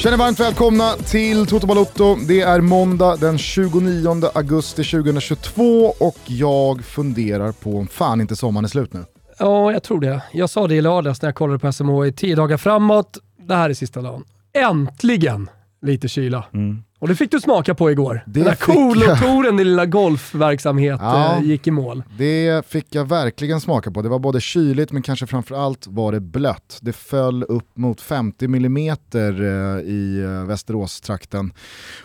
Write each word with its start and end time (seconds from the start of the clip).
Känner 0.00 0.16
varmt 0.16 0.40
välkomna 0.40 0.92
till 0.92 1.46
Toto 1.46 1.66
Balotto. 1.66 2.16
Det 2.28 2.40
är 2.40 2.60
måndag 2.60 3.16
den 3.16 3.38
29 3.38 4.30
augusti 4.34 4.84
2022 4.84 5.94
och 6.00 6.18
jag 6.26 6.84
funderar 6.84 7.52
på 7.52 7.76
om 7.76 7.86
fan 7.86 8.20
inte 8.20 8.36
sommaren 8.36 8.64
är 8.64 8.68
slut 8.68 8.92
nu. 8.92 9.04
Ja, 9.38 9.72
jag 9.72 9.82
tror 9.82 10.00
det. 10.00 10.22
Jag 10.32 10.50
sa 10.50 10.66
det 10.66 10.74
i 10.74 10.80
lördags 10.80 11.22
när 11.22 11.28
jag 11.28 11.34
kollade 11.34 11.58
på 11.58 11.72
SMH 11.72 12.06
i 12.06 12.12
tio 12.12 12.36
dagar 12.36 12.56
framåt. 12.56 13.18
Det 13.48 13.54
här 13.54 13.70
är 13.70 13.74
sista 13.74 14.02
dagen. 14.02 14.24
Äntligen 14.52 15.50
lite 15.82 16.08
kyla. 16.08 16.44
Mm. 16.54 16.82
Och 17.00 17.08
det 17.08 17.14
fick 17.14 17.30
du 17.30 17.40
smaka 17.40 17.74
på 17.74 17.90
igår. 17.90 18.22
Det 18.26 18.40
Den 18.40 18.44
där 18.44 18.54
coolotoren, 18.54 19.56
din 19.56 19.66
lilla 19.66 19.86
golfverksamhet, 19.86 20.98
ja, 21.02 21.36
eh, 21.36 21.42
gick 21.42 21.66
i 21.66 21.70
mål. 21.70 22.02
Det 22.18 22.66
fick 22.66 22.94
jag 22.94 23.08
verkligen 23.08 23.60
smaka 23.60 23.90
på. 23.90 24.02
Det 24.02 24.08
var 24.08 24.18
både 24.18 24.40
kyligt 24.40 24.92
men 24.92 25.02
kanske 25.02 25.26
framförallt 25.26 25.86
var 25.86 26.12
det 26.12 26.20
blött. 26.20 26.78
Det 26.80 26.92
föll 26.92 27.42
upp 27.42 27.76
mot 27.76 28.00
50 28.00 28.44
mm 28.44 28.76
i 29.84 30.22
eh, 30.24 30.46
Västeråstrakten. 30.46 31.52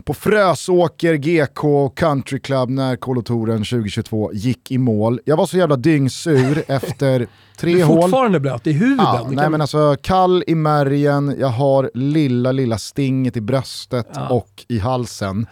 På 0.03 0.13
Frösåker 0.13 1.13
GK 1.13 1.89
Country 1.95 2.39
Club 2.39 2.69
när 2.69 2.95
coolotoren 2.95 3.57
2022 3.57 4.33
gick 4.33 4.71
i 4.71 4.77
mål. 4.77 5.19
Jag 5.25 5.37
var 5.37 5.45
så 5.45 5.57
jävla 5.57 5.75
dyngsur 5.75 6.63
efter 6.67 7.27
Tre 7.55 7.73
du 7.73 7.81
är 7.81 7.85
hål. 7.85 8.01
fortfarande 8.01 8.39
blöt 8.39 8.67
i 8.67 8.71
huvuden. 8.71 9.05
Ja, 9.05 9.27
nej 9.31 9.49
men 9.49 9.61
alltså 9.61 9.97
kall 10.01 10.43
i 10.47 10.55
märgen, 10.55 11.35
jag 11.39 11.47
har 11.47 11.91
lilla 11.93 12.51
lilla 12.51 12.77
stinget 12.77 13.37
i 13.37 13.41
bröstet 13.41 14.07
ja. 14.13 14.29
och 14.29 14.65
i 14.67 14.79
halsen. 14.79 15.47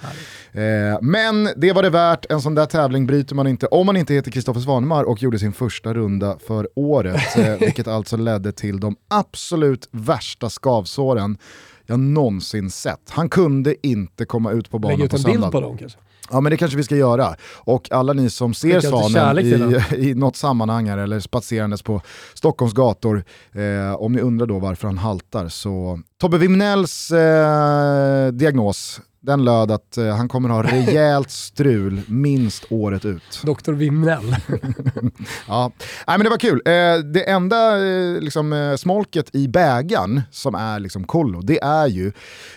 Eh, 0.52 0.62
men 1.02 1.50
det 1.58 1.74
var 1.74 1.84
det 1.84 1.90
värt, 1.90 2.26
en 2.32 2.42
sån 2.42 2.56
där 2.56 2.66
tävling 2.66 3.08
bryter 3.08 3.36
man 3.36 3.48
inte 3.48 3.68
om 3.68 3.86
man 3.86 3.98
inte 3.98 4.14
heter 4.14 4.32
Kristoffer 4.32 4.62
Svanemar 4.62 5.04
och 5.04 5.22
gjorde 5.22 5.40
sin 5.40 5.54
första 5.54 5.94
runda 5.94 6.38
för 6.48 6.70
året. 6.76 7.38
Eh, 7.38 7.56
vilket 7.60 7.88
alltså 7.88 8.18
ledde 8.18 8.52
till 8.52 8.80
de 8.80 8.96
absolut 9.10 9.90
värsta 9.92 10.50
skavsåren 10.50 11.38
jag 11.86 12.00
någonsin 12.00 12.70
sett. 12.70 13.10
Han 13.10 13.30
kunde 13.30 13.88
inte 13.88 14.26
komma 14.26 14.52
ut 14.52 14.70
på 14.70 14.80
banan 14.80 15.08
på 15.10 15.18
söndag. 15.18 15.28
Lägg 15.28 15.36
ut 15.36 15.36
en 15.36 15.42
bild 15.42 15.52
på 15.52 15.62
dem 15.62 15.78
kanske? 15.78 16.00
Ja 16.32 16.42
men 16.42 16.50
det 16.50 16.58
kanske 16.58 16.78
vi 16.78 16.84
ska 16.84 16.96
göra. 16.96 17.36
Och 17.56 17.92
alla 17.92 18.14
ni 18.14 18.30
som 18.30 18.54
ser 18.54 18.80
Svanen 18.80 19.40
i, 19.40 19.82
i 20.10 20.14
något 20.16 20.36
sammanhang 20.36 20.90
här, 20.90 20.98
eller 20.98 21.20
spatserandes 21.20 21.82
på 21.82 22.02
Stockholms 22.34 22.74
gator, 22.74 23.24
eh, 23.52 23.96
om 23.96 24.14
ni 24.14 24.22
undrar 24.22 24.48
då 24.48 24.60
varför 24.60 24.88
han 24.88 24.98
haltar 24.98 25.48
så 25.48 26.00
Tobbe 26.24 26.38
Wimnells 26.38 27.12
eh, 27.12 28.32
diagnos 28.32 29.02
den 29.24 29.46
löd 29.46 29.72
att 29.72 29.98
eh, 29.98 30.16
han 30.16 30.28
kommer 30.28 30.50
ha 30.50 30.64
rejält 30.72 31.32
strul 31.32 32.02
minst 32.08 32.66
året 32.70 33.06
ut. 33.06 33.42
Dr. 33.44 33.72
Wimnell. 33.72 34.36
ja, 35.48 35.72
Nej, 36.08 36.18
men 36.18 36.24
det 36.24 36.30
var 36.30 36.38
kul. 36.38 36.62
Eh, 36.66 37.12
det 37.14 37.30
enda 37.30 37.88
eh, 37.88 38.22
liksom, 38.22 38.54
eh, 38.54 38.76
smolket 38.76 39.36
i 39.36 39.48
bägaren 39.48 40.22
som 40.32 40.56
är 40.56 40.80
liksom 40.80 41.04
kollo, 41.04 41.42
det 41.42 41.64
är 41.64 41.88
ju, 41.88 42.12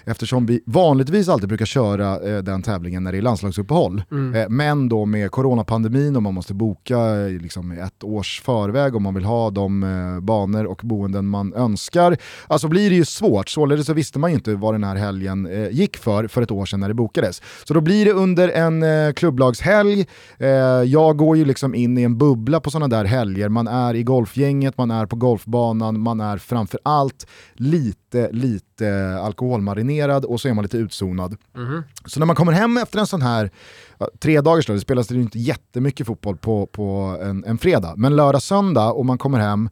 eftersom 0.04 0.46
vi 0.46 0.62
vanligtvis 0.66 1.28
alltid 1.28 1.48
brukar 1.48 1.66
köra 1.66 2.20
eh, 2.20 2.42
den 2.42 2.62
tävlingen 2.62 3.04
när 3.04 3.12
det 3.12 3.18
är 3.18 3.22
landslagsuppehåll, 3.22 4.02
mm. 4.10 4.34
Eh, 4.34 4.48
men 4.48 4.88
då 4.88 5.04
med 5.04 5.30
coronapandemin 5.30 6.16
och 6.16 6.22
man 6.22 6.34
måste 6.34 6.54
boka 6.54 6.98
eh, 6.98 7.28
liksom, 7.28 7.72
ett 7.72 8.04
års 8.04 8.40
förväg 8.40 8.96
om 8.96 9.02
man 9.02 9.14
vill 9.14 9.24
ha 9.24 9.50
de 9.50 10.20
banor 10.22 10.64
och 10.64 10.80
boenden 10.84 11.26
man 11.26 11.54
önskar, 11.54 12.16
alltså 12.46 12.68
blir 12.68 12.90
det 12.90 12.96
ju 12.96 13.04
svårt. 13.04 13.48
Således 13.56 13.86
så 13.86 13.92
visste 13.92 14.18
man 14.18 14.30
ju 14.30 14.36
inte 14.36 14.54
vad 14.54 14.74
den 14.74 14.84
här 14.84 14.96
helgen 14.96 15.48
gick 15.70 15.96
för, 15.96 16.28
för 16.28 16.42
ett 16.42 16.50
år 16.50 16.66
sedan 16.66 16.80
när 16.80 16.88
det 16.88 16.94
bokades. 16.94 17.42
Så 17.64 17.74
då 17.74 17.80
blir 17.80 18.04
det 18.04 18.12
under 18.12 18.48
en 18.48 18.82
eh, 18.82 19.12
klubblagshelg, 19.12 20.06
eh, 20.38 20.48
jag 20.86 21.16
går 21.16 21.36
ju 21.36 21.44
liksom 21.44 21.74
in 21.74 21.98
i 21.98 22.02
en 22.02 22.18
bubbla 22.18 22.60
på 22.60 22.70
sådana 22.70 22.88
där 22.96 23.04
helger, 23.04 23.48
man 23.48 23.68
är 23.68 23.94
i 23.94 24.02
golfgänget, 24.02 24.78
man 24.78 24.90
är 24.90 25.06
på 25.06 25.16
golfbanan, 25.16 26.00
man 26.00 26.20
är 26.20 26.38
framförallt 26.38 27.26
lite, 27.54 28.32
lite 28.32 29.18
alkoholmarinerad 29.22 30.24
och 30.24 30.40
så 30.40 30.48
är 30.48 30.54
man 30.54 30.62
lite 30.62 30.76
utzonad. 30.76 31.36
Mm. 31.56 31.82
Så 32.04 32.20
när 32.20 32.26
man 32.26 32.36
kommer 32.36 32.52
hem 32.52 32.76
efter 32.76 32.98
en 32.98 33.06
sån 33.06 33.22
här 33.22 33.50
tre 34.18 34.40
dagars 34.40 34.66
det 34.66 34.80
spelas 34.80 35.10
ju 35.10 35.22
inte 35.22 35.38
jättemycket 35.38 36.06
fotboll 36.06 36.36
på, 36.36 36.66
på 36.66 37.18
en, 37.22 37.44
en 37.44 37.58
fredag, 37.58 37.94
men 37.96 38.16
lördag, 38.16 38.42
söndag 38.42 38.92
och 38.92 39.06
man 39.06 39.18
kommer 39.18 39.38
hem, 39.38 39.68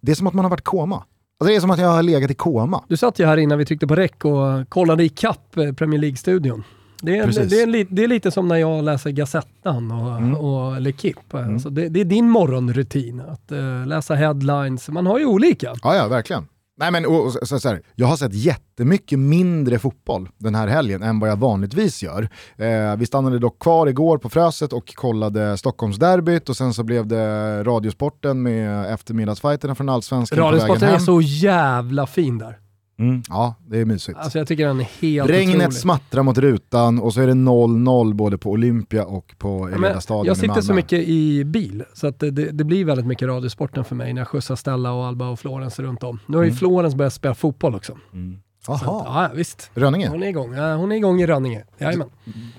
det 0.00 0.12
är 0.12 0.16
som 0.16 0.26
att 0.26 0.34
man 0.34 0.44
har 0.44 0.50
varit 0.50 0.64
koma. 0.64 1.04
Alltså 1.44 1.52
det 1.52 1.56
är 1.56 1.60
som 1.60 1.70
att 1.70 1.78
jag 1.78 1.88
har 1.88 2.02
legat 2.02 2.30
i 2.30 2.34
koma. 2.34 2.84
Du 2.88 2.96
satt 2.96 3.18
ju 3.18 3.26
här 3.26 3.36
innan 3.36 3.58
vi 3.58 3.64
tryckte 3.64 3.86
på 3.86 3.94
räck 3.94 4.24
och 4.24 4.68
kollade 4.68 5.04
i 5.04 5.08
kapp 5.08 5.56
eh, 5.56 5.72
Premier 5.72 6.00
League-studion. 6.00 6.64
Det 7.02 7.18
är, 7.18 7.26
det, 7.26 7.62
är, 7.62 7.86
det 7.94 8.04
är, 8.04 8.08
lite 8.08 8.30
som 8.30 8.48
när 8.48 8.56
jag 8.56 8.84
läser 8.84 9.10
Gazettan 9.10 9.90
och, 9.90 10.18
mm. 10.18 10.34
och 10.34 10.80
L'Equipe. 10.80 11.38
Mm. 11.38 11.54
Alltså 11.54 11.70
det, 11.70 11.88
det, 11.88 12.00
är 12.00 12.04
din 12.04 12.30
morgonrutin, 12.30 13.20
att 13.20 13.52
uh, 13.52 13.86
läsa 13.86 14.14
headlines. 14.14 14.88
Man 14.88 15.06
har 15.06 15.18
ju 15.18 15.26
olika. 15.26 15.74
Ja, 15.82 15.96
ja 15.96 16.08
verkligen. 16.08 16.46
Nej, 16.76 16.90
men, 16.90 17.06
och, 17.06 17.32
så, 17.32 17.60
så 17.60 17.68
här, 17.68 17.82
jag 17.94 18.06
har 18.06 18.16
sett 18.16 18.34
jättemycket 18.34 19.18
mindre 19.18 19.78
fotboll 19.78 20.28
den 20.38 20.54
här 20.54 20.68
helgen 20.68 21.02
än 21.02 21.20
vad 21.20 21.30
jag 21.30 21.36
vanligtvis 21.36 22.02
gör. 22.02 22.28
Eh, 22.56 22.96
vi 22.96 23.06
stannade 23.06 23.38
dock 23.38 23.58
kvar 23.58 23.86
igår 23.86 24.18
på 24.18 24.30
Fröset 24.30 24.72
och 24.72 24.94
kollade 24.94 25.56
Stockholmsderbyt 25.56 26.48
och 26.48 26.56
sen 26.56 26.74
så 26.74 26.82
blev 26.82 27.06
det 27.06 27.64
Radiosporten 27.64 28.42
med 28.42 28.92
eftermiddagsfighterna 28.94 29.74
från 29.74 29.88
Allsvenskan 29.88 30.38
Radiosporten 30.38 30.88
är 30.88 30.98
så 30.98 31.20
jävla 31.20 32.06
fin 32.06 32.38
där. 32.38 32.58
Mm, 32.98 33.22
ja, 33.28 33.54
det 33.66 33.78
är 33.78 33.84
mysigt. 33.84 34.18
Alltså 34.18 34.38
jag 34.38 34.48
tycker 34.48 34.66
den 34.66 34.80
är 34.80 34.84
helt 34.84 35.30
Regnet 35.30 35.56
otrolig. 35.56 35.72
smattrar 35.72 36.22
mot 36.22 36.38
rutan 36.38 36.98
och 36.98 37.14
så 37.14 37.20
är 37.20 37.26
det 37.26 37.32
0-0 37.32 38.14
både 38.14 38.38
på 38.38 38.50
Olympia 38.50 39.04
och 39.04 39.34
på 39.38 39.68
Eleda 39.68 40.00
stadion 40.00 40.26
Jag 40.26 40.36
sitter 40.36 40.60
så 40.60 40.74
mycket 40.74 41.08
i 41.08 41.44
bil, 41.44 41.84
så 41.94 42.06
att 42.06 42.18
det, 42.18 42.30
det, 42.30 42.64
blir 42.64 42.84
väldigt 42.84 43.06
mycket 43.06 43.28
radiosporten 43.28 43.84
för 43.84 43.94
mig 43.94 44.12
när 44.12 44.20
jag 44.20 44.28
skjutsar 44.28 44.56
Stella 44.56 44.92
och 44.92 45.06
Alba 45.06 45.28
och 45.28 45.38
Florens 45.38 45.78
runt 45.78 46.02
om. 46.02 46.18
Nu 46.26 46.36
har 46.36 46.44
ju 46.44 46.48
mm. 46.48 46.58
Florens 46.58 46.94
börjat 46.94 47.14
spela 47.14 47.34
fotboll 47.34 47.74
också. 47.74 47.98
Mm. 48.12 48.38
Jaha. 48.68 48.78
Ja, 48.84 49.30
visst. 49.34 49.70
Rönninge? 49.74 50.08
Hon 50.08 50.22
är 50.22 50.26
igång. 50.26 50.54
Ja, 50.54 50.74
hon 50.74 50.92
är 50.92 50.96
igång 50.96 51.20
i 51.20 51.26
Rönninge. 51.26 51.64
Jajamän. 51.78 52.10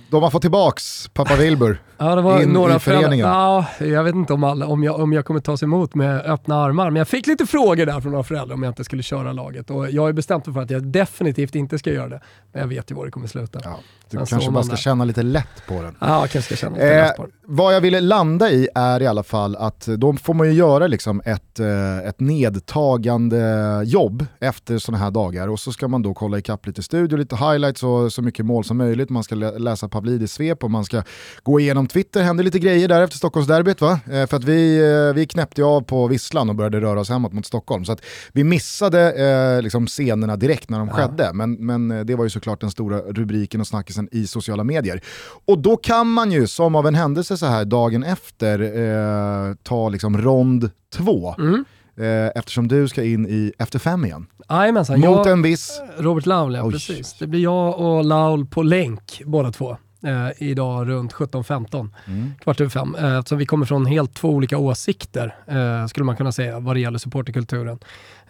De 0.10 0.24
har 0.24 0.30
fått 0.30 0.42
tillbaks 0.42 1.08
pappa 1.14 1.36
Wilbur 1.36 1.82
ja, 1.98 2.16
det 2.16 2.22
var 2.22 2.42
in 2.42 2.50
några 2.50 2.76
i 2.76 2.80
föreningen. 2.80 3.28
Ja, 3.28 3.66
jag 3.80 4.04
vet 4.04 4.16
inte 4.16 4.34
om, 4.34 4.44
alla, 4.44 4.68
om, 4.68 4.84
jag, 4.84 5.00
om 5.00 5.14
jag 5.14 5.26
kommer 5.26 5.40
tas 5.40 5.64
emot 5.64 5.96
med 5.96 6.22
öppna 6.26 6.56
armar, 6.56 6.90
men 6.90 6.96
jag 6.96 7.08
fick 7.08 7.28
lite 7.28 7.46
frågor 7.46 7.86
där 7.86 8.02
från 8.02 8.12
några 8.12 8.24
föräldrar 8.24 8.56
om 8.56 8.64
jag 8.64 8.70
inte 8.70 8.84
skulle 8.84 9.04
köra 9.04 9.32
laget. 9.32 9.70
Och 9.70 9.92
jag 9.92 10.02
har 10.02 10.14
bestämt 10.14 10.46
mig 10.46 10.54
för 10.54 10.62
att 10.62 10.70
jag 10.70 10.84
definitivt 10.84 11.56
inte 11.56 11.80
ska 11.80 11.92
göra 11.92 12.10
det. 12.10 12.22
Men 12.52 12.62
jag 12.62 12.68
vet 12.68 12.92
ju 12.92 12.96
var 12.96 13.06
det 13.06 13.12
kommer 13.12 13.28
sluta. 13.28 13.60
Ja, 13.64 13.80
du 14.10 14.20
alltså, 14.20 14.36
kanske 14.36 14.52
bara 14.52 14.64
ska 14.64 14.72
där. 14.72 14.78
känna 14.78 15.06
lite 15.06 15.24
lätt 15.24 15.68
på 15.68 15.82
den. 15.82 15.96
Ja, 16.00 16.20
jag 16.20 16.30
kanske 16.30 16.42
ska 16.42 16.56
känna 16.56 16.76
lite 16.76 16.96
eh, 16.96 17.06
lätt 17.08 17.16
på 17.16 17.22
den. 17.22 17.32
Vad 17.47 17.75
jag 17.75 17.81
ville 17.81 18.01
landa 18.01 18.51
i 18.51 18.67
är 18.75 19.01
i 19.01 19.07
alla 19.07 19.23
fall 19.23 19.56
att 19.56 19.85
då 19.85 20.13
får 20.13 20.33
man 20.33 20.47
ju 20.47 20.53
göra 20.53 20.88
liksom 20.88 21.22
ett, 21.25 21.59
eh, 21.59 21.97
ett 21.97 22.19
nedtagande 22.19 23.81
jobb 23.85 24.25
efter 24.39 24.78
sådana 24.78 25.03
här 25.03 25.11
dagar 25.11 25.47
och 25.47 25.59
så 25.59 25.72
ska 25.72 25.88
man 25.88 26.01
då 26.01 26.13
kolla 26.13 26.38
ikapp 26.38 26.67
lite 26.67 26.83
studio, 26.83 27.17
lite 27.17 27.35
highlights 27.35 27.83
och 27.83 28.13
så 28.13 28.22
mycket 28.22 28.45
mål 28.45 28.63
som 28.63 28.78
möjligt. 28.78 29.09
Man 29.09 29.23
ska 29.23 29.35
läsa 29.35 29.89
Pavlidis 29.89 30.31
svep 30.31 30.63
och 30.63 30.72
man 30.72 30.85
ska 30.85 31.03
gå 31.44 31.59
igenom 31.59 31.88
Twitter. 31.88 32.22
hände 32.22 32.44
lite 32.44 32.59
grejer 32.59 32.88
där 32.88 33.01
efter 33.01 33.17
Stockholmsderbyt 33.17 33.81
va? 33.81 34.00
Eh, 34.12 34.27
för 34.27 34.38
att 34.38 34.44
vi, 34.44 34.77
eh, 34.77 35.13
vi 35.13 35.25
knäppte 35.25 35.63
av 35.63 35.81
på 35.81 36.07
visslan 36.07 36.50
och 36.50 36.56
började 36.56 36.81
röra 36.81 37.00
oss 37.00 37.09
hemåt 37.09 37.33
mot 37.33 37.45
Stockholm. 37.45 37.85
Så 37.85 37.91
att 37.91 38.01
vi 38.33 38.44
missade 38.44 39.12
eh, 39.12 39.62
liksom 39.62 39.88
scenerna 39.88 40.35
direkt 40.35 40.69
när 40.69 40.79
de 40.79 40.88
ja. 40.88 40.94
skedde. 40.94 41.33
Men, 41.33 41.53
men 41.53 42.06
det 42.06 42.16
var 42.16 42.23
ju 42.23 42.29
såklart 42.29 42.62
den 42.62 42.72
stora 42.72 42.97
rubriken 43.00 43.62
och 43.62 43.67
snackisen 43.67 44.09
i 44.12 44.27
sociala 44.27 44.63
medier. 44.63 45.01
Och 45.45 45.59
då 45.59 45.77
kan 45.77 46.07
man 46.07 46.31
ju 46.31 46.47
som 46.47 46.75
av 46.75 46.88
en 46.88 46.95
händelse 46.95 47.35
så 47.38 47.46
här 47.46 47.66
dagen 47.66 48.04
efter 48.04 48.60
eh, 48.60 49.56
ta 49.64 49.90
liksom 49.90 50.18
rond 50.18 50.70
två. 50.94 51.36
Mm. 51.38 51.66
Eh, 51.98 52.32
eftersom 52.36 52.68
du 52.68 52.88
ska 52.88 53.04
in 53.04 53.26
i 53.26 53.54
Efter 53.60 53.80
fem 53.80 54.06
igen. 54.06 54.26
Jajamensan. 54.50 55.00
Mot 55.00 55.06
jag, 55.06 55.28
en 55.28 55.42
viss... 55.42 55.82
Robert 55.98 56.26
Laul, 56.26 56.56
ja, 56.56 56.72
precis. 56.72 57.16
Det 57.20 57.28
blir 57.28 57.40
jag 57.40 57.80
och 57.80 58.06
Laul 58.06 58.46
på 58.46 58.64
länk 58.64 59.22
båda 59.26 59.52
två. 59.52 59.78
Eh, 60.04 60.50
idag 60.50 60.90
runt 60.90 61.14
17.15, 61.14 61.90
mm. 62.08 62.32
kvart 62.44 62.62
över 62.62 62.70
fem. 62.70 62.96
Eh, 62.96 63.18
eftersom 63.18 63.38
vi 63.38 63.46
kommer 63.46 63.66
från 63.66 63.86
helt 63.86 64.14
två 64.14 64.30
olika 64.30 64.58
åsikter, 64.58 65.36
eh, 65.48 65.88
skulle 65.88 66.04
man 66.04 66.16
kunna 66.16 66.32
säga, 66.32 66.60
vad 66.60 66.76
det 66.76 66.80
gäller 66.80 67.00
supporterkulturen. 67.00 67.80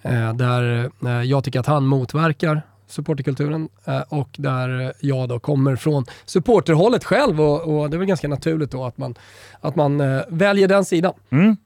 Eh, 0.01 0.33
där 0.33 0.91
eh, 1.05 1.11
jag 1.11 1.43
tycker 1.43 1.59
att 1.59 1.65
han 1.65 1.85
motverkar 1.85 2.61
supporterkulturen 2.87 3.69
eh, 3.85 4.01
och 4.09 4.29
där 4.37 4.93
jag 4.99 5.29
då 5.29 5.39
kommer 5.39 5.75
från 5.75 6.05
supporterhållet 6.25 7.03
själv 7.03 7.41
och, 7.41 7.61
och, 7.61 7.89
det 7.89 7.97
är 7.97 7.97
väl 7.97 8.07
ganska 8.07 8.27
naturligt 8.27 8.71
då 8.71 8.85
att 8.85 8.97
man, 8.97 9.15
att 9.59 9.75
man 9.75 10.01
eh, 10.01 10.21
väljer 10.27 10.67
den 10.67 10.85
sidan. 10.85 11.13
Mm. 11.29 11.57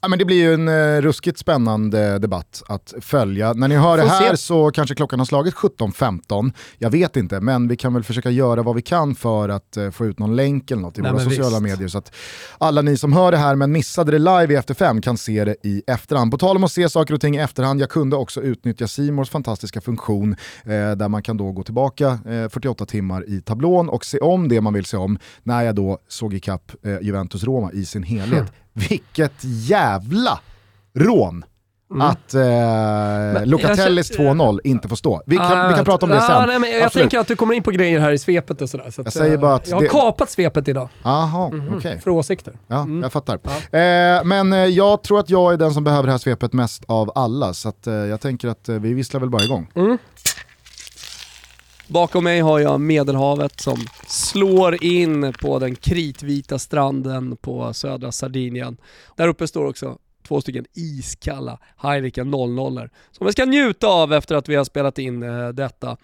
Ja, 0.00 0.08
men 0.08 0.18
det 0.18 0.24
blir 0.24 0.36
ju 0.36 0.54
en 0.54 0.68
uh, 0.68 1.00
ruskigt 1.02 1.38
spännande 1.38 2.18
debatt 2.18 2.62
att 2.68 2.94
följa. 3.00 3.52
När 3.52 3.68
ni 3.68 3.74
hör 3.74 3.96
det 3.96 4.08
här 4.08 4.30
se. 4.30 4.36
så 4.36 4.70
kanske 4.70 4.94
klockan 4.94 5.18
har 5.18 5.26
slagit 5.26 5.54
17.15. 5.54 6.52
Jag 6.78 6.90
vet 6.90 7.16
inte, 7.16 7.40
men 7.40 7.68
vi 7.68 7.76
kan 7.76 7.94
väl 7.94 8.04
försöka 8.04 8.30
göra 8.30 8.62
vad 8.62 8.76
vi 8.76 8.82
kan 8.82 9.14
för 9.14 9.48
att 9.48 9.76
uh, 9.78 9.90
få 9.90 10.06
ut 10.06 10.18
någon 10.18 10.36
länk 10.36 10.70
eller 10.70 10.82
något 10.82 10.98
i 10.98 11.02
Nej, 11.02 11.12
våra 11.12 11.24
sociala 11.24 11.60
visst. 11.60 11.62
medier 11.62 11.88
så 11.88 11.98
att 11.98 12.14
alla 12.58 12.82
ni 12.82 12.96
som 12.96 13.12
hör 13.12 13.32
det 13.32 13.38
här 13.38 13.54
men 13.54 13.72
missade 13.72 14.12
det 14.12 14.18
live 14.18 14.54
i 14.54 14.56
Efter 14.56 14.74
fem 14.74 15.00
kan 15.00 15.18
se 15.18 15.44
det 15.44 15.56
i 15.62 15.82
efterhand. 15.86 16.30
På 16.30 16.38
tal 16.38 16.56
om 16.56 16.64
att 16.64 16.72
se 16.72 16.88
saker 16.88 17.14
och 17.14 17.20
ting 17.20 17.36
i 17.36 17.38
efterhand, 17.38 17.80
jag 17.80 17.90
kunde 17.90 18.16
också 18.16 18.42
utnyttja 18.42 18.88
Simors 18.88 19.30
fantastiska 19.30 19.80
funktion 19.80 20.32
uh, 20.32 20.36
där 20.96 21.08
man 21.08 21.22
kan 21.22 21.36
då 21.36 21.52
gå 21.52 21.62
tillbaka 21.62 22.18
48 22.50 22.86
timmar 22.86 23.28
i 23.28 23.40
tablån 23.40 23.88
och 23.88 24.04
se 24.04 24.18
om 24.18 24.48
det 24.48 24.60
man 24.60 24.74
vill 24.74 24.84
se 24.84 24.96
om 24.96 25.18
när 25.42 25.62
jag 25.62 25.74
då 25.74 25.98
såg 26.08 26.34
ikapp 26.34 26.72
Juventus-Roma 27.00 27.72
i 27.72 27.84
sin 27.84 28.02
helhet. 28.02 28.32
Mm. 28.32 28.52
Vilket 28.76 29.44
jävla 29.44 30.40
rån! 30.94 31.44
mm. 31.90 32.06
att 32.06 32.34
eh, 32.34 33.46
Locatellis 33.46 34.18
2-0 34.18 34.60
inte 34.64 34.88
får 34.88 34.96
stå. 34.96 35.22
Vi 35.26 35.36
kan, 35.36 35.58
ah, 35.58 35.68
vi 35.68 35.74
kan 35.74 35.84
prata 35.84 36.06
om 36.06 36.12
det 36.12 36.20
sen. 36.20 36.48
nej, 36.48 36.58
men 36.58 36.70
jag 36.70 36.82
Absolut. 36.82 37.02
tänker 37.02 37.18
att 37.18 37.26
du 37.26 37.36
kommer 37.36 37.54
in 37.54 37.62
på 37.62 37.70
grejer 37.70 38.00
här 38.00 38.12
i 38.12 38.18
svepet 38.18 38.62
och 38.62 38.70
sådär. 38.70 38.90
Så 38.90 39.02
jag, 39.04 39.12
säger 39.12 39.36
bara 39.36 39.54
att 39.54 39.68
jag 39.68 39.76
har 39.76 39.82
det... 39.82 39.88
kapat 39.88 40.30
svepet 40.30 40.68
idag. 40.68 40.88
Jaha, 41.02 41.46
mm 41.46 41.60
-hmm. 41.60 41.76
Okay. 41.76 41.98
För 41.98 42.10
åsikter. 42.10 42.58
Ja, 42.66 42.82
mm. 42.82 43.02
jag 43.02 43.12
fattar. 43.12 43.38
Ja. 43.42 43.78
Eh, 43.78 44.24
men 44.24 44.52
eh, 44.52 44.58
jag 44.58 45.02
tror 45.02 45.20
att 45.20 45.30
jag 45.30 45.52
är 45.52 45.56
den 45.56 45.74
som 45.74 45.84
behöver 45.84 46.06
det 46.06 46.12
här 46.12 46.18
svepet 46.18 46.52
mest 46.52 46.84
av 46.86 47.12
alla, 47.14 47.54
så 47.54 47.68
att, 47.68 47.86
eh, 47.86 47.94
jag 47.94 48.20
tänker 48.20 48.48
att 48.48 48.68
eh, 48.68 48.74
vi 48.74 48.94
visslar 48.94 49.20
väl 49.20 49.30
bara 49.30 49.42
igång. 49.42 49.70
Mm. 49.74 49.98
Bakom 51.88 52.24
mig 52.24 52.40
har 52.40 52.58
jag 52.58 52.80
Medelhavet 52.80 53.60
som 53.60 53.76
slår 54.06 54.84
in 54.84 55.32
på 55.32 55.58
den 55.58 55.76
kritvita 55.76 56.58
stranden 56.58 57.36
på 57.36 57.72
södra 57.72 58.12
Sardinien. 58.12 58.76
Där 59.16 59.28
uppe 59.28 59.48
står 59.48 59.64
också 59.66 59.98
två 60.28 60.40
stycken 60.40 60.66
iskalla 60.74 61.58
Heineken 61.76 62.30
00 62.30 62.88
som 63.10 63.26
vi 63.26 63.32
ska 63.32 63.44
njuta 63.44 63.86
av 63.86 64.12
efter 64.12 64.34
att 64.34 64.48
vi 64.48 64.54
har 64.54 64.64
spelat 64.64 64.98
in 64.98 65.22
eh, 65.22 65.48
detta. 65.48 65.96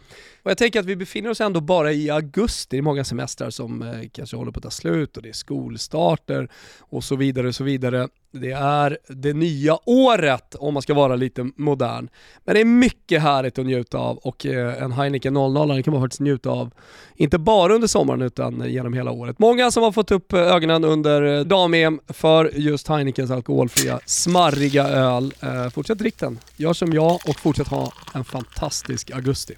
Och 0.43 0.50
jag 0.50 0.59
tänker 0.59 0.81
att 0.81 0.87
vi 0.87 0.97
befinner 0.97 1.31
oss 1.31 1.41
ändå 1.41 1.61
bara 1.61 1.93
i 1.93 2.11
augusti, 2.11 2.77
det 2.77 2.79
är 2.79 2.83
många 2.83 3.05
semestrar 3.05 3.50
som 3.50 3.83
eh, 3.83 4.09
kanske 4.12 4.37
håller 4.37 4.53
på 4.53 4.59
att 4.59 4.65
ta 4.65 4.71
slut 4.71 5.17
och 5.17 5.23
det 5.23 5.29
är 5.29 5.33
skolstarter 5.33 6.49
och 6.81 7.05
så 7.05 7.17
vidare 7.17 7.49
och 7.49 7.55
så 7.55 7.65
vidare. 7.65 8.09
Det 8.33 8.50
är 8.53 8.99
det 9.09 9.33
nya 9.33 9.79
året 9.87 10.55
om 10.55 10.75
man 10.75 10.83
ska 10.83 10.94
vara 10.94 11.17
lite 11.17 11.50
modern. 11.56 12.09
Men 12.44 12.55
det 12.55 12.61
är 12.61 12.65
mycket 12.65 13.23
härligt 13.23 13.59
att 13.59 13.67
njuta 13.67 13.99
av 13.99 14.17
och 14.17 14.47
eh, 14.47 14.83
en 14.83 14.93
Heineken 14.93 15.35
00 15.35 15.83
kan 15.83 15.93
man 15.93 16.03
faktiskt 16.03 16.21
njuta 16.21 16.50
av, 16.50 16.71
inte 17.17 17.39
bara 17.39 17.75
under 17.75 17.89
sommaren 17.89 18.23
utan 18.23 18.71
genom 18.71 18.94
hela 18.94 19.11
året. 19.11 19.39
Många 19.39 19.71
som 19.71 19.83
har 19.83 19.93
fått 19.93 20.11
upp 20.11 20.33
ögonen 20.33 20.85
under 20.85 21.23
eh, 21.23 21.44
dam-EM 21.44 22.00
för 22.09 22.50
just 22.55 22.89
Heinekens 22.89 23.31
alkoholfria 23.31 24.00
smarriga 24.06 24.89
öl. 24.89 25.35
Eh, 25.41 25.69
fortsätt 25.69 25.99
drick 25.99 26.19
den, 26.19 26.39
gör 26.56 26.73
som 26.73 26.93
jag 26.93 27.15
och 27.15 27.37
fortsätt 27.37 27.69
ha 27.69 27.93
en 28.15 28.25
fantastisk 28.25 29.11
augusti. 29.11 29.55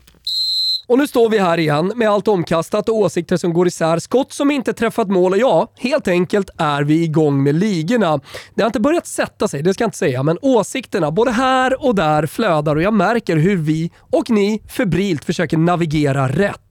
Och 0.87 0.99
nu 0.99 1.07
står 1.07 1.31
vi 1.31 1.39
här 1.39 1.59
igen 1.59 1.93
med 1.97 2.09
allt 2.11 2.29
omkastat 2.29 2.89
och 2.89 2.97
åsikter 2.97 3.37
som 3.37 3.53
går 3.53 3.67
isär, 3.67 3.99
skott 3.99 4.33
som 4.33 4.51
inte 4.51 4.73
träffat 4.73 5.09
mål 5.09 5.33
och 5.33 5.39
ja, 5.39 5.73
helt 5.79 6.09
enkelt 6.09 6.51
är 6.59 6.83
vi 6.83 7.03
igång 7.03 7.43
med 7.43 7.55
ligorna. 7.55 8.21
Det 8.55 8.63
har 8.63 8.67
inte 8.67 8.81
börjat 8.81 9.07
sätta 9.07 9.49
sig, 9.49 9.63
det 9.63 9.75
ska 9.75 9.85
jag 9.85 9.89
inte 9.89 9.99
säga, 9.99 10.23
men 10.23 10.39
åsikterna 10.43 11.11
både 11.11 11.31
här 11.31 11.85
och 11.87 11.95
där 11.95 12.27
flödar 12.27 12.77
och 12.77 12.83
jag 12.83 12.95
märker 12.95 13.37
hur 13.37 13.57
vi 13.57 13.91
och 13.99 14.31
ni 14.31 14.63
febrilt 14.69 15.25
försöker 15.25 15.57
navigera 15.57 16.29
rätt. 16.29 16.64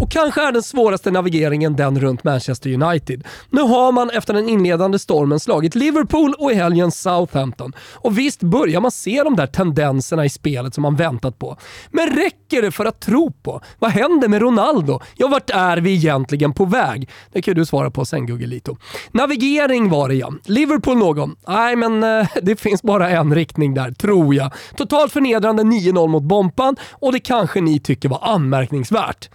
Och 0.00 0.10
kanske 0.10 0.48
är 0.48 0.52
den 0.52 0.62
svåraste 0.62 1.10
navigeringen 1.10 1.76
den 1.76 2.00
runt 2.00 2.24
Manchester 2.24 2.82
United. 2.82 3.24
Nu 3.50 3.60
har 3.60 3.92
man 3.92 4.10
efter 4.10 4.34
den 4.34 4.48
inledande 4.48 4.98
stormen 4.98 5.40
slagit 5.40 5.74
Liverpool 5.74 6.34
och 6.38 6.52
i 6.52 6.54
helgen 6.54 6.92
Southampton. 6.92 7.72
Och 7.92 8.18
visst 8.18 8.42
börjar 8.42 8.80
man 8.80 8.90
se 8.90 9.22
de 9.22 9.36
där 9.36 9.46
tendenserna 9.46 10.24
i 10.24 10.28
spelet 10.28 10.74
som 10.74 10.82
man 10.82 10.96
väntat 10.96 11.38
på. 11.38 11.56
Men 11.90 12.16
räcker 12.16 12.62
det 12.62 12.70
för 12.70 12.84
att 12.84 13.00
tro 13.00 13.32
på 13.32 13.60
vad 13.78 13.90
händer 13.90 14.28
med 14.28 14.42
Ronaldo? 14.42 15.00
Ja, 15.16 15.28
vart 15.28 15.50
är 15.50 15.76
vi 15.76 15.94
egentligen 15.94 16.52
på 16.52 16.64
väg? 16.64 17.08
Det 17.32 17.42
kan 17.42 17.54
du 17.54 17.66
svara 17.66 17.90
på 17.90 18.04
sen 18.04 18.26
Guggelito. 18.26 18.76
Navigering 19.10 19.90
var 19.90 20.08
det 20.08 20.14
ja. 20.14 20.32
Liverpool 20.44 20.98
någon? 20.98 21.36
Nej, 21.48 21.76
men 21.76 22.04
eh, 22.04 22.28
det 22.42 22.60
finns 22.60 22.82
bara 22.82 23.10
en 23.10 23.34
riktning 23.34 23.74
där, 23.74 23.90
tror 23.90 24.34
jag. 24.34 24.52
Totalt 24.76 25.12
förnedrande 25.12 25.62
9-0 25.62 26.08
mot 26.08 26.22
Bompan 26.22 26.76
och 26.90 27.12
det 27.12 27.20
kanske 27.20 27.60
ni 27.60 27.80
tycker 27.80 28.08
var 28.08 28.20
anmärkningsvärt. 28.22 29.28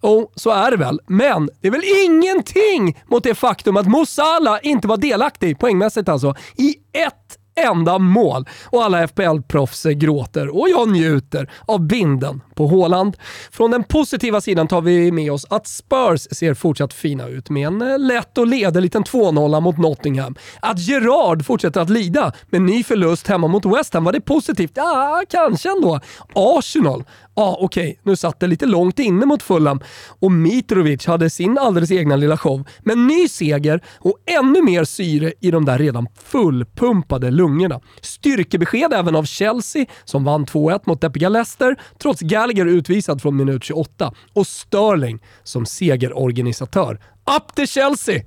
Och 0.00 0.32
så 0.34 0.50
är 0.50 0.70
det 0.70 0.76
väl. 0.76 1.00
Men 1.06 1.48
det 1.60 1.68
är 1.68 1.72
väl 1.72 2.06
ingenting 2.06 3.02
mot 3.06 3.24
det 3.24 3.34
faktum 3.34 3.76
att 3.76 3.86
Mosala 3.86 4.60
inte 4.60 4.88
var 4.88 4.96
delaktig, 4.96 5.58
poängmässigt 5.58 6.08
alltså, 6.08 6.34
i 6.56 6.74
ett 6.92 7.38
enda 7.66 7.98
mål. 7.98 8.48
Och 8.64 8.84
alla 8.84 9.06
FPL-proffs 9.06 9.92
gråter 9.92 10.56
och 10.56 10.68
jag 10.68 10.88
njuter 10.88 11.50
av 11.66 11.80
binden 11.80 12.40
på 12.60 12.66
Håland. 12.66 13.16
Från 13.52 13.70
den 13.70 13.84
positiva 13.84 14.40
sidan 14.40 14.68
tar 14.68 14.80
vi 14.80 15.12
med 15.12 15.32
oss 15.32 15.46
att 15.50 15.66
Spurs 15.66 16.26
ser 16.30 16.54
fortsatt 16.54 16.92
fina 16.92 17.28
ut 17.28 17.50
med 17.50 17.66
en 17.66 17.82
eh, 17.82 17.98
lätt 17.98 18.38
och 18.38 18.46
ledig 18.46 18.82
liten 18.82 19.04
2-0 19.04 19.60
mot 19.60 19.78
Nottingham. 19.78 20.34
Att 20.60 20.78
Gerard 20.78 21.44
fortsätter 21.44 21.80
att 21.80 21.90
lida 21.90 22.32
med 22.50 22.62
ny 22.62 22.82
förlust 22.82 23.26
hemma 23.26 23.48
mot 23.48 23.66
West 23.66 23.94
Ham, 23.94 24.04
var 24.04 24.12
det 24.12 24.20
positivt? 24.20 24.72
Ja, 24.74 25.22
kanske 25.28 25.70
ändå. 25.70 26.00
Arsenal 26.34 27.04
ah, 27.40 27.56
okej, 27.60 27.90
okay, 27.90 27.96
nu 28.02 28.16
satt 28.16 28.40
det 28.40 28.46
lite 28.46 28.66
långt 28.66 28.98
inne 28.98 29.26
mot 29.26 29.42
Fulham 29.42 29.80
och 30.20 30.32
Mitrovic 30.32 31.06
hade 31.06 31.30
sin 31.30 31.58
alldeles 31.58 31.90
egna 31.90 32.16
lilla 32.16 32.36
show. 32.36 32.68
Men 32.80 33.06
ny 33.06 33.28
seger 33.28 33.80
och 33.98 34.16
ännu 34.26 34.62
mer 34.62 34.84
syre 34.84 35.32
i 35.40 35.50
de 35.50 35.64
där 35.64 35.78
redan 35.78 36.06
fullpumpade 36.24 37.30
lungorna. 37.30 37.80
Styrkebesked 38.00 38.92
även 38.92 39.16
av 39.16 39.24
Chelsea 39.24 39.86
som 40.04 40.24
vann 40.24 40.46
2-1 40.46 40.80
mot 40.84 41.00
deppiga 41.00 41.28
Leicester 41.28 41.76
trots 42.02 42.20
Gallagher 42.20 42.49
utvisad 42.58 43.22
från 43.22 43.36
minut 43.36 43.64
28 43.64 44.12
och 44.32 44.46
Sterling 44.46 45.22
som 45.42 45.66
segerorganisatör. 45.66 47.00
Up 47.36 47.54
to 47.54 47.66
Chelsea! 47.66 48.22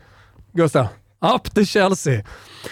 Gustav, 0.53 0.87
up 1.35 1.53
to 1.55 1.65
Chelsea! 1.65 2.23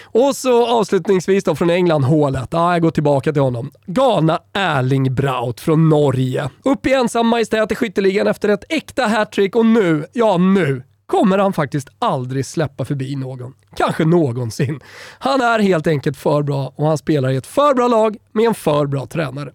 Och 0.02 0.36
så 0.36 0.66
avslutningsvis 0.66 1.44
då 1.44 1.54
från 1.54 1.70
England, 1.70 2.04
hålet. 2.04 2.54
Ah, 2.54 2.72
jag 2.72 2.82
går 2.82 2.90
tillbaka 2.90 3.32
till 3.32 3.42
honom. 3.42 3.70
Galna 3.86 4.38
Erling 4.52 5.14
Braut 5.14 5.60
från 5.60 5.88
Norge. 5.88 6.50
Upp 6.64 6.86
i 6.86 6.92
ensam 6.92 7.26
majestät 7.26 7.72
i 7.72 7.74
skytteligan 7.74 8.26
efter 8.26 8.48
ett 8.48 8.64
äkta 8.68 9.06
hattrick 9.06 9.56
och 9.56 9.66
nu, 9.66 10.06
ja 10.12 10.38
nu, 10.38 10.82
kommer 11.12 11.38
han 11.38 11.52
faktiskt 11.52 11.88
aldrig 11.98 12.46
släppa 12.46 12.84
förbi 12.84 13.16
någon. 13.16 13.54
Kanske 13.76 14.04
någonsin. 14.04 14.80
Han 15.18 15.40
är 15.40 15.58
helt 15.58 15.86
enkelt 15.86 16.16
för 16.16 16.42
bra 16.42 16.72
och 16.76 16.86
han 16.86 16.98
spelar 16.98 17.30
i 17.30 17.36
ett 17.36 17.46
för 17.46 17.74
bra 17.74 17.88
lag 17.88 18.16
med 18.32 18.44
en 18.44 18.54
för 18.54 18.86
bra 18.86 19.06
tränare. 19.06 19.52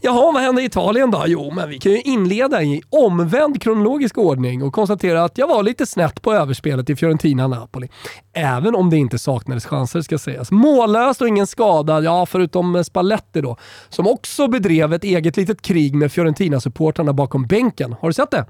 Jaha, 0.00 0.32
vad 0.32 0.42
hände 0.42 0.62
i 0.62 0.64
Italien 0.64 1.10
då? 1.10 1.24
Jo, 1.26 1.52
men 1.54 1.68
vi 1.68 1.78
kan 1.78 1.92
ju 1.92 2.00
inleda 2.00 2.62
i 2.62 2.82
omvänd 2.90 3.62
kronologisk 3.62 4.18
ordning 4.18 4.62
och 4.62 4.72
konstatera 4.72 5.24
att 5.24 5.38
jag 5.38 5.48
var 5.48 5.62
lite 5.62 5.86
snett 5.86 6.22
på 6.22 6.32
överspelet 6.32 6.90
i 6.90 6.96
Fiorentina-Napoli. 6.96 7.88
Även 8.32 8.74
om 8.74 8.90
det 8.90 8.96
inte 8.96 9.18
saknades 9.18 9.66
chanser 9.66 10.00
ska 10.00 10.18
sägas. 10.18 10.50
Mållöst 10.50 11.20
och 11.20 11.28
ingen 11.28 11.46
skadad, 11.46 12.04
ja 12.04 12.26
förutom 12.26 12.84
Spalletti 12.84 13.40
då, 13.40 13.56
som 13.88 14.06
också 14.06 14.48
bedrev 14.48 14.92
ett 14.94 15.04
eget 15.04 15.36
litet 15.36 15.62
krig 15.62 15.94
med 15.94 16.12
Fiorentina-supportrarna 16.12 17.12
bakom 17.12 17.46
bänken. 17.46 17.94
Har 18.00 18.08
du 18.08 18.12
sett 18.12 18.30
det? 18.30 18.44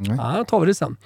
Ja, 0.00 0.44
tar 0.48 0.60
vi 0.60 0.66
det 0.66 0.74
sen. 0.74 0.96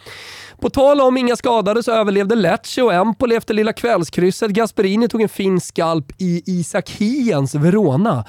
På 0.60 0.70
tal 0.70 1.00
om 1.00 1.16
inga 1.16 1.36
skadade 1.36 1.82
så 1.82 1.92
överlevde 1.92 2.34
Lecce 2.34 2.82
och 2.82 2.92
Empoli 2.92 3.36
efter 3.36 3.54
lilla 3.54 3.72
kvällskrysset. 3.72 4.50
Gasperini 4.50 5.08
tog 5.08 5.22
en 5.22 5.28
fin 5.28 5.60
skalp 5.60 6.12
i 6.18 6.42
Isak 6.46 6.90
Hiens 6.90 7.54
Verona. 7.54 8.24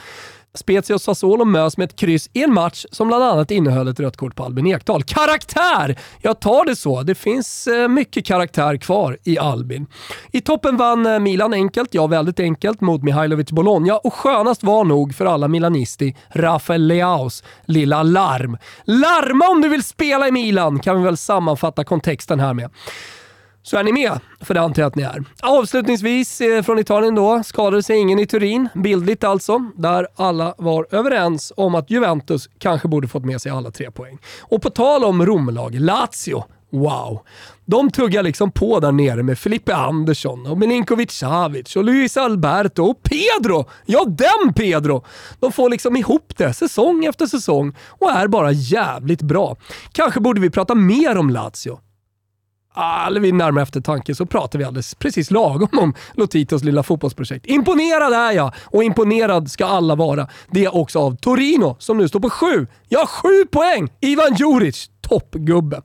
Spezia 0.55 0.95
och 0.95 1.01
Sassuolo 1.01 1.45
möts 1.45 1.77
med 1.77 1.85
ett 1.85 1.95
kryss 1.95 2.29
i 2.33 2.43
en 2.43 2.53
match 2.53 2.85
som 2.91 3.07
bland 3.07 3.23
annat 3.23 3.51
innehöll 3.51 3.87
ett 3.87 3.99
rött 3.99 4.17
kort 4.17 4.35
på 4.35 4.43
Albin 4.43 4.67
Ekdal. 4.67 5.03
Karaktär! 5.03 5.99
Jag 6.21 6.39
tar 6.39 6.65
det 6.65 6.75
så. 6.75 7.03
Det 7.03 7.15
finns 7.15 7.67
eh, 7.67 7.87
mycket 7.87 8.25
karaktär 8.25 8.77
kvar 8.77 9.17
i 9.23 9.39
Albin. 9.39 9.87
I 10.31 10.41
toppen 10.41 10.77
vann 10.77 11.05
eh, 11.05 11.19
Milan 11.19 11.53
enkelt, 11.53 11.93
ja 11.93 12.07
väldigt 12.07 12.39
enkelt, 12.39 12.81
mot 12.81 13.03
Mihailovic 13.03 13.51
Bologna 13.51 13.97
och 13.97 14.13
skönast 14.13 14.63
var 14.63 14.83
nog 14.83 15.15
för 15.15 15.25
alla 15.25 15.47
milanisti 15.47 16.15
Rafael 16.29 16.87
Leaus 16.87 17.43
lilla 17.65 18.03
larm. 18.03 18.57
Larma 18.83 19.47
om 19.47 19.61
du 19.61 19.69
vill 19.69 19.83
spela 19.83 20.27
i 20.27 20.31
Milan, 20.31 20.79
kan 20.79 20.97
vi 20.97 21.03
väl 21.03 21.17
sammanfatta 21.17 21.83
kontexten 21.83 22.39
här 22.39 22.53
med. 22.53 22.69
Så 23.65 23.77
är 23.77 23.83
ni 23.83 23.91
med? 23.91 24.19
För 24.41 24.53
det 24.53 24.61
antar 24.61 24.81
jag 24.81 24.87
att 24.87 24.95
ni 24.95 25.03
är. 25.03 25.23
Avslutningsvis 25.41 26.41
eh, 26.41 26.63
från 26.63 26.79
Italien 26.79 27.15
då, 27.15 27.43
skadade 27.43 27.83
sig 27.83 27.97
ingen 27.97 28.19
i 28.19 28.25
Turin, 28.25 28.69
bildligt 28.73 29.23
alltså, 29.23 29.71
där 29.75 30.07
alla 30.15 30.55
var 30.57 30.87
överens 30.91 31.53
om 31.57 31.75
att 31.75 31.91
Juventus 31.91 32.49
kanske 32.59 32.87
borde 32.87 33.07
fått 33.07 33.25
med 33.25 33.41
sig 33.41 33.51
alla 33.51 33.71
tre 33.71 33.91
poäng. 33.91 34.17
Och 34.41 34.61
på 34.61 34.69
tal 34.69 35.03
om 35.03 35.25
Romlag, 35.25 35.75
Lazio, 35.75 36.43
wow. 36.71 37.19
De 37.65 37.91
tuggar 37.91 38.23
liksom 38.23 38.51
på 38.51 38.79
där 38.79 38.91
nere 38.91 39.23
med 39.23 39.39
Filippe 39.39 39.75
Andersson 39.75 40.45
och 40.45 40.57
Milinkovic 40.57 41.11
Savic 41.11 41.75
och 41.75 41.83
Luis 41.83 42.17
Alberto 42.17 42.83
och 42.83 43.03
Pedro! 43.03 43.65
Ja, 43.85 44.05
den 44.05 44.53
Pedro! 44.53 45.03
De 45.39 45.51
får 45.51 45.69
liksom 45.69 45.95
ihop 45.95 46.33
det 46.37 46.53
säsong 46.53 47.05
efter 47.05 47.25
säsong 47.25 47.75
och 47.87 48.11
är 48.11 48.27
bara 48.27 48.51
jävligt 48.51 49.21
bra. 49.21 49.57
Kanske 49.91 50.19
borde 50.19 50.41
vi 50.41 50.49
prata 50.49 50.75
mer 50.75 51.17
om 51.17 51.29
Lazio 51.29 51.79
eller 52.77 53.19
vid 53.19 53.33
närmare 53.33 53.63
eftertanke 53.63 54.15
så 54.15 54.25
pratar 54.25 54.59
vi 54.59 54.65
alldeles 54.65 54.95
precis 54.95 55.31
lagom 55.31 55.69
om 55.79 55.93
Lotitos 56.13 56.63
lilla 56.63 56.83
fotbollsprojekt. 56.83 57.45
Imponerad 57.45 58.13
är 58.13 58.31
jag 58.31 58.53
och 58.63 58.83
imponerad 58.83 59.51
ska 59.51 59.65
alla 59.65 59.95
vara. 59.95 60.27
Det 60.51 60.65
är 60.65 60.75
också 60.75 60.99
av 60.99 61.15
Torino 61.15 61.75
som 61.79 61.97
nu 61.97 62.07
står 62.07 62.19
på 62.19 62.29
sju. 62.29 62.67
Ja, 62.89 63.07
sju 63.07 63.45
poäng! 63.51 63.89
Ivan 64.01 64.35
Djuric, 64.35 64.89
toppgubbe. 65.09 65.81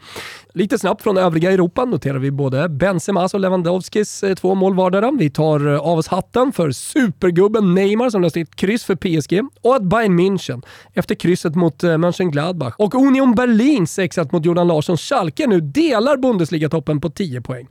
Lite 0.55 0.79
snabbt 0.79 1.03
från 1.03 1.19
övriga 1.19 1.53
Europa 1.53 1.85
noterar 1.85 2.19
vi 2.19 2.31
både 2.31 2.69
Benzemas 2.69 3.35
och 3.35 3.41
Lewandowskis 3.41 4.23
eh, 4.23 4.35
två 4.35 4.55
mål 4.55 4.75
vardera. 4.75 5.11
Vi 5.11 5.31
tar 5.31 5.73
eh, 5.75 5.81
av 5.81 5.99
oss 5.99 6.09
hatten 6.09 6.53
för 6.53 6.71
supergubben 6.71 7.75
Neymar 7.75 8.11
som 8.11 8.23
löste 8.23 8.41
ett 8.41 8.57
kryss 8.57 8.85
för 8.85 8.97
PSG 8.97 9.41
och 9.63 9.77
att 9.77 9.83
Bayern 9.83 10.21
München 10.21 10.63
efter 10.95 11.15
krysset 11.15 11.55
mot 11.55 11.85
eh, 11.85 11.99
Mönchengladbach 11.99 12.75
och 12.79 12.95
Union 12.95 13.35
Berlin 13.35 13.87
6 13.87 14.19
mot 14.33 14.45
Jordan 14.45 14.69
Larsson 14.69 14.97
Schalke 14.97 15.47
nu 15.47 15.61
delar 15.61 16.17
Bundesliga-toppen 16.17 17.01
på 17.01 17.11
10 17.11 17.41
poäng. 17.41 17.69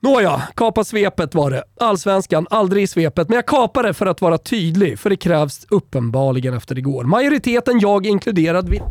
Nåja, 0.00 0.42
kapa 0.54 0.84
svepet 0.84 1.34
var 1.34 1.50
det. 1.50 1.64
Allsvenskan, 1.80 2.46
aldrig 2.50 2.82
i 2.82 2.86
svepet, 2.86 3.28
men 3.28 3.36
jag 3.36 3.46
kapar 3.46 3.82
det 3.82 3.94
för 3.94 4.06
att 4.06 4.20
vara 4.20 4.38
tydlig, 4.38 4.98
för 4.98 5.10
det 5.10 5.16
krävs 5.16 5.66
uppenbarligen 5.70 6.54
efter 6.54 6.78
igår. 6.78 7.04
Majoriteten, 7.04 7.78
jag 7.80 8.06
inkluderad, 8.06 8.68
vill 8.68 8.82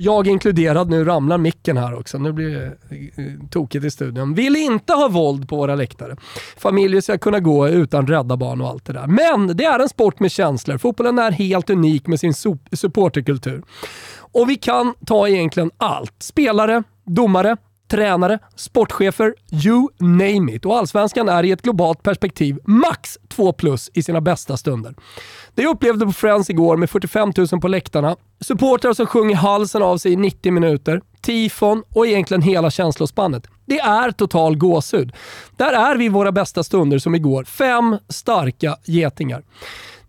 jag 0.00 0.26
inkluderad, 0.26 0.90
nu 0.90 1.04
ramlar 1.04 1.38
micken 1.38 1.76
här 1.76 1.94
också, 1.98 2.18
nu 2.18 2.32
blir 2.32 2.50
det 2.50 2.64
eh, 2.66 3.26
eh, 3.26 3.32
tokigt 3.50 3.84
i 3.84 3.90
studion. 3.90 4.34
Vill 4.34 4.56
inte 4.56 4.92
ha 4.92 5.08
våld 5.08 5.48
på 5.48 5.56
våra 5.56 5.74
läktare. 5.74 6.16
Familjer 6.56 7.00
ska 7.00 7.18
kunna 7.18 7.40
gå 7.40 7.68
utan 7.68 8.06
rädda 8.06 8.36
barn 8.36 8.60
och 8.60 8.68
allt 8.68 8.84
det 8.84 8.92
där. 8.92 9.06
Men 9.06 9.56
det 9.56 9.64
är 9.64 9.78
en 9.78 9.88
sport 9.88 10.20
med 10.20 10.30
känslor. 10.30 10.78
Fotbollen 10.78 11.18
är 11.18 11.30
helt 11.30 11.70
unik 11.70 12.06
med 12.06 12.20
sin 12.20 12.34
supporterkultur. 12.72 13.62
Och 14.32 14.50
vi 14.50 14.56
kan 14.56 14.94
ta 15.06 15.28
egentligen 15.28 15.70
allt. 15.76 16.14
Spelare, 16.18 16.82
domare, 17.04 17.56
tränare, 17.88 18.38
sportchefer, 18.56 19.34
you 19.64 19.88
name 19.98 20.52
it. 20.52 20.64
Och 20.64 20.76
Allsvenskan 20.76 21.28
är 21.28 21.44
i 21.44 21.50
ett 21.50 21.62
globalt 21.62 22.02
perspektiv 22.02 22.58
max 22.64 23.18
2 23.28 23.52
plus 23.52 23.90
i 23.94 24.02
sina 24.02 24.20
bästa 24.20 24.56
stunder. 24.56 24.94
Det 25.54 25.62
jag 25.62 25.74
upplevde 25.74 26.06
på 26.06 26.12
Friends 26.12 26.50
igår 26.50 26.76
med 26.76 26.90
45 26.90 27.32
000 27.36 27.60
på 27.60 27.68
läktarna, 27.68 28.16
supportrar 28.40 28.92
som 28.92 29.06
sjunger 29.06 29.36
halsen 29.36 29.82
av 29.82 29.98
sig 29.98 30.12
i 30.12 30.16
90 30.16 30.52
minuter, 30.52 31.00
tifon 31.20 31.82
och 31.94 32.06
egentligen 32.06 32.42
hela 32.42 32.70
känslospannet. 32.70 33.46
Det 33.66 33.78
är 33.78 34.10
total 34.10 34.56
gåshud. 34.56 35.12
Där 35.56 35.72
är 35.72 35.96
vi 35.96 36.04
i 36.04 36.08
våra 36.08 36.32
bästa 36.32 36.64
stunder 36.64 36.98
som 36.98 37.14
igår. 37.14 37.44
Fem 37.44 37.98
starka 38.08 38.76
getingar. 38.84 39.42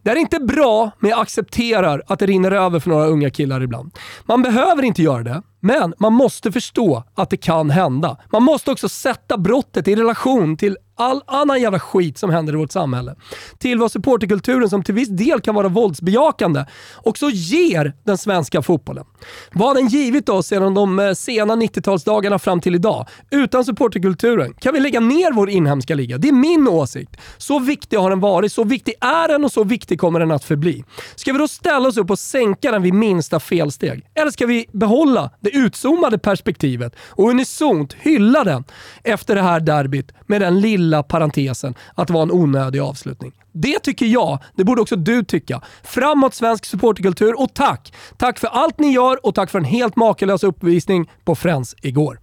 Det 0.01 0.09
är 0.09 0.15
inte 0.15 0.39
bra, 0.39 0.91
men 1.00 1.09
jag 1.09 1.19
accepterar 1.19 2.03
att 2.07 2.19
det 2.19 2.25
rinner 2.25 2.51
över 2.51 2.79
för 2.79 2.89
några 2.89 3.05
unga 3.05 3.29
killar 3.29 3.63
ibland. 3.63 3.98
Man 4.25 4.41
behöver 4.41 4.83
inte 4.83 5.01
göra 5.01 5.24
det, 5.24 5.41
men 5.59 5.93
man 5.97 6.13
måste 6.13 6.51
förstå 6.51 7.03
att 7.15 7.29
det 7.29 7.37
kan 7.37 7.69
hända. 7.69 8.17
Man 8.31 8.43
måste 8.43 8.71
också 8.71 8.89
sätta 8.89 9.37
brottet 9.37 9.87
i 9.87 9.95
relation 9.95 10.57
till 10.57 10.77
all 10.99 11.21
annan 11.27 11.61
jävla 11.61 11.79
skit 11.79 12.17
som 12.17 12.29
händer 12.29 12.53
i 12.53 12.55
vårt 12.55 12.71
samhälle. 12.71 13.15
Till 13.57 13.79
vad 13.79 13.91
supporterkulturen, 13.91 14.69
som 14.69 14.83
till 14.83 14.95
viss 14.95 15.09
del 15.09 15.41
kan 15.41 15.55
vara 15.55 15.67
våldsbejakande, 15.67 16.65
också 17.03 17.29
ger 17.29 17.93
den 18.03 18.17
svenska 18.17 18.61
fotbollen. 18.61 19.05
Vad 19.51 19.67
har 19.67 19.75
den 19.75 19.87
givit 19.87 20.29
oss 20.29 20.47
sedan 20.47 20.73
de 20.73 20.99
eh, 20.99 21.13
sena 21.13 21.55
90-talsdagarna 21.55 22.37
fram 22.37 22.61
till 22.61 22.75
idag? 22.75 23.07
Utan 23.31 23.65
supporterkulturen 23.65 24.53
kan 24.53 24.73
vi 24.73 24.79
lägga 24.79 24.99
ner 24.99 25.33
vår 25.33 25.49
inhemska 25.49 25.95
liga. 25.95 26.17
Det 26.17 26.27
är 26.27 26.33
min 26.33 26.67
åsikt. 26.67 27.17
Så 27.37 27.59
viktig 27.59 27.97
har 27.97 28.09
den 28.09 28.19
varit, 28.19 28.51
så 28.51 28.63
viktig 28.63 28.93
är 29.01 29.27
den 29.27 29.45
och 29.45 29.51
så 29.51 29.63
viktig 29.63 29.99
kommer 29.99 30.19
den 30.19 30.31
att 30.31 30.43
förbli. 30.43 30.83
Ska 31.15 31.33
vi 31.33 31.39
då 31.39 31.47
ställa 31.47 31.89
oss 31.89 31.97
upp 31.97 32.09
och 32.09 32.19
sänka 32.19 32.71
den 32.71 32.81
vid 32.81 32.93
minsta 32.93 33.39
felsteg? 33.39 34.05
Eller 34.15 34.31
ska 34.31 34.45
vi 34.45 34.65
behålla 34.71 35.29
det 35.51 35.58
utzoomade 35.58 36.18
perspektivet 36.18 36.96
och 37.00 37.29
unisont 37.29 37.94
hylla 37.94 38.44
den 38.44 38.63
efter 39.03 39.36
det 39.36 39.41
här 39.41 39.60
derbyt 39.60 40.12
med 40.25 40.41
den 40.41 40.60
lilla 40.60 41.03
parentesen 41.03 41.75
att 41.96 42.08
det 42.08 42.13
var 42.13 42.22
en 42.22 42.32
onödig 42.32 42.79
avslutning. 42.79 43.32
Det 43.51 43.79
tycker 43.79 44.06
jag. 44.06 44.39
Det 44.56 44.63
borde 44.63 44.82
också 44.82 44.96
du 44.96 45.24
tycka. 45.24 45.62
Framåt 45.84 46.34
svensk 46.34 46.65
supporterkultur 46.65 47.41
och 47.41 47.53
tack! 47.53 47.94
Tack 48.18 48.39
för 48.39 48.48
allt 48.48 48.79
ni 48.79 48.91
gör 48.91 49.25
och 49.25 49.36
tack 49.36 49.50
för 49.50 49.60
en 49.60 49.65
helt 49.65 49.96
makalös 49.96 50.44
uppvisning 50.44 51.12
på 51.25 51.36
Friends 51.36 51.75
igår. 51.82 52.20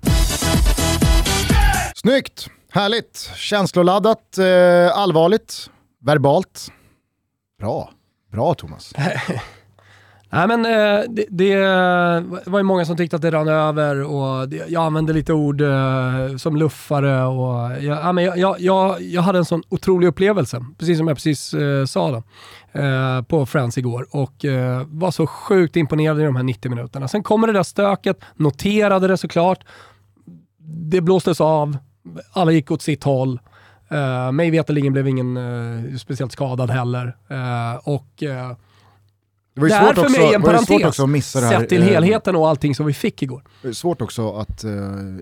Snyggt! 1.95 2.49
Härligt! 2.71 3.30
Känsloladdat, 3.35 4.38
eh, 4.38 4.99
allvarligt, 4.99 5.71
verbalt. 6.00 6.73
Bra. 7.59 7.90
Bra 8.33 8.54
Thomas. 8.54 8.92
Nej 10.30 10.49
men 10.49 10.64
eh, 10.64 11.04
det, 11.09 11.26
det, 11.30 11.56
var 12.47 12.59
ju 12.59 12.62
många 12.62 12.85
som 12.85 12.97
tyckte 12.97 13.16
att 13.16 13.23
det 13.23 13.30
rann 13.30 13.49
över 13.49 14.02
och 14.02 14.49
det, 14.49 14.62
jag 14.68 14.87
använde 14.87 15.12
lite 15.12 15.33
ord 15.33 15.61
eh, 15.61 16.37
som 16.37 16.56
luffare 16.56 17.25
och 17.25 17.83
jag, 17.83 17.99
ja, 18.04 18.12
men 18.12 18.25
jag, 18.25 18.61
jag, 18.61 19.02
jag 19.02 19.23
hade 19.23 19.38
en 19.38 19.45
sån 19.45 19.62
otrolig 19.68 20.09
upplevelse, 20.09 20.64
precis 20.78 20.99
som 20.99 21.09
jag 21.09 21.16
precis 21.16 21.54
eh, 21.54 21.85
sa 21.85 22.11
då, 22.11 22.23
eh, 22.80 23.23
på 23.23 23.47
Friends 23.47 23.78
igår 23.78 24.06
och 24.11 24.45
eh, 24.45 24.83
var 24.87 25.11
så 25.11 25.26
sjukt 25.26 25.76
imponerad 25.76 26.21
i 26.21 26.25
de 26.25 26.37
här 26.37 26.42
90 26.42 26.71
minuterna. 26.71 27.09
Sen 27.09 27.23
kommer 27.23 27.47
det 27.47 27.52
där 27.52 27.62
stöket, 27.62 28.21
noterade 28.35 29.09
det 29.09 29.16
såklart, 29.16 29.64
det 30.90 31.00
blåstes 31.00 31.40
av, 31.40 31.76
alla 32.33 32.52
gick 32.52 32.71
åt 32.71 32.83
sitt 32.83 33.04
håll. 33.04 33.40
Uh, 33.92 34.33
mig 34.33 34.50
veterligen 34.50 34.92
blev 34.92 35.09
ingen 35.09 35.37
uh, 35.37 35.97
speciellt 35.97 36.33
skadad 36.33 36.71
heller. 36.71 37.16
Uh, 37.30 37.88
och 37.88 38.23
det, 39.56 39.60
var 39.60 39.68
ju 39.68 39.75
det 39.75 39.80
svårt 39.80 39.90
är 39.90 39.94
för 39.94 40.06
också, 40.06 40.20
mig 40.20 40.34
en 40.34 40.42
parentes, 40.42 41.00
att 41.00 41.08
missa 41.08 41.40
det 41.40 41.46
här, 41.46 41.60
sett 41.60 41.68
till 41.68 41.82
eh, 41.82 41.88
helheten 41.88 42.36
och 42.36 42.48
allting 42.48 42.75
som 42.75 42.86
vi 42.86 42.92
fick 42.92 43.22
igår. 43.22 43.42
Det 43.62 43.68
är 43.68 43.72
svårt 43.72 44.02
också 44.02 44.32
att 44.32 44.64
uh, 44.64 44.72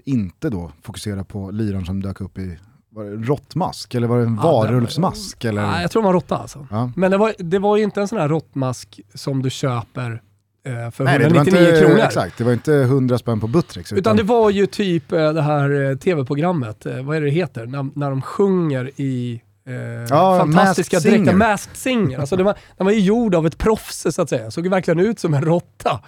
inte 0.05 0.51
då 0.51 0.73
fokusera 0.83 1.25
på 1.25 1.51
liran 1.51 1.87
som 1.87 2.03
dök 2.03 2.21
upp 2.21 2.39
i 2.39 2.59
var 2.91 3.05
det 3.05 3.17
råttmask 3.17 3.95
eller 3.95 4.07
var 4.07 4.19
det 4.19 4.25
en 4.25 4.39
ja, 4.43 4.53
varulvsmask? 4.53 5.45
Eller? 5.45 5.63
Nej, 5.63 5.83
jag 5.83 5.91
tror 5.91 6.03
det 6.03 6.07
var 6.07 6.13
råtta 6.13 6.37
alltså. 6.37 6.67
Ja. 6.71 6.91
Men 6.97 7.11
det 7.11 7.17
var, 7.17 7.35
det 7.39 7.59
var 7.59 7.77
ju 7.77 7.83
inte 7.83 8.01
en 8.01 8.09
sån 8.09 8.19
här 8.19 8.29
råttmask 8.29 9.01
som 9.15 9.43
du 9.43 9.51
köper 9.51 10.23
eh, 10.67 10.91
för 10.91 11.05
Nej, 11.05 11.23
199 11.23 11.61
inte, 11.61 11.81
kronor. 11.81 11.99
Exakt, 11.99 12.39
det 12.39 12.45
var 12.45 12.53
inte 12.53 12.75
100 12.75 13.19
spänn 13.19 13.41
på 13.41 13.47
Buttricks. 13.47 13.93
Utan, 13.93 13.99
utan 13.99 14.17
det 14.17 14.23
var 14.23 14.51
ju 14.51 14.67
typ 14.67 15.09
det 15.09 15.43
här 15.43 15.97
tv-programmet, 15.97 16.87
vad 17.03 17.17
är 17.17 17.21
det 17.21 17.27
det 17.27 17.33
heter, 17.33 17.67
när, 17.67 17.87
när 17.95 18.11
de 18.11 18.23
sjunger 18.23 18.91
i 18.97 19.43
Eh, 19.67 19.75
ja, 20.11 20.39
fantastiska 20.39 20.97
Masked 20.97 21.13
dräkter. 21.13 21.35
Masked 21.35 21.77
Singer. 21.77 22.19
Alltså 22.19 22.37
den, 22.37 22.47
var, 22.47 22.55
den 22.77 22.85
var 22.85 22.93
ju 22.93 23.01
gjord 23.01 23.35
av 23.35 23.47
ett 23.47 23.59
proffs 23.59 24.07
så 24.11 24.23
att 24.23 24.29
säga. 24.29 24.51
Såg 24.51 24.69
verkligen 24.69 25.01
ut 25.01 25.19
som 25.19 25.35
en 25.35 25.45
råtta. 25.45 26.01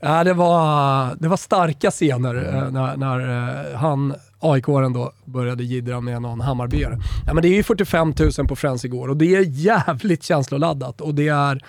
Ja, 0.00 0.24
det, 0.24 0.32
var, 0.32 1.16
det 1.18 1.28
var 1.28 1.36
starka 1.36 1.90
scener 1.90 2.34
eh, 2.34 2.70
när, 2.70 2.96
när 2.96 3.20
eh, 3.72 3.78
han, 3.78 4.14
aik 4.40 4.66
då, 4.66 5.12
började 5.24 5.64
gidra 5.64 6.00
med 6.00 6.22
någon 6.22 6.40
Hammarbyare. 6.40 6.98
Ja, 7.26 7.34
men 7.34 7.42
det 7.42 7.48
är 7.48 7.54
ju 7.54 7.62
45 7.62 8.14
000 8.38 8.46
på 8.48 8.56
Friends 8.56 8.84
igår 8.84 9.08
och 9.08 9.16
det 9.16 9.36
är 9.36 9.44
jävligt 9.46 10.22
känsloladdat. 10.22 11.00
Och 11.00 11.14
det 11.14 11.28
är, 11.28 11.60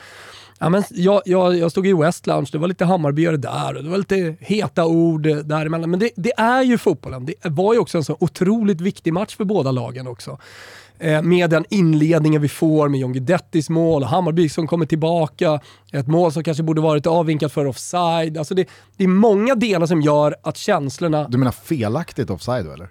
ja, 0.59 0.69
men 0.69 0.83
jag, 0.89 1.21
jag, 1.25 1.57
jag 1.57 1.71
stod 1.71 1.87
i 1.87 1.93
West 1.93 2.27
Lounge, 2.27 2.49
det 2.51 2.57
var 2.57 2.67
lite 2.67 2.85
Hammarbyare 2.85 3.37
där 3.37 3.77
och 3.77 3.83
det 3.83 3.89
var 3.89 3.97
lite 3.97 4.35
heta 4.39 4.85
ord 4.85 5.21
däremellan. 5.21 5.89
Men 5.89 5.99
det, 5.99 6.09
det 6.15 6.33
är 6.37 6.61
ju 6.61 6.77
fotbollen. 6.77 7.25
Det 7.25 7.35
var 7.43 7.73
ju 7.73 7.79
också 7.79 7.97
en 7.97 8.03
så 8.03 8.17
otroligt 8.19 8.81
viktig 8.81 9.13
match 9.13 9.35
för 9.35 9.45
båda 9.45 9.71
lagen 9.71 10.07
också. 10.07 10.37
Eh, 11.03 11.21
med 11.21 11.49
den 11.49 11.65
inledningen 11.69 12.41
vi 12.41 12.49
får 12.49 12.89
med 12.89 12.99
John 12.99 13.13
Guidettis 13.13 13.69
mål, 13.69 14.03
Hammarby 14.03 14.49
som 14.49 14.67
kommer 14.67 14.85
tillbaka, 14.85 15.59
ett 15.91 16.07
mål 16.07 16.31
som 16.31 16.43
kanske 16.43 16.63
borde 16.63 16.81
varit 16.81 17.07
avvinkat 17.07 17.51
för 17.51 17.65
offside. 17.65 18.37
Alltså 18.37 18.55
det, 18.55 18.67
det 18.97 19.03
är 19.03 19.07
många 19.07 19.55
delar 19.55 19.85
som 19.85 20.01
gör 20.01 20.35
att 20.43 20.57
känslorna... 20.57 21.27
Du 21.27 21.37
menar 21.37 21.51
felaktigt 21.51 22.29
offside 22.29 22.67
eller? 22.67 22.89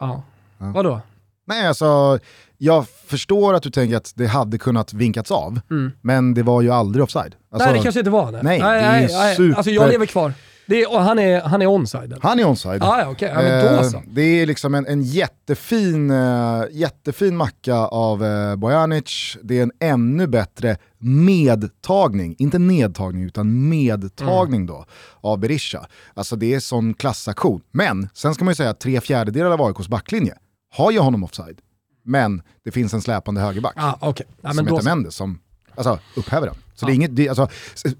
Ja. 0.00 0.22
ja. 0.58 0.72
Vadå? 0.74 1.00
Nej, 1.46 1.66
alltså 1.66 2.18
jag 2.58 2.86
förstår 3.06 3.54
att 3.54 3.62
du 3.62 3.70
tänker 3.70 3.96
att 3.96 4.12
det 4.16 4.26
hade 4.26 4.58
kunnat 4.58 4.92
vinkats 4.92 5.30
av, 5.30 5.60
mm. 5.70 5.92
men 6.00 6.34
det 6.34 6.42
var 6.42 6.62
ju 6.62 6.70
aldrig 6.70 7.04
offside. 7.04 7.34
Alltså, 7.50 7.68
nej, 7.68 7.78
det 7.78 7.82
kanske 7.82 8.00
inte 8.00 8.10
var. 8.10 8.32
Nej, 8.32 8.42
nej, 8.42 8.58
nej 8.60 8.80
det 8.80 9.14
är 9.14 9.18
nej, 9.18 9.36
super... 9.36 9.56
Alltså 9.56 9.70
jag 9.70 9.90
lever 9.90 10.06
kvar. 10.06 10.32
Är, 10.66 10.98
han, 10.98 11.18
är, 11.18 11.40
han 11.40 11.62
är 11.62 11.72
onside? 11.72 12.18
Han 12.22 12.38
är 12.38 12.50
onside. 12.50 12.82
Ah, 12.82 13.00
ja, 13.00 13.10
okay. 13.10 13.28
ja, 13.28 13.42
men 13.42 13.76
då 13.76 13.84
så. 13.84 13.96
Eh, 13.96 14.02
det 14.06 14.22
är 14.22 14.46
liksom 14.46 14.74
en, 14.74 14.86
en 14.86 15.02
jättefin, 15.02 16.10
uh, 16.10 16.64
jättefin 16.70 17.36
macka 17.36 17.74
av 17.76 18.22
uh, 18.22 18.56
Bojanic. 18.56 19.36
Det 19.42 19.58
är 19.58 19.62
en 19.62 19.72
ännu 19.80 20.26
bättre 20.26 20.76
medtagning, 20.98 22.34
inte 22.38 22.58
nedtagning 22.58 23.24
utan 23.24 23.68
medtagning 23.68 24.60
mm. 24.60 24.66
då, 24.66 24.84
av 25.20 25.38
Berisha. 25.38 25.86
Alltså 26.14 26.36
det 26.36 26.54
är 26.54 26.60
sån 26.60 26.94
klassaktion. 26.94 27.60
Men 27.70 28.08
sen 28.14 28.34
ska 28.34 28.44
man 28.44 28.52
ju 28.52 28.56
säga 28.56 28.70
att 28.70 28.80
tre 28.80 29.00
fjärdedelar 29.00 29.50
av 29.50 29.62
AIKs 29.62 29.88
backlinje 29.88 30.34
har 30.70 30.90
ju 30.90 30.98
honom 30.98 31.24
offside. 31.24 31.58
Men 32.04 32.42
det 32.64 32.70
finns 32.70 32.94
en 32.94 33.02
släpande 33.02 33.40
högerback 33.40 33.74
ah, 33.76 34.08
okay. 34.08 34.26
ja, 34.40 34.52
som 34.52 34.66
heter 34.66 34.84
Mendes 34.84 35.14
som 35.14 35.38
alltså, 35.74 35.98
upphäver 36.16 36.46
den. 36.46 36.56
Så 36.74 36.84
ja. 36.84 36.86
det 36.86 36.92
är 36.92 36.94
inget, 36.94 37.16
det, 37.16 37.28
alltså, 37.28 37.48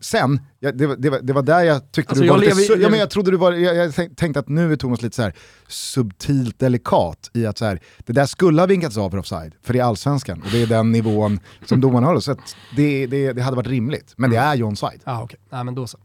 sen, 0.01 0.41
ja, 0.59 0.73
det, 0.73 0.97
det, 0.97 1.11
var, 1.11 1.19
det 1.23 1.33
var 1.33 1.43
där 1.43 1.63
jag 1.63 1.93
tyckte 1.93 2.11
alltså, 2.11 2.25
du 2.25 2.31
var 2.31 2.39
lite, 2.39 2.55
lever, 2.55 2.83
ja, 2.83 2.91
men 2.91 2.99
jag 2.99 3.11
trodde 3.11 3.31
du 3.31 3.37
var, 3.37 3.53
jag, 3.53 3.77
jag, 3.77 4.17
tänkte 4.17 4.41
att 4.41 4.49
nu 4.49 4.73
är 4.73 4.77
Thomas 4.77 5.03
lite 5.03 5.17
så 5.17 5.23
här 5.23 5.35
subtilt 5.69 6.59
delikat 6.59 7.31
i 7.33 7.47
att 7.47 7.59
så 7.59 7.65
här, 7.65 7.81
det 7.99 8.13
där 8.13 8.27
skulle 8.27 8.63
ha 8.63 8.67
vinkats 8.67 8.97
av 8.97 9.11
för 9.11 9.19
offside, 9.19 9.55
för 9.63 9.73
det 9.73 9.79
är 9.79 9.85
allsvenskan 9.85 10.43
och 10.43 10.49
det 10.53 10.63
är 10.63 10.67
den 10.67 10.93
nivån 10.93 11.41
som 11.67 11.81
domarna 11.81 12.07
håller. 12.07 12.21
Så 12.21 12.37
det, 12.77 13.07
det, 13.07 13.33
det 13.33 13.43
hade 13.43 13.57
varit 13.57 13.67
rimligt, 13.67 14.15
men 14.17 14.31
det 14.31 14.37
är 14.37 14.55
ju 14.55 14.63
onside. 14.63 15.01
Ja, 15.05 15.23
okay. 15.23 15.39
Nej, 15.51 15.65
men 15.65 15.75
då 15.75 15.87
så. 15.87 15.99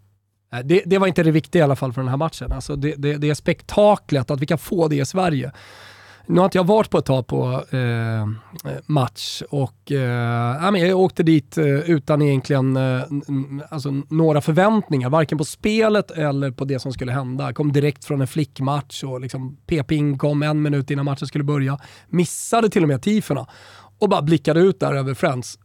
Det, 0.63 0.83
det 0.85 0.97
var 0.97 1.07
inte 1.07 1.23
det 1.23 1.31
viktiga 1.31 1.59
i 1.59 1.63
alla 1.63 1.75
fall 1.75 1.93
för 1.93 2.01
den 2.01 2.09
här 2.09 2.17
matchen. 2.17 2.51
Alltså 2.51 2.75
det, 2.75 2.95
det, 2.97 3.17
det 3.17 3.29
är 3.29 3.33
spektaklet, 3.33 4.31
att 4.31 4.39
vi 4.39 4.45
kan 4.45 4.57
få 4.57 4.87
det 4.87 4.95
i 4.95 5.05
Sverige. 5.05 5.51
Nu 6.29 6.39
har 6.39 6.45
inte 6.45 6.57
jag 6.57 6.67
varit 6.67 6.89
på 6.89 6.97
ett 6.97 7.05
tag 7.05 7.27
på 7.27 7.63
eh, 7.71 8.27
match 8.85 9.41
och 9.49 9.91
eh, 9.91 10.77
jag 10.77 10.99
åkte 10.99 11.23
dit 11.23 11.57
eh, 11.57 11.65
utan 11.65 12.21
egentligen 12.21 12.77
eh, 12.77 13.03
alltså, 13.69 13.91
några 14.09 14.41
förväntningar, 14.41 15.09
varken 15.09 15.37
på 15.37 15.45
spelet 15.45 16.11
eller 16.11 16.51
på 16.51 16.65
det 16.65 16.79
som 16.79 16.93
skulle 16.93 17.11
hända. 17.11 17.43
Jag 17.43 17.55
kom 17.55 17.71
direkt 17.71 18.05
från 18.05 18.21
en 18.21 18.27
flickmatch 18.27 19.03
och 19.03 19.21
liksom 19.21 19.57
P-ping 19.67 20.17
kom 20.17 20.43
en 20.43 20.61
minut 20.61 20.91
innan 20.91 21.05
matchen 21.05 21.27
skulle 21.27 21.43
börja. 21.43 21.79
Missade 22.07 22.69
till 22.69 22.83
och 22.83 22.89
med 22.89 23.01
tifona 23.01 23.47
och 23.99 24.09
bara 24.09 24.21
blickade 24.21 24.59
ut 24.59 24.79
där 24.79 24.93
över 24.93 25.13
Friends. 25.13 25.59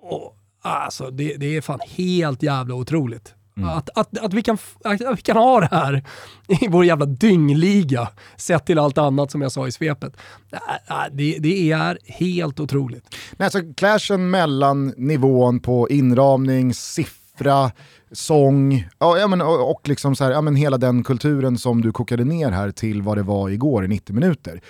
Och, 0.00 0.36
alltså, 0.62 1.10
det, 1.10 1.36
det 1.36 1.56
är 1.56 1.60
fan 1.60 1.80
helt 1.96 2.42
jävla 2.42 2.74
otroligt. 2.74 3.34
Mm. 3.56 3.68
Att, 3.68 3.90
att, 3.94 4.18
att, 4.18 4.34
vi 4.34 4.42
kan, 4.42 4.58
att 4.84 5.00
vi 5.00 5.22
kan 5.22 5.36
ha 5.36 5.60
det 5.60 5.68
här 5.70 6.04
i 6.48 6.68
vår 6.68 6.84
jävla 6.84 7.06
dyngliga, 7.06 8.08
sett 8.36 8.66
till 8.66 8.78
allt 8.78 8.98
annat 8.98 9.30
som 9.30 9.42
jag 9.42 9.52
sa 9.52 9.66
i 9.66 9.72
svepet. 9.72 10.16
Det, 11.12 11.36
det 11.38 11.72
är 11.72 11.98
helt 12.04 12.60
otroligt. 12.60 13.14
Nej, 13.36 13.46
alltså, 13.46 13.60
clashen 13.76 14.30
mellan 14.30 14.94
nivån 14.96 15.60
på 15.60 15.88
inramning, 15.88 16.74
siffra, 16.74 17.70
sång 18.12 18.88
ja, 18.98 19.26
men, 19.26 19.40
och, 19.40 19.70
och 19.70 19.88
liksom 19.88 20.16
så 20.16 20.24
här, 20.24 20.30
ja, 20.30 20.40
men 20.40 20.56
hela 20.56 20.78
den 20.78 21.04
kulturen 21.04 21.58
som 21.58 21.82
du 21.82 21.92
kokade 21.92 22.24
ner 22.24 22.50
här 22.50 22.70
till 22.70 23.02
vad 23.02 23.18
det 23.18 23.22
var 23.22 23.48
igår 23.48 23.84
i 23.84 23.88
90 23.88 24.14
minuter 24.14 24.60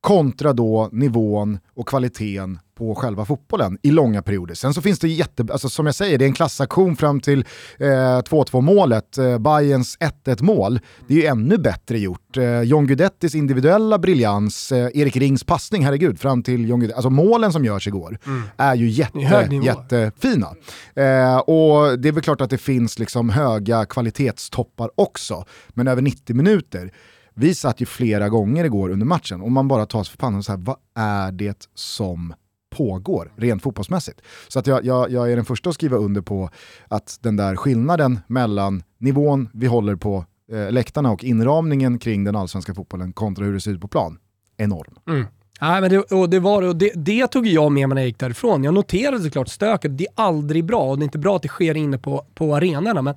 kontra 0.00 0.52
då 0.52 0.88
nivån 0.92 1.58
och 1.74 1.88
kvaliteten 1.88 2.58
på 2.80 2.94
själva 2.94 3.24
fotbollen 3.24 3.78
i 3.82 3.90
långa 3.90 4.22
perioder. 4.22 4.54
Sen 4.54 4.74
så 4.74 4.82
finns 4.82 4.98
det 4.98 5.08
jätte, 5.08 5.46
alltså 5.52 5.68
som 5.68 5.86
jag 5.86 5.94
säger, 5.94 6.18
det 6.18 6.24
är 6.24 6.26
en 6.26 6.34
klassaktion 6.34 6.96
fram 6.96 7.20
till 7.20 7.44
eh, 7.78 7.86
2-2 7.86 8.60
målet, 8.60 9.18
eh, 9.18 9.38
Bayerns 9.38 9.98
1-1 10.24 10.42
mål. 10.42 10.80
Det 11.06 11.14
är 11.14 11.18
ju 11.18 11.24
ännu 11.24 11.58
bättre 11.58 11.98
gjort. 11.98 12.36
Eh, 12.36 12.62
John 12.62 12.86
Guidettis 12.86 13.34
individuella 13.34 13.98
briljans, 13.98 14.72
eh, 14.72 14.88
Erik 14.94 15.16
Rings 15.16 15.44
passning, 15.44 15.84
herregud, 15.84 16.20
fram 16.20 16.42
till 16.42 16.68
John 16.68 16.80
Guidetti, 16.80 16.96
alltså 16.96 17.10
målen 17.10 17.52
som 17.52 17.64
görs 17.64 17.86
igår 17.86 18.18
mm. 18.26 18.42
är 18.56 18.74
ju 18.74 18.88
jätte, 18.88 19.48
jättefina. 19.64 20.46
Eh, 20.94 21.38
och 21.38 21.98
det 21.98 22.08
är 22.08 22.12
väl 22.12 22.22
klart 22.22 22.40
att 22.40 22.50
det 22.50 22.58
finns 22.58 22.98
liksom 22.98 23.30
höga 23.30 23.84
kvalitetstoppar 23.84 24.90
också, 24.94 25.44
men 25.68 25.88
över 25.88 26.02
90 26.02 26.36
minuter 26.36 26.92
vi 27.34 27.54
satt 27.54 27.80
ju 27.80 27.86
flera 27.86 28.28
gånger 28.28 28.64
igår 28.64 28.90
under 28.90 29.06
matchen 29.06 29.42
och 29.42 29.52
man 29.52 29.68
bara 29.68 29.86
tar 29.86 30.04
sig 30.04 30.10
för 30.10 30.18
pannan 30.18 30.38
och 30.38 30.44
så 30.44 30.52
här, 30.52 30.58
vad 30.58 30.76
är 30.94 31.32
det 31.32 31.68
som 31.74 32.34
pågår 32.80 33.32
rent 33.36 33.62
fotbollsmässigt? 33.62 34.20
Så 34.48 34.58
att 34.58 34.66
jag, 34.66 34.84
jag, 34.84 35.10
jag 35.10 35.32
är 35.32 35.36
den 35.36 35.44
första 35.44 35.68
att 35.68 35.74
skriva 35.74 35.96
under 35.96 36.20
på 36.20 36.50
att 36.88 37.18
den 37.20 37.36
där 37.36 37.56
skillnaden 37.56 38.18
mellan 38.26 38.82
nivån 38.98 39.48
vi 39.52 39.66
håller 39.66 39.96
på 39.96 40.24
eh, 40.52 40.72
läktarna 40.72 41.10
och 41.10 41.24
inramningen 41.24 41.98
kring 41.98 42.24
den 42.24 42.36
allsvenska 42.36 42.74
fotbollen 42.74 43.12
kontra 43.12 43.44
hur 43.44 43.52
det 43.52 43.60
ser 43.60 43.70
ut 43.70 43.80
på 43.80 43.88
plan, 43.88 44.18
enorm. 44.56 44.94
Mm. 45.08 45.26
Nej, 45.60 45.80
men 45.80 45.90
det, 45.90 45.98
och 45.98 46.30
det, 46.30 46.40
var, 46.40 46.62
och 46.62 46.76
det, 46.76 46.92
det 46.94 47.26
tog 47.26 47.46
jag 47.46 47.72
med 47.72 47.88
mig 47.88 47.94
när 47.94 48.02
jag 48.02 48.08
gick 48.08 48.18
därifrån. 48.18 48.64
Jag 48.64 48.74
noterade 48.74 49.20
såklart 49.20 49.48
stöket, 49.48 49.98
det 49.98 50.04
är 50.04 50.12
aldrig 50.14 50.64
bra 50.64 50.82
och 50.82 50.98
det 50.98 51.02
är 51.02 51.04
inte 51.04 51.18
bra 51.18 51.36
att 51.36 51.42
det 51.42 51.48
sker 51.48 51.76
inne 51.76 51.98
på, 51.98 52.26
på 52.34 52.56
arenorna. 52.56 53.02
Men 53.02 53.14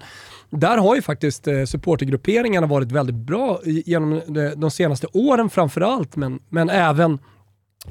där 0.49 0.77
har 0.77 0.95
ju 0.95 1.01
faktiskt 1.01 1.47
eh, 1.47 1.63
supportergrupperingarna 1.63 2.67
varit 2.67 2.91
väldigt 2.91 3.15
bra 3.15 3.59
genom 3.65 4.21
de, 4.27 4.53
de 4.55 4.71
senaste 4.71 5.07
åren 5.13 5.49
framförallt, 5.49 6.15
men, 6.15 6.39
men 6.49 6.69
även 6.69 7.19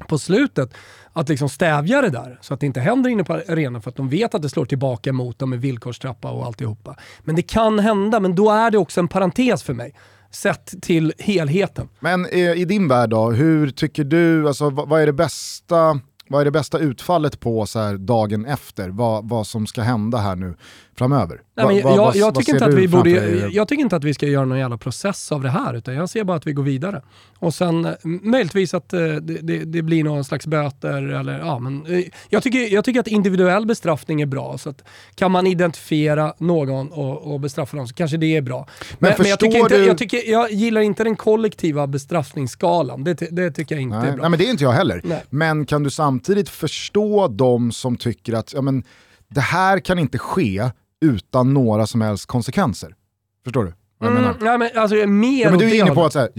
på 0.07 0.17
slutet 0.17 0.73
att 1.13 1.29
liksom 1.29 1.49
stävja 1.49 2.01
det 2.01 2.09
där 2.09 2.37
så 2.41 2.53
att 2.53 2.59
det 2.59 2.65
inte 2.65 2.79
händer 2.79 3.09
inne 3.09 3.23
på 3.23 3.33
arenan 3.33 3.81
för 3.81 3.89
att 3.89 3.95
de 3.95 4.09
vet 4.09 4.35
att 4.35 4.41
det 4.41 4.49
slår 4.49 4.65
tillbaka 4.65 5.13
mot 5.13 5.39
dem 5.39 5.49
med 5.49 5.61
villkorstrappa 5.61 6.31
och 6.31 6.45
alltihopa. 6.45 6.95
Men 7.19 7.35
det 7.35 7.41
kan 7.41 7.79
hända, 7.79 8.19
men 8.19 8.35
då 8.35 8.51
är 8.51 8.71
det 8.71 8.77
också 8.77 8.99
en 8.99 9.07
parentes 9.07 9.63
för 9.63 9.73
mig 9.73 9.93
sett 10.31 10.73
till 10.81 11.13
helheten. 11.19 11.89
Men 11.99 12.25
i, 12.25 12.53
i 12.57 12.65
din 12.65 12.87
värld 12.87 13.09
då, 13.09 13.31
hur 13.31 13.69
tycker 13.69 14.03
du, 14.03 14.47
alltså, 14.47 14.69
vad, 14.69 14.89
vad 14.89 15.01
är 15.01 15.05
det 15.05 15.13
bästa 15.13 15.99
vad 16.33 16.41
är 16.41 16.45
det 16.45 16.51
bästa 16.51 16.79
utfallet 16.79 17.39
på 17.39 17.65
så 17.65 17.79
här, 17.79 17.97
dagen 17.97 18.45
efter? 18.45 18.89
Vad, 18.89 19.29
vad 19.29 19.47
som 19.47 19.67
ska 19.67 19.81
hända 19.81 20.17
här 20.17 20.35
nu 20.35 20.55
framöver? 20.95 21.41
Nej, 21.55 21.65
men 21.65 21.77
jag, 21.77 21.97
jag, 21.97 22.15
jag 22.15 22.35
tycker 22.35 22.53
inte 22.53 22.65
att 22.65 22.73
vi 22.73 22.87
borde, 22.87 23.09
jag 23.51 23.67
tycker 23.67 23.83
inte 23.83 23.95
att 23.95 24.03
vi 24.03 24.13
ska 24.13 24.27
göra 24.27 24.45
någon 24.45 24.59
jävla 24.59 24.77
process 24.77 25.31
av 25.31 25.41
det 25.41 25.49
här, 25.49 25.73
utan 25.73 25.93
jag 25.93 26.09
ser 26.09 26.23
bara 26.23 26.37
att 26.37 26.47
vi 26.47 26.53
går 26.53 26.63
vidare. 26.63 27.01
Och 27.43 27.53
sen 27.53 27.85
eh, 27.85 27.93
möjligtvis 28.03 28.73
att 28.73 28.93
eh, 28.93 28.99
det, 28.99 29.19
det, 29.19 29.63
det, 29.63 29.81
blir 29.81 30.03
någon 30.03 30.23
slags 30.23 30.47
böter. 30.47 31.03
Eller, 31.03 31.39
ja, 31.39 31.59
men, 31.59 31.85
eh, 31.85 32.03
jag, 32.29 32.43
tycker, 32.43 32.73
jag 32.73 32.85
tycker 32.85 32.99
att 32.99 33.07
individuell 33.07 33.65
bestraffning 33.65 34.21
är 34.21 34.25
bra. 34.25 34.57
Så 34.57 34.69
att, 34.69 34.83
kan 35.15 35.31
man 35.31 35.47
identifiera 35.47 36.33
någon 36.37 36.91
och, 36.91 37.33
och 37.33 37.39
bestraffa 37.39 37.77
dem 37.77 37.87
så 37.87 37.93
kanske 37.93 38.17
det 38.17 38.37
är 38.37 38.41
bra. 38.41 38.67
Men, 38.99 39.09
men, 39.09 39.15
men 39.19 39.29
jag, 39.29 39.39
tycker 39.39 39.57
inte, 39.57 39.75
jag, 39.75 39.97
tycker, 39.97 40.31
jag 40.31 40.51
gillar 40.51 40.81
inte 40.81 41.03
den 41.03 41.15
kollektiva 41.15 41.87
bestraffningsskalan. 41.87 43.03
Det, 43.03 43.13
det 43.13 43.51
tycker 43.51 43.75
jag 43.75 43.81
inte 43.81 43.97
Nej. 43.97 44.09
är 44.09 44.13
bra. 44.13 44.21
Nej, 44.21 44.29
men 44.29 44.39
det 44.39 44.45
är 44.45 44.51
inte 44.51 44.63
jag 44.63 44.71
heller. 44.71 45.01
Nej. 45.03 45.23
Men 45.29 45.65
kan 45.65 45.83
du 45.83 45.89
samtidigt 45.89 46.22
förstå 46.49 47.27
de 47.27 47.71
som 47.71 47.97
tycker 47.97 48.33
att 48.33 48.53
ja, 48.53 48.61
men, 48.61 48.83
det 49.27 49.41
här 49.41 49.79
kan 49.79 49.99
inte 49.99 50.17
ske 50.17 50.71
utan 51.01 51.53
några 51.53 51.87
som 51.87 52.01
helst 52.01 52.25
konsekvenser. 52.25 52.95
Förstår 53.43 53.63
du? 53.63 53.73
Mm, 54.07 54.23
Ja, 54.41 54.57
men 54.57 54.69
alltså, 54.75 54.95
mer 55.07 55.43
ja, 55.43 55.49
men 55.49 55.59
du 55.59 55.69
är 55.69 55.81
inne 55.81 55.91
på 55.91 56.05
att 56.05 56.13
så 56.13 56.19
här, 56.19 56.29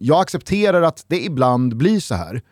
jag 0.00 0.20
accepterar 0.20 0.82
att 0.82 1.04
det 1.08 1.24
ibland 1.24 1.76
blir 1.76 2.00
så 2.00 2.14
här. 2.14 2.42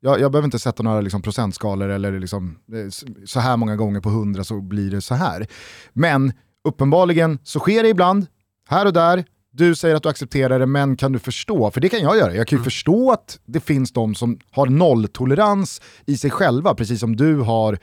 Jag, 0.00 0.20
jag 0.20 0.32
behöver 0.32 0.44
inte 0.44 0.58
sätta 0.58 0.82
några 0.82 1.00
liksom, 1.00 1.22
procentskalor 1.22 1.88
eller 1.88 2.18
liksom, 2.18 2.58
eh, 2.72 2.88
så 3.26 3.40
här 3.40 3.56
många 3.56 3.76
gånger 3.76 4.00
på 4.00 4.08
hundra 4.08 4.44
så 4.44 4.60
blir 4.60 4.90
det 4.90 5.00
så 5.00 5.14
här. 5.14 5.46
Men 5.92 6.32
uppenbarligen 6.68 7.38
så 7.42 7.58
sker 7.58 7.82
det 7.82 7.88
ibland, 7.88 8.26
här 8.68 8.86
och 8.86 8.92
där, 8.92 9.24
du 9.58 9.74
säger 9.74 9.96
att 9.96 10.02
du 10.02 10.08
accepterar 10.08 10.58
det, 10.58 10.66
men 10.66 10.96
kan 10.96 11.12
du 11.12 11.18
förstå? 11.18 11.70
För 11.70 11.80
det 11.80 11.88
kan 11.88 12.00
jag 12.00 12.16
göra. 12.16 12.34
Jag 12.34 12.48
kan 12.48 12.56
ju 12.56 12.60
mm. 12.60 12.64
förstå 12.64 13.12
att 13.12 13.38
det 13.44 13.60
finns 13.60 13.92
de 13.92 14.14
som 14.14 14.38
har 14.50 14.66
nolltolerans 14.66 15.80
i 16.06 16.16
sig 16.16 16.30
själva, 16.30 16.74
precis 16.74 17.00
som 17.00 17.16
du 17.16 17.36
har 17.40 17.78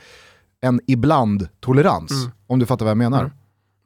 en 0.62 0.82
ibland-tolerans. 0.88 2.12
Mm. 2.12 2.32
Om 2.48 2.60
du 2.60 2.66
fattar 2.66 2.86
vad 2.86 2.92
jag 2.92 2.98
menar. 2.98 3.20
Mm. 3.20 3.32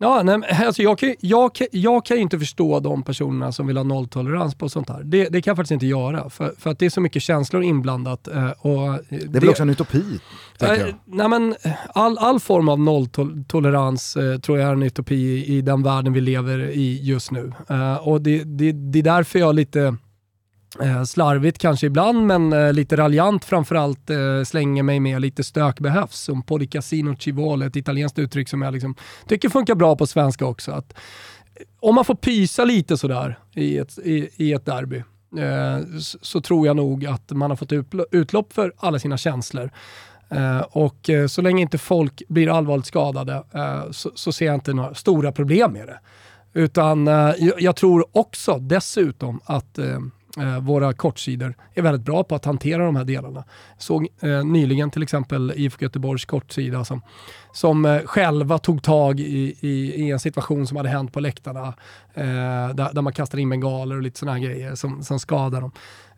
Ja, 0.02 0.24
nej, 0.24 0.66
alltså 0.66 0.82
jag, 0.82 0.98
kan, 0.98 1.16
jag, 1.20 1.52
jag 1.72 2.06
kan 2.06 2.18
ju 2.18 2.24
inte 2.24 2.40
förstå 2.40 2.80
de 2.80 3.04
personerna 3.04 3.52
som 3.52 3.68
vill 3.68 3.78
ha 3.78 3.84
nolltolerans 3.84 4.56
på 4.56 4.70
sånt 4.70 4.90
här. 4.90 5.04
Det, 5.04 5.30
det 5.30 5.42
kan 5.42 5.52
jag 5.52 5.58
faktiskt 5.58 5.72
inte 5.72 5.86
göra, 5.86 6.30
för, 6.30 6.54
för 6.58 6.70
att 6.70 6.80
det 6.80 6.86
är 6.86 6.90
så 6.90 7.02
mycket 7.02 7.24
känslor 7.24 7.64
inblandat. 7.64 8.28
Eh, 8.28 8.50
och 8.50 9.00
det 9.10 9.16
är 9.16 9.28
det, 9.28 9.40
väl 9.40 9.50
också 9.50 9.64
en 9.64 9.70
utopi? 9.70 10.20
Äh, 10.62 10.70
nej, 11.06 11.30
men 11.30 11.56
all, 11.94 12.18
all 12.18 12.40
form 12.40 12.70
av 12.70 12.80
nolltolerans 12.80 14.16
eh, 14.16 14.40
tror 14.40 14.60
jag 14.60 14.70
är 14.70 14.74
en 14.74 14.84
utopi 14.84 15.16
i, 15.16 15.58
i 15.58 15.62
den 15.62 15.84
världen 15.84 16.14
vi 16.14 16.22
lever 16.22 16.60
i 16.70 17.00
just 17.04 17.32
nu. 17.32 17.54
Eh, 17.70 18.08
och 18.08 18.22
det, 18.22 18.44
det, 18.44 18.72
det 18.72 19.00
är 19.00 19.04
därför 19.04 19.40
jag 19.40 19.56
lite 19.56 19.96
Eh, 20.82 21.04
slarvigt 21.04 21.58
kanske 21.58 21.88
ibland, 21.88 22.26
men 22.26 22.54
eh, 22.54 22.74
lite 22.74 22.98
raljant 22.98 23.46
framförallt 23.46 24.10
eh, 24.10 24.44
slänger 24.46 24.84
mig 24.84 25.00
med 25.00 25.22
lite 25.22 25.44
stök 25.44 25.80
behövs. 25.80 26.20
Som 26.20 26.42
Podi 26.42 26.68
Casino 26.68 27.16
Civole, 27.16 27.66
ett 27.66 27.76
italienskt 27.76 28.20
uttryck 28.20 28.50
som 28.50 28.62
jag 28.62 28.74
liksom 28.74 28.96
tycker 29.28 29.50
funkar 29.50 29.76
bra 29.76 29.96
på 29.96 30.08
svenska 30.08 30.46
också. 30.46 30.72
Att, 30.72 30.94
eh, 30.94 31.66
om 31.80 31.96
man 31.96 32.06
får 32.06 32.16
pysa 32.16 32.66
lite 32.66 32.98
sådär 32.98 33.40
i 33.56 33.78
ett, 33.78 34.00
i, 34.00 34.30
i 34.36 34.54
ett 34.54 34.66
derby, 34.66 34.98
eh, 35.38 35.98
så, 36.00 36.18
så, 36.22 36.42
tror 36.42 36.68
jag 36.68 36.76
nog 36.76 37.06
att 37.06 37.32
man 37.32 37.52
har 37.52 37.58
fått 37.58 37.72
utlopp 38.12 38.54
för 38.54 38.74
alla 38.78 39.00
sina 39.00 39.18
känslor. 39.18 39.72
Uh, 40.36 40.62
och 40.62 41.10
uh, 41.10 41.28
så 41.28 41.42
länge 41.42 41.62
inte 41.62 41.78
folk 41.78 42.22
blir 42.28 42.58
allvarligt 42.58 42.86
skadade 42.86 43.44
uh, 43.56 43.92
så, 43.92 44.12
så, 44.16 44.32
ser 44.32 44.46
jag 44.46 44.56
inte 44.56 44.74
några 44.74 44.94
stora 44.94 45.32
problem 45.32 45.74
med 45.74 45.88
det. 45.88 46.00
Utan 46.54 47.08
jag, 47.08 47.62
jag, 47.62 47.76
tror 47.76 48.06
också 48.12 48.58
dessutom 48.58 49.40
att 49.46 49.80
eh, 50.40 50.60
våra 50.60 50.94
kortsidor 50.94 51.56
är 51.74 51.82
väldigt 51.82 52.06
bra 52.06 52.24
på 52.24 52.36
att 52.36 52.46
hantera 52.46 52.86
de 52.86 52.96
här 52.96 53.06
delarna. 53.06 53.44
Såg 53.78 54.08
eh, 54.20 54.44
nyligen 54.44 54.92
till 54.92 55.04
exempel 55.04 55.54
IFK 55.56 55.84
Göteborgs 55.84 56.26
kortsida 56.26 56.86
som, 56.86 57.02
som 57.54 57.86
eh, 57.86 58.02
själva 58.06 58.58
tog 58.58 58.84
tag 58.84 59.20
i, 59.20 59.56
i, 59.60 59.94
i, 59.96 60.12
en 60.12 60.20
situation 60.20 60.68
som 60.68 60.78
hade 60.78 60.90
hänt 60.90 61.14
på 61.14 61.20
läktarna 61.20 61.68
eh, 62.14 62.70
där, 62.74 62.94
där, 62.94 63.02
man 63.02 63.14
kastade 63.14 63.42
in 63.42 63.50
bengaler 63.50 63.96
och 63.96 64.02
lite 64.02 64.20
sådana 64.20 64.40
grejer 64.40 64.76
som, 64.76 65.04
som 65.04 65.20
skadar 65.20 65.62
dem. 65.62 65.72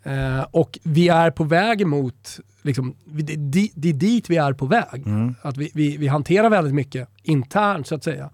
Eh, 0.03 0.45
och 0.51 0.79
vi 0.83 1.09
är 1.09 1.31
på 1.31 1.43
väg 1.43 1.87
mot, 1.87 2.39
liksom, 2.61 2.95
det, 3.05 3.35
det, 3.35 3.69
det 3.75 3.89
är 3.89 3.93
dit 3.93 4.29
vi 4.29 4.37
är 4.37 4.53
på 4.53 4.65
väg. 4.65 5.03
Mm. 5.05 5.35
Att 5.41 5.57
vi, 5.57 5.71
vi, 5.73 5.97
vi 5.97 6.07
hanterar 6.07 6.49
väldigt 6.49 6.73
mycket 6.73 7.09
internt 7.23 7.87
så 7.87 7.95
att 7.95 8.03
säga. 8.03 8.29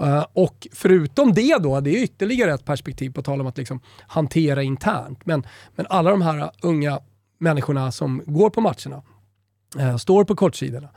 Eh, 0.00 0.26
och 0.32 0.68
förutom 0.72 1.32
det 1.32 1.58
då, 1.58 1.80
det 1.80 1.90
är 1.90 2.02
ytterligare 2.02 2.54
ett 2.54 2.64
perspektiv 2.64 3.10
på 3.12 3.22
tal 3.22 3.40
om 3.40 3.46
att 3.46 3.58
liksom 3.58 3.80
hantera 4.06 4.62
internt. 4.62 5.26
Men, 5.26 5.46
men 5.76 5.86
alla 5.90 6.10
de 6.10 6.22
här 6.22 6.50
unga 6.62 7.00
människorna 7.38 7.92
som 7.92 8.22
går 8.26 8.50
på 8.50 8.60
matcherna, 8.60 9.02
eh, 9.78 9.96
står 9.96 10.24
på 10.24 10.36
kortsidorna. 10.36 10.88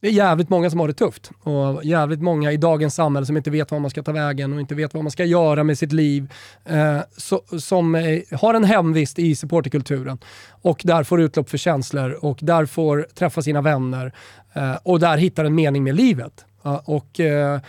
Det 0.00 0.08
är 0.08 0.12
jävligt 0.12 0.48
många 0.48 0.70
som 0.70 0.80
har 0.80 0.88
det 0.88 0.94
tufft 0.94 1.30
och 1.42 1.84
jävligt 1.84 2.22
många 2.22 2.52
i 2.52 2.56
dagens 2.56 2.94
samhälle 2.94 3.26
som 3.26 3.36
inte 3.36 3.50
vet 3.50 3.70
vad 3.70 3.80
man 3.80 3.90
ska 3.90 4.02
ta 4.02 4.12
vägen 4.12 4.52
och 4.52 4.60
inte 4.60 4.74
vet 4.74 4.94
vad 4.94 5.04
man 5.04 5.10
ska 5.10 5.24
göra 5.24 5.64
med 5.64 5.78
sitt 5.78 5.92
liv. 5.92 6.32
Eh, 6.64 6.98
så, 7.16 7.42
som 7.58 7.94
eh, 7.94 8.22
har 8.40 8.54
en 8.54 8.64
hemvist 8.64 9.18
i 9.18 9.36
supporterkulturen 9.36 10.18
och 10.48 10.80
där 10.84 11.04
får 11.04 11.20
utlopp 11.20 11.50
för 11.50 11.58
känslor 11.58 12.18
och 12.20 12.38
där 12.42 12.66
får 12.66 13.06
träffa 13.14 13.42
sina 13.42 13.60
vänner 13.60 14.12
eh, 14.52 14.74
och 14.82 15.00
där 15.00 15.16
hittar 15.16 15.44
en 15.44 15.54
mening 15.54 15.84
med 15.84 15.94
livet. 15.94 16.44
och 16.84 17.20
eh, 17.20 17.60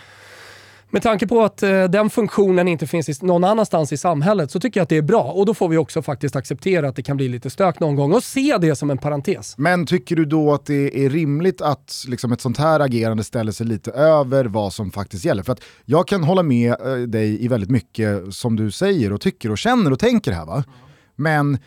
med 0.94 1.02
tanke 1.02 1.28
på 1.28 1.44
att 1.44 1.64
eh, 1.64 1.84
den 1.84 2.10
funktionen 2.10 2.68
inte 2.68 2.88
finns 2.88 3.10
i, 3.10 3.26
någon 3.26 3.44
annanstans 3.44 3.94
i 3.94 3.98
samhället 3.98 4.52
så 4.52 4.60
tycker 4.60 4.80
jag 4.80 4.84
att 4.84 4.90
det 4.90 4.98
är 4.98 5.02
bra 5.02 5.24
och 5.24 5.46
då 5.46 5.54
får 5.54 5.70
vi 5.70 5.78
också 5.78 6.02
faktiskt 6.02 6.36
acceptera 6.36 6.88
att 6.90 6.96
det 6.96 7.04
kan 7.04 7.18
bli 7.18 7.30
lite 7.30 7.50
stök 7.50 7.80
någon 7.80 7.96
gång 7.96 8.14
och 8.14 8.24
se 8.24 8.58
det 8.62 8.76
som 8.76 8.90
en 8.90 8.98
parentes. 8.98 9.58
Men 9.58 9.86
tycker 9.86 10.16
du 10.16 10.26
då 10.26 10.54
att 10.54 10.66
det 10.66 11.06
är 11.06 11.10
rimligt 11.10 11.62
att 11.62 12.06
liksom, 12.08 12.32
ett 12.32 12.42
sånt 12.42 12.58
här 12.58 12.80
agerande 12.80 13.24
ställer 13.24 13.52
sig 13.52 13.66
lite 13.66 13.92
över 13.92 14.46
vad 14.46 14.74
som 14.74 14.92
faktiskt 14.92 15.26
gäller? 15.26 15.44
För 15.44 15.54
att 15.54 15.62
jag 15.86 16.08
kan 16.08 16.24
hålla 16.24 16.44
med 16.44 16.72
eh, 16.72 16.96
dig 16.96 17.44
i 17.44 17.48
väldigt 17.48 17.70
mycket 17.70 18.34
som 18.34 18.56
du 18.56 18.72
säger 18.72 19.14
och 19.14 19.22
tycker 19.22 19.52
och 19.52 19.58
känner 19.58 19.92
och 19.92 20.00
tänker 20.00 20.32
här 20.32 20.46
va. 20.46 20.64
Men 21.16 21.58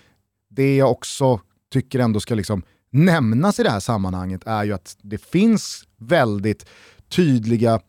det 0.50 0.76
jag 0.76 0.90
också 0.90 1.40
tycker 1.72 1.98
ändå 1.98 2.20
ska 2.20 2.34
liksom 2.34 2.62
nämnas 2.90 3.60
i 3.60 3.62
det 3.62 3.70
här 3.70 3.80
sammanhanget 3.80 4.46
är 4.46 4.64
ju 4.64 4.72
att 4.72 4.96
det 5.02 5.18
finns 5.18 5.84
väldigt 5.98 6.66
tydliga 7.08 7.80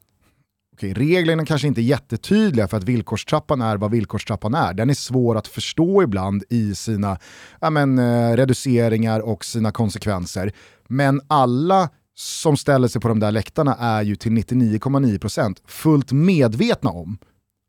okej, 0.77 0.93
reglerna 0.93 1.45
kanske 1.45 1.67
inte 1.67 1.81
är 1.81 1.83
jättetydliga 1.83 2.67
för 2.67 2.77
att 2.77 2.83
villkorstrappan 2.83 3.61
är 3.61 3.77
vad 3.77 3.91
villkorstrappan 3.91 4.53
är. 4.53 4.73
Den 4.73 4.89
är 4.89 4.93
svår 4.93 5.37
att 5.37 5.47
förstå 5.47 6.03
ibland 6.03 6.43
i 6.49 6.75
sina 6.75 7.19
ja, 7.61 7.69
men, 7.69 7.99
eh, 7.99 8.35
reduceringar 8.35 9.19
och 9.19 9.45
sina 9.45 9.71
konsekvenser. 9.71 10.51
Men 10.87 11.21
alla 11.27 11.89
som 12.15 12.57
ställer 12.57 12.87
sig 12.87 13.01
på 13.01 13.07
de 13.07 13.19
där 13.19 13.31
läktarna 13.31 13.75
är 13.75 14.01
ju 14.01 14.15
till 14.15 14.31
99,9% 14.31 15.61
fullt 15.65 16.11
medvetna 16.11 16.89
om 16.89 17.17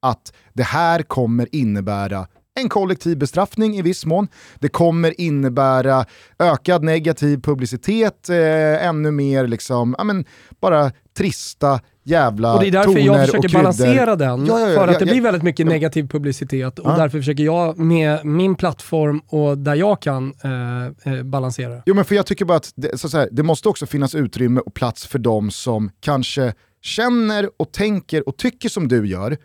att 0.03 0.33
det 0.53 0.63
här 0.63 1.03
kommer 1.03 1.55
innebära 1.55 2.27
en 2.59 2.69
kollektiv 2.69 3.19
bestraffning 3.19 3.77
i 3.77 3.83
viss 3.83 4.07
mån. 4.07 4.29
Det 4.59 4.69
kommer 4.69 5.21
innebära 5.21 6.05
ökad 6.39 6.85
negativ 6.85 7.41
publicitet, 7.41 8.29
eh, 8.29 8.87
ännu 8.87 9.11
mer 9.11 9.47
liksom, 9.47 9.95
ja, 9.99 10.05
men, 10.05 10.25
bara 10.61 10.93
trista 11.17 11.81
jävla 12.05 12.55
Och 12.55 12.61
det 12.61 12.67
är 12.67 12.71
därför 12.71 12.99
jag 12.99 13.27
försöker 13.27 13.49
balansera 13.49 14.17
den, 14.17 14.47
ja, 14.47 14.61
ja, 14.61 14.69
ja, 14.69 14.81
för 14.81 14.89
att 14.89 14.99
det 14.99 15.07
blir 15.07 15.21
väldigt 15.21 15.43
mycket 15.43 15.67
negativ 15.67 16.09
publicitet. 16.09 16.79
Och 16.79 16.91
därför 16.91 17.19
försöker 17.19 17.43
jag 17.43 17.79
med 17.79 18.27
min 18.27 18.55
plattform 18.55 19.21
och 19.27 19.59
där 19.59 19.75
jag 19.75 20.03
kan 20.03 20.35
eh, 20.45 21.13
eh, 21.13 21.23
balansera. 21.23 21.83
Jo 21.87 21.95
men 21.95 22.05
för 22.05 22.15
jag 22.15 22.27
tycker 22.27 22.45
bara 22.45 22.57
att 22.57 22.73
det, 22.77 22.99
så, 22.99 23.09
så 23.09 23.19
här, 23.19 23.29
det 23.33 23.43
måste 23.43 23.69
också 23.69 23.87
finnas 23.87 24.15
utrymme 24.15 24.61
och 24.61 24.75
plats 24.75 25.07
för 25.07 25.19
de 25.19 25.51
som 25.51 25.91
kanske 26.01 26.55
känner 26.83 27.51
och 27.57 27.73
tänker 27.73 28.29
och 28.29 28.37
tycker 28.37 28.69
som 28.69 28.89
du 28.89 29.07
gör, 29.07 29.37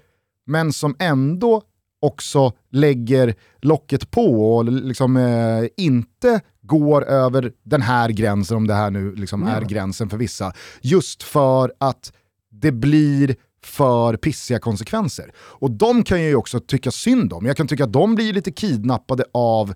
men 0.46 0.74
som 0.74 0.96
ändå 1.00 1.62
också 2.04 2.52
lägger 2.72 3.36
locket 3.62 4.12
på 4.12 4.56
och 4.56 4.66
liksom, 4.66 5.18
eh, 5.18 5.66
inte 5.78 6.42
går 6.62 7.04
över 7.04 7.52
den 7.64 7.82
här 7.82 8.10
gränsen, 8.10 8.58
om 8.58 8.68
det 8.68 8.74
här 8.74 8.92
nu 8.92 9.16
liksom 9.16 9.44
är 9.44 9.62
gränsen 9.62 10.10
för 10.10 10.18
vissa, 10.18 10.54
just 10.82 11.24
för 11.24 11.74
att 11.78 12.14
det 12.52 12.72
blir 12.72 13.36
för 13.64 14.18
pissiga 14.18 14.60
konsekvenser. 14.60 15.32
Och 15.38 15.72
de 15.72 16.04
kan 16.04 16.22
jag 16.22 16.30
ju 16.30 16.36
också 16.36 16.60
tycka 16.60 16.92
synd 16.92 17.34
om. 17.34 17.46
Jag 17.46 17.58
kan 17.58 17.68
tycka 17.68 17.84
att 17.84 17.94
de 17.94 18.16
blir 18.16 18.34
lite 18.34 18.52
kidnappade 18.52 19.26
av, 19.32 19.74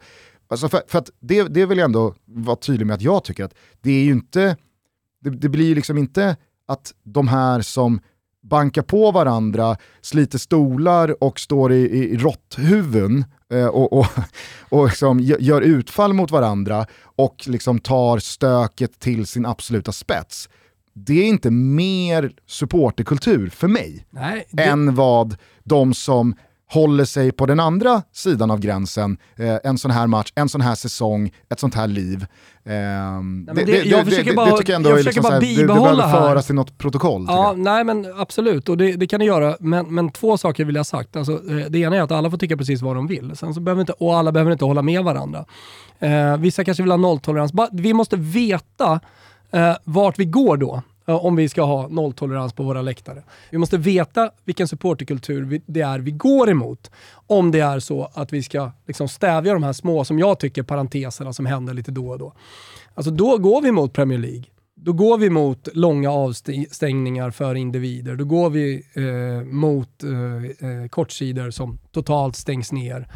alltså 0.47 0.69
för, 0.69 0.81
för 0.87 0.99
att 0.99 1.09
det, 1.19 1.43
det 1.43 1.65
vill 1.65 1.77
jag 1.77 1.85
ändå 1.85 2.15
vara 2.25 2.55
tydlig 2.55 2.85
med 2.85 2.93
att 2.93 3.01
jag 3.01 3.23
tycker 3.23 3.43
att 3.43 3.53
det 3.81 3.91
är 3.91 4.03
ju 4.03 4.11
inte, 4.11 4.57
det, 5.21 5.29
det 5.29 5.49
blir 5.49 5.75
liksom 5.75 5.97
inte 5.97 6.35
att 6.67 6.93
de 7.03 7.27
här 7.27 7.61
som 7.61 7.99
bankar 8.49 8.81
på 8.81 9.11
varandra, 9.11 9.77
sliter 10.01 10.37
stolar 10.37 11.23
och 11.23 11.39
står 11.39 11.73
i, 11.73 11.77
i 11.77 12.17
råtthuvuden 12.17 13.25
eh, 13.53 13.65
och, 13.65 13.93
och, 13.93 14.07
och 14.69 14.87
liksom 14.87 15.19
gör 15.19 15.61
utfall 15.61 16.13
mot 16.13 16.31
varandra 16.31 16.85
och 17.03 17.43
liksom 17.47 17.79
tar 17.79 18.19
stöket 18.19 18.99
till 18.99 19.27
sin 19.27 19.45
absoluta 19.45 19.91
spets. 19.91 20.49
Det 20.93 21.13
är 21.13 21.27
inte 21.27 21.51
mer 21.51 22.31
supporterkultur 22.47 23.49
för 23.49 23.67
mig 23.67 24.05
Nej, 24.09 24.47
det... 24.51 24.63
än 24.63 24.95
vad 24.95 25.35
de 25.63 25.93
som 25.93 26.35
håller 26.69 27.05
sig 27.05 27.31
på 27.31 27.45
den 27.45 27.59
andra 27.59 28.01
sidan 28.13 28.51
av 28.51 28.59
gränsen, 28.59 29.17
eh, 29.35 29.55
en 29.63 29.77
sån 29.77 29.91
här 29.91 30.07
match, 30.07 30.31
en 30.35 30.49
sån 30.49 30.61
här 30.61 30.75
säsong, 30.75 31.31
ett 31.49 31.59
sånt 31.59 31.75
här 31.75 31.87
liv. 31.87 32.25
Eh, 32.63 32.71
det, 32.71 33.53
det, 33.53 33.63
det, 33.63 33.83
jag 33.83 34.05
försöker 34.05 34.35
bara, 34.35 34.51
det 34.51 34.57
tycker 34.57 34.73
jag 34.73 34.77
ändå 34.77 34.89
jag 34.89 34.99
är 34.99 35.03
liksom 35.03 35.23
såhär, 35.23 35.41
det, 35.41 35.67
behöver 35.67 36.11
föras 36.11 36.45
till 36.45 36.55
något 36.55 36.77
protokoll. 36.77 37.25
Ja, 37.27 37.53
nej 37.57 37.83
men 37.83 38.13
absolut, 38.17 38.69
och 38.69 38.77
det, 38.77 38.91
det 38.91 39.07
kan 39.07 39.19
det 39.19 39.25
göra. 39.25 39.57
Men, 39.59 39.95
men 39.95 40.09
två 40.09 40.37
saker 40.37 40.65
vill 40.65 40.75
jag 40.75 40.79
ha 40.79 40.85
sagt. 40.85 41.15
Alltså, 41.15 41.33
eh, 41.33 41.65
det 41.69 41.79
ena 41.79 41.95
är 41.95 42.01
att 42.01 42.11
alla 42.11 42.31
får 42.31 42.37
tycka 42.37 42.57
precis 42.57 42.81
vad 42.81 42.95
de 42.95 43.07
vill, 43.07 43.35
Sen 43.35 43.53
så 43.53 43.59
behöver 43.59 43.81
inte, 43.81 43.93
och 43.93 44.17
alla 44.17 44.31
behöver 44.31 44.51
inte 44.51 44.65
hålla 44.65 44.81
med 44.81 45.03
varandra. 45.03 45.45
Eh, 45.99 46.37
vissa 46.37 46.63
kanske 46.63 46.83
vill 46.83 46.91
ha 46.91 46.97
nolltolerans. 46.97 47.51
Vi 47.71 47.93
måste 47.93 48.15
veta 48.15 48.99
eh, 49.51 49.75
vart 49.83 50.19
vi 50.19 50.25
går 50.25 50.57
då 50.57 50.81
om 51.13 51.35
vi 51.35 51.49
ska 51.49 51.61
ha 51.61 51.87
nolltolerans 51.87 52.53
på 52.53 52.63
våra 52.63 52.81
läktare. 52.81 53.23
Vi 53.49 53.57
måste 53.57 53.77
veta 53.77 54.31
vilken 54.45 54.67
supporterkultur 54.67 55.61
det 55.65 55.81
är 55.81 55.99
vi 55.99 56.11
går 56.11 56.49
emot. 56.49 56.91
Om 57.27 57.51
det 57.51 57.59
är 57.59 57.79
så 57.79 58.09
att 58.13 58.33
vi 58.33 58.43
ska 58.43 58.71
liksom 58.87 59.07
stävja 59.07 59.53
de 59.53 59.63
här 59.63 59.73
små, 59.73 60.05
som 60.05 60.19
jag 60.19 60.39
tycker, 60.39 60.63
parenteserna 60.63 61.33
som 61.33 61.45
händer 61.45 61.73
lite 61.73 61.91
då 61.91 62.09
och 62.09 62.19
då. 62.19 62.33
Alltså 62.93 63.11
då 63.11 63.37
går 63.37 63.61
vi 63.61 63.71
mot 63.71 63.93
Premier 63.93 64.19
League. 64.19 64.43
Då 64.75 64.93
går 64.93 65.17
vi 65.17 65.29
mot 65.29 65.67
långa 65.73 66.11
avstängningar 66.11 67.31
för 67.31 67.55
individer. 67.55 68.15
Då 68.15 68.25
går 68.25 68.49
vi 68.49 68.83
eh, 68.93 69.45
mot 69.45 70.03
eh, 70.03 70.69
eh 70.69 70.87
kortsidor 70.87 71.51
som 71.51 71.79
totalt 71.91 72.35
stängs 72.35 72.71
ner. 72.71 73.07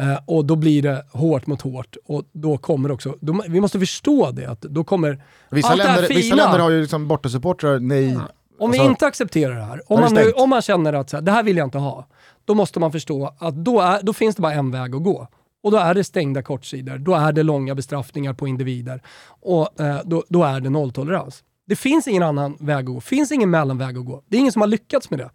Uh, 0.00 0.18
och 0.26 0.44
då 0.44 0.56
blir 0.56 0.82
det 0.82 1.04
hårt 1.12 1.46
mot 1.46 1.62
hårt. 1.62 1.96
Och 2.06 2.24
då 2.32 2.58
kommer 2.58 2.90
också, 2.90 3.16
då, 3.20 3.42
vi 3.48 3.60
måste 3.60 3.78
förstå 3.78 4.30
det, 4.30 4.46
att 4.46 4.60
då 4.60 4.84
kommer 4.84 5.22
vissa 5.50 5.68
allt 5.68 5.78
länder, 5.78 5.94
det 5.94 6.00
här 6.00 6.08
fina, 6.08 6.20
Vissa 6.20 6.34
länder 6.34 6.58
har 6.58 6.70
ju 6.70 6.80
liksom 6.80 7.08
bortasupportrar, 7.08 7.78
nej. 7.78 8.12
Ja. 8.12 8.20
Om 8.58 8.70
alltså, 8.70 8.82
vi 8.82 8.88
inte 8.88 9.06
accepterar 9.06 9.54
det 9.54 9.64
här, 9.64 9.92
om, 9.92 10.00
man, 10.00 10.14
nu, 10.14 10.32
om 10.32 10.50
man 10.50 10.62
känner 10.62 10.92
att 10.92 11.10
så 11.10 11.16
här, 11.16 11.22
det 11.22 11.32
här 11.32 11.42
vill 11.42 11.56
jag 11.56 11.66
inte 11.66 11.78
ha, 11.78 12.06
då 12.44 12.54
måste 12.54 12.80
man 12.80 12.92
förstå 12.92 13.34
att 13.38 13.54
då, 13.54 13.80
är, 13.80 14.02
då 14.02 14.12
finns 14.12 14.36
det 14.36 14.42
bara 14.42 14.52
en 14.52 14.70
väg 14.70 14.94
att 14.94 15.02
gå. 15.02 15.28
Och 15.62 15.70
då 15.70 15.78
är 15.78 15.94
det 15.94 16.04
stängda 16.04 16.42
kortsidor, 16.42 16.98
då 16.98 17.14
är 17.14 17.32
det 17.32 17.42
långa 17.42 17.74
bestraffningar 17.74 18.32
på 18.32 18.48
individer 18.48 19.02
och 19.40 19.80
eh, 19.80 20.00
då, 20.04 20.24
då, 20.28 20.44
är 20.44 20.60
det 20.60 20.70
nolltolerans. 20.70 21.44
Det 21.66 21.76
finns 21.76 22.08
ingen 22.08 22.22
annan 22.22 22.56
väg 22.60 22.76
att 22.76 22.84
gå, 22.84 22.94
det 22.94 23.00
finns 23.00 23.32
ingen 23.32 23.50
mellanväg 23.50 23.98
att 23.98 24.04
gå. 24.04 24.22
Det 24.28 24.36
är 24.36 24.40
ingen 24.40 24.52
som 24.52 24.62
har 24.62 24.68
lyckats 24.68 25.10
med 25.10 25.18
det. 25.18 25.30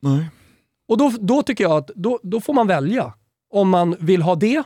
Nej. 0.00 0.30
Och 0.88 0.98
då, 0.98 1.12
då 1.20 1.42
tycker 1.42 1.64
jag 1.64 1.72
att 1.72 1.90
då, 1.94 2.20
då 2.22 2.40
får 2.40 2.54
man 2.54 2.66
välja 2.66 3.12
om 3.52 3.68
man 3.68 3.96
vill 4.00 4.22
ha 4.22 4.34
det 4.34 4.62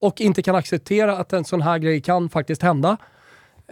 och 0.00 0.20
inte 0.20 0.42
kan 0.42 0.54
acceptera 0.54 1.16
att 1.16 1.32
en 1.32 1.44
sån 1.44 1.62
här 1.62 1.78
grej 1.78 2.00
kan 2.00 2.28
faktiskt 2.28 2.62
hända, 2.62 2.96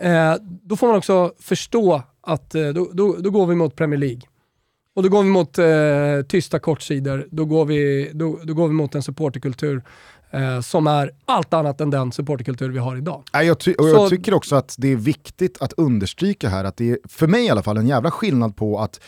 eh, 0.00 0.34
då 0.40 0.76
får 0.76 0.86
man 0.86 0.96
också 0.96 1.32
förstå 1.38 2.02
att 2.20 2.54
eh, 2.54 2.68
då, 2.68 2.90
då, 2.92 3.16
då, 3.18 3.30
går 3.30 3.46
vi 3.46 3.54
mot 3.54 3.76
Premier 3.76 4.00
League. 4.00 4.20
Och 4.94 5.02
då 5.02 5.08
går 5.08 5.22
vi 5.22 5.28
mot 5.28 5.58
eh, 5.58 6.28
tysta 6.28 6.58
kortsidor, 6.58 7.28
då 7.30 7.44
går, 7.44 7.64
vi, 7.64 8.10
då, 8.14 8.40
då 8.42 8.54
går 8.54 8.68
vi 8.68 8.74
mot 8.74 8.94
en 8.94 9.02
supporterkultur 9.02 9.82
eh, 10.30 10.60
som 10.60 10.86
är 10.86 11.10
allt 11.24 11.54
annat 11.54 11.80
än 11.80 11.90
den 11.90 12.12
supporterkultur 12.12 12.68
vi 12.68 12.78
har 12.78 12.96
idag. 12.96 13.22
Jag, 13.32 13.60
ty 13.60 13.74
och 13.74 13.88
jag 13.88 13.96
Så, 13.96 14.08
tycker 14.08 14.34
också 14.34 14.56
att 14.56 14.74
det 14.78 14.88
är 14.88 14.96
viktigt 14.96 15.62
att 15.62 15.72
understryka 15.72 16.48
här 16.48 16.64
att 16.64 16.76
det 16.76 16.90
är, 16.90 16.98
för 17.08 17.26
mig 17.26 17.44
i 17.46 17.50
alla 17.50 17.62
fall, 17.62 17.76
en 17.76 17.86
jävla 17.86 18.10
skillnad 18.10 18.56
på 18.56 18.78
att 18.78 19.00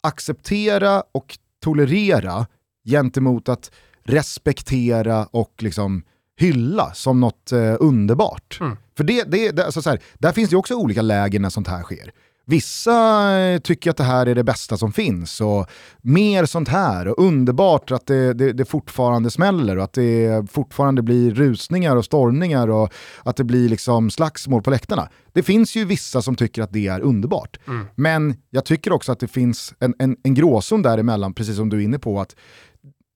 acceptera 0.00 1.02
och 1.12 1.38
tolerera 1.60 2.46
gentemot 2.84 3.48
att 3.48 3.70
respektera 4.10 5.24
och 5.24 5.54
liksom 5.58 6.02
hylla 6.36 6.92
som 6.94 7.20
något 7.20 7.52
eh, 7.52 7.76
underbart. 7.80 8.58
Mm. 8.60 8.76
För 8.96 9.04
det, 9.04 9.24
det, 9.24 9.50
det, 9.50 9.64
alltså 9.64 9.82
så 9.82 9.90
här, 9.90 10.00
där 10.18 10.32
finns 10.32 10.50
det 10.50 10.56
också 10.56 10.74
olika 10.74 11.02
lägen 11.02 11.42
när 11.42 11.50
sånt 11.50 11.68
här 11.68 11.82
sker. 11.82 12.12
Vissa 12.50 13.38
eh, 13.38 13.60
tycker 13.60 13.90
att 13.90 13.96
det 13.96 14.04
här 14.04 14.26
är 14.26 14.34
det 14.34 14.44
bästa 14.44 14.76
som 14.76 14.92
finns 14.92 15.40
och 15.40 15.66
mer 16.00 16.44
sånt 16.44 16.68
här 16.68 17.08
och 17.08 17.24
underbart 17.24 17.90
att 17.90 18.06
det, 18.06 18.34
det, 18.34 18.52
det, 18.52 18.64
fortfarande 18.64 19.30
smäller 19.30 19.76
och 19.76 19.84
att 19.84 19.92
det 19.92 20.50
fortfarande 20.50 21.02
blir 21.02 21.34
rusningar 21.34 21.96
och 21.96 22.04
stormningar 22.04 22.68
och 22.68 22.92
att 23.22 23.36
det 23.36 23.44
blir 23.44 23.68
liksom 23.68 24.10
slagsmål 24.10 24.62
på 24.62 24.70
läktarna. 24.70 25.08
Det 25.32 25.42
finns 25.42 25.76
ju 25.76 25.84
vissa 25.84 26.22
som 26.22 26.36
tycker 26.36 26.62
att 26.62 26.72
det 26.72 26.86
är 26.86 27.00
underbart. 27.00 27.58
Mm. 27.66 27.86
Men 27.94 28.34
jag 28.50 28.64
tycker 28.64 28.92
också 28.92 29.12
att 29.12 29.20
det 29.20 29.28
finns 29.28 29.74
en, 29.80 29.94
en, 29.98 30.16
en 30.22 30.34
gråzon 30.34 30.82
däremellan, 30.82 31.34
precis 31.34 31.56
som 31.56 31.68
du 31.68 31.76
är 31.76 31.84
inne 31.84 31.98
på, 31.98 32.20
att 32.20 32.36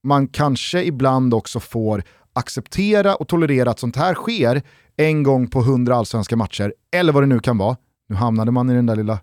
man 0.05 0.29
kanske 0.29 0.85
ibland 0.85 1.35
också 1.35 1.61
får 1.61 2.03
acceptera 2.33 3.15
och 3.15 3.29
tolerera 3.29 3.71
att 3.71 3.79
sånt 3.79 3.97
här 3.97 4.15
sker 4.15 4.63
en 4.97 5.23
gång 5.23 5.49
på 5.49 5.61
hundra 5.61 5.97
allsvenska 5.97 6.37
matcher, 6.37 6.75
eller 6.93 7.13
vad 7.13 7.23
det 7.23 7.27
nu 7.27 7.41
kan 7.41 7.59
vara. 7.59 7.77
Nu 8.09 8.17
hamnade 8.17 8.51
man 8.51 8.71
i 8.71 8.75
den 8.75 8.87
där 8.87 8.97
lilla, 8.97 9.19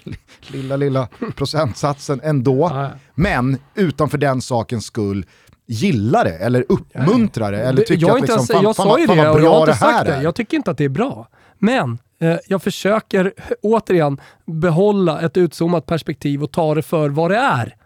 lilla, 0.48 0.76
lilla 0.76 1.08
procentsatsen 1.36 2.20
ändå. 2.24 2.90
Men 3.14 3.58
utanför 3.74 4.18
den 4.18 4.40
sakens 4.40 4.84
skull 4.84 5.26
gillar 5.66 6.24
det, 6.24 6.36
eller 6.36 6.64
uppmuntrar 6.68 7.52
det, 7.52 7.62
eller 7.62 7.82
tycker 7.82 8.06
jag 8.06 8.14
att 8.14 8.20
liksom, 8.20 8.36
ens, 8.36 8.50
fan, 8.50 8.62
jag 8.62 8.76
fan, 8.76 8.86
sa 8.86 8.98
ju 8.98 9.06
fan, 9.06 9.16
det, 9.16 9.30
och 9.30 9.40
jag 9.40 9.50
har 9.50 9.60
inte 9.60 9.74
sagt 9.74 10.06
det. 10.06 10.22
Jag 10.22 10.34
tycker 10.34 10.56
inte 10.56 10.70
att 10.70 10.78
det 10.78 10.84
är 10.84 10.88
bra. 10.88 11.28
Men 11.58 11.98
eh, 12.20 12.36
jag 12.46 12.62
försöker 12.62 13.32
återigen 13.62 14.20
behålla 14.46 15.20
ett 15.20 15.36
utzoomat 15.36 15.86
perspektiv 15.86 16.42
och 16.42 16.52
ta 16.52 16.74
det 16.74 16.82
för 16.82 17.08
vad 17.08 17.30
det 17.30 17.36
är. 17.36 17.76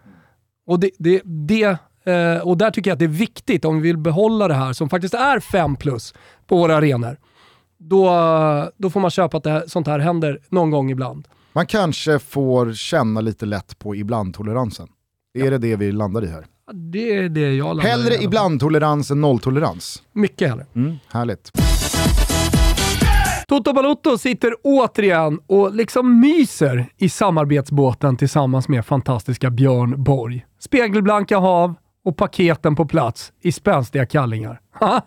Och 0.67 0.81
det, 0.81 0.91
det, 0.99 1.23
det 1.25 1.79
Eh, 2.09 2.41
och 2.41 2.59
där 2.59 2.71
tycker 2.71 2.91
jag 2.91 2.95
att 2.95 2.99
det 2.99 3.05
är 3.05 3.09
viktigt, 3.09 3.65
om 3.65 3.77
vi 3.77 3.89
vill 3.89 3.99
behålla 3.99 4.49
det 4.49 4.55
här 4.55 4.73
som 4.73 4.89
faktiskt 4.89 5.15
är 5.15 5.41
5 5.41 5.77
plus 5.77 6.15
på 6.47 6.57
våra 6.57 6.77
arenor, 6.77 7.17
då, 7.79 8.11
då 8.77 8.91
får 8.91 9.01
man 9.01 9.11
köpa 9.11 9.37
att 9.37 9.47
här, 9.47 9.65
sånt 9.67 9.87
här 9.87 9.99
händer 9.99 10.39
någon 10.49 10.71
gång 10.71 10.91
ibland. 10.91 11.29
Man 11.53 11.67
kanske 11.67 12.19
får 12.19 12.73
känna 12.73 13.21
lite 13.21 13.47
lätt 13.47 13.79
på 13.79 13.95
ibland-toleransen. 13.95 14.89
Är 15.39 15.45
ja. 15.45 15.51
det 15.51 15.59
det 15.59 15.77
vi 15.77 15.93
landar 15.93 16.25
i 16.25 16.27
här? 16.27 16.47
Det 16.73 17.17
är 17.17 17.29
det 17.29 17.55
jag 17.55 17.67
landar 17.67 17.85
Hellre 17.85 18.15
i. 18.15 18.25
ibland-tolerans 18.25 19.11
än 19.11 19.21
nolltolerans. 19.21 20.03
Mycket 20.13 20.49
hellre. 20.49 20.67
Mm, 20.75 20.97
härligt. 21.13 21.51
Toto 23.49 23.73
Balotto 23.73 24.19
sitter 24.19 24.55
återigen 24.63 25.41
och 25.47 25.75
liksom 25.75 26.21
myser 26.21 26.87
i 26.97 27.09
samarbetsbåten 27.09 28.17
tillsammans 28.17 28.69
med 28.69 28.87
fantastiska 28.87 29.51
Björn 29.51 30.03
Borg. 30.05 30.47
Spegelblanka 30.61 31.39
hav, 31.39 31.75
och 32.09 32.17
paketen 32.17 32.77
på 32.77 32.87
plats 32.87 33.33
i 33.41 33.53
spänstiga 33.53 34.07
kallingar. 34.07 34.61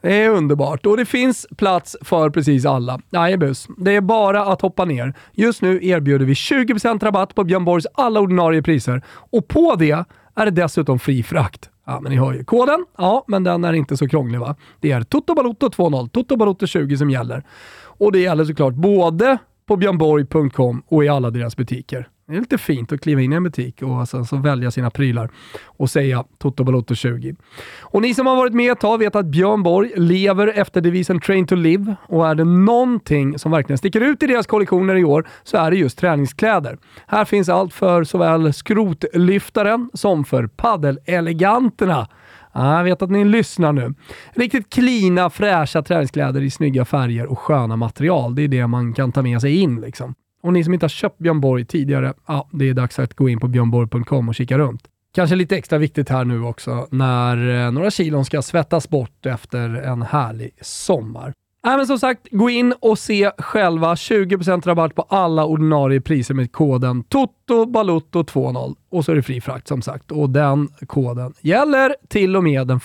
Det 0.00 0.22
är 0.22 0.30
underbart 0.30 0.86
och 0.86 0.96
det 0.96 1.04
finns 1.04 1.46
plats 1.56 1.96
för 2.00 2.30
precis 2.30 2.66
alla. 2.66 3.00
Jajebus, 3.10 3.68
det 3.78 3.96
är 3.96 4.00
bara 4.00 4.44
att 4.44 4.60
hoppa 4.60 4.84
ner. 4.84 5.14
Just 5.32 5.62
nu 5.62 5.86
erbjuder 5.86 6.26
vi 6.26 6.32
20% 6.32 7.04
rabatt 7.04 7.34
på 7.34 7.44
Björn 7.44 7.64
Borgs 7.64 7.86
alla 7.94 8.20
ordinarie 8.20 8.62
priser 8.62 9.02
och 9.08 9.48
på 9.48 9.74
det 9.74 10.04
är 10.34 10.44
det 10.44 10.50
dessutom 10.50 10.98
fri 10.98 11.22
frakt. 11.22 11.70
Ja, 11.86 12.00
men 12.00 12.12
ni 12.12 12.18
hör 12.18 12.32
ju. 12.32 12.44
Koden? 12.44 12.86
Ja, 12.98 13.24
men 13.28 13.44
den 13.44 13.64
är 13.64 13.72
inte 13.72 13.96
så 13.96 14.08
krånglig 14.08 14.40
va? 14.40 14.56
Det 14.80 14.92
är 14.92 15.00
TOTOBALOTTO20, 15.00 16.10
TOTOBALOTTO20 16.10 16.96
som 16.96 17.10
gäller. 17.10 17.42
Och 17.82 18.12
det 18.12 18.18
gäller 18.18 18.44
såklart 18.44 18.74
både 18.74 19.38
på 19.66 19.76
björnborg.com 19.76 20.82
och 20.86 21.04
i 21.04 21.08
alla 21.08 21.30
deras 21.30 21.56
butiker. 21.56 22.08
Det 22.28 22.36
är 22.36 22.40
lite 22.40 22.58
fint 22.58 22.92
att 22.92 23.00
kliva 23.00 23.20
in 23.20 23.32
i 23.32 23.36
en 23.36 23.42
butik 23.42 23.82
och 23.82 24.08
sen 24.08 24.24
så 24.24 24.36
välja 24.36 24.70
sina 24.70 24.90
prylar 24.90 25.30
och 25.66 25.90
säga 25.90 26.24
Toto 26.38 26.64
Balotto 26.64 26.94
20. 26.94 27.34
Och 27.80 28.02
ni 28.02 28.14
som 28.14 28.26
har 28.26 28.36
varit 28.36 28.52
med 28.52 28.72
ett 28.72 28.80
tag 28.80 28.98
vet 28.98 29.16
att 29.16 29.26
Björn 29.26 29.62
Borg 29.62 29.92
lever 29.96 30.46
efter 30.46 30.80
devisen 30.80 31.20
Train 31.20 31.46
to 31.46 31.54
Live 31.54 31.96
och 32.08 32.28
är 32.28 32.34
det 32.34 32.44
någonting 32.44 33.38
som 33.38 33.52
verkligen 33.52 33.78
sticker 33.78 34.00
ut 34.00 34.22
i 34.22 34.26
deras 34.26 34.46
kollektioner 34.46 34.94
i 34.94 35.04
år 35.04 35.28
så 35.42 35.56
är 35.56 35.70
det 35.70 35.76
just 35.76 35.98
träningskläder. 35.98 36.78
Här 37.06 37.24
finns 37.24 37.48
allt 37.48 37.74
för 37.74 38.04
såväl 38.04 38.52
skrotlyftaren 38.52 39.90
som 39.94 40.24
för 40.24 40.46
paddeleleganterna. 40.46 42.08
jag 42.54 42.84
vet 42.84 43.02
att 43.02 43.10
ni 43.10 43.24
lyssnar 43.24 43.72
nu. 43.72 43.94
Riktigt 44.32 44.72
klina, 44.72 45.30
fräscha 45.30 45.82
träningskläder 45.82 46.42
i 46.42 46.50
snygga 46.50 46.84
färger 46.84 47.26
och 47.26 47.38
sköna 47.38 47.76
material. 47.76 48.34
Det 48.34 48.42
är 48.42 48.48
det 48.48 48.66
man 48.66 48.92
kan 48.92 49.12
ta 49.12 49.22
med 49.22 49.40
sig 49.40 49.56
in 49.56 49.80
liksom. 49.80 50.14
Och 50.46 50.52
ni 50.52 50.64
som 50.64 50.74
inte 50.74 50.84
har 50.84 50.88
köpt 50.88 51.18
Björn 51.18 51.40
Borg 51.40 51.64
tidigare, 51.64 52.14
ja, 52.26 52.48
det 52.52 52.68
är 52.68 52.74
dags 52.74 52.98
att 52.98 53.14
gå 53.14 53.28
in 53.28 53.40
på 53.40 53.48
björnborg.com 53.48 54.28
och 54.28 54.34
kika 54.34 54.58
runt. 54.58 54.82
Kanske 55.14 55.36
lite 55.36 55.56
extra 55.56 55.78
viktigt 55.78 56.08
här 56.08 56.24
nu 56.24 56.42
också 56.42 56.88
när 56.90 57.64
eh, 57.66 57.72
några 57.72 57.90
kilon 57.90 58.24
ska 58.24 58.42
svettas 58.42 58.88
bort 58.88 59.26
efter 59.26 59.68
en 59.68 60.02
härlig 60.02 60.50
sommar. 60.60 61.32
Äh, 61.66 61.76
men 61.76 61.86
som 61.86 61.98
sagt, 61.98 62.28
gå 62.30 62.50
in 62.50 62.74
och 62.80 62.98
se 62.98 63.30
själva 63.38 63.94
20% 63.94 64.66
rabatt 64.66 64.94
på 64.94 65.02
alla 65.02 65.44
ordinarie 65.44 66.00
priser 66.00 66.34
med 66.34 66.52
koden 66.52 67.02
TOTOBALUTTO20 67.02 68.76
och 68.90 69.04
så 69.04 69.12
är 69.12 69.16
det 69.16 69.22
fri 69.22 69.40
frakt 69.40 69.68
som 69.68 69.82
sagt. 69.82 70.10
Och 70.10 70.30
den 70.30 70.68
koden 70.86 71.34
gäller 71.40 71.96
till 72.08 72.36
och 72.36 72.44
med 72.44 72.66
den 72.66 72.80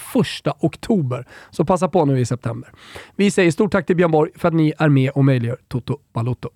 1 0.45 0.55
oktober. 0.59 1.27
Så 1.51 1.65
passa 1.65 1.87
på 1.87 2.05
nu 2.05 2.19
i 2.19 2.25
september. 2.25 2.69
Vi 3.15 3.31
säger 3.31 3.51
stort 3.51 3.71
tack 3.71 3.85
till 3.85 3.95
Björn 3.95 4.11
Borg 4.11 4.31
för 4.35 4.47
att 4.47 4.53
ni 4.53 4.73
är 4.77 4.89
med 4.89 5.11
och 5.11 5.25
möjliggör 5.25 5.57
Toto 5.67 5.97
Balutto. 6.13 6.49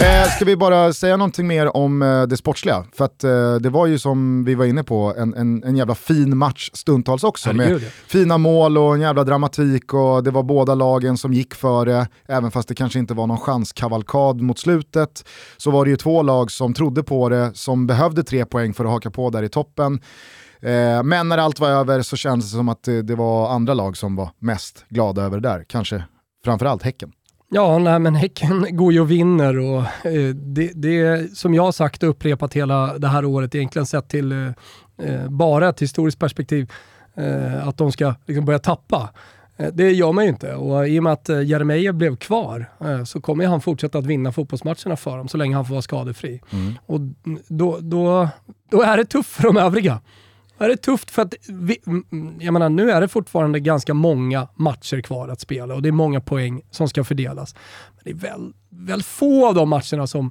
Eh, 0.00 0.30
ska 0.36 0.44
vi 0.44 0.56
bara 0.56 0.92
säga 0.92 1.16
någonting 1.16 1.46
mer 1.46 1.76
om 1.76 2.02
eh, 2.02 2.22
det 2.22 2.36
sportsliga? 2.36 2.84
För 2.92 3.04
att 3.04 3.24
eh, 3.24 3.54
det 3.54 3.70
var 3.70 3.86
ju 3.86 3.98
som 3.98 4.44
vi 4.44 4.54
var 4.54 4.64
inne 4.64 4.84
på 4.84 5.14
en, 5.18 5.34
en, 5.34 5.64
en 5.64 5.76
jävla 5.76 5.94
fin 5.94 6.38
match 6.38 6.70
stundtals 6.72 7.24
också. 7.24 7.50
Herregud. 7.50 7.82
Med 7.82 7.90
fina 7.90 8.38
mål 8.38 8.78
och 8.78 8.94
en 8.94 9.00
jävla 9.00 9.24
dramatik 9.24 9.94
och 9.94 10.24
det 10.24 10.30
var 10.30 10.42
båda 10.42 10.74
lagen 10.74 11.18
som 11.18 11.32
gick 11.32 11.54
före. 11.54 12.06
Även 12.28 12.50
fast 12.50 12.68
det 12.68 12.74
kanske 12.74 12.98
inte 12.98 13.14
var 13.14 13.26
någon 13.26 13.38
chanskavalkad 13.38 14.40
mot 14.40 14.58
slutet 14.58 15.24
så 15.56 15.70
var 15.70 15.84
det 15.84 15.90
ju 15.90 15.96
två 15.96 16.22
lag 16.22 16.50
som 16.50 16.74
trodde 16.74 17.02
på 17.02 17.28
det, 17.28 17.50
som 17.54 17.86
behövde 17.86 18.22
tre 18.22 18.44
poäng 18.44 18.74
för 18.74 18.84
att 18.84 18.90
haka 18.90 19.10
på 19.10 19.30
där 19.30 19.42
i 19.42 19.48
toppen. 19.48 20.00
Eh, 20.60 21.02
men 21.02 21.28
när 21.28 21.38
allt 21.38 21.60
var 21.60 21.68
över 21.68 22.02
så 22.02 22.16
kändes 22.16 22.50
det 22.50 22.56
som 22.56 22.68
att 22.68 22.82
det, 22.82 23.02
det 23.02 23.14
var 23.14 23.50
andra 23.50 23.74
lag 23.74 23.96
som 23.96 24.16
var 24.16 24.30
mest 24.38 24.84
glada 24.88 25.22
över 25.22 25.40
det 25.40 25.48
där. 25.48 25.64
Kanske 25.68 26.04
framförallt 26.44 26.82
Häcken. 26.82 27.12
Ja, 27.54 27.78
nej, 27.78 27.98
men 27.98 28.14
Häcken 28.14 28.66
går 28.76 28.92
ju 28.92 29.00
och 29.00 29.10
vinner 29.10 29.58
och 29.58 30.06
eh, 30.06 30.34
det, 30.34 30.72
det 30.74 31.36
som 31.36 31.54
jag 31.54 31.62
har 31.62 31.72
sagt 31.72 32.02
och 32.02 32.08
upprepat 32.08 32.54
hela 32.54 32.98
det 32.98 33.08
här 33.08 33.24
året, 33.24 33.54
egentligen 33.54 33.86
sett 33.86 34.08
till 34.08 34.32
eh, 34.32 34.48
eh 34.98 35.28
bara 35.28 35.68
ett 35.68 35.82
historiskt 35.82 36.18
perspektiv, 36.18 36.72
eh, 37.16 37.68
att 37.68 37.76
de 37.76 37.92
ska 37.92 38.14
liksom 38.26 38.44
börja 38.44 38.58
tappa. 38.58 39.10
Eh, 39.56 39.68
det 39.72 39.92
gör 39.92 40.12
man 40.12 40.24
ju 40.24 40.30
inte 40.30 40.54
och 40.54 40.88
i 40.88 40.98
och 40.98 41.02
med 41.02 41.12
att 41.12 41.28
eh, 41.28 41.42
Jeremejeff 41.42 41.94
blev 41.94 42.16
kvar 42.16 42.70
så 43.04 43.20
kommer 43.20 43.46
han 43.46 43.60
fortsätta 43.60 43.98
att 43.98 44.06
vinna 44.06 44.32
fotbollsmatcherna 44.32 44.96
för 44.96 45.16
dem 45.16 45.28
så 45.28 45.36
länge 45.36 45.54
han 45.54 45.64
får 45.64 45.74
vara 45.74 45.82
skadefri. 45.82 46.40
Mm. 46.52 46.74
Och 46.86 47.00
då, 47.48 47.78
då, 47.80 48.28
då 48.70 48.82
är 48.82 48.96
det 48.96 49.04
tufft 49.04 49.30
för 49.30 49.42
de 49.42 49.56
övriga. 49.56 50.00
Det 50.58 50.64
är 50.64 50.76
tufft 50.76 51.10
för 51.10 51.22
att, 51.22 51.34
vi, 51.48 51.78
jag 52.40 52.52
menar, 52.52 52.68
nu 52.68 52.90
är 52.90 53.00
det 53.00 53.08
fortfarande 53.08 53.60
ganska 53.60 53.94
många 53.94 54.48
matcher 54.54 55.00
kvar 55.00 55.28
att 55.28 55.40
spela 55.40 55.74
och 55.74 55.82
det 55.82 55.88
är 55.88 55.92
många 55.92 56.20
poäng 56.20 56.62
som 56.70 56.88
ska 56.88 57.04
fördelas. 57.04 57.54
Men 57.94 58.02
det 58.04 58.10
är 58.10 58.30
väl, 58.30 58.52
väl 58.70 59.02
få 59.02 59.48
av 59.48 59.54
de 59.54 59.68
matcherna 59.68 60.06
som, 60.06 60.30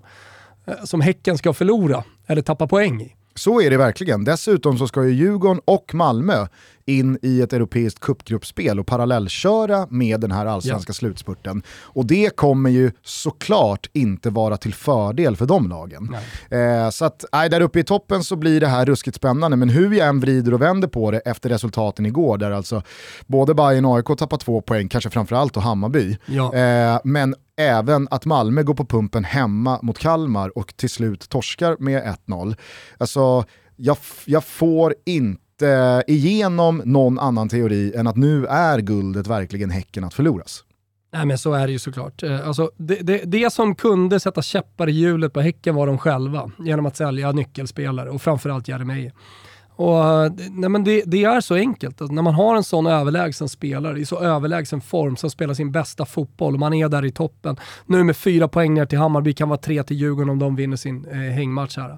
eh, 0.65 0.83
som 0.83 1.01
Häcken 1.01 1.37
ska 1.37 1.53
förlora 1.53 2.03
eller 2.27 2.41
tappa 2.41 2.67
poäng 2.67 3.01
i. 3.01 3.15
Så 3.35 3.61
är 3.61 3.69
det 3.69 3.77
verkligen. 3.77 4.23
Dessutom 4.23 4.77
så 4.77 4.87
ska 4.87 5.03
ju 5.03 5.13
Djurgården 5.13 5.61
och 5.65 5.93
Malmö 5.93 6.47
in 6.85 7.19
i 7.21 7.41
ett 7.41 7.53
europeiskt 7.53 7.99
cupgruppspel 7.99 8.79
och 8.79 8.87
parallellköra 8.87 9.87
med 9.89 10.19
den 10.19 10.31
här 10.31 10.45
allsvenska 10.45 10.89
ja. 10.89 10.93
slutspurten. 10.93 11.63
Och 11.81 12.05
det 12.05 12.35
kommer 12.35 12.69
ju 12.69 12.91
såklart 13.03 13.89
inte 13.93 14.29
vara 14.29 14.57
till 14.57 14.73
fördel 14.73 15.35
för 15.35 15.45
de 15.45 15.69
lagen. 15.69 16.15
Eh, 16.49 16.89
så 16.89 17.05
att, 17.05 17.25
nej, 17.31 17.49
där 17.49 17.61
uppe 17.61 17.79
i 17.79 17.83
toppen 17.83 18.23
så 18.23 18.35
blir 18.35 18.59
det 18.59 18.67
här 18.67 18.85
ruskigt 18.85 19.15
spännande, 19.15 19.57
men 19.57 19.69
hur 19.69 19.93
jag 19.93 20.07
än 20.07 20.19
vrider 20.19 20.53
och 20.53 20.61
vänder 20.61 20.87
på 20.87 21.11
det 21.11 21.19
efter 21.19 21.49
resultaten 21.49 22.05
igår, 22.05 22.37
där 22.37 22.51
alltså 22.51 22.81
både 23.27 23.53
Bayern 23.53 23.85
och 23.85 23.95
AIK 23.95 24.19
tappar 24.19 24.37
två 24.37 24.61
poäng, 24.61 24.89
kanske 24.89 25.09
framförallt 25.09 25.57
och 25.57 25.63
Hammarby, 25.63 26.17
ja. 26.25 26.55
eh, 26.55 26.99
men 27.03 27.35
även 27.57 28.07
att 28.11 28.25
Malmö 28.25 28.63
går 28.63 28.73
på 28.73 28.85
pumpen 28.85 29.23
hemma 29.23 29.79
mot 29.81 29.99
Kalmar 29.99 30.57
och 30.57 30.77
till 30.77 30.89
slut 30.89 31.29
torskar 31.29 31.77
med 31.79 32.17
1-0. 32.27 32.55
Alltså, 32.97 33.45
jag, 33.75 33.97
jag 34.25 34.43
får 34.43 34.95
inte 35.05 36.03
igenom 36.07 36.81
någon 36.85 37.19
annan 37.19 37.49
teori 37.49 37.93
än 37.95 38.07
att 38.07 38.17
nu 38.17 38.45
är 38.45 38.79
guldet 38.79 39.27
verkligen 39.27 39.69
Häcken 39.69 40.03
att 40.03 40.13
förloras. 40.13 40.63
Nej 41.13 41.25
men 41.25 41.37
så 41.37 41.53
är 41.53 41.67
det 41.67 41.73
ju 41.73 41.79
såklart. 41.79 42.23
Eh, 42.23 42.47
alltså, 42.47 42.71
det, 42.77 42.95
det, 42.95 43.21
det 43.25 43.53
som 43.53 43.75
kunde 43.75 44.19
sätta 44.19 44.41
käppar 44.41 44.89
i 44.89 44.91
hjulet 44.91 45.33
på 45.33 45.41
Häcken 45.41 45.75
var 45.75 45.87
de 45.87 45.97
själva 45.97 46.51
genom 46.59 46.85
att 46.85 46.97
sälja 46.97 47.31
nyckelspelare 47.31 48.09
och 48.09 48.21
framförallt 48.21 48.67
Jeremejeff. 48.67 49.13
Och, 49.75 50.03
nej 50.51 50.69
men 50.69 50.83
det, 50.83 51.03
det, 51.05 51.23
är 51.23 51.41
så 51.41 51.55
enkelt. 51.55 52.01
Alltså, 52.01 52.13
när 52.13 52.21
man 52.21 52.33
har 52.33 52.55
en 52.55 52.63
sån 52.63 52.87
överlägsen 52.87 53.49
spelare 53.49 53.99
i 53.99 54.05
så 54.05 54.19
överlägsen 54.19 54.81
form 54.81 55.15
som 55.15 55.29
spelar 55.29 55.53
sin 55.53 55.71
bästa 55.71 56.05
fotboll 56.05 56.53
och 56.53 56.59
man 56.59 56.73
är 56.73 56.89
där 56.89 57.05
i 57.05 57.11
toppen. 57.11 57.57
Nu 57.85 58.03
med 58.03 58.17
fyra 58.17 58.47
poäng 58.47 58.73
ner 58.73 58.85
till 58.85 58.97
Hammarby, 58.97 59.33
kan 59.33 59.49
vara 59.49 59.57
tre 59.57 59.83
till 59.83 59.97
Djurgården 59.97 60.29
om 60.29 60.39
de 60.39 60.55
vinner 60.55 60.77
sin 60.77 61.05
eh, 61.05 61.17
hängmatch 61.17 61.77
här. 61.77 61.97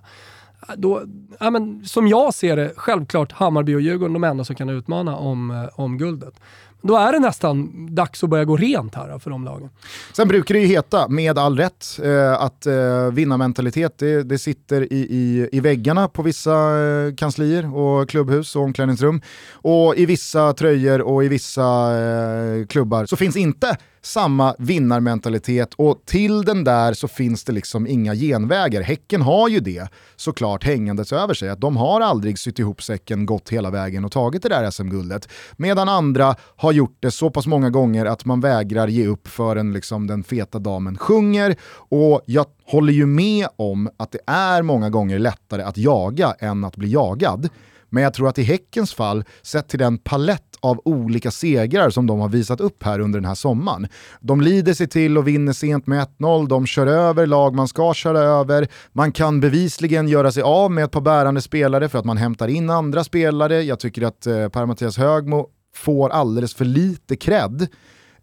Då, 0.76 1.02
ja, 1.40 1.50
men, 1.50 1.86
som 1.86 2.08
jag 2.08 2.34
ser 2.34 2.56
det, 2.56 2.74
självklart 2.76 3.32
Hammarby 3.32 3.76
och 3.76 3.82
Djurgården 3.82 4.14
de 4.14 4.24
enda 4.24 4.44
som 4.44 4.56
kan 4.56 4.70
utmana 4.70 5.16
om, 5.16 5.52
eh, 5.52 5.80
om 5.80 5.98
guldet 5.98 6.40
då 6.88 6.98
är 6.98 7.12
det 7.12 7.20
nästan 7.20 7.88
dags 7.96 8.24
att 8.24 8.30
börja 8.30 8.46
gå 8.46 8.58
rent 8.58 8.96
här 8.96 9.20
för 9.20 9.30
de 9.30 9.46
lagen. 9.46 9.70
Sen 10.14 10.28
brukar 10.28 10.56
det 10.56 10.62
ju 10.62 10.68
heta, 10.68 11.08
med 11.08 11.38
all 11.38 11.58
rätt, 11.58 12.00
eh, 12.04 12.34
att 12.34 12.66
eh, 12.66 13.12
vinnarmentalitet 13.12 13.98
det, 13.98 14.24
det 14.24 14.38
sitter 14.38 14.94
i, 14.94 14.98
i, 14.98 15.50
i 15.52 15.60
väggarna 15.60 16.08
på 16.08 16.22
vissa 16.22 16.80
eh, 16.80 17.16
kanslier 17.16 17.76
och 17.76 18.10
klubbhus 18.10 18.56
och 18.56 18.62
omklädningsrum. 18.62 19.22
Och 19.52 19.96
i 19.96 20.06
vissa 20.06 20.54
tröjor 20.54 21.02
och 21.02 21.24
i 21.24 21.28
vissa 21.28 21.98
eh, 21.98 22.66
klubbar 22.66 23.06
så 23.06 23.16
finns 23.16 23.36
inte 23.36 23.78
samma 24.06 24.56
vinnarmentalitet 24.58 25.74
och 25.74 26.02
till 26.06 26.44
den 26.44 26.64
där 26.64 26.94
så 26.94 27.08
finns 27.08 27.44
det 27.44 27.54
liksom 27.54 27.88
inga 27.88 28.16
genvägar. 28.16 28.82
Häcken 28.82 29.22
har 29.22 29.50
ju 29.50 29.60
det 29.60 29.90
såklart 30.16 30.64
hängandes 30.64 31.14
över 31.14 31.34
sig, 31.34 31.50
att 31.50 31.62
de 31.62 31.78
har 31.78 32.02
aldrig 32.02 32.40
sytt 32.40 32.60
ihop 32.60 32.84
säcken, 32.84 33.26
gått 33.26 33.50
hela 33.50 33.70
vägen 33.70 34.06
och 34.06 34.12
tagit 34.12 34.44
det 34.44 34.50
där 34.50 34.72
SM-guldet. 34.72 35.30
Medan 35.58 35.90
andra 35.90 36.36
har 36.56 36.72
gjort 36.72 36.98
det 37.00 37.12
så 37.12 37.30
pass 37.30 37.48
många 37.48 37.70
gånger 37.70 38.06
att 38.06 38.26
man 38.26 38.42
vägrar 38.42 38.88
ge 38.88 39.08
upp 39.08 39.28
förrän 39.28 39.74
liksom 39.74 40.08
den 40.08 40.24
feta 40.24 40.60
damen 40.60 40.98
sjunger. 40.98 41.56
Och 41.90 42.22
jag 42.26 42.46
håller 42.66 42.94
ju 42.94 43.06
med 43.06 43.48
om 43.56 43.90
att 43.98 44.12
det 44.12 44.20
är 44.28 44.62
många 44.62 44.90
gånger 44.90 45.20
lättare 45.20 45.62
att 45.62 45.78
jaga 45.78 46.36
än 46.40 46.64
att 46.64 46.76
bli 46.76 46.92
jagad. 46.92 47.50
Men 47.90 48.04
jag 48.04 48.14
tror 48.14 48.28
att 48.28 48.38
i 48.38 48.44
Häckens 48.44 48.94
fall, 48.94 49.24
sett 49.42 49.68
till 49.68 49.80
den 49.80 49.98
palett 49.98 50.45
av 50.66 50.82
olika 50.86 51.32
segrar 51.32 51.90
som 51.90 52.08
de 52.08 52.20
har 52.20 52.30
visat 52.30 52.62
upp 52.62 52.84
här 52.84 53.00
under 53.00 53.20
den 53.20 53.28
här 53.28 53.36
sommaren. 53.36 53.88
De 54.20 54.42
lider 54.42 54.74
sig 54.74 54.88
till 54.88 55.18
och 55.18 55.28
vinner 55.28 55.54
sent 55.54 55.88
med 55.88 56.08
1-0, 56.20 56.48
de 56.48 56.66
kör 56.66 56.88
över 56.88 57.26
lag 57.26 57.56
man 57.56 57.68
ska 57.68 57.94
köra 57.94 58.20
över, 58.20 58.68
man 58.94 59.12
kan 59.12 59.40
bevisligen 59.40 60.08
göra 60.08 60.32
sig 60.32 60.44
av 60.44 60.72
med 60.72 60.84
ett 60.84 60.92
par 60.92 61.02
bärande 61.02 61.42
spelare 61.42 61.90
för 61.90 62.00
att 62.00 62.06
man 62.06 62.18
hämtar 62.18 62.48
in 62.48 62.70
andra 62.70 63.04
spelare. 63.04 63.62
Jag 63.62 63.80
tycker 63.80 64.02
att 64.02 64.28
eh, 64.28 64.50
Per-Mattias 64.50 64.98
Högmo 64.98 65.48
får 65.76 66.10
alldeles 66.10 66.56
för 66.56 66.66
lite 66.66 67.16
cred 67.16 67.68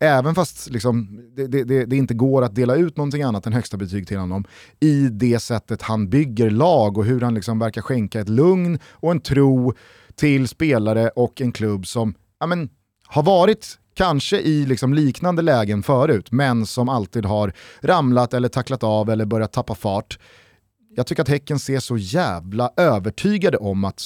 även 0.02 0.35
fast 0.35 0.70
liksom, 0.70 1.20
det, 1.37 1.46
det, 1.46 1.85
det, 1.85 1.96
inte 1.96 2.14
går 2.14 2.42
att 2.42 2.55
dela 2.55 2.74
ut 2.76 2.96
någonting 2.96 3.22
annat 3.22 3.46
än 3.46 3.52
högsta 3.52 3.76
betyg 3.76 4.09
till 4.09 4.18
honom, 4.18 4.44
i 4.81 5.09
det 5.09 5.38
sättet 5.38 5.83
han 5.83 6.09
bygger 6.09 6.50
lag 6.50 6.98
och 6.98 7.05
hur 7.05 7.20
han 7.20 7.35
liksom 7.35 7.59
verkar 7.59 7.83
skänka 7.83 8.20
ett 8.20 8.28
lugn 8.28 8.78
och 8.87 9.11
en 9.11 9.20
tro 9.20 9.74
till 10.14 10.48
spelare 10.48 11.09
och 11.09 11.40
en 11.40 11.52
klubb 11.52 11.87
som 11.87 12.14
ja, 12.42 12.46
men, 12.46 12.68
har 13.07 13.22
varit 13.22 13.78
kanske 13.94 14.40
i 14.40 14.66
liksom 14.66 14.94
liknande 14.94 15.42
lägen 15.42 15.83
förut, 15.83 16.33
men 16.33 16.66
som 16.66 16.88
alltid 16.88 17.24
har 17.24 17.52
ramlat 17.81 18.35
eller 18.35 18.48
tacklat 18.48 18.83
av 18.83 19.11
eller 19.11 19.24
börjat 19.24 19.52
tappa 19.52 19.74
fart. 19.74 20.18
Jag 20.96 21.07
tycker 21.07 21.22
att 21.22 21.28
Häcken 21.28 21.59
ser 21.59 21.81
så 21.81 21.96
jävla 21.96 22.70
övertygade 22.76 23.57
om 23.57 23.85
att 23.85 24.02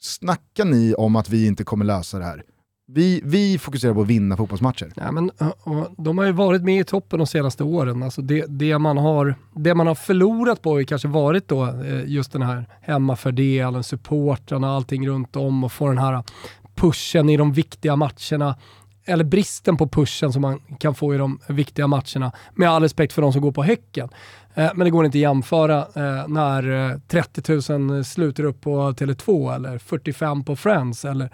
snacka 0.00 0.64
ni 0.64 0.94
om 0.94 1.16
att 1.16 1.28
vi 1.28 1.46
inte 1.46 1.64
kommer 1.64 1.84
lösa 1.84 2.18
det 2.18 2.24
här 2.24 2.42
Vi, 2.86 3.20
vi 3.24 3.58
fokuserar 3.58 3.94
på 3.94 4.00
att 4.00 4.06
vinna 4.06 4.36
fotbollsmatcher. 4.36 4.92
Ja, 4.96 5.12
men, 5.12 5.30
och, 5.62 5.94
de 5.98 6.18
har 6.18 6.24
ju 6.24 6.32
varit 6.32 6.62
med 6.62 6.80
i 6.80 6.84
toppen 6.84 7.18
de 7.18 7.26
senaste 7.26 7.64
åren. 7.64 8.02
Alltså 8.02 8.22
det, 8.22 8.44
det, 8.48 8.78
man 8.78 8.96
har, 8.98 9.34
det 9.54 9.74
man 9.74 9.86
har 9.86 9.94
förlorat 9.94 10.62
på 10.62 10.74
har 10.74 10.82
kanske 10.82 11.08
varit 11.08 11.48
då 11.48 11.66
eh, 11.66 12.04
just 12.06 12.32
den 12.32 12.42
här 12.42 12.66
hemmafördelen, 12.80 13.84
supportrarna, 13.84 14.76
allting 14.76 15.08
runt 15.08 15.36
om 15.36 15.64
och 15.64 15.72
få 15.72 15.88
den 15.88 15.98
här 15.98 16.22
pushen 16.76 17.28
i 17.28 17.36
de 17.36 17.52
viktiga 17.52 17.96
matcherna 17.96 18.56
eller 19.06 19.24
bristen 19.24 19.76
på 19.76 19.88
pushen 19.88 20.32
som 20.32 20.42
man 20.42 20.60
kan 20.78 20.94
få 20.94 21.14
i 21.14 21.18
de 21.18 21.38
viktiga 21.48 21.86
matcherna. 21.86 22.32
Med 22.54 22.70
all 22.70 22.82
respekt 22.82 23.12
för 23.12 23.22
de 23.22 23.32
som 23.32 23.42
går 23.42 23.52
på 23.52 23.62
Häcken. 23.62 24.08
Eh, 24.54 24.70
men 24.74 24.84
det 24.84 24.90
går 24.90 25.04
inte 25.04 25.16
att 25.16 25.20
jämföra 25.20 25.78
eh, 25.78 26.28
när 26.28 26.90
eh, 26.90 26.98
30 27.08 27.72
000 27.78 28.04
sluter 28.04 28.44
upp 28.44 28.60
på 28.60 28.90
Tele2 28.90 29.54
eller 29.54 29.78
45 29.78 30.44
på 30.44 30.56
Friends 30.56 31.04
eller 31.04 31.30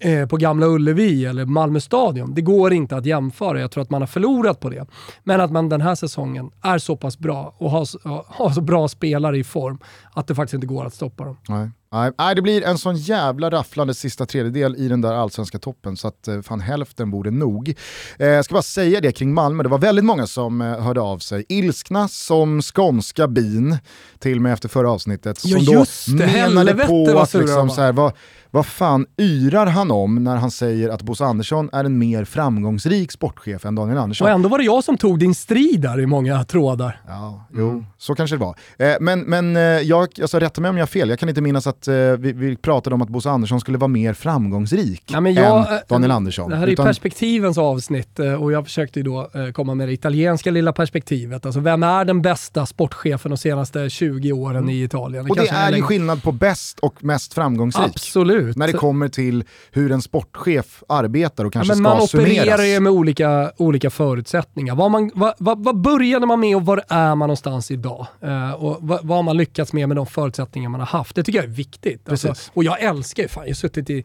eh, 0.00 0.26
på 0.26 0.36
Gamla 0.36 0.66
Ullevi 0.66 1.24
eller 1.24 1.44
Malmö 1.44 1.80
Stadion. 1.80 2.34
Det 2.34 2.42
går 2.42 2.72
inte 2.72 2.96
att 2.96 3.06
jämföra. 3.06 3.60
Jag 3.60 3.70
tror 3.70 3.82
att 3.82 3.90
man 3.90 4.02
har 4.02 4.06
förlorat 4.06 4.60
på 4.60 4.70
det. 4.70 4.86
Men 5.24 5.40
att 5.40 5.50
man 5.50 5.68
den 5.68 5.80
här 5.80 5.94
säsongen 5.94 6.50
är 6.62 6.78
så 6.78 6.96
pass 6.96 7.18
bra 7.18 7.54
och 7.58 7.70
har, 7.70 7.86
har 8.34 8.50
så 8.50 8.60
bra 8.60 8.88
spelare 8.88 9.38
i 9.38 9.44
form 9.44 9.78
att 10.12 10.26
det 10.26 10.34
faktiskt 10.34 10.54
inte 10.54 10.66
går 10.66 10.84
att 10.84 10.94
stoppa 10.94 11.24
dem. 11.24 11.36
Nej. 11.48 11.70
Nej, 11.92 12.34
det 12.34 12.42
blir 12.42 12.64
en 12.64 12.78
sån 12.78 12.96
jävla 12.96 13.50
rafflande 13.50 13.94
sista 13.94 14.26
tredjedel 14.26 14.76
i 14.76 14.88
den 14.88 15.00
där 15.00 15.12
allsvenska 15.12 15.58
toppen 15.58 15.96
så 15.96 16.08
att 16.08 16.28
eh, 16.28 16.40
fan 16.40 16.60
hälften 16.60 17.10
borde 17.10 17.30
nog. 17.30 17.74
Eh, 18.18 18.26
jag 18.26 18.44
ska 18.44 18.52
bara 18.52 18.62
säga 18.62 19.00
det 19.00 19.12
kring 19.12 19.34
Malmö, 19.34 19.62
det 19.62 19.68
var 19.68 19.78
väldigt 19.78 20.04
många 20.04 20.26
som 20.26 20.60
eh, 20.60 20.80
hörde 20.80 21.00
av 21.00 21.18
sig. 21.18 21.44
Ilskna 21.48 22.08
som 22.08 22.62
skånska 22.62 23.28
bin 23.28 23.78
till 24.18 24.40
mig 24.40 24.52
efter 24.52 24.68
förra 24.68 24.90
avsnittet. 24.90 25.38
Som 25.38 25.50
ja, 25.50 25.72
just 25.72 26.06
då 26.06 26.16
det, 26.16 26.26
menade 26.26 26.74
på 26.74 27.18
att 27.18 27.34
liksom, 27.34 27.70
så 27.70 27.80
här, 27.80 27.92
vad, 27.92 28.12
vad 28.50 28.66
fan 28.66 29.06
yrar 29.18 29.66
han 29.66 29.90
om 29.90 30.24
när 30.24 30.36
han 30.36 30.50
säger 30.50 30.88
att 30.88 31.02
Bosse 31.02 31.24
Andersson 31.24 31.70
är 31.72 31.84
en 31.84 31.98
mer 31.98 32.24
framgångsrik 32.24 33.12
sportchef 33.12 33.64
än 33.64 33.74
Daniel 33.74 33.98
Andersson? 33.98 34.26
Och 34.26 34.30
ändå 34.30 34.48
var 34.48 34.58
det 34.58 34.64
jag 34.64 34.84
som 34.84 34.98
tog 34.98 35.18
din 35.18 35.34
strid 35.34 35.80
där 35.80 36.00
i 36.00 36.06
många 36.06 36.44
trådar. 36.44 37.00
Ja, 37.06 37.46
jo, 37.52 37.68
mm. 37.68 37.86
så 37.98 38.14
kanske 38.14 38.36
det 38.36 38.40
var. 38.40 38.56
men 39.00 39.20
men 39.20 39.56
jag, 39.86 40.08
alltså, 40.20 40.38
rätta 40.38 40.60
mig 40.60 40.68
om 40.68 40.76
jag 40.76 40.82
har 40.82 40.86
fel, 40.86 41.08
jag 41.08 41.18
kan 41.18 41.28
inte 41.28 41.40
minnas 41.40 41.66
att 41.66 41.75
eh, 41.88 41.94
vi, 41.94 42.32
vi, 42.32 42.56
pratade 42.56 42.94
om 42.94 43.02
att 43.02 43.08
Bosse 43.08 43.30
Andersson 43.30 43.60
skulle 43.60 43.78
vara 43.78 43.88
mer 43.88 44.14
framgångsrik 44.14 45.02
ja, 45.06 45.20
men 45.20 45.34
jag, 45.34 45.58
än 45.58 45.74
eh, 45.74 45.80
Daniel 45.88 46.10
Andersson. 46.10 46.50
Det 46.50 46.56
här 46.56 46.66
är 46.66 46.72
utan... 46.72 46.86
perspektivens 46.86 47.58
avsnitt 47.58 48.18
eh, 48.18 48.42
och 48.42 48.52
jag 48.52 48.64
försökte 48.64 48.98
ju 48.98 49.02
då 49.02 49.30
eh, 49.34 49.52
komma 49.52 49.74
med 49.74 49.88
det 49.88 49.92
italienska 49.92 50.50
lilla 50.50 50.72
perspektivet. 50.72 51.46
Alltså 51.46 51.60
vem 51.60 51.82
är 51.82 52.04
den 52.04 52.22
bästa 52.22 52.66
sportchefen 52.66 53.30
de 53.30 53.38
senaste 53.38 53.90
20 53.90 54.32
åren 54.32 54.56
mm. 54.56 54.70
i 54.70 54.82
Italien? 54.82 55.24
Det 55.24 55.30
och 55.30 55.36
det 55.36 55.48
är 55.48 55.72
ju 55.72 55.82
skillnad 55.82 56.22
på 56.22 56.32
bäst 56.32 56.78
och 56.80 57.04
mest 57.04 57.34
framgångsrik. 57.34 57.86
Absolut. 57.86 58.56
När 58.56 58.66
det 58.66 58.72
kommer 58.72 59.08
till 59.08 59.44
hur 59.70 59.92
en 59.92 60.02
sportchef 60.02 60.82
arbetar 60.88 61.44
och 61.44 61.52
kanske 61.52 61.74
ja, 61.74 61.80
men 61.80 61.96
ska 61.96 62.06
summeras. 62.06 62.36
Man 62.36 62.44
opererar 62.44 62.64
ju 62.64 62.80
med 62.80 62.92
olika, 62.92 63.52
olika 63.56 63.90
förutsättningar. 63.90 64.74
Vad, 64.74 64.90
man, 64.90 65.10
vad, 65.14 65.34
vad, 65.38 65.64
vad 65.64 65.80
började 65.80 66.26
man 66.26 66.40
med 66.40 66.56
och 66.56 66.66
var 66.66 66.82
är 66.88 67.14
man 67.14 67.18
någonstans 67.18 67.70
idag? 67.70 68.06
Uh, 68.24 68.52
och 68.52 68.76
vad, 68.80 69.06
vad 69.06 69.18
har 69.18 69.22
man 69.22 69.36
lyckats 69.36 69.72
med 69.72 69.88
med 69.88 69.96
de 69.96 70.06
förutsättningar 70.06 70.68
man 70.68 70.80
har 70.80 70.86
haft? 70.86 71.16
Det 71.16 71.22
tycker 71.22 71.38
jag 71.38 71.44
är 71.44 71.48
viktigt. 71.48 71.65
Alltså, 72.08 72.34
och 72.52 72.64
jag 72.64 72.80
älskar 72.82 73.22
ju, 73.22 73.28
fan, 73.28 73.44
jag 73.44 73.50
har 73.50 73.54
suttit 73.54 73.90
i, 73.90 74.04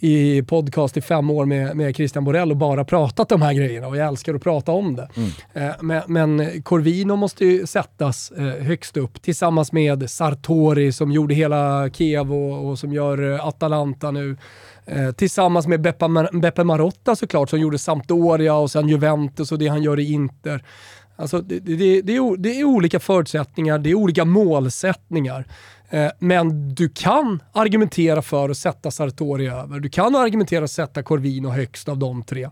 i 0.00 0.42
podcast 0.42 0.96
i 0.96 1.00
fem 1.00 1.30
år 1.30 1.46
med, 1.46 1.76
med 1.76 1.96
Christian 1.96 2.24
Borell 2.24 2.50
och 2.50 2.56
bara 2.56 2.84
pratat 2.84 3.28
de 3.28 3.42
här 3.42 3.52
grejerna 3.52 3.86
och 3.86 3.96
jag 3.96 4.08
älskar 4.08 4.34
att 4.34 4.42
prata 4.42 4.72
om 4.72 4.96
det. 4.96 5.08
Mm. 5.16 5.30
Eh, 5.52 5.74
men, 5.80 6.02
men, 6.06 6.62
Corvino 6.62 7.16
måste 7.16 7.44
ju 7.44 7.66
sättas 7.66 8.30
eh, 8.30 8.44
högst 8.44 8.96
upp 8.96 9.22
tillsammans 9.22 9.72
med 9.72 10.10
Sartori 10.10 10.92
som 10.92 11.12
gjorde 11.12 11.34
hela 11.34 11.90
Kiev 11.90 12.32
och, 12.32 12.68
och 12.68 12.78
som 12.78 12.92
gör 12.92 13.32
eh, 13.32 13.46
Atalanta 13.46 14.10
nu. 14.10 14.36
Eh, 14.86 15.12
tillsammans 15.12 15.66
med 15.66 15.80
Beppe, 15.80 16.08
Mar 16.08 16.40
Beppe 16.40 16.64
Marotta 16.64 17.16
såklart 17.16 17.50
som 17.50 17.60
gjorde 17.60 17.78
Sampdoria 17.78 18.54
och 18.54 18.70
sen 18.70 18.88
Juventus 18.88 19.52
och 19.52 19.58
det 19.58 19.68
han 19.68 19.82
gör 19.82 20.00
i 20.00 20.12
Inter. 20.12 20.64
Alltså 21.16 21.40
det, 21.40 21.60
det, 21.60 22.02
det, 22.02 22.16
är, 22.16 22.36
det 22.36 22.60
är 22.60 22.64
olika 22.64 23.00
förutsättningar, 23.00 23.78
det 23.78 23.90
är 23.90 23.94
olika 23.94 24.24
målsättningar. 24.24 25.44
Eh, 25.90 26.10
men 26.18 26.74
du 26.74 26.88
kan 26.88 27.42
argumentera 27.52 28.22
för 28.22 28.48
att 28.48 28.56
sätta 28.56 28.90
Sartori 28.90 29.48
över. 29.48 29.80
Du 29.80 29.88
kan 29.88 30.14
argumentera 30.14 30.60
för 30.60 30.64
att 30.64 30.70
sätta 30.70 31.02
Corvino 31.02 31.48
högst 31.48 31.88
av 31.88 31.98
de 31.98 32.22
tre. 32.22 32.48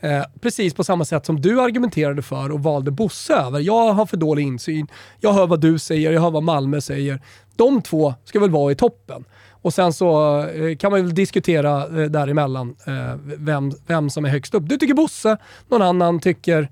Eh, 0.00 0.22
precis 0.40 0.74
på 0.74 0.84
samma 0.84 1.04
sätt 1.04 1.26
som 1.26 1.40
du 1.40 1.60
argumenterade 1.60 2.22
för 2.22 2.52
och 2.52 2.62
valde 2.62 2.90
Bosse 2.90 3.34
över. 3.34 3.60
Jag 3.60 3.92
har 3.92 4.06
för 4.06 4.16
dålig 4.16 4.42
insyn. 4.42 4.86
Jag 5.20 5.32
hör 5.32 5.46
vad 5.46 5.60
du 5.60 5.78
säger, 5.78 6.12
jag 6.12 6.20
hör 6.20 6.30
vad 6.30 6.42
Malmö 6.42 6.80
säger. 6.80 7.20
De 7.56 7.82
två 7.82 8.14
ska 8.24 8.40
väl 8.40 8.50
vara 8.50 8.72
i 8.72 8.74
toppen. 8.74 9.24
Och 9.62 9.74
sen 9.74 9.92
så 9.92 10.40
eh, 10.42 10.76
kan 10.76 10.90
man 10.92 11.02
väl 11.02 11.14
diskutera 11.14 12.02
eh, 12.02 12.10
däremellan 12.10 12.76
vem, 13.24 13.72
vem 13.86 14.10
som 14.10 14.24
är 14.24 14.28
högst 14.28 14.54
upp. 14.54 14.68
Du 14.68 14.76
tycker 14.76 14.94
Bosse, 14.94 15.36
någon 15.68 15.82
annan 15.82 16.20
tycker 16.20 16.68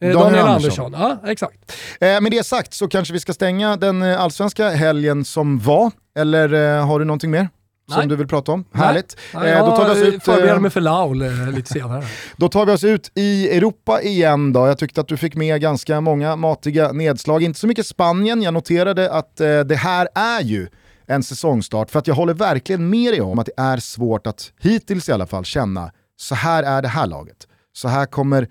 Daniel, 0.00 0.18
Daniel 0.18 0.46
Andersson. 0.46 0.94
Andersson. 0.94 1.18
Ja, 1.24 1.30
exakt. 1.30 1.72
Eh, 2.00 2.20
med 2.20 2.32
det 2.32 2.46
sagt 2.46 2.74
så 2.74 2.88
kanske 2.88 3.12
vi 3.12 3.20
ska 3.20 3.32
stänga 3.32 3.76
den 3.76 4.02
eh, 4.02 4.20
allsvenska 4.20 4.70
helgen 4.70 5.24
som 5.24 5.58
var. 5.58 5.90
Eller 6.18 6.52
eh, 6.78 6.86
har 6.86 6.98
du 6.98 7.04
någonting 7.04 7.30
mer? 7.30 7.48
som 7.88 7.98
Nej. 7.98 8.06
du 8.08 8.16
vill 8.16 8.26
prata 8.26 8.52
om. 8.52 8.64
Nej. 8.72 8.86
Härligt. 8.86 9.16
Nej, 9.34 9.52
eh, 9.52 9.66
då 9.66 9.76
tar 9.76 9.84
vi 9.84 9.90
oss 9.90 10.14
ut, 10.14 10.22
förbereder 10.24 10.58
mig 10.58 10.70
för 10.70 10.80
Laul 10.80 11.22
eh, 11.22 11.52
lite 11.52 11.72
senare. 11.72 12.04
då 12.36 12.48
tar 12.48 12.66
vi 12.66 12.72
oss 12.72 12.84
ut 12.84 13.10
i 13.14 13.48
Europa 13.56 14.02
igen 14.02 14.52
då. 14.52 14.66
Jag 14.66 14.78
tyckte 14.78 15.00
att 15.00 15.08
du 15.08 15.16
fick 15.16 15.34
med 15.34 15.60
ganska 15.60 16.00
många 16.00 16.36
matiga 16.36 16.92
nedslag. 16.92 17.42
Inte 17.42 17.60
så 17.60 17.66
mycket 17.66 17.86
Spanien, 17.86 18.42
jag 18.42 18.54
noterade 18.54 19.12
att 19.12 19.40
eh, 19.40 19.60
det 19.60 19.76
här 19.76 20.08
är 20.14 20.40
ju 20.42 20.68
en 21.06 21.22
säsongstart. 21.22 21.90
För 21.90 21.98
att 21.98 22.06
jag 22.06 22.14
håller 22.14 22.34
verkligen 22.34 22.90
med 22.90 23.12
dig 23.12 23.20
om 23.20 23.38
att 23.38 23.46
det 23.46 23.62
är 23.62 23.76
svårt 23.76 24.26
att 24.26 24.52
hittills 24.60 25.08
i 25.08 25.12
alla 25.12 25.26
fall 25.26 25.44
känna 25.44 25.92
så 26.16 26.34
här 26.34 26.62
är 26.62 26.82
det 26.82 26.88
här 26.88 27.06
laget. 27.06 27.36
Så 27.72 27.88
här 27.88 28.06
kommer 28.06 28.48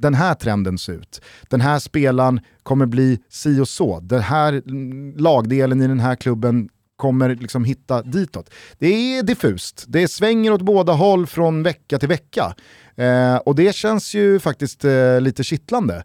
den 0.00 0.14
här 0.14 0.34
trenden 0.34 0.78
se 0.78 0.92
ut. 0.92 1.20
Den 1.48 1.60
här 1.60 1.78
spelaren 1.78 2.40
kommer 2.62 2.86
bli 2.86 3.18
si 3.28 3.60
och 3.60 3.68
så. 3.68 4.00
Den 4.00 4.20
här 4.20 4.62
lagdelen 5.20 5.82
i 5.82 5.86
den 5.86 6.00
här 6.00 6.14
klubben 6.14 6.68
kommer 6.96 7.34
liksom 7.34 7.64
hitta 7.64 8.02
ditåt. 8.02 8.50
Det 8.78 8.86
är 8.86 9.22
diffust, 9.22 9.84
det 9.88 10.08
svänger 10.08 10.52
åt 10.52 10.62
båda 10.62 10.92
håll 10.92 11.26
från 11.26 11.62
vecka 11.62 11.98
till 11.98 12.08
vecka. 12.08 12.54
Eh, 12.96 13.36
och 13.36 13.54
det 13.54 13.74
känns 13.74 14.14
ju 14.14 14.40
faktiskt 14.40 14.84
eh, 14.84 15.20
lite 15.20 15.44
kittlande 15.44 16.04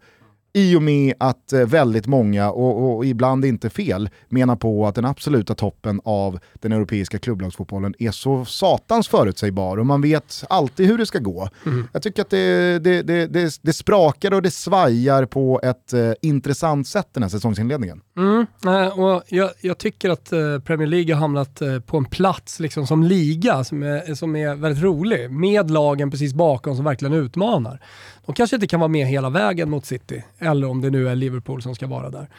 i 0.54 0.76
och 0.76 0.84
med 0.84 1.13
att 1.20 1.54
eh, 1.54 1.60
väldigt 1.60 2.08
många, 2.08 2.52
och, 2.52 2.96
och, 2.96 3.06
ibland 3.06 3.46
inte 3.46 3.70
fel, 3.70 4.10
menar 4.30 4.56
på 4.56 4.88
att 4.88 4.96
den 4.96 5.06
absoluta 5.06 5.56
toppen 5.56 6.02
av 6.04 6.39
den 6.54 6.72
europeiska 6.72 7.20
klubblagsfotbollen 7.20 7.94
är 8.00 8.12
så 8.12 8.46
satans 8.46 9.08
förutsägbar 9.08 9.78
och 9.78 9.86
man 9.86 10.02
vet 10.02 10.44
alltid 10.50 10.88
hur 10.88 10.98
det 10.98 11.06
ska 11.06 11.20
gå. 11.20 11.50
Mm. 11.66 11.88
Jag 11.94 12.02
tycker 12.02 12.22
att 12.22 12.30
det, 12.30 12.80
det, 12.80 13.02
det, 13.02 13.28
det, 13.28 13.60
det 13.62 13.74
sprakar 13.74 14.34
och 14.34 14.42
det 14.42 14.52
svajar 14.52 15.26
på 15.26 15.60
ett 15.63 15.94
eh, 15.94 16.12
intressant 16.22 16.88
sätt 16.88 17.08
den 17.13 17.24
här 17.24 17.30
säsongsinledningen. 17.30 18.02
Mm. 18.17 18.45
Och 18.91 19.23
jag, 19.28 19.49
jag, 19.62 19.78
tycker 19.78 20.10
att 20.10 20.32
eh, 20.32 20.60
Premier 20.60 20.88
League 20.88 21.13
har 21.13 21.21
hamnat 21.21 21.62
eh, 21.62 21.80
på 21.80 21.97
en 21.97 22.06
plats 22.06 22.60
liksom, 22.60 22.88
som 22.88 23.04
liga 23.04 23.63
som 23.63 23.84
är, 23.84 24.15
som 24.15 24.36
är 24.36 24.56
väldigt 24.56 24.84
rolig, 24.84 25.32
med 25.32 25.71
lagen 25.71 26.12
precis 26.12 26.34
bakom 26.34 26.76
som 26.76 26.86
verkligen 26.86 27.13
utmanar. 27.13 27.80
De 28.26 28.36
kanske 28.36 28.56
inte 28.56 28.67
kan 28.67 28.80
vara 28.80 28.88
med 28.88 29.08
hela 29.08 29.30
vägen 29.30 29.69
mot 29.69 29.86
City, 29.86 30.23
eller 30.39 30.67
om 30.67 30.82
det 30.82 30.89
nu 30.89 31.10
är 31.10 31.15
Liverpool 31.15 31.62
som 31.62 31.76
ska 31.76 31.88
vara 31.88 32.10
där. 32.10 32.30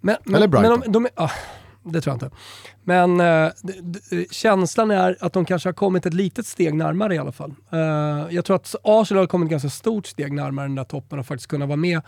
Men, 0.00 0.16
eller 0.34 0.48
Brighton. 0.48 0.80
Men 0.80 0.92
de, 0.92 1.02
de, 1.02 1.08
ah, 1.14 1.30
det 1.82 2.00
tror 2.00 2.12
jag 2.12 2.16
inte. 2.16 2.36
Men 2.82 3.20
eh, 3.20 3.52
känslan 4.30 4.90
är 4.90 5.16
att 5.20 5.32
de 5.32 5.44
kanske 5.44 5.68
har 5.68 5.74
kommit 5.74 6.06
ett 6.06 6.14
litet 6.14 6.46
steg 6.46 6.74
närmare 6.74 7.14
i 7.14 7.18
alla 7.18 7.32
fall. 7.32 7.54
Eh, 7.72 7.78
jag 8.30 8.44
tror 8.44 8.56
att 8.56 8.74
Arsenal 8.82 9.22
har 9.22 9.26
kommit 9.26 9.46
ett 9.46 9.50
ganska 9.50 9.70
stort 9.70 10.06
steg 10.06 10.32
närmare 10.32 10.66
den 10.66 10.74
där 10.74 10.84
toppen 10.84 11.18
och 11.18 11.26
faktiskt 11.26 11.50
kunna 11.50 11.66
vara 11.66 11.76
med 11.76 12.00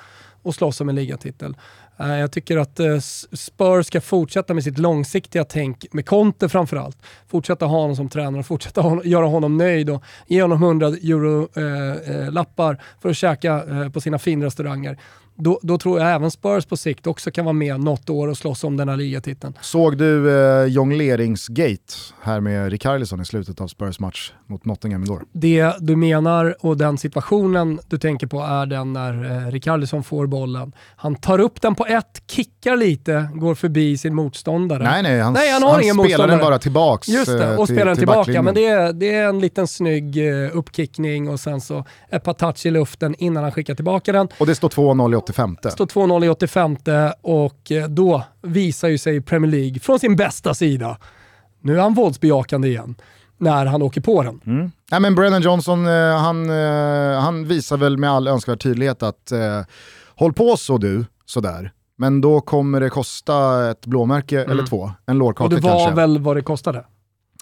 och 0.42 0.54
slåss 0.54 0.80
om 0.80 0.88
en 0.88 0.94
ligatitel. 0.94 1.56
Eh, 1.98 2.18
jag 2.18 2.32
tycker 2.32 2.56
att 2.56 2.80
eh, 2.80 2.98
Spurs 3.32 3.87
ska 3.87 4.00
fortsätta 4.00 4.55
med 4.55 4.64
sitt 4.64 4.78
långsiktiga 4.78 5.44
tänk, 5.44 5.92
med 5.92 6.07
Conte 6.07 6.49
framförallt. 6.49 6.99
Fortsätta 7.28 7.66
ha 7.66 7.80
honom 7.80 7.97
som 7.97 8.09
tränare 8.09 8.40
och 8.40 8.47
fortsätta 8.47 9.01
göra 9.05 9.26
honom 9.26 9.57
nöjd 9.57 9.90
och 9.90 10.03
ge 10.26 10.42
honom 10.42 10.62
100 10.62 10.86
euro-lappar 10.86 12.72
eh, 12.72 12.78
för 13.01 13.09
att 13.09 13.16
käka 13.16 13.64
på 13.92 14.01
sina 14.01 14.18
finrestauranger 14.18 14.99
då, 15.37 15.61
då, 15.62 15.78
tror 15.78 16.01
jag 16.01 16.14
även 16.14 16.30
Spurs 16.30 16.66
på 16.66 16.76
sikt 16.76 17.07
också 17.07 17.30
kan 17.30 17.45
vara 17.45 17.53
med 17.53 17.80
något 17.80 18.11
år 18.11 18.28
och 18.28 18.37
slåss 18.37 18.64
om 18.64 18.76
den 18.76 18.89
här 18.89 18.97
ligatiteln. 18.97 19.55
Såg 19.61 19.99
du 19.99 20.30
eh, 20.30 20.66
jongleringsgate 20.66 21.95
här 22.22 22.41
med 22.41 22.70
Rikarlison 22.70 23.20
i 23.20 23.24
slutet 23.24 23.61
av 23.61 23.68
Spurs 23.68 24.01
match 24.01 24.32
mot 24.47 24.64
Nottingham 24.64 25.03
igår? 25.03 25.24
Det 25.32 25.72
du 25.78 25.97
menar 25.97 26.57
och 26.61 26.76
den 26.76 26.99
situationen 26.99 27.80
du 27.89 27.99
tänker 27.99 28.26
på 28.26 28.41
är 28.41 28.66
den 28.66 28.93
när 28.93 29.47
eh, 29.47 29.51
Rikarlison 29.51 30.05
får 30.05 30.26
bollen. 30.26 30.72
Han 30.97 31.14
tar 31.14 31.39
upp 31.39 31.62
den 31.62 31.74
på 31.74 31.87
ett, 31.87 32.22
kickar 32.26 32.76
lite, 32.76 33.28
går 33.34 33.55
förbi 33.55 33.99
sin 33.99 34.14
motståndare. 34.14 34.82
Nej, 34.82 35.03
nej, 35.03 35.20
han, 35.20 35.32
nej, 35.32 35.53
han, 35.53 35.62
har 35.62 35.70
han 35.70 35.82
ingen 35.82 35.95
spelar 35.95 36.28
den 36.28 36.39
bara 36.39 36.59
tillbaks 36.59 37.09
Just 37.09 37.26
det, 37.26 37.57
och 37.57 37.66
till, 37.66 37.76
spelar 37.76 37.87
den 37.87 37.97
tillbaka. 37.97 38.43
Men 38.43 38.55
det 38.55 38.66
är, 38.66 38.93
det 38.93 39.14
är 39.14 39.28
en 39.28 39.41
liten 39.41 39.66
snygg 39.66 40.16
uh, 40.16 40.57
uppkickning 40.57 41.28
och 41.28 41.41
sen 41.41 41.61
så 41.61 41.84
ett 42.11 42.24
par 42.24 42.32
touch 42.32 42.66
i 42.66 42.70
luften 42.70 43.14
innan 43.18 43.43
han 43.43 43.53
skickar 43.53 43.74
tillbaka 43.74 44.12
den. 44.12 44.28
Och 44.39 44.47
det 44.47 44.55
står 44.55 44.68
2-0 44.68 45.12
i 45.12 45.16
85. 45.27 45.57
Det 45.62 45.70
står 45.70 45.87
2-0 45.87 46.24
i 46.24 46.29
85 46.29 46.77
och 47.22 47.72
eh, 47.72 47.89
då 47.89 48.22
visar 48.43 48.89
ju 48.89 48.99
sig 48.99 49.20
Premier 49.20 49.51
League 49.51 49.79
från 49.81 49.99
sin 49.99 50.16
bästa 50.16 50.55
sida. 50.55 50.99
Nu 51.61 51.77
är 51.77 51.81
han 51.83 51.95
våldsbejakande 51.95 52.68
igen 52.68 52.95
när 53.39 53.66
han 53.66 53.83
åker 53.83 54.01
på 54.01 54.22
den. 54.22 54.41
Mm. 54.47 54.70
Nej, 54.91 55.01
men 55.01 55.14
Brennan 55.14 55.43
Johnson, 55.43 55.87
eh, 55.87 56.18
han, 56.18 56.51
eh, 56.51 57.20
han 57.20 57.45
visar 57.45 57.77
väl 57.77 57.99
med 57.99 58.11
all 58.11 58.29
önskvärd 58.29 58.61
tydlighet 58.61 59.03
att 59.03 59.33
eh, 59.33 59.61
håll 60.16 60.33
på 60.33 60.57
så 60.57 60.79
du, 60.79 61.05
sådär. 61.27 61.72
Men 61.99 62.20
då 62.20 62.41
kommer 62.41 62.81
det 62.81 62.91
kosta 62.91 63.70
ett 63.70 63.87
blåmärke 63.87 64.37
Mm. 64.39 64.51
eller 64.51 64.66
två, 64.66 64.91
en 65.07 65.18
lårkaka 65.18 65.45
Och 65.45 65.51
det 65.51 65.68
var 65.68 65.79
kanske. 65.79 65.95
väl 65.95 66.18
vad 66.18 66.37
det 66.37 66.43
kostade? 66.43 66.85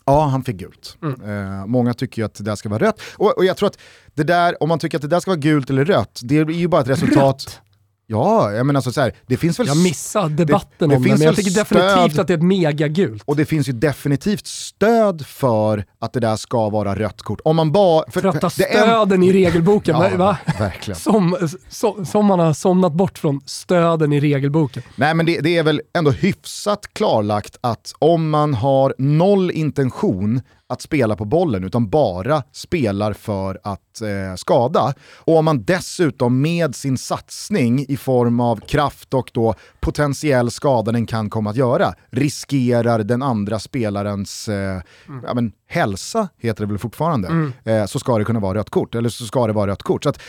Ja, 0.07 0.25
han 0.25 0.45
fick 0.45 0.57
gult. 0.57 0.97
Mm. 1.03 1.61
Eh, 1.61 1.67
många 1.67 1.95
tycker 1.95 2.23
ju 2.23 2.27
att 2.27 2.35
det 2.35 2.45
där 2.45 2.55
ska 2.55 2.69
vara 2.69 2.83
rött. 2.83 3.01
Och, 3.17 3.37
och 3.39 3.45
jag 3.45 3.57
tror 3.57 3.67
att 3.67 3.79
det 4.15 4.23
där, 4.25 4.63
om 4.63 4.69
man 4.69 4.79
tycker 4.79 4.99
att 4.99 5.03
det 5.03 5.09
där 5.09 5.21
ska 5.21 5.31
vara 5.31 5.41
gult 5.41 5.71
eller 5.71 5.85
rött, 5.85 6.21
det 6.23 6.39
är 6.39 6.51
ju 6.51 6.69
bara 6.69 6.81
ett 6.81 6.89
resultat. 6.89 7.17
Rött? 7.47 7.61
Ja, 8.07 8.53
jag 8.53 8.67
menar 8.67 8.79
alltså 8.79 8.93
så 8.93 9.01
här, 9.01 9.13
det 9.27 9.37
finns 9.37 9.61
väl 9.61 9.67
Jag 9.67 9.77
missade 9.77 10.35
debatten 10.45 10.89
det 10.89 10.97
om 10.97 11.03
det, 11.03 11.09
finns 11.09 11.19
men 11.19 11.27
jag 11.27 11.37
tycker 11.37 11.51
definitivt 11.51 12.13
stöd- 12.13 12.21
att 12.21 12.27
det 12.27 12.33
är 12.33 12.37
ett 12.39 12.43
megagult. 12.45 13.23
och 13.27 13.37
det 13.37 13.45
finns 13.45 13.69
ju 13.69 13.73
definitivt 13.73 14.47
stöd 14.47 15.27
för 15.27 15.85
att 16.01 16.13
det 16.13 16.21
där 16.21 16.37
ska 16.37 16.69
vara 16.71 16.95
rött 16.95 17.23
kort. 17.23 17.41
Om 17.45 17.57
man 17.57 17.73
bara... 17.73 18.11
för- 18.11 18.21
Trötta 18.21 18.51
det 18.57 18.73
är 18.75 18.83
en- 18.83 18.89
stöden 18.89 19.23
i 19.23 19.33
regelboken. 19.33 19.97
Ja, 20.01 20.17
va? 20.17 20.37
verkligen. 20.59 21.01
Som, 21.01 21.37
som, 21.69 22.07
som 22.07 22.27
man 22.27 22.39
har 22.39 22.53
somnat 22.53 22.93
bort 22.93 23.19
från 23.19 23.41
stöden 23.47 24.13
i 24.13 24.21
regelboken. 24.21 24.83
Nej 24.97 25.15
men 25.15 25.27
det, 25.27 25.41
det 25.41 25.57
är 25.57 25.63
väl 25.63 25.81
ändå 25.99 26.11
hyfsat 26.11 26.87
klarlagt 26.93 27.57
att 27.61 27.93
om 27.99 28.31
man 28.31 28.55
har 28.55 28.95
noll 28.99 29.51
intention 29.51 30.41
att 30.67 30.83
spela 30.83 31.17
på 31.17 31.25
bollen 31.25 31.65
utan 31.65 31.89
bara 31.89 32.43
spelar 32.53 33.13
för 33.13 33.61
att 33.63 34.01
eh, 34.01 34.37
skada 34.37 34.95
och 35.17 35.37
om 35.37 35.45
man 35.45 35.65
dessutom 35.65 36.41
med 36.41 36.75
sin 36.75 36.99
satsning 36.99 37.87
i 37.89 37.97
form 37.97 38.41
av 38.41 38.61
kraft 38.61 39.15
och 39.15 39.31
då 39.35 39.55
potentiell 39.81 40.51
skada 40.51 40.93
den 40.93 41.07
kan 41.07 41.31
komma 41.31 41.51
att 41.51 41.57
göra 41.57 41.95
riskerar 42.11 42.99
den 42.99 43.23
andra 43.23 43.59
spelarens 43.59 44.49
eh, 44.49 44.81
ja, 45.27 45.35
men, 45.35 45.53
hälsa, 45.67 46.29
heter 46.39 46.67
det 46.67 46.71
väl 46.71 46.79
fortfarande, 46.79 47.53
eh, 47.65 47.87
så 47.87 47.99
ska 47.99 48.19
det 48.19 48.25
kunna 48.25 48.41
vara 48.41 48.59
rött 48.59 48.71
kort. 48.71 48.95
Eller 48.95 49.09
så 49.09 49.25
ska 49.25 49.47
det 49.47 49.53
vara 49.53 49.71
rött 49.71 49.83
kort. 49.83 50.03
Så 50.03 50.09
att, 50.09 50.21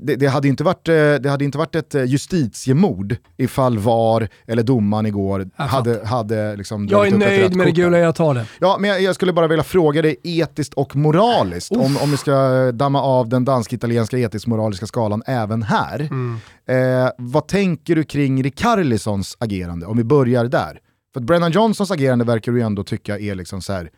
det, 0.00 0.16
det, 0.16 0.26
hade 0.26 0.48
inte 0.48 0.64
varit, 0.64 0.88
eh, 0.88 0.94
det 0.94 1.30
hade 1.30 1.44
inte 1.44 1.58
varit 1.58 1.74
ett 1.74 1.94
eh, 1.94 2.04
justitiemord 2.04 3.16
ifall 3.36 3.78
VAR 3.78 4.28
eller 4.46 4.62
domaren 4.62 5.06
igår 5.06 5.50
Jag 5.56 5.64
hade, 5.64 6.06
hade 6.06 6.56
liksom 6.56 6.88
Jag 6.90 7.06
är 7.06 7.18
nöjd 7.18 7.56
med 7.56 7.66
det 7.66 7.72
gula, 7.72 7.98
jag 7.98 8.14
tar 8.14 8.34
det. 8.34 8.46
Ja, 8.60 8.76
men 8.80 8.90
jag, 8.90 9.02
jag 9.02 9.14
skulle 9.14 9.32
bara 9.32 9.46
vilja 9.46 9.64
fråga 9.64 10.02
dig 10.02 10.16
etiskt 10.22 10.74
och 10.74 10.96
moraliskt, 10.96 11.72
om, 11.72 11.96
om 12.02 12.10
vi 12.10 12.16
ska 12.16 12.32
damma 12.72 13.02
av 13.02 13.28
den 13.28 13.44
dansk-italienska 13.44 14.18
etisk-moraliska 14.18 14.86
skalan 14.86 15.22
även 15.26 15.62
här. 15.62 16.00
Mm. 16.00 16.38
Eh, 16.66 17.10
vad 17.18 17.48
tänker 17.48 17.96
du 17.96 18.04
kring 18.04 18.42
Rikarlisons 18.42 19.36
agerande, 19.40 19.86
om 19.86 19.96
vi 19.96 20.04
börjar 20.04 20.44
där? 20.44 20.78
För 21.12 21.20
att 21.20 21.26
Brennan 21.26 21.50
Johnsons 21.50 21.90
agerande 21.90 22.24
verkar 22.24 22.52
du 22.52 22.62
ändå 22.62 22.84
tycka 22.84 23.18
är 23.18 23.34
liksom 23.34 23.62
så 23.62 23.72
här, 23.72 23.90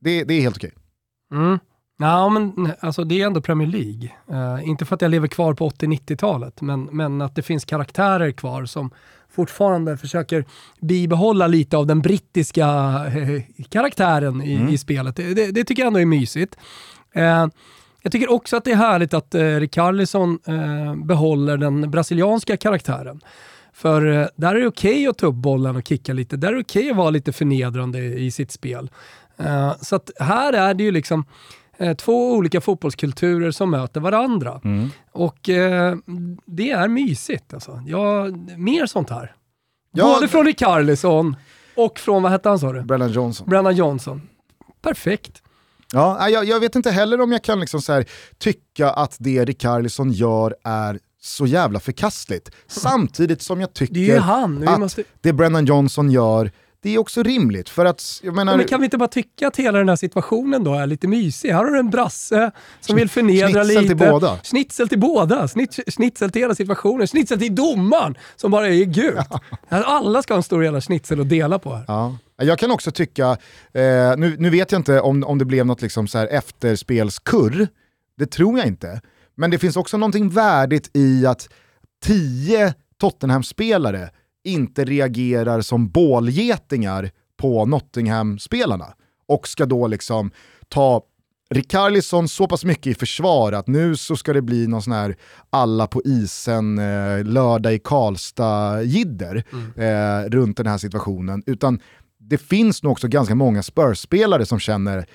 det, 0.00 0.24
det 0.24 0.34
är 0.34 0.40
helt 0.40 0.56
okej. 0.56 0.72
Mm. 1.32 1.58
Ja, 1.98 2.28
men 2.28 2.72
alltså, 2.80 3.04
det 3.04 3.20
är 3.22 3.26
ändå 3.26 3.40
Premier 3.40 3.68
League. 3.68 4.10
Eh, 4.30 4.68
inte 4.68 4.84
för 4.84 4.94
att 4.94 5.02
jag 5.02 5.10
lever 5.10 5.28
kvar 5.28 5.54
på 5.54 5.68
80-90-talet, 5.70 6.60
men, 6.60 6.84
men 6.84 7.22
att 7.22 7.34
det 7.34 7.42
finns 7.42 7.64
karaktärer 7.64 8.32
kvar 8.32 8.64
som 8.64 8.90
fortfarande 9.30 9.96
försöker 9.96 10.44
bibehålla 10.80 11.46
lite 11.46 11.76
av 11.76 11.86
den 11.86 12.02
brittiska 12.02 12.66
eh, 13.06 13.42
karaktären 13.68 14.42
i, 14.42 14.54
Mm. 14.54 14.68
i 14.68 14.78
spelet. 14.78 15.16
Det, 15.16 15.34
det, 15.34 15.50
det 15.50 15.64
tycker 15.64 15.82
jag 15.82 15.86
ändå 15.86 16.00
är 16.00 16.06
mysigt. 16.06 16.56
Eh, 17.12 17.46
jag 18.02 18.12
tycker 18.12 18.30
också 18.32 18.56
att 18.56 18.64
det 18.64 18.72
är 18.72 18.76
härligt 18.76 19.14
att 19.14 19.34
eh, 19.34 19.40
Rikarlison 19.40 20.38
eh, 20.46 20.94
behåller 21.04 21.56
den 21.56 21.90
brasilianska 21.90 22.56
karaktären. 22.56 23.20
För 23.72 24.06
eh, 24.06 24.26
där 24.36 24.54
är 24.54 24.60
det 24.60 24.66
okej 24.66 25.06
att 25.06 25.18
ta 25.18 25.26
upp 25.26 25.34
bollen 25.34 25.76
och 25.76 25.88
kicka 25.88 26.12
lite. 26.12 26.36
Där 26.36 26.48
är 26.48 26.52
det 26.54 26.60
okej 26.60 26.90
att 26.90 26.96
vara 26.96 27.10
lite 27.10 27.32
förnedrande 27.32 27.98
i 27.98 28.30
sitt 28.30 28.52
spel. 28.52 28.90
Så 29.80 29.96
att 29.96 30.10
här 30.20 30.52
är 30.52 30.74
det 30.74 30.84
ju 30.84 30.90
liksom 30.90 31.24
eh, 31.78 31.96
två 31.96 32.32
olika 32.32 32.60
fotbollskulturer 32.60 33.50
som 33.50 33.70
möter 33.70 34.00
varandra. 34.00 34.60
Och 35.12 35.48
eh, 35.48 35.96
det 36.46 36.70
är 36.70 36.88
mysigt 36.88 37.54
alltså. 37.54 37.82
Ja, 37.86 38.26
mer 38.56 38.86
sånt 38.86 39.10
här. 39.10 39.34
Ja, 39.92 40.04
Både 40.14 40.28
från 40.28 40.44
Rikarlison 40.46 41.36
och 41.76 41.98
från, 41.98 42.22
vad 42.22 42.32
hette 42.32 42.48
han 42.48 42.58
sa 42.58 42.72
du? 42.72 42.82
Brennan 42.82 43.12
Johnson. 43.12 43.48
Brennan 43.48 43.76
Johnson. 43.76 44.22
Perfekt. 44.82 45.42
Ja, 45.92 46.28
jag, 46.28 46.44
jag 46.44 46.60
vet 46.60 46.76
inte 46.76 46.90
heller 46.90 47.20
om 47.20 47.32
jag 47.32 47.44
kan 47.44 47.60
liksom 47.60 47.82
så 47.82 47.92
här, 47.92 48.04
tycka 48.38 48.90
att 48.90 49.16
det 49.18 49.44
Rikarlison 49.44 50.12
gör 50.12 50.54
är 50.64 50.98
så 51.20 51.46
jävla 51.46 51.80
förkastligt. 51.80 52.50
Samtidigt 52.66 53.42
som 53.42 53.60
jag 53.60 53.68
Det 53.70 53.74
tycker. 53.74 53.94
Vi 54.60 54.66
att 54.66 54.80
måste... 54.80 55.02
det 55.20 55.32
Brennan 55.32 55.66
Johnson 55.66 56.10
gör, 56.10 56.50
det 56.84 56.94
är 56.94 56.98
också 56.98 57.22
rimligt. 57.22 57.68
För 57.68 57.84
att, 57.84 58.20
jag 58.22 58.34
menar, 58.34 58.52
Ja, 58.52 58.56
men 58.56 58.66
kan 58.66 58.80
vi 58.80 58.84
inte 58.84 58.98
bara 58.98 59.08
tycka 59.08 59.48
att 59.48 59.56
hela 59.56 59.78
den 59.78 59.88
här 59.88 59.96
situationen 59.96 60.64
då 60.64 60.74
är 60.74 60.86
lite 60.86 61.08
mysig? 61.08 61.50
Här 61.50 61.56
har 61.56 61.64
du 61.66 61.78
en 61.78 61.90
brasse 61.90 62.50
som 62.80 62.96
vill 62.96 63.10
förnedra 63.10 63.48
Schnitzel 63.48 63.66
lite. 63.82 63.86
till 63.86 63.96
båda. 63.96 64.38
Schnitzel 64.42 64.88
till 64.88 64.98
båda. 64.98 65.48
Schnitzel 65.86 66.30
till 66.30 66.42
hela 66.42 66.54
situationen. 66.54 67.06
Schnitzel 67.06 67.38
till 67.38 67.54
domaren 67.54 68.14
som 68.36 68.50
bara 68.50 68.68
är 68.68 68.84
gult. 68.84 69.28
Alla 69.68 70.22
ska 70.22 70.34
ha 70.34 70.36
en 70.36 70.42
stor 70.42 70.64
jävla 70.64 70.80
schnitzel 70.80 71.20
att 71.20 71.28
dela 71.28 71.58
på 71.58 71.74
här. 71.74 71.84
Ja. 71.88 72.16
Jag 72.36 72.58
kan 72.58 72.70
också 72.70 72.90
tycka, 72.90 73.30
eh, 73.72 74.16
nu, 74.16 74.36
nu 74.38 74.50
vet 74.50 74.72
jag 74.72 74.78
inte 74.78 75.00
om, 75.00 75.24
om 75.24 75.38
det 75.38 75.44
blev 75.44 75.66
något 75.66 75.82
liksom 75.82 76.06
så 76.08 76.18
här 76.18 76.26
efterspelskurr, 76.26 77.68
det 78.18 78.26
tror 78.26 78.58
jag 78.58 78.66
inte. 78.66 79.00
Men 79.34 79.50
det 79.50 79.58
finns 79.58 79.76
också 79.76 79.96
någonting 79.96 80.28
värdigt 80.28 80.90
i 80.94 81.26
att 81.26 81.48
tio 82.04 82.74
Tottenham-spelare 83.00 84.10
inte 84.44 84.84
reagerar 84.84 85.60
som 85.60 85.88
bålgetingar 85.88 87.10
på 87.36 87.66
Nottingham-spelarna 87.66 88.94
och 89.28 89.48
ska 89.48 89.66
då 89.66 89.86
liksom 89.86 90.30
ta 90.68 91.02
Rikarlison 91.50 92.28
så 92.28 92.48
pass 92.48 92.64
mycket 92.64 92.86
i 92.86 92.94
försvar 92.94 93.52
att 93.52 93.66
nu 93.66 93.96
så 93.96 94.16
ska 94.16 94.32
det 94.32 94.42
bli 94.42 94.66
någon 94.66 94.82
sån 94.82 94.92
här 94.92 95.16
alla 95.50 95.86
på 95.86 96.02
isen 96.04 96.78
eh, 96.78 97.24
lördag 97.24 97.74
i 97.74 97.78
Karlstad-jidder 97.78 99.44
eh, 99.76 100.30
runt 100.30 100.56
den 100.56 100.66
här 100.66 100.78
situationen. 100.78 101.42
Utan 101.46 101.80
det 102.18 102.38
finns 102.38 102.82
nog 102.82 102.92
också 102.92 103.08
ganska 103.08 103.34
många 103.34 103.62
Spurs-spelare 103.62 104.46
som 104.46 104.58
känner 104.58 105.06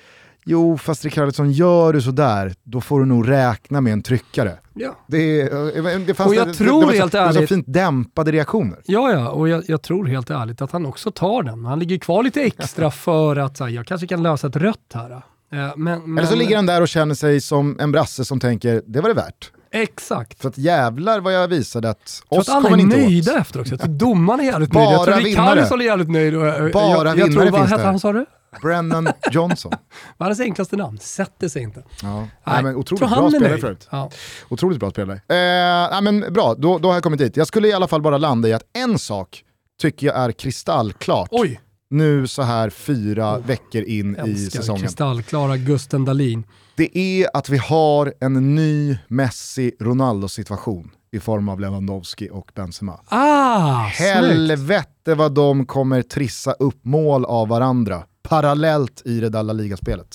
Jo, 0.45 0.77
fast 0.77 1.03
Rikarlison 1.05 1.51
gör 1.51 1.93
du 1.93 2.01
sådär, 2.01 2.53
då 2.63 2.81
får 2.81 2.99
du 2.99 3.05
nog 3.05 3.29
räkna 3.29 3.81
med 3.81 3.93
en 3.93 4.01
tryckare. 4.01 4.57
Ja. 4.73 4.95
Det, 5.07 5.41
eh, 5.41 5.99
det 6.07 6.13
fanns 6.13 6.29
Och 6.29 6.35
jag 6.35 6.47
det, 6.47 6.53
tror 6.53 6.81
det, 6.81 6.87
så, 6.87 6.93
helt 6.93 7.11
det 7.11 7.19
var 7.19 7.31
så 7.31 7.37
ärligt- 7.37 7.49
fint 7.49 7.65
dämpade 7.67 8.31
reaktioner. 8.31 8.79
Ja, 8.85 9.11
ja, 9.11 9.29
och 9.29 9.49
jag, 9.49 9.63
jag 9.67 9.81
tror 9.81 10.05
helt 10.05 10.29
ärligt 10.29 10.61
att 10.61 10.71
han 10.71 10.85
också 10.85 11.11
tar 11.11 11.43
den. 11.43 11.65
Han 11.65 11.79
ligger 11.79 11.97
kvar 11.97 12.23
lite 12.23 12.41
extra 12.41 12.91
för 12.91 13.35
att 13.35 13.57
så 13.57 13.63
här, 13.63 13.71
jag 13.71 13.85
kanske 13.87 14.07
kan 14.07 14.23
lösa 14.23 14.47
ett 14.47 14.55
rött 14.55 14.77
här. 14.93 15.11
Eh, 15.11 15.19
Men, 15.51 15.75
men, 15.77 16.17
Eller 16.17 16.27
så 16.27 16.35
ligger 16.35 16.55
han 16.55 16.65
där 16.65 16.81
och 16.81 16.87
känner 16.87 17.15
sig 17.15 17.41
som 17.41 17.77
en 17.79 17.91
brasse 17.91 18.25
som 18.25 18.39
tänker, 18.39 18.81
det 18.87 19.01
var 19.01 19.09
det 19.09 19.15
värt. 19.15 19.51
Exakt. 19.71 20.41
För 20.41 20.49
att 20.49 20.57
jävlar 20.57 21.19
vad 21.19 21.33
jag 21.33 21.47
visade 21.47 21.89
att 21.89 22.21
Jag 22.29 22.39
oss 22.39 22.45
tror 22.45 22.55
att 22.57 22.57
alla 22.57 22.69
kommer 22.69 22.83
är 22.83 22.87
ni 22.87 22.95
inte 22.95 22.97
nöjda 23.07 23.31
åt. 23.33 23.37
efter 23.39 23.59
också. 23.61 23.73
Jag 23.73 23.79
tror 23.81 23.93
domaren 23.93 24.39
är 24.39 24.43
jävligt 24.43 24.73
nöjd. 24.73 24.89
Jag 24.91 25.05
tror. 25.05 25.15
Rikarlison 25.15 25.81
är 25.81 25.85
jävligt 25.85 26.09
nöjd. 26.09 26.35
Och, 26.35 26.41
Bara 26.41 26.51
jag, 26.51 27.07
jag 27.07 27.13
vinnare 27.13 27.31
tror, 27.31 27.45
vad 27.51 27.59
finns 27.59 27.71
hette 27.71 27.83
han 27.83 27.99
sa 27.99 28.13
du? 28.13 28.25
Brennan 28.61 29.07
Johnson. 29.31 29.71
Hans 30.17 30.39
enklaste 30.39 30.75
namn? 30.77 30.97
Sätter 31.01 31.49
sig 31.49 31.61
inte. 31.63 31.83
Ja. 32.01 32.27
Nej, 32.47 32.63
men 32.63 32.75
otroligt 32.75 32.99
tror 33.09 33.21
bra 33.21 33.29
spelare 33.31 33.57
förut. 33.57 33.87
Ja. 33.91 34.09
Otroligt 34.49 34.79
bra 34.79 34.91
spelare. 34.91 35.21
Eh, 35.27 35.91
nej, 35.91 36.01
men 36.01 36.33
bra, 36.33 36.55
då, 36.57 36.77
då 36.77 36.87
har 36.87 36.95
jag 36.95 37.03
kommit 37.03 37.19
dit. 37.19 37.37
Jag 37.37 37.47
skulle 37.47 37.67
i 37.67 37.73
alla 37.73 37.87
fall 37.87 38.01
bara 38.01 38.17
landa 38.17 38.47
i 38.49 38.53
att 38.53 38.63
en 38.73 38.99
sak 38.99 39.43
tycker 39.81 40.07
jag 40.07 40.15
är 40.15 40.31
kristallklart 40.31 41.29
Oj, 41.31 41.59
nu 41.89 42.27
så 42.27 42.41
här 42.41 42.69
fyra 42.69 43.39
veckor 43.39 43.81
in 43.81 44.17
i 44.25 44.35
säsongen. 44.35 44.81
kristallklara 44.81 45.57
Gusten 45.57 46.05
Dahlin. 46.05 46.43
Det 46.75 46.97
är 46.97 47.27
att 47.33 47.49
vi 47.49 47.57
har 47.57 48.13
en 48.19 48.55
ny 48.55 48.97
Messi-Ronaldo-situation 49.07 50.91
i 51.11 51.19
form 51.19 51.49
av 51.49 51.59
Lewandowski 51.59 52.29
och 52.31 52.51
Benzema. 52.55 52.99
Ah, 53.07 53.89
snyggt. 53.89 54.11
Helvete 54.11 55.15
vad 55.15 55.31
de 55.31 55.65
kommer 55.65 56.01
trissa 56.01 56.51
upp 56.51 56.85
mål 56.85 57.25
av 57.25 57.47
varandra 57.47 58.03
parallellt 58.29 59.01
i 59.05 59.19
det 59.19 59.29
där 59.29 59.43
La 59.43 59.53
Liga-spelet. 59.53 60.07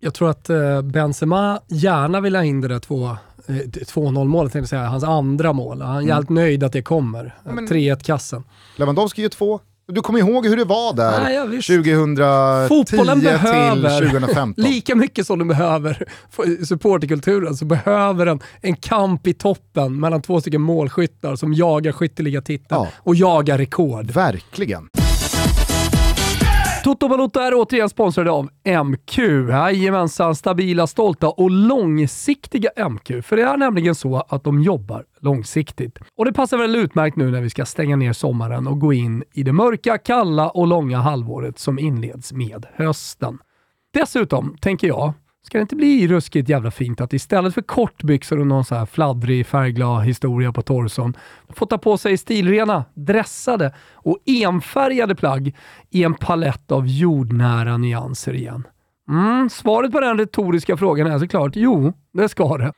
Jag 0.00 0.14
tror 0.14 0.30
att 0.30 0.50
eh, 0.50 0.82
Benzema 0.82 1.60
gärna 1.68 2.20
vill 2.20 2.36
ha 2.36 2.44
in 2.44 2.60
det 2.60 2.68
där 2.68 2.78
två, 2.78 3.04
eh, 3.46 3.54
2-0 3.54 4.24
målet, 4.24 4.52
tänkte 4.52 4.68
säga, 4.68 4.86
hans 4.86 5.04
andra 5.04 5.52
mål. 5.52 5.82
Han 5.82 5.96
är 5.96 6.08
jävligt 6.08 6.28
nöjd 6.30 6.64
att 6.64 6.72
det 6.72 6.82
kommer. 6.82 7.20
Mm. 7.44 7.54
men- 7.54 7.68
3-1-kassen. 7.68 8.44
Lewandowski 8.76 9.22
gör 9.22 9.28
två. 9.28 9.60
Du 9.92 10.00
kommer 10.00 10.18
ihåg 10.18 10.46
hur 10.46 10.56
det 10.56 10.64
var 10.64 10.92
där 10.94 11.20
Nej, 11.24 11.34
ja, 11.34 11.44
visst. 11.44 11.66
2010 11.68 12.68
Fotbollen 12.68 13.20
behöver, 13.20 14.00
till 14.00 14.10
2015. 14.10 14.64
lika 14.64 14.94
mycket 14.94 15.26
som 15.26 15.38
den 15.38 15.48
behöver 15.48 16.04
supporterkulturen, 16.64 17.56
så 17.56 17.64
behöver 17.64 18.26
den 18.26 18.40
en 18.60 18.76
kamp 18.76 19.26
i 19.26 19.34
toppen 19.34 20.00
mellan 20.00 20.22
två 20.22 20.40
stycken 20.40 20.60
målskyttar 20.60 21.36
som 21.36 21.54
jagar 21.54 21.92
skytteliga 21.92 22.40
titeln 22.42 22.66
Ja. 22.80 22.88
och 22.98 23.14
jagar 23.14 23.58
rekord. 23.58 24.10
Verkligen. 24.10 24.88
Toto 26.84 27.08
Balotto 27.08 27.40
är 27.40 27.52
återigen 27.54 27.88
sponsrade 27.88 28.30
av 28.30 28.48
MQ. 28.84 29.18
Jajamensan, 29.48 30.34
stabila, 30.34 30.86
stolta 30.86 31.28
och 31.28 31.50
långsiktiga 31.50 32.70
MQ. 32.88 33.24
För 33.24 33.36
det 33.36 33.42
är 33.42 33.56
nämligen 33.56 33.94
så 33.94 34.16
att 34.28 34.44
de 34.44 34.62
jobbar 34.62 35.04
långsiktigt. 35.20 35.98
Och 36.16 36.24
det 36.24 36.32
passar 36.32 36.58
väl 36.58 36.76
utmärkt 36.76 37.16
nu 37.16 37.30
när 37.30 37.40
vi 37.40 37.50
ska 37.50 37.64
stänga 37.64 37.96
ner 37.96 38.12
sommaren 38.12 38.66
och 38.66 38.80
gå 38.80 38.92
in 38.92 39.24
i 39.32 39.42
det 39.42 39.52
mörka, 39.52 39.98
kalla 39.98 40.48
och 40.50 40.66
långa 40.66 40.98
halvåret 40.98 41.58
som 41.58 41.78
inleds 41.78 42.32
med 42.32 42.66
hösten. 42.74 43.38
Dessutom 43.92 44.56
tänker 44.60 44.88
jag 44.88 45.12
Ska 45.42 45.58
det 45.58 45.62
inte 45.62 45.76
bli 45.76 46.08
ruskigt 46.08 46.48
jävla 46.48 46.70
fint 46.70 47.00
att 47.00 47.12
istället 47.12 47.54
för 47.54 47.62
kortbyxor 47.62 48.40
och 48.40 48.46
någon 48.46 48.64
så 48.64 48.74
här 48.74 48.86
fladdrig 48.86 49.46
färgglad 49.46 50.04
historia 50.04 50.52
på 50.52 50.62
torson, 50.62 51.14
få 51.48 51.66
ta 51.66 51.78
på 51.78 51.98
sig 51.98 52.16
stilrena, 52.16 52.84
dressade 52.94 53.74
och 53.92 54.18
enfärgade 54.26 55.14
plagg 55.14 55.56
i 55.90 56.04
en 56.04 56.14
palett 56.14 56.72
av 56.72 56.86
jordnära 56.86 57.76
nyanser 57.76 58.34
igen? 58.34 58.66
Mm, 59.08 59.50
svaret 59.50 59.92
på 59.92 60.00
den 60.00 60.18
retoriska 60.18 60.76
frågan 60.76 61.06
är 61.06 61.18
såklart 61.18 61.52
jo, 61.54 61.92
det 62.12 62.28
ska 62.28 62.56
det. 62.56 62.72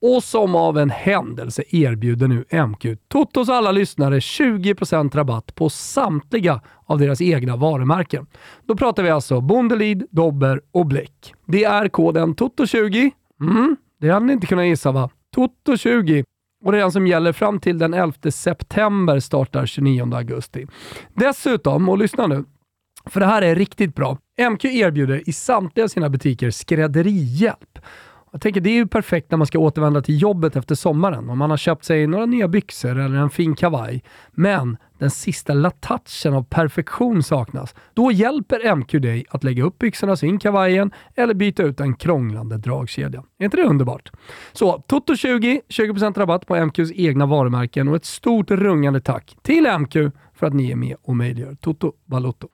Och 0.00 0.24
som 0.24 0.54
av 0.54 0.78
en 0.78 0.90
händelse 0.90 1.62
erbjuder 1.68 2.28
nu 2.28 2.66
MQ 2.66 2.86
Totos 3.08 3.48
alla 3.48 3.72
lyssnare 3.72 4.18
20% 4.18 5.16
rabatt 5.16 5.54
på 5.54 5.68
samtliga 5.70 6.60
av 6.84 6.98
deras 6.98 7.20
egna 7.20 7.56
varumärken. 7.56 8.26
Då 8.64 8.76
pratar 8.76 9.02
vi 9.02 9.10
alltså 9.10 9.40
Bondelid, 9.40 10.06
Dobber 10.10 10.60
och 10.72 10.86
Bläck. 10.86 11.34
Det 11.46 11.64
är 11.64 11.88
koden 11.88 12.34
TOTO20. 12.34 13.10
Mm, 13.40 13.76
det 14.00 14.10
hade 14.10 14.26
ni 14.26 14.32
inte 14.32 14.46
kunnat 14.46 14.66
gissa 14.66 14.92
va? 14.92 15.10
TOTO20 15.36 16.24
och 16.64 16.72
det 16.72 16.78
är 16.78 16.82
den 16.82 16.92
som 16.92 17.06
gäller 17.06 17.32
fram 17.32 17.60
till 17.60 17.78
den 17.78 17.94
11 17.94 18.30
september 18.30 19.20
startar 19.20 19.66
29 19.66 20.14
augusti. 20.14 20.66
Dessutom, 21.14 21.88
och 21.88 21.98
lyssna 21.98 22.26
nu, 22.26 22.44
för 23.06 23.20
det 23.20 23.26
här 23.26 23.42
är 23.42 23.54
riktigt 23.54 23.94
bra. 23.94 24.18
MQ 24.50 24.64
erbjuder 24.64 25.28
i 25.28 25.32
samtliga 25.32 25.88
sina 25.88 26.08
butiker 26.08 26.50
skrädderihjälp. 26.50 27.78
Jag 28.36 28.40
tänker 28.40 28.60
det 28.60 28.70
är 28.70 28.74
ju 28.74 28.86
perfekt 28.86 29.30
när 29.30 29.38
man 29.38 29.46
ska 29.46 29.58
återvända 29.58 30.02
till 30.02 30.22
jobbet 30.22 30.56
efter 30.56 30.74
sommaren. 30.74 31.30
Om 31.30 31.38
man 31.38 31.50
har 31.50 31.56
köpt 31.56 31.84
sig 31.84 32.06
några 32.06 32.26
nya 32.26 32.48
byxor 32.48 32.98
eller 32.98 33.16
en 33.16 33.30
fin 33.30 33.54
kavaj. 33.54 34.04
Men 34.30 34.76
den 34.98 35.10
sista 35.10 35.54
latachen 35.54 36.34
av 36.34 36.42
perfektion 36.42 37.22
saknas. 37.22 37.74
Då 37.94 38.12
hjälper 38.12 38.74
MQ 38.74 38.92
dig 38.92 39.24
att 39.30 39.44
lägga 39.44 39.64
upp 39.64 39.78
byxorna, 39.78 40.16
så 40.16 40.26
in 40.26 40.38
kavajen 40.38 40.90
eller 41.14 41.34
byta 41.34 41.62
ut 41.62 41.78
den 41.78 41.94
krånglande 41.94 42.56
dragkedjan. 42.56 43.24
Är 43.38 43.44
inte 43.44 43.56
det 43.56 43.64
underbart? 43.64 44.12
Så 44.52 44.82
Toto20, 44.88 45.60
20% 45.68 46.18
rabatt 46.18 46.46
på 46.46 46.56
MQs 46.56 46.92
egna 46.94 47.26
varumärken 47.26 47.88
och 47.88 47.96
ett 47.96 48.04
stort 48.04 48.50
rungande 48.50 49.00
tack 49.00 49.36
till 49.42 49.66
MQ 49.78 49.96
för 50.34 50.46
att 50.46 50.54
ni 50.54 50.70
är 50.70 50.76
med 50.76 50.96
och 51.02 51.16
möjliggör 51.16 51.54
Toto 51.54 51.92
Balotto. 52.06 52.48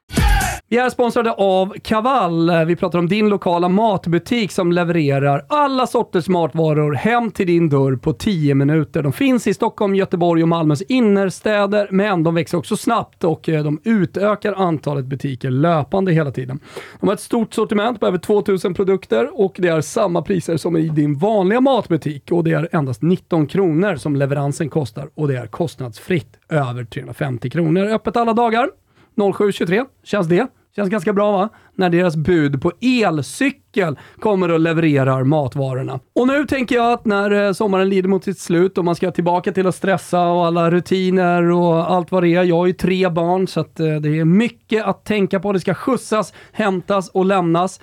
Vi 0.73 0.79
är 0.79 0.91
sponsrade 0.91 1.33
av 1.33 1.75
Kaval. 1.83 2.67
Vi 2.67 2.77
pratar 2.77 2.99
om 2.99 3.09
din 3.09 3.29
lokala 3.29 3.69
matbutik 3.69 4.53
som 4.53 4.73
levererar 4.73 5.45
alla 5.49 5.87
sorters 5.87 6.29
matvaror 6.29 6.93
hem 6.93 7.31
till 7.31 7.47
din 7.47 7.69
dörr 7.69 7.97
på 7.97 8.13
10 8.13 8.55
minuter. 8.55 9.03
De 9.03 9.13
finns 9.13 9.47
i 9.47 9.55
Stockholm, 9.55 9.95
Göteborg 9.95 10.43
och 10.43 10.49
Malmös 10.49 10.83
innerstäder, 10.83 11.89
men 11.91 12.23
de 12.23 12.35
växer 12.35 12.59
också 12.59 12.77
snabbt 12.77 13.25
och 13.25 13.49
eh, 13.49 13.65
de 13.65 13.81
utökar 13.85 14.53
antalet 14.53 15.05
butiker 15.05 15.51
löpande 15.51 16.13
hela 16.13 16.31
tiden. 16.31 16.61
De 17.01 17.07
har 17.07 17.15
ett 17.15 17.21
stort 17.21 17.55
sortiment 17.55 18.01
på 18.01 18.07
över 18.07 18.19
2000 18.19 18.75
produkter 18.75 19.41
och 19.41 19.57
det 19.59 19.69
är 19.69 19.81
samma 19.81 20.23
priser 20.23 20.57
som 20.57 20.77
i 20.77 20.89
din 20.89 21.19
vanliga 21.19 21.61
matbutik 21.61 22.33
och 22.33 22.45
det 22.45 22.53
är 22.53 22.69
endast 22.73 23.03
19 23.03 23.47
kronor 23.47 23.97
som 23.97 24.17
leveransen 24.17 24.69
kostar 24.69 25.09
och 25.15 25.29
det 25.29 25.37
är 25.37 25.47
kostnadsfritt 25.47 26.39
över 26.49 26.85
350 26.85 27.51
kronor. 27.51 27.87
Öppet 27.87 28.17
alla 28.17 28.33
dagar. 28.33 28.71
07.23. 29.17 29.87
Känns 30.05 30.29
det? 30.29 30.47
Känns 30.77 30.89
ganska 30.89 31.13
bra 31.13 31.33
va? 31.33 31.49
När 31.75 31.91
deras 31.91 32.17
bud 32.17 32.63
på 32.63 32.73
elcykel 32.81 33.99
kommer 34.21 34.51
och 34.51 34.61
levererar 34.61 35.25
matvarorna. 35.25 36.01
Och 36.15 36.27
nu 36.27 36.47
tänker 36.47 36.75
jag 36.75 36.93
att 36.93 37.05
när 37.05 37.31
eh, 37.31 37.53
sommaren 37.53 37.89
lider 37.89 38.09
mot 38.09 38.25
sitt 38.25 38.39
slut 38.39 38.79
och 38.79 38.85
man 38.85 38.95
ska 38.95 39.11
tillbaka 39.11 39.53
till 39.53 39.67
att 39.67 39.75
stressa 39.75 40.29
och 40.29 40.47
alla 40.47 40.71
rutiner 40.71 41.51
och 41.51 41.91
allt 41.91 42.13
vad 42.13 42.23
det 42.23 42.29
är. 42.29 42.43
Jag 42.43 42.57
har 42.57 42.67
ju 42.67 42.73
tre 42.73 43.09
barn 43.09 43.47
så 43.47 43.61
att 43.61 43.81
eh, 43.81 43.87
det 43.87 44.19
är 44.19 44.25
mycket 44.25 44.85
att 44.85 45.05
tänka 45.05 45.41
på. 45.41 45.53
Det 45.53 45.61
ska 45.61 45.75
skjutsas, 45.75 46.33
hämtas 46.53 47.09
och 47.09 47.25
lämnas. 47.25 47.81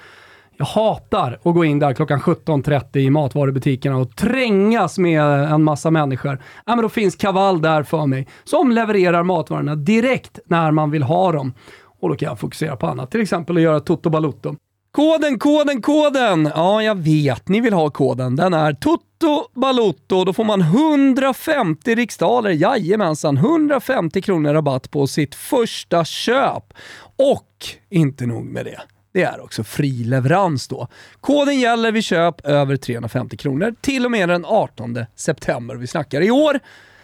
Jag 0.57 0.65
hatar 0.65 1.39
att 1.43 1.53
gå 1.53 1.65
in 1.65 1.79
där 1.79 1.93
klockan 1.93 2.19
17.30 2.19 2.97
i 2.97 3.09
matvarubutikerna 3.09 3.97
och 3.97 4.15
trängas 4.15 4.97
med 4.97 5.23
en 5.23 5.63
massa 5.63 5.91
människor. 5.91 6.41
Ja, 6.65 6.75
men 6.75 6.81
då 6.81 6.89
finns 6.89 7.15
Kaval 7.15 7.61
där 7.61 7.83
för 7.83 8.05
mig 8.05 8.27
som 8.43 8.71
levererar 8.71 9.23
matvarorna 9.23 9.75
direkt 9.75 10.39
när 10.45 10.71
man 10.71 10.91
vill 10.91 11.03
ha 11.03 11.31
dem. 11.31 11.53
Och 11.99 12.09
då 12.09 12.15
kan 12.15 12.27
jag 12.29 12.39
fokusera 12.39 12.75
på 12.75 12.87
annat, 12.87 13.11
till 13.11 13.21
exempel 13.21 13.57
att 13.57 13.63
göra 13.63 13.79
Toto 13.79 14.09
Balutto. 14.09 14.55
Koden, 14.91 15.39
koden, 15.39 15.81
koden! 15.81 16.51
Ja, 16.55 16.83
jag 16.83 16.95
vet, 16.95 17.47
ni 17.47 17.61
vill 17.61 17.73
ha 17.73 17.89
koden. 17.89 18.35
Den 18.35 18.53
är 18.53 18.73
Toto 18.73 19.47
Balutto. 19.53 20.25
Då 20.25 20.33
får 20.33 20.43
man 20.43 20.61
150 20.61 21.95
riksdaler, 21.95 22.49
jajamensan, 22.49 23.37
150 23.37 24.21
kronor 24.21 24.53
rabatt 24.53 24.91
på 24.91 25.07
sitt 25.07 25.35
första 25.35 26.05
köp. 26.05 26.73
Och 27.17 27.67
inte 27.89 28.25
nog 28.25 28.45
med 28.45 28.65
det. 28.65 28.81
Det 29.13 29.23
är 29.23 29.43
också 29.43 29.63
fri 29.63 30.03
leverans 30.03 30.67
då. 30.67 30.87
Koden 31.21 31.59
gäller 31.59 31.91
vid 31.91 32.03
köp 32.03 32.45
över 32.45 32.77
350 32.77 33.37
kronor 33.37 33.75
till 33.81 34.05
och 34.05 34.11
med 34.11 34.29
den 34.29 34.45
18 34.45 35.05
september. 35.15 35.75
Vi 35.75 35.87
snackar 35.87 36.21
i 36.21 36.31
år. 36.31 36.59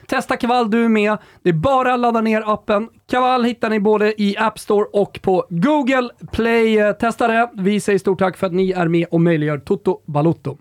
Testa 0.07 0.37
Kaval 0.37 0.71
du 0.71 0.89
med. 0.89 1.17
Det 1.43 1.49
är 1.49 1.53
bara 1.53 1.93
att 1.93 1.99
ladda 1.99 2.21
ner 2.21 2.43
appen. 2.53 2.87
Kaval 3.09 3.43
hittar 3.43 3.69
ni 3.69 3.79
både 3.79 4.21
i 4.21 4.37
App 4.37 4.59
Store 4.59 4.85
och 4.93 5.19
på 5.21 5.45
Google 5.49 6.09
Play. 6.31 6.93
Testa 6.99 7.27
det. 7.27 7.49
Vi 7.53 7.79
säger 7.79 7.99
stort 7.99 8.19
tack 8.19 8.37
för 8.37 8.47
att 8.47 8.53
ni 8.53 8.71
är 8.71 8.87
med 8.87 9.07
och 9.11 9.21
möjliggör 9.21 9.57
Toto 9.57 10.01
Balotto. 10.05 10.57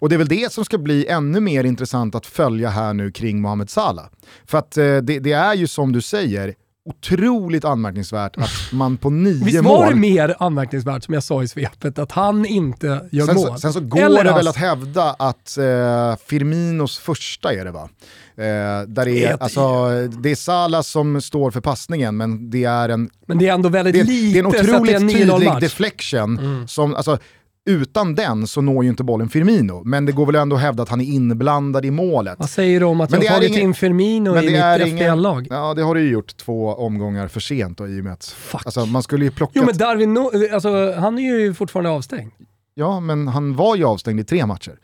Och 0.00 0.08
det 0.08 0.16
är 0.16 0.18
väl 0.18 0.28
det 0.28 0.52
som 0.52 0.64
ska 0.64 0.78
bli 0.78 1.06
ännu 1.06 1.40
mer 1.40 1.64
intressant 1.64 2.14
att 2.14 2.26
följa 2.26 2.68
här 2.68 2.94
nu 2.94 3.12
kring 3.12 3.40
Mohamed 3.40 3.70
Salah. 3.70 4.04
För 4.46 4.58
att 4.58 4.76
eh, 4.76 4.84
det, 4.84 5.18
det, 5.18 5.32
är 5.32 5.54
ju 5.54 5.66
som 5.66 5.92
du 5.92 6.02
säger, 6.02 6.54
otroligt 6.90 7.64
anmärkningsvärt 7.64 8.36
att 8.36 8.72
man 8.72 8.96
på 8.96 9.10
nio 9.10 9.44
Visst 9.44 9.62
mål... 9.62 9.78
var 9.78 9.90
det 9.90 9.96
mer 9.96 10.36
anmärkningsvärt 10.38 11.04
som 11.04 11.14
jag 11.14 11.22
sa 11.22 11.42
i 11.42 11.48
svepet, 11.48 11.98
att 11.98 12.12
han 12.12 12.46
inte 12.46 13.08
gör 13.12 13.26
sen 13.26 13.34
mål? 13.34 13.58
Sen 13.58 13.72
så 13.72 13.80
går 13.80 14.00
Eller 14.00 14.24
det 14.24 14.32
väl 14.32 14.48
att 14.48 14.56
hävda 14.56 15.10
att 15.18 15.58
eh, 15.58 16.16
Firminos 16.26 16.98
första 16.98 17.52
är 17.52 17.64
det 17.64 17.70
va? 17.70 17.88
Eh, 18.36 18.44
där 18.86 19.04
det, 19.04 19.24
är, 19.24 19.42
alltså, 19.42 19.88
det 20.06 20.30
är 20.30 20.34
Salah 20.34 20.82
som 20.82 21.20
står 21.20 21.50
för 21.50 21.60
passningen 21.60 22.16
men 22.16 22.50
det 22.50 22.64
är 22.64 22.88
en, 22.88 23.10
Men 23.26 23.38
det 23.38 23.48
är 23.48 23.54
ändå 23.54 23.68
väldigt 23.68 23.94
det, 23.94 24.04
lite 24.04 24.32
det 24.32 24.38
är 24.38 24.64
en 24.64 24.72
otroligt 24.72 24.96
en 24.96 25.10
9-0 25.10 25.12
tydlig 25.12 25.30
match. 25.30 25.42
Mm. 25.46 25.60
deflection 25.60 26.64
som, 26.68 26.94
alltså, 26.94 27.18
utan 27.66 28.14
den 28.14 28.46
så 28.46 28.60
når 28.60 28.84
ju 28.84 28.90
inte 28.90 29.04
bollen 29.04 29.28
Firmino, 29.28 29.82
men 29.84 30.06
det 30.06 30.12
går 30.12 30.26
väl 30.26 30.34
ändå 30.34 30.56
att 30.56 30.62
hävda 30.62 30.82
att 30.82 30.88
han 30.88 31.00
är 31.00 31.04
inblandad 31.04 31.84
i 31.84 31.90
målet. 31.90 32.36
Vad 32.38 32.50
säger 32.50 32.80
du 32.80 32.86
om 32.86 33.00
att 33.00 33.10
Men 33.10 33.22
jag 33.22 33.30
har 33.30 33.36
tagit 33.36 33.50
ingen- 33.50 33.62
in 33.62 33.74
Firmino 33.74 34.34
Men 34.34 34.44
i 34.44 34.46
det 34.52 34.84
mitt 34.84 34.94
FPL-lag? 35.00 35.46
ja 35.50 35.74
det 35.74 35.82
har 35.82 35.94
du 35.94 36.00
ju 36.02 36.10
gjort 36.10 36.36
två 36.36 36.74
omgångar 36.74 37.28
för 37.28 37.40
sent 37.40 37.78
då, 37.78 37.88
i 37.88 38.00
och 38.00 38.04
med 38.04 38.12
att 38.12 38.24
Fuck. 38.24 38.62
alltså, 38.66 38.86
man 38.86 39.02
skulle 39.02 39.24
ju 39.24 39.30
plocka... 39.30 39.52
Jo 39.54 39.64
men 39.66 39.76
Darwin, 39.76 40.18
no- 40.18 40.52
alltså, 40.54 40.92
han 40.92 41.18
är 41.18 41.22
ju 41.38 41.54
fortfarande 41.54 41.90
avstängd. 41.90 42.32
Ja 42.74 43.00
men 43.00 43.28
han 43.28 43.56
var 43.56 43.76
ju 43.76 43.84
avstängd 43.84 44.20
i 44.20 44.24
tre 44.24 44.46
matcher. 44.46 44.78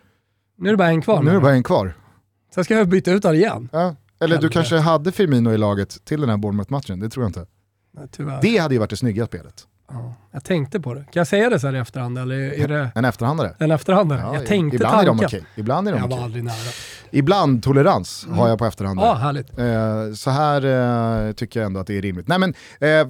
Nu 0.58 0.68
är 0.68 0.72
det 0.72 0.76
bara 0.76 0.88
en 0.88 1.02
kvar. 1.02 1.22
Nu 1.22 1.30
är 1.30 1.34
det 1.34 1.40
bara 1.40 1.52
en 1.52 1.62
kvar. 1.62 1.94
Sen 2.54 2.64
ska 2.64 2.74
jag 2.74 2.88
byta 2.88 3.12
ut 3.12 3.24
honom 3.24 3.36
igen. 3.36 3.68
Ja. 3.72 3.96
Eller 4.20 4.38
du 4.38 4.48
kanske 4.48 4.76
hade 4.76 5.12
Firmino 5.12 5.52
i 5.52 5.58
laget 5.58 6.04
till 6.04 6.20
den 6.20 6.30
här 6.30 6.36
Bournemouth-matchen, 6.36 7.00
det 7.00 7.08
tror 7.08 7.24
jag 7.24 7.28
inte. 7.30 7.46
Nej, 7.98 8.08
tyvärr. 8.12 8.38
Det 8.42 8.58
hade 8.58 8.74
ju 8.74 8.78
varit 8.78 8.90
det 8.90 8.96
snygga 8.96 9.26
spelet. 9.26 9.66
Ja, 9.88 10.14
jag 10.32 10.44
tänkte 10.44 10.80
på 10.80 10.94
det. 10.94 11.00
Kan 11.00 11.20
jag 11.20 11.26
säga 11.26 11.50
det 11.50 11.60
så 11.60 11.66
här 11.66 11.74
i 11.74 11.78
efterhand 11.78 12.18
eller 12.18 12.34
är 12.36 12.68
det 12.68 12.90
En 12.94 13.04
efterhandare. 13.04 13.54
en 13.58 13.70
efterhandare? 13.70 14.20
Ja, 14.20 14.34
jag 14.34 14.46
tänkte 14.46 14.76
ibland 14.76 15.00
är 15.00 15.06
de 15.06 15.18
tanken. 15.18 15.26
okej. 15.26 15.44
Ibland 15.56 15.88
är 15.88 15.92
de 15.92 15.98
Jag 16.00 16.08
var 16.08 16.16
okej. 16.16 16.24
aldrig 16.24 16.44
nära. 16.44 16.54
Ibland 17.10 17.62
tolerans 17.62 18.26
har 18.30 18.48
jag 18.48 18.58
på 18.58 18.64
efterhandare. 18.66 19.06
Ja, 19.08 19.14
härligt. 19.14 19.58
Eh, 19.58 20.14
så 20.14 20.30
här 20.30 21.26
eh, 21.26 21.32
tycker 21.32 21.60
jag 21.60 21.66
ändå 21.66 21.80
att 21.80 21.86
det 21.86 21.98
är 21.98 22.02
rimligt. 22.02 22.28
Nej, 22.28 22.38
men, 22.38 22.54
eh, 22.80 22.88
eh, 22.90 23.06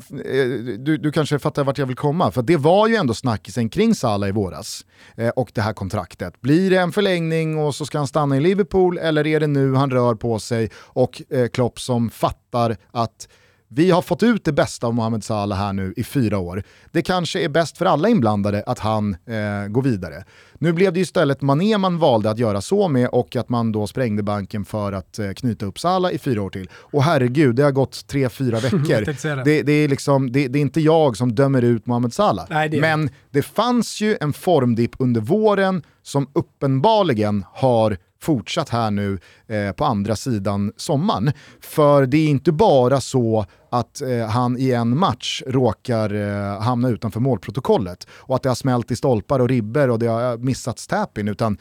du, 0.79 0.97
du 0.99 1.13
kanske 1.13 1.39
fattar 1.39 1.65
vart 1.65 1.79
jag 1.79 1.87
vill 1.87 1.97
komma, 1.97 2.31
för 2.31 2.43
det 2.43 2.57
var 2.57 2.89
ju 2.89 2.95
ändå 2.97 3.15
snackisen 3.15 3.69
kring 3.69 3.95
Salah 3.95 4.29
i 4.29 4.33
våras 4.33 4.85
eh, 5.17 5.29
och 5.29 5.51
det 5.55 5.61
här 5.61 5.73
kontraktet. 5.73 6.41
Blir 6.41 6.71
det 6.71 6.77
en 6.77 6.93
förlängning 6.93 7.59
och 7.59 7.75
så 7.75 7.87
ska 7.87 7.99
han 7.99 8.07
stanna 8.07 8.37
i 8.37 8.41
Liverpool 8.41 8.99
eller 8.99 9.27
är 9.27 9.41
det 9.41 9.47
nu 9.47 9.75
han 9.75 9.91
rör 9.91 10.15
på 10.15 10.39
sig 10.39 10.71
och 10.77 11.23
eh, 11.31 11.47
Klopp 11.49 11.81
som 11.81 12.11
fattar 12.11 12.77
att 12.93 13.29
vi 13.69 13.91
har 13.91 14.03
fått 14.03 14.23
ut 14.23 14.45
det 14.45 14.53
bästa 14.53 14.87
av 14.87 14.95
Mohamed 14.95 15.25
Salah 15.25 15.59
här 15.59 15.73
nu 15.73 15.95
i 15.97 16.05
fyra 16.05 16.39
år. 16.39 16.63
Det 16.93 17.03
kanske 17.03 17.45
är 17.45 17.49
bäst 17.49 17.79
för 17.79 17.87
alla 17.87 18.09
inblandade 18.09 18.63
att 18.67 18.79
han 18.79 19.13
eh, 19.13 19.69
går 19.69 19.83
vidare. 19.83 20.25
Nu 20.59 20.73
blev 20.73 20.93
det 20.93 21.01
istället 21.01 21.43
Mané 21.43 21.79
man 21.79 21.99
valde 21.99 22.31
att 22.31 22.39
göra 22.39 22.61
så 22.61 22.89
med 22.89 23.09
och 23.09 23.37
att 23.37 23.49
man 23.49 23.73
då 23.73 23.87
sprängde 23.87 24.23
banken 24.23 24.65
för 24.65 24.93
att 24.93 25.19
eh, 25.19 25.31
knyta 25.31 25.67
upp 25.67 25.79
Salah 25.79 26.15
i 26.15 26.19
fyra 26.19 26.43
år 26.43 26.51
till. 26.51 26.71
Och 26.73 27.03
herregud, 27.03 27.57
det 27.57 27.63
har 27.63 27.73
gått 27.73 28.07
tre, 28.07 28.29
fyra 28.29 28.61
veckor. 28.61 29.45
det. 29.45 29.63
det, 29.63 29.73
är 29.73 29.89
liksom, 29.89 30.33
det, 30.33 30.49
det 30.49 30.59
är 30.59 30.61
inte 30.61 30.81
jag 30.81 31.17
som 31.17 31.35
dömer 31.35 31.63
ut 31.63 31.87
Mohamed 31.87 32.13
Salah. 32.13 32.47
Nej, 32.51 32.69
det 32.69 32.81
Men 32.81 33.11
det 33.31 33.43
fanns 33.43 34.01
ju 34.01 34.17
en 34.21 34.33
formdipp 34.33 34.93
under 34.99 35.21
våren 35.21 35.83
som 36.03 36.31
uppenbarligen 36.33 37.45
har 37.53 37.97
fortsatt 38.27 38.69
här 38.69 38.91
nu 38.91 39.19
eh, 39.47 39.73
på 39.73 39.85
andra 39.85 40.17
sidan 40.17 40.73
sommaren. 40.77 41.33
För 41.61 42.07
det 42.07 42.17
är 42.17 42.29
inte 42.29 42.53
bara 42.53 43.01
så 43.01 43.47
att 43.71 44.01
eh, 44.03 44.27
han 44.27 44.59
i 44.59 44.71
en 44.71 44.99
match 44.99 45.43
råkar 45.47 46.15
eh, 46.15 46.61
hamna 46.61 46.89
utanför 46.89 47.21
målprotokollet 47.21 48.07
och 48.11 48.37
att 48.37 48.43
det 48.43 48.49
har 48.49 48.55
smält 48.55 48.91
i 48.91 48.97
stolpar 48.97 49.41
och 49.41 49.49
ribber 49.49 49.91
och 49.91 49.99
det 49.99 50.07
har 50.07 50.33
eh, 50.33 50.39
missats 50.39 50.87
tappin 50.87 51.29
utan 51.29 51.59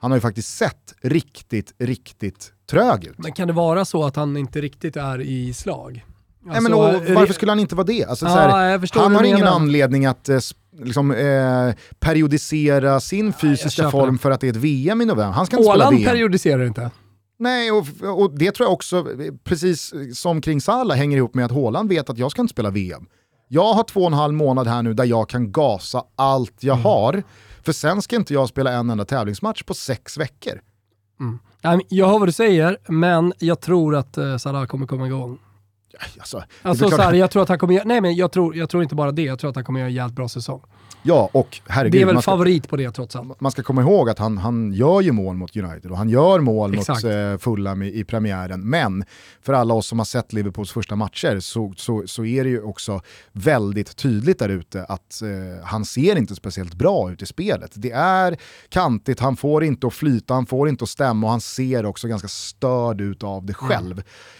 han 0.00 0.10
har 0.10 0.16
ju 0.16 0.20
faktiskt 0.20 0.56
sett 0.56 0.94
riktigt, 1.00 1.74
riktigt 1.78 2.52
trög 2.70 3.04
ut. 3.04 3.18
Men 3.18 3.32
kan 3.32 3.48
det 3.48 3.54
vara 3.54 3.84
så 3.84 4.04
att 4.04 4.16
han 4.16 4.36
inte 4.36 4.60
riktigt 4.60 4.96
är 4.96 5.20
i 5.20 5.54
slag? 5.54 6.04
Nej, 6.44 6.60
men, 6.60 6.74
och, 6.74 6.84
Alltså, 6.88 7.14
varför 7.14 7.34
skulle 7.34 7.50
han 7.52 7.60
inte 7.60 7.74
vara 7.74 7.86
det? 7.86 8.04
Alltså, 8.04 8.26
Ja, 8.26 8.30
här, 8.32 8.98
han 9.00 9.14
har 9.14 9.24
ingen 9.24 9.38
menar. 9.38 9.52
anledning 9.52 10.06
att 10.06 10.28
eh, 10.28 10.38
liksom, 10.82 11.10
eh, 11.10 11.74
periodisera 12.00 13.00
sin 13.00 13.32
fysiska 13.32 13.70
köper 13.82 13.90
form 13.90 14.18
för 14.18 14.30
att 14.30 14.40
det 14.40 14.46
är 14.46 14.50
ett 14.50 14.56
VM 14.56 15.00
i 15.00 15.04
november. 15.04 15.32
Han 15.32 15.46
ska 15.46 15.56
inte 15.56 15.64
spela 15.68 15.84
Åland 15.84 15.96
VM. 15.98 16.10
periodiserar 16.10 16.64
inte. 16.66 16.90
Nej, 17.38 17.70
och, 17.72 17.86
och 18.22 18.38
det 18.38 18.52
tror 18.52 18.66
jag 18.66 18.72
också, 18.72 18.96
eh, 18.98 19.34
precis 19.44 19.92
som 20.14 20.40
kring 20.40 20.60
Salah, 20.60 20.96
hänger 20.96 21.16
ihop 21.16 21.34
med 21.34 21.44
att 21.44 21.52
Haaland 21.52 21.88
vet 21.88 22.10
att 22.10 22.18
jag 22.18 22.30
ska 22.30 22.42
inte 22.42 22.52
spela 22.52 22.70
VM. 22.70 23.06
Jag 23.48 23.72
har 23.74 23.82
två 23.84 24.00
och 24.00 24.06
en 24.06 24.12
halv 24.12 24.34
månad 24.34 24.66
här 24.66 24.82
nu 24.82 24.94
där 24.94 25.04
jag 25.04 25.28
kan 25.28 25.52
gasa 25.52 26.04
allt 26.16 26.54
jag 26.60 26.74
Mm. 26.74 26.84
har. 26.84 27.22
För 27.64 27.72
sen 27.72 28.02
ska 28.02 28.16
inte 28.16 28.34
jag 28.34 28.48
spela 28.48 28.72
en 28.72 28.90
enda 28.90 29.04
tävlingsmatch 29.04 29.62
på 29.62 29.74
sex 29.74 30.18
veckor. 30.18 30.60
Men 31.62 31.80
Jag 31.88 32.08
hör 32.08 32.18
vad 32.18 32.28
du 32.28 32.32
säger, 32.32 32.78
men 32.88 33.32
jag 33.38 33.60
tror 33.60 33.96
att 33.96 34.18
uh, 34.18 34.36
Salah 34.36 34.64
kommer 34.66 34.86
komma 34.86 35.06
igång. 35.06 35.38
Alltså, 36.18 36.42
Alltså, 36.62 36.88
så 36.90 36.96
här, 37.02 37.12
jag 37.12 37.30
tror 37.30 37.42
att 37.42 37.48
han 37.48 37.58
kommer 37.58 37.74
göra, 37.74 37.84
nej 37.86 38.00
men 38.00 38.14
jag 38.16 38.32
tror, 38.32 38.56
jag 38.56 38.68
tror 38.68 38.82
inte 38.82 38.94
bara 38.94 39.12
det, 39.12 39.22
jag 39.22 39.38
tror 39.38 39.50
att 39.50 39.56
han 39.56 39.64
kommer 39.64 39.80
göra 39.80 39.88
en 39.88 39.94
jävligt 39.94 40.16
bra 40.16 40.28
säsong. 40.28 40.60
ja, 41.02 41.30
och 41.32 41.60
herregud, 41.66 41.92
Det 41.92 42.02
är 42.02 42.06
väl 42.06 42.22
ska, 42.22 42.30
favorit 42.30 42.68
på 42.68 42.76
det 42.76 42.90
trots 42.90 43.16
allt. 43.16 43.40
man 43.40 43.52
ska 43.52 43.62
komma 43.62 43.80
ihåg 43.82 44.10
att 44.10 44.18
han, 44.18 44.38
han 44.38 44.72
gör 44.72 45.00
ju 45.00 45.12
mål 45.12 45.36
mot 45.36 45.56
United 45.56 45.90
och 45.90 45.98
han 45.98 46.08
gör 46.08 46.40
mål 46.40 46.74
Exakt. 46.74 47.04
mot 47.04 47.12
eh, 47.12 47.38
Fulham 47.38 47.82
i, 47.82 47.98
i 47.98 48.04
premiären. 48.04 48.68
Men 48.70 49.04
för 49.42 49.52
alla 49.52 49.74
oss 49.74 49.86
som 49.86 49.98
har 49.98 50.06
sett 50.06 50.32
Liverpools 50.32 50.72
första 50.72 50.96
matcher 50.96 51.40
så, 51.40 51.74
så, 51.76 52.02
så 52.06 52.24
är 52.24 52.44
det 52.44 52.50
ju 52.50 52.62
också 52.62 53.00
väldigt 53.32 53.96
tydligt 53.96 54.38
där 54.38 54.48
ute 54.48 54.84
att 54.84 55.22
eh, 55.22 55.64
han 55.64 55.84
ser 55.84 56.16
inte 56.16 56.34
speciellt 56.34 56.74
bra 56.74 57.12
ut 57.12 57.22
i 57.22 57.26
spelet. 57.26 57.72
Det 57.74 57.90
är 57.92 58.36
kantigt, 58.68 59.20
han 59.20 59.36
får 59.36 59.64
inte 59.64 59.86
att 59.86 59.94
flyta, 59.94 60.34
han 60.34 60.46
får 60.46 60.68
inte 60.68 60.84
att 60.84 60.90
stämma 60.90 61.26
och 61.26 61.30
han 61.30 61.40
ser 61.40 61.86
också 61.86 62.08
ganska 62.08 62.28
störd 62.28 63.00
ut 63.00 63.22
av 63.22 63.46
det 63.46 63.54
själv. 63.54 63.98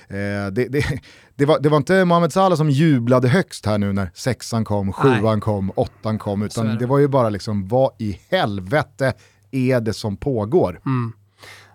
Eh, 0.09 0.53
det, 0.53 0.69
det, 0.69 1.01
det, 1.37 1.45
var, 1.45 1.61
det 1.61 1.69
var 1.69 1.77
inte 1.77 2.05
Mohamed 2.05 2.33
Salah 2.33 2.57
som 2.57 2.71
jublade 2.71 3.29
högst 3.29 3.67
här 3.67 3.79
nu 3.79 3.93
när 3.93 4.11
sexan 4.15 4.65
kom, 4.65 4.93
sjuan 4.93 5.41
kom, 5.41 5.73
åttan 5.75 6.19
kom, 6.19 6.43
utan 6.43 6.67
det. 6.67 6.77
det 6.77 6.87
var 6.87 6.99
ju 6.99 7.09
bara 7.09 7.29
liksom 7.29 7.69
vad 7.69 7.91
i 7.99 8.19
helvete 8.31 9.13
är 9.51 9.81
det 9.81 9.93
som 9.93 10.17
pågår? 10.17 10.81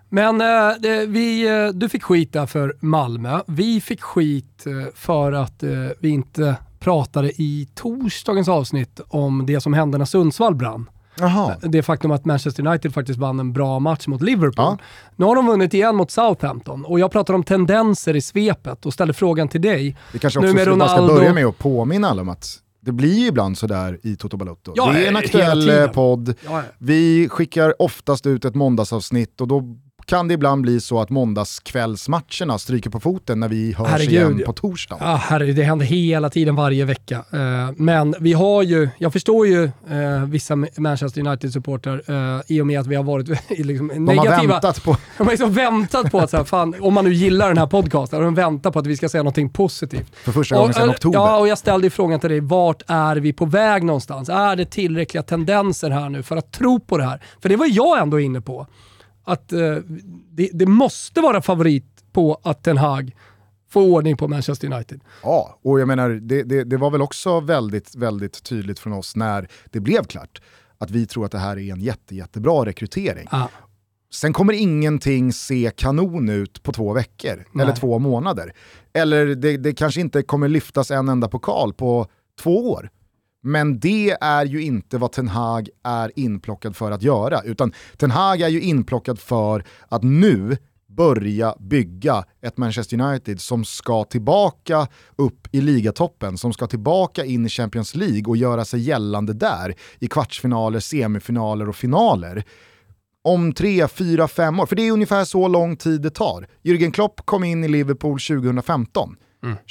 Men 0.08 0.40
eh, 0.40 1.06
vi, 1.08 1.48
eh, 1.48 1.68
du 1.68 1.88
fick 1.88 2.02
skit 2.02 2.32
där 2.32 2.46
för 2.46 2.76
Malmö. 2.80 3.40
Vi 3.46 3.80
fick 3.80 4.02
skit 4.02 4.66
eh, 4.66 4.94
för 4.94 5.32
att 5.32 5.62
eh, 5.62 5.70
vi 6.00 6.08
inte 6.08 6.56
pratade 6.78 7.28
i 7.28 7.68
torsdagens 7.74 8.48
avsnitt 8.48 9.00
om 9.08 9.46
det 9.46 9.60
som 9.60 9.72
hände 9.72 9.98
när 9.98 10.04
Sundsvall 10.04 10.54
brann. 10.54 10.90
Jaha. 11.20 11.56
Det 11.62 11.82
faktum 11.82 12.10
att 12.10 12.24
Manchester 12.24 12.66
United 12.66 12.94
faktiskt 12.94 13.18
vann 13.18 13.40
en 13.40 13.52
bra 13.52 13.78
match 13.78 14.06
mot 14.06 14.22
Liverpool. 14.22 14.52
Ja. 14.56 14.78
Nu 15.16 15.24
har 15.24 15.36
de 15.36 15.46
vunnit 15.46 15.74
igen 15.74 15.96
mot 15.96 16.10
Southampton 16.10 16.84
och 16.84 17.00
jag 17.00 17.10
pratar 17.12 17.34
om 17.34 17.42
tendenser 17.42 18.16
i 18.16 18.20
svepet 18.20 18.86
och 18.86 18.92
ställer 18.92 19.12
frågan 19.12 19.48
till 19.48 19.60
dig. 19.60 19.96
Vi 20.12 20.18
kanske 20.18 20.40
Nu 20.40 20.46
också 20.46 20.54
med 20.54 20.62
ska, 20.64 20.76
bara 20.76 20.88
ska 20.88 20.98
Ronaldo- 20.98 21.14
börja 21.16 21.32
med 21.34 21.46
att 21.46 21.58
påminna 21.58 22.08
alla 22.08 22.22
om 22.22 22.28
att 22.28 22.54
det 22.80 22.92
blir 22.92 23.28
ibland 23.28 23.58
sådär 23.58 23.98
i 24.02 24.16
Toto 24.16 24.36
Balotto. 24.36 24.72
Ja, 24.76 24.92
det 24.92 25.04
är 25.04 25.08
en 25.08 25.16
aktuell 25.16 25.68
eh, 25.68 25.86
podd, 25.86 26.34
Ja, 26.44 26.62
vi 26.78 27.28
skickar 27.28 27.82
oftast 27.82 28.26
ut 28.26 28.44
ett 28.44 28.54
måndagsavsnitt 28.54 29.40
och 29.40 29.48
då 29.48 29.62
kan 30.08 30.28
det 30.28 30.34
ibland 30.34 30.62
bli 30.62 30.80
så 30.80 31.00
att 31.00 31.10
måndagskvällsmatcherna 31.10 32.58
stryker 32.58 32.90
på 32.90 33.00
foten 33.00 33.40
när 33.40 33.48
vi 33.48 33.72
hörs 33.72 33.88
Herregud, 33.88 34.12
igen 34.12 34.42
på 34.46 34.52
torsdag. 34.52 34.96
Ja, 35.00 35.14
herre, 35.16 35.52
det 35.52 35.62
händer 35.62 35.86
hela 35.86 36.30
tiden 36.30 36.54
varje 36.54 36.84
vecka. 36.84 37.24
Eh, 37.32 37.70
men 37.76 38.14
vi 38.20 38.32
har 38.32 38.62
ju, 38.62 38.88
jag 38.98 39.12
förstår 39.12 39.46
ju 39.46 39.64
eh, 39.64 40.24
vissa 40.26 40.56
Manchester 40.76 41.20
United-supportrar 41.20 42.02
eh, 42.36 42.40
i 42.46 42.60
och 42.60 42.66
med 42.66 42.80
att 42.80 42.86
vi 42.86 42.94
har 42.94 43.02
varit 43.04 43.28
liksom, 43.58 43.88
De 43.88 44.08
har 44.08 44.14
negativa. 44.14 44.52
väntat 44.52 44.84
på... 44.84 44.96
De 45.18 45.24
har 45.24 45.30
liksom 45.30 45.52
väntat 45.52 46.10
på 46.10 46.18
att, 46.18 46.30
så 46.30 46.36
här, 46.36 46.44
fan, 46.44 46.74
om 46.80 46.94
man 46.94 47.04
nu 47.04 47.12
gillar 47.12 47.48
den 47.48 47.58
här 47.58 47.66
podcasten, 47.66 48.16
har 48.16 48.24
de 48.24 48.34
väntat 48.34 48.72
på 48.72 48.78
att 48.78 48.86
vi 48.86 48.96
ska 48.96 49.08
säga 49.08 49.22
någonting 49.22 49.50
positivt. 49.50 50.16
För 50.16 50.32
första 50.32 50.56
gången 50.56 50.74
sedan 50.74 50.90
oktober. 50.90 51.18
Ja, 51.18 51.38
och 51.38 51.48
jag 51.48 51.58
ställde 51.58 51.90
frågan 51.90 52.20
till 52.20 52.30
dig, 52.30 52.40
vart 52.40 52.82
är 52.86 53.16
vi 53.16 53.32
på 53.32 53.44
väg 53.44 53.84
någonstans? 53.84 54.28
Är 54.28 54.56
det 54.56 54.64
tillräckliga 54.64 55.22
tendenser 55.22 55.90
här 55.90 56.08
nu 56.08 56.22
för 56.22 56.36
att 56.36 56.52
tro 56.52 56.80
på 56.80 56.98
det 56.98 57.04
här? 57.04 57.22
För 57.42 57.48
det 57.48 57.56
var 57.56 57.66
jag 57.70 57.98
ändå 57.98 58.20
inne 58.20 58.40
på. 58.40 58.66
Att 59.28 59.52
eh, 59.52 59.76
det, 60.30 60.50
det 60.52 60.66
måste 60.66 61.20
vara 61.20 61.42
favorit 61.42 62.04
på 62.12 62.40
att 62.42 62.62
Ten 62.62 62.76
Hag 62.76 63.16
får 63.70 63.82
ordning 63.82 64.16
på 64.16 64.28
Manchester 64.28 64.72
United. 64.72 65.00
Ja, 65.22 65.58
och 65.62 65.80
jag 65.80 65.88
menar, 65.88 66.10
det, 66.10 66.42
det, 66.42 66.64
det 66.64 66.76
var 66.76 66.90
väl 66.90 67.02
också 67.02 67.40
väldigt, 67.40 67.96
väldigt 67.96 68.42
tydligt 68.42 68.78
från 68.78 68.92
oss 68.92 69.16
när 69.16 69.48
det 69.70 69.80
blev 69.80 70.04
klart 70.04 70.42
att 70.78 70.90
vi 70.90 71.06
tror 71.06 71.24
att 71.24 71.32
det 71.32 71.38
här 71.38 71.58
är 71.58 71.72
en 71.72 71.80
jätte, 71.80 72.14
jättebra 72.14 72.66
rekrytering. 72.66 73.28
Ja. 73.30 73.48
Sen 74.10 74.32
kommer 74.32 74.52
ingenting 74.52 75.32
se 75.32 75.70
kanon 75.76 76.28
ut 76.28 76.62
på 76.62 76.72
två 76.72 76.92
veckor 76.92 77.44
Nej. 77.52 77.64
eller 77.64 77.76
två 77.76 77.98
månader. 77.98 78.52
Eller 78.92 79.26
det, 79.26 79.56
det 79.56 79.72
kanske 79.72 80.00
inte 80.00 80.22
kommer 80.22 80.48
lyftas 80.48 80.90
en 80.90 81.08
enda 81.08 81.28
pokal 81.28 81.74
på 81.74 82.06
två 82.40 82.70
år. 82.70 82.90
Men 83.42 83.80
det 83.80 84.16
är 84.20 84.44
ju 84.44 84.62
inte 84.62 84.98
vad 84.98 85.12
Ten 85.12 85.28
Hag 85.28 85.68
är 85.84 86.12
inplockad 86.16 86.76
för 86.76 86.90
att 86.90 87.02
göra, 87.02 87.42
utan 87.42 87.72
Ten 87.96 88.10
Hag 88.10 88.40
är 88.40 88.48
ju 88.48 88.60
inplockad 88.60 89.18
för 89.18 89.64
att 89.88 90.02
nu 90.02 90.56
börja 90.88 91.54
bygga 91.60 92.24
ett 92.42 92.56
Manchester 92.56 93.00
United 93.00 93.40
som 93.40 93.64
ska 93.64 94.04
tillbaka 94.04 94.88
upp 95.16 95.48
i 95.52 95.60
ligatoppen, 95.60 96.38
som 96.38 96.52
ska 96.52 96.66
tillbaka 96.66 97.24
in 97.24 97.46
i 97.46 97.48
Champions 97.48 97.94
League 97.94 98.24
och 98.26 98.36
göra 98.36 98.64
sig 98.64 98.80
gällande 98.80 99.32
där 99.32 99.74
i 99.98 100.08
kvartsfinaler, 100.08 100.80
semifinaler 100.80 101.68
och 101.68 101.76
finaler 101.76 102.44
om 103.24 103.52
tre, 103.52 103.88
fyra, 103.88 104.28
fem 104.28 104.60
år. 104.60 104.66
För 104.66 104.76
det 104.76 104.88
är 104.88 104.92
ungefär 104.92 105.24
så 105.24 105.48
lång 105.48 105.76
tid 105.76 106.02
det 106.02 106.10
tar. 106.10 106.48
Jürgen 106.62 106.90
Klopp 106.90 107.20
kom 107.24 107.44
in 107.44 107.64
i 107.64 107.68
Liverpool 107.68 108.18
2015. 108.20 109.16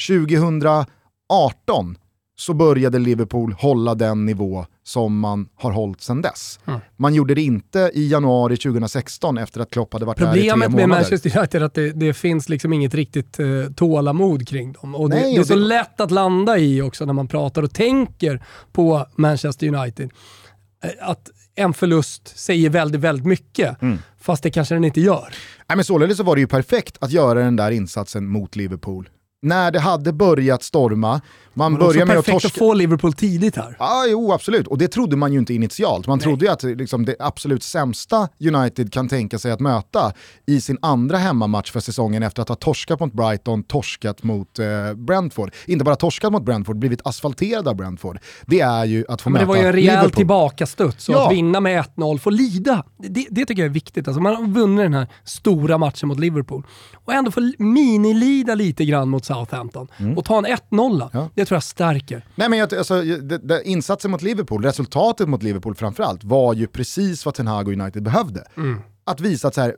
2018 0.07 1.97
så 2.39 2.53
började 2.53 2.99
Liverpool 2.99 3.53
hålla 3.53 3.95
den 3.95 4.25
nivå 4.25 4.65
som 4.83 5.19
man 5.19 5.49
har 5.55 5.71
hållit 5.71 6.01
sedan 6.01 6.21
dess. 6.21 6.59
Man 6.97 7.13
gjorde 7.13 7.33
det 7.35 7.41
inte 7.41 7.91
i 7.93 8.07
januari 8.11 8.57
2016 8.57 9.37
efter 9.37 9.61
att 9.61 9.71
Klopp 9.71 9.93
hade 9.93 10.05
varit 10.05 10.17
där 10.17 10.25
i 10.25 10.41
tre 10.41 10.49
Problemet 10.51 10.69
månader. 10.71 10.87
med 10.87 10.97
Manchester 10.97 11.37
United 11.37 11.61
är 11.61 11.65
att 11.65 11.73
det, 11.73 11.91
det 11.91 12.13
finns 12.13 12.49
liksom 12.49 12.73
inget 12.73 12.93
riktigt 12.93 13.39
eh, 13.39 13.45
tålamod 13.75 14.47
kring 14.47 14.71
dem. 14.73 14.95
Och 14.95 15.09
det, 15.09 15.15
Nej, 15.15 15.31
det 15.33 15.37
är 15.37 15.41
och 15.41 15.47
så 15.47 15.53
det- 15.53 15.59
lätt 15.59 16.01
att 16.01 16.11
landa 16.11 16.57
i 16.57 16.81
också 16.81 17.05
när 17.05 17.13
man 17.13 17.27
pratar 17.27 17.63
och 17.63 17.73
tänker 17.73 18.43
på 18.71 19.05
Manchester 19.15 19.67
United. 19.75 20.11
Eh, 20.83 20.89
Att 21.09 21.29
en 21.55 21.73
förlust 21.73 22.37
säger 22.39 22.69
väldigt, 22.69 23.01
väldigt 23.01 23.25
mycket. 23.25 23.81
Mm. 23.81 23.97
Fast 24.21 24.43
det 24.43 24.51
kanske 24.51 24.75
den 24.75 24.83
inte 24.83 25.01
gör. 25.01 25.33
Nej, 25.69 25.75
men 25.75 25.83
således 25.85 26.17
så 26.17 26.23
var 26.23 26.35
det 26.35 26.41
ju 26.41 26.47
perfekt 26.47 26.97
att 27.01 27.11
göra 27.11 27.39
den 27.39 27.55
där 27.55 27.71
insatsen 27.71 28.27
mot 28.27 28.55
Liverpool. 28.55 29.09
När 29.41 29.71
det 29.71 29.79
hade 29.79 30.13
börjat 30.13 30.63
storma, 30.63 31.21
man 31.53 31.71
Men 31.71 31.81
börjar 31.81 32.05
med 32.05 32.17
att 32.17 32.25
perfekt 32.25 32.43
torska... 32.43 32.47
att 32.55 32.59
få 32.59 32.73
Liverpool 32.73 33.13
tidigt 33.13 33.55
här. 33.55 33.75
Ja, 33.79 34.05
jo 34.07 34.31
absolut. 34.33 34.67
Och 34.67 34.77
det 34.77 34.87
trodde 34.87 35.15
man 35.15 35.33
ju 35.33 35.39
inte 35.39 35.53
initialt. 35.53 36.07
Man 36.07 36.19
trodde 36.19 36.45
ju 36.45 36.51
att 36.51 36.63
liksom, 36.63 37.05
det 37.05 37.15
absolut 37.19 37.63
sämsta 37.63 38.29
United 38.39 38.93
kan 38.93 39.07
tänka 39.09 39.39
sig 39.39 39.51
att 39.51 39.59
möta 39.59 40.13
i 40.45 40.61
sin 40.61 40.77
andra 40.81 41.17
hemmamatch 41.17 41.71
för 41.71 41.79
säsongen 41.79 42.23
efter 42.23 42.41
att 42.41 42.49
ha 42.49 42.55
torskat 42.55 42.99
mot 42.99 43.13
Brighton, 43.13 43.63
torskat 43.63 44.23
mot 44.23 44.59
eh, 44.59 44.65
Brentford. 44.95 45.51
Inte 45.65 45.85
bara 45.85 45.95
torskat 45.95 46.31
mot 46.31 46.43
Brentford, 46.43 46.77
blivit 46.79 47.01
asfalterad 47.07 47.67
av 47.67 47.75
Brentford. 47.75 48.19
Det 48.45 48.59
är 48.59 48.85
ju 48.85 49.05
att 49.09 49.21
få 49.21 49.29
Men 49.29 49.39
det 49.39 49.45
möta 49.45 49.47
var 49.47 49.63
ju 49.63 49.67
en 49.67 49.73
rejäl 49.73 49.91
Liverpool. 49.95 50.11
tillbakastuds 50.11 51.09
och 51.09 51.15
Ja. 51.15 51.27
att 51.27 51.33
vinna 51.33 51.59
med 51.59 51.83
1-0, 51.95 52.17
få 52.17 52.29
lida. 52.29 52.83
Det, 52.97 53.27
det 53.29 53.45
tycker 53.45 53.61
jag 53.61 53.69
är 53.69 53.73
viktigt. 53.73 54.07
Alltså 54.07 54.21
man 54.21 54.35
har 54.35 54.47
vunnit 54.47 54.85
den 54.85 54.93
här 54.93 55.07
stora 55.23 55.77
matchen 55.77 56.07
mot 56.07 56.19
Liverpool 56.19 56.63
och 57.05 57.13
ändå 57.13 57.31
få 57.31 57.51
minilida 57.57 58.55
lite 58.55 58.85
grann 58.85 59.09
mot 59.09 59.25
Southampton 59.27 59.87
och 60.15 60.25
ta 60.25 60.37
en 60.37 60.45
1-0. 60.45 60.95
Mm. 60.95 61.09
Ja. 61.13 61.29
Det 61.35 61.45
tror 61.45 61.55
jag 61.55 61.63
stärker. 61.63 62.25
Nej, 62.35 62.49
men 62.49 62.59
jag, 62.59 62.75
alltså, 62.75 63.01
det, 63.01 63.37
det, 63.37 63.63
insatsen 63.63 64.11
mot 64.11 64.21
Liverpool, 64.21 64.63
resultatet 64.63 65.29
mot 65.29 65.43
Liverpool 65.43 65.75
framförallt, 65.75 66.23
var 66.23 66.53
ju 66.53 66.67
precis 66.67 67.25
vad 67.25 67.33
Ten 67.33 67.47
Hag 67.47 67.67
och 67.67 67.73
United 67.73 68.03
behövde. 68.03 68.43
Att 69.03 69.21
visa 69.21 69.47
att 69.47 69.55
så 69.55 69.61
här, 69.61 69.75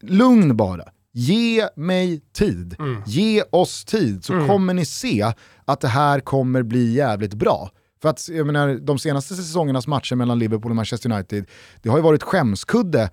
lugn 0.00 0.56
bara, 0.56 0.84
ge 1.12 1.68
mig 1.76 2.20
tid, 2.32 2.76
ge 3.06 3.42
oss 3.50 3.84
tid 3.84 4.24
så 4.24 4.32
kommer 4.32 4.74
ni 4.74 4.84
se 4.84 5.32
att 5.64 5.80
det 5.80 5.88
här 5.88 6.20
kommer 6.20 6.62
bli 6.62 6.92
jävligt 6.92 7.34
bra. 7.34 7.70
För 8.02 8.08
att 8.08 8.28
jag 8.28 8.46
menar, 8.46 8.74
de 8.74 8.98
senaste 8.98 9.34
säsongernas 9.34 9.86
matcher 9.86 10.14
mellan 10.16 10.38
Liverpool 10.38 10.72
och 10.72 10.76
Manchester 10.76 11.12
United, 11.12 11.46
det 11.82 11.88
har 11.88 11.96
ju 11.96 12.02
varit 12.02 12.22
skämskudde 12.22 13.10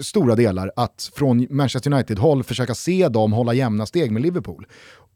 stora 0.00 0.34
delar 0.34 0.70
att 0.76 1.10
från 1.14 1.46
Manchester 1.50 1.92
United-håll 1.92 2.42
försöka 2.42 2.74
se 2.74 3.08
dem 3.08 3.32
hålla 3.32 3.54
jämna 3.54 3.86
steg 3.86 4.10
med 4.10 4.22
Liverpool. 4.22 4.66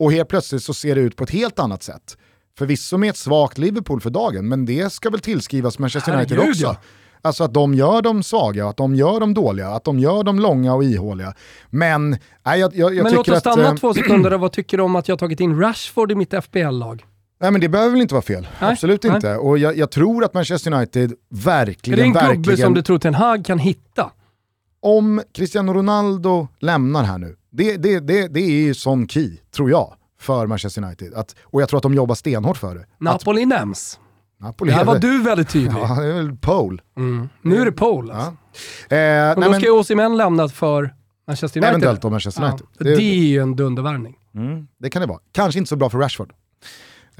Och 0.01 0.12
helt 0.12 0.28
plötsligt 0.28 0.62
så 0.62 0.74
ser 0.74 0.94
det 0.94 1.01
ut 1.01 1.16
på 1.16 1.24
ett 1.24 1.30
helt 1.30 1.59
annat 1.59 1.82
sätt. 1.82 2.16
Förvisso 2.59 2.98
med 2.98 3.11
ett 3.11 3.16
svagt 3.16 3.59
Liverpool 3.59 4.01
för 4.01 4.11
dagen, 4.11 4.48
men 4.48 4.66
det 4.66 4.92
ska 4.92 5.11
väl 5.11 5.20
tillskrivas 5.20 5.78
Manchester 5.78 6.14
United 6.16 6.36
Herregud, 6.38 6.51
också. 6.51 6.62
ja. 6.64 6.76
Alltså 7.22 7.44
att 7.44 7.55
de 7.55 7.74
gör 7.74 8.03
dem 8.03 8.22
svaga, 8.22 8.68
att 8.68 8.76
de 8.76 8.94
gör 8.94 9.20
dem 9.20 9.34
dåliga, 9.34 9.68
att 9.68 9.84
de 9.84 9.98
gör 9.98 10.22
dem 10.24 10.38
långa 10.40 10.74
och 10.74 10.84
ihåliga. 10.84 11.34
Men 11.70 12.11
nej, 12.11 12.61
jag, 12.61 12.76
jag, 12.76 12.94
jag 12.94 13.05
Men 13.05 13.12
låt 13.14 13.28
oss 13.28 13.38
stanna 13.38 13.62
att... 13.62 13.72
eh, 13.72 13.74
två 13.74 13.94
sekunder. 13.94 14.38
Vad 14.38 14.53
tycker 14.53 14.76
du 14.76 14.82
om 14.82 14.96
att 14.96 15.09
jag 15.09 15.12
har 15.12 15.18
tagit 15.18 15.40
in 15.40 15.61
Rashford 15.61 16.12
i 16.12 16.14
mitt 16.14 16.34
FBL-lag? 16.44 17.05
Nej 17.40 17.51
men 17.51 17.61
det 17.61 17.68
behöver 17.68 17.90
väl 17.90 18.01
inte 18.01 18.14
vara 18.14 18.22
fel. 18.22 18.48
Nej, 18.61 18.72
Absolut 18.72 19.03
nej. 19.03 19.14
inte. 19.14 19.36
Och 19.36 19.59
jag, 19.59 19.76
jag 19.76 19.90
tror 19.90 20.24
att 20.24 20.34
Manchester 20.34 20.72
United 20.74 21.12
Är 21.12 21.16
verkligen, 21.44 21.98
det 21.98 22.05
en 22.05 22.12
gubbe 22.12 22.26
verkligen... 22.26 22.59
som 22.59 22.74
du 22.74 22.82
tror 22.82 22.98
Ten 22.98 23.14
Hag 23.14 23.44
kan 23.44 23.59
hitta? 23.59 24.11
Om 24.82 25.22
Cristiano 25.34 25.72
Ronaldo 25.72 26.48
lämnar 26.60 27.04
här 27.04 27.18
nu, 27.18 27.36
det, 27.50 27.76
det, 27.76 28.00
det, 28.00 28.28
det 28.28 28.40
är 28.40 28.50
ju 28.50 28.74
sån 28.74 29.08
key, 29.08 29.36
tror 29.54 29.70
jag. 29.70 29.94
för 30.20 30.46
Manchester 30.46 30.82
United. 30.84 31.14
Att, 31.14 31.34
och 31.42 31.62
jag 31.62 31.68
tror 31.68 31.76
att 31.78 31.82
de 31.82 31.94
jobbar 31.94 32.14
stenhårt 32.14 32.56
för 32.56 32.74
det. 32.74 32.86
Napoli 32.98 33.46
nämns. 33.46 33.98
Napoli 34.40 34.72
Där 34.72 34.80
är 34.80 34.84
var 34.84 34.98
du 34.98 35.22
väldigt 35.22 35.48
tydlig. 35.48 35.72
Ja, 35.82 35.94
det 36.00 36.06
är 36.08 36.12
väl 36.12 36.36
Pole. 36.36 36.82
Mm. 36.96 37.28
Nu 37.42 37.60
är 37.60 37.64
det 37.64 37.72
Paul 37.72 38.10
alltså. 38.10 38.36
Ja. 38.88 38.96
Eh, 38.96 39.30
Och 39.36 39.42
då 39.44 39.52
ska 39.54 39.62
ju 39.64 39.70
Osimhen 39.70 40.16
lämna 40.16 40.48
för 40.48 40.94
Manchester 41.26 41.60
United. 41.60 41.70
eventuellt 41.70 42.02
då 42.02 42.10
Manchester 42.10 42.42
Ja, 42.42 42.48
United. 42.48 42.66
Det- 42.78 42.84
det 42.96 43.02
är 43.02 43.14
ju 43.24 43.38
en 43.42 43.56
dundervärvning. 43.56 44.16
Mm, 44.34 44.66
det 44.78 44.90
kan 44.90 45.02
det 45.02 45.08
vara. 45.08 45.18
Kanske 45.32 45.58
inte 45.58 45.68
så 45.68 45.76
bra 45.76 45.90
för 45.90 45.98
Rashford. 45.98 46.32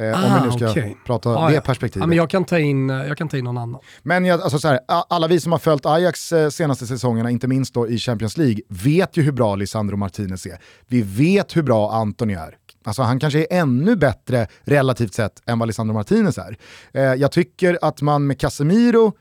Eh, 0.01 0.07
om 0.07 0.15
Ah, 0.33 0.41
vi 0.43 0.47
nu 0.51 0.53
ska 0.57 0.71
okej. 0.71 0.97
prata 1.07 1.31
Ja, 1.31 1.49
det 1.49 1.55
ja. 1.55 1.61
perspektivet. 1.61 2.03
Ja, 2.03 2.07
men 2.07 2.17
jag, 2.17 2.31
kan 2.31 2.45
ta 2.45 2.59
in, 2.59 2.89
jag 2.89 3.19
kan 3.19 3.29
ta 3.29 3.37
in 3.37 3.45
någon 3.45 3.59
annan. 3.59 3.81
Men 4.03 4.25
jag, 4.25 4.41
alltså 4.41 4.59
så 4.59 4.69
här, 4.69 4.81
alla 4.89 5.29
vi 5.29 5.41
som 5.41 5.53
har 5.53 5.59
följt 5.59 5.87
Ajax 5.87 6.33
eh, 6.33 6.49
senaste 6.49 6.87
säsongerna, 6.87 7.31
inte 7.31 7.49
minst 7.49 7.75
då 7.75 7.89
i 7.89 7.99
Champions 7.99 8.37
League, 8.37 8.61
vet 8.69 9.17
ju 9.17 9.23
hur 9.23 9.33
bra 9.33 9.55
Lisandro 9.57 9.97
Martinez 9.97 10.47
är. 10.47 10.59
Vi 10.87 11.03
vet 11.03 11.57
hur 11.57 11.63
bra 11.63 11.93
Antoni 11.93 12.35
är. 12.35 12.57
Alltså 12.85 13.03
han 13.03 13.21
kanske 13.21 13.39
är 13.39 13.47
ännu 13.51 13.97
bättre 13.97 14.47
relativt 14.65 15.15
sett 15.15 15.43
än 15.47 15.59
vad 15.59 15.69
Lisandro 15.69 15.95
Martinez 15.95 16.39
är. 16.39 16.57
Eh, 16.93 17.03
jag 17.03 17.33
tycker 17.33 17.79
att 17.83 18.03
man 18.03 18.27
med 18.27 18.41
Casemiro 18.41 19.13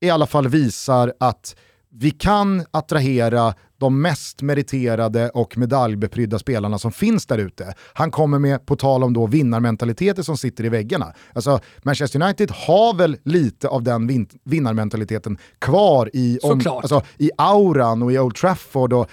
i 0.00 0.10
alla 0.10 0.26
fall 0.26 0.48
visar 0.48 1.12
att 1.20 1.56
vi 1.96 2.10
kan 2.10 2.64
attrahera 2.70 3.54
de 3.78 4.02
mest 4.02 4.42
meriterade 4.42 5.28
och 5.30 5.58
medaljbeprydda 5.58 6.38
spelarna 6.38 6.78
som 6.78 6.92
finns 6.92 7.26
där 7.26 7.38
ute. 7.38 7.74
Han 7.92 8.10
kommer 8.10 8.38
med, 8.38 8.66
på 8.66 8.76
tal 8.76 9.04
om 9.04 9.12
då 9.12 9.26
vinnarmentaliteter 9.26 10.22
som 10.22 10.36
sitter 10.36 10.64
i 10.64 10.68
väggarna. 10.68 11.12
Alltså, 11.32 11.60
Manchester 11.82 12.22
United 12.22 12.50
har 12.50 12.94
väl 12.94 13.16
lite 13.24 13.68
av 13.68 13.82
den 13.82 14.06
vin 14.06 14.28
vinnarmentaliteten 14.44 15.38
kvar 15.58 16.10
i, 16.12 16.38
om, 16.42 16.62
alltså, 16.66 17.02
i 17.18 17.30
auran 17.38 18.02
och 18.02 18.12
i 18.12 18.18
Old 18.18 18.34
Trafford 18.36 18.92
och 18.92 19.08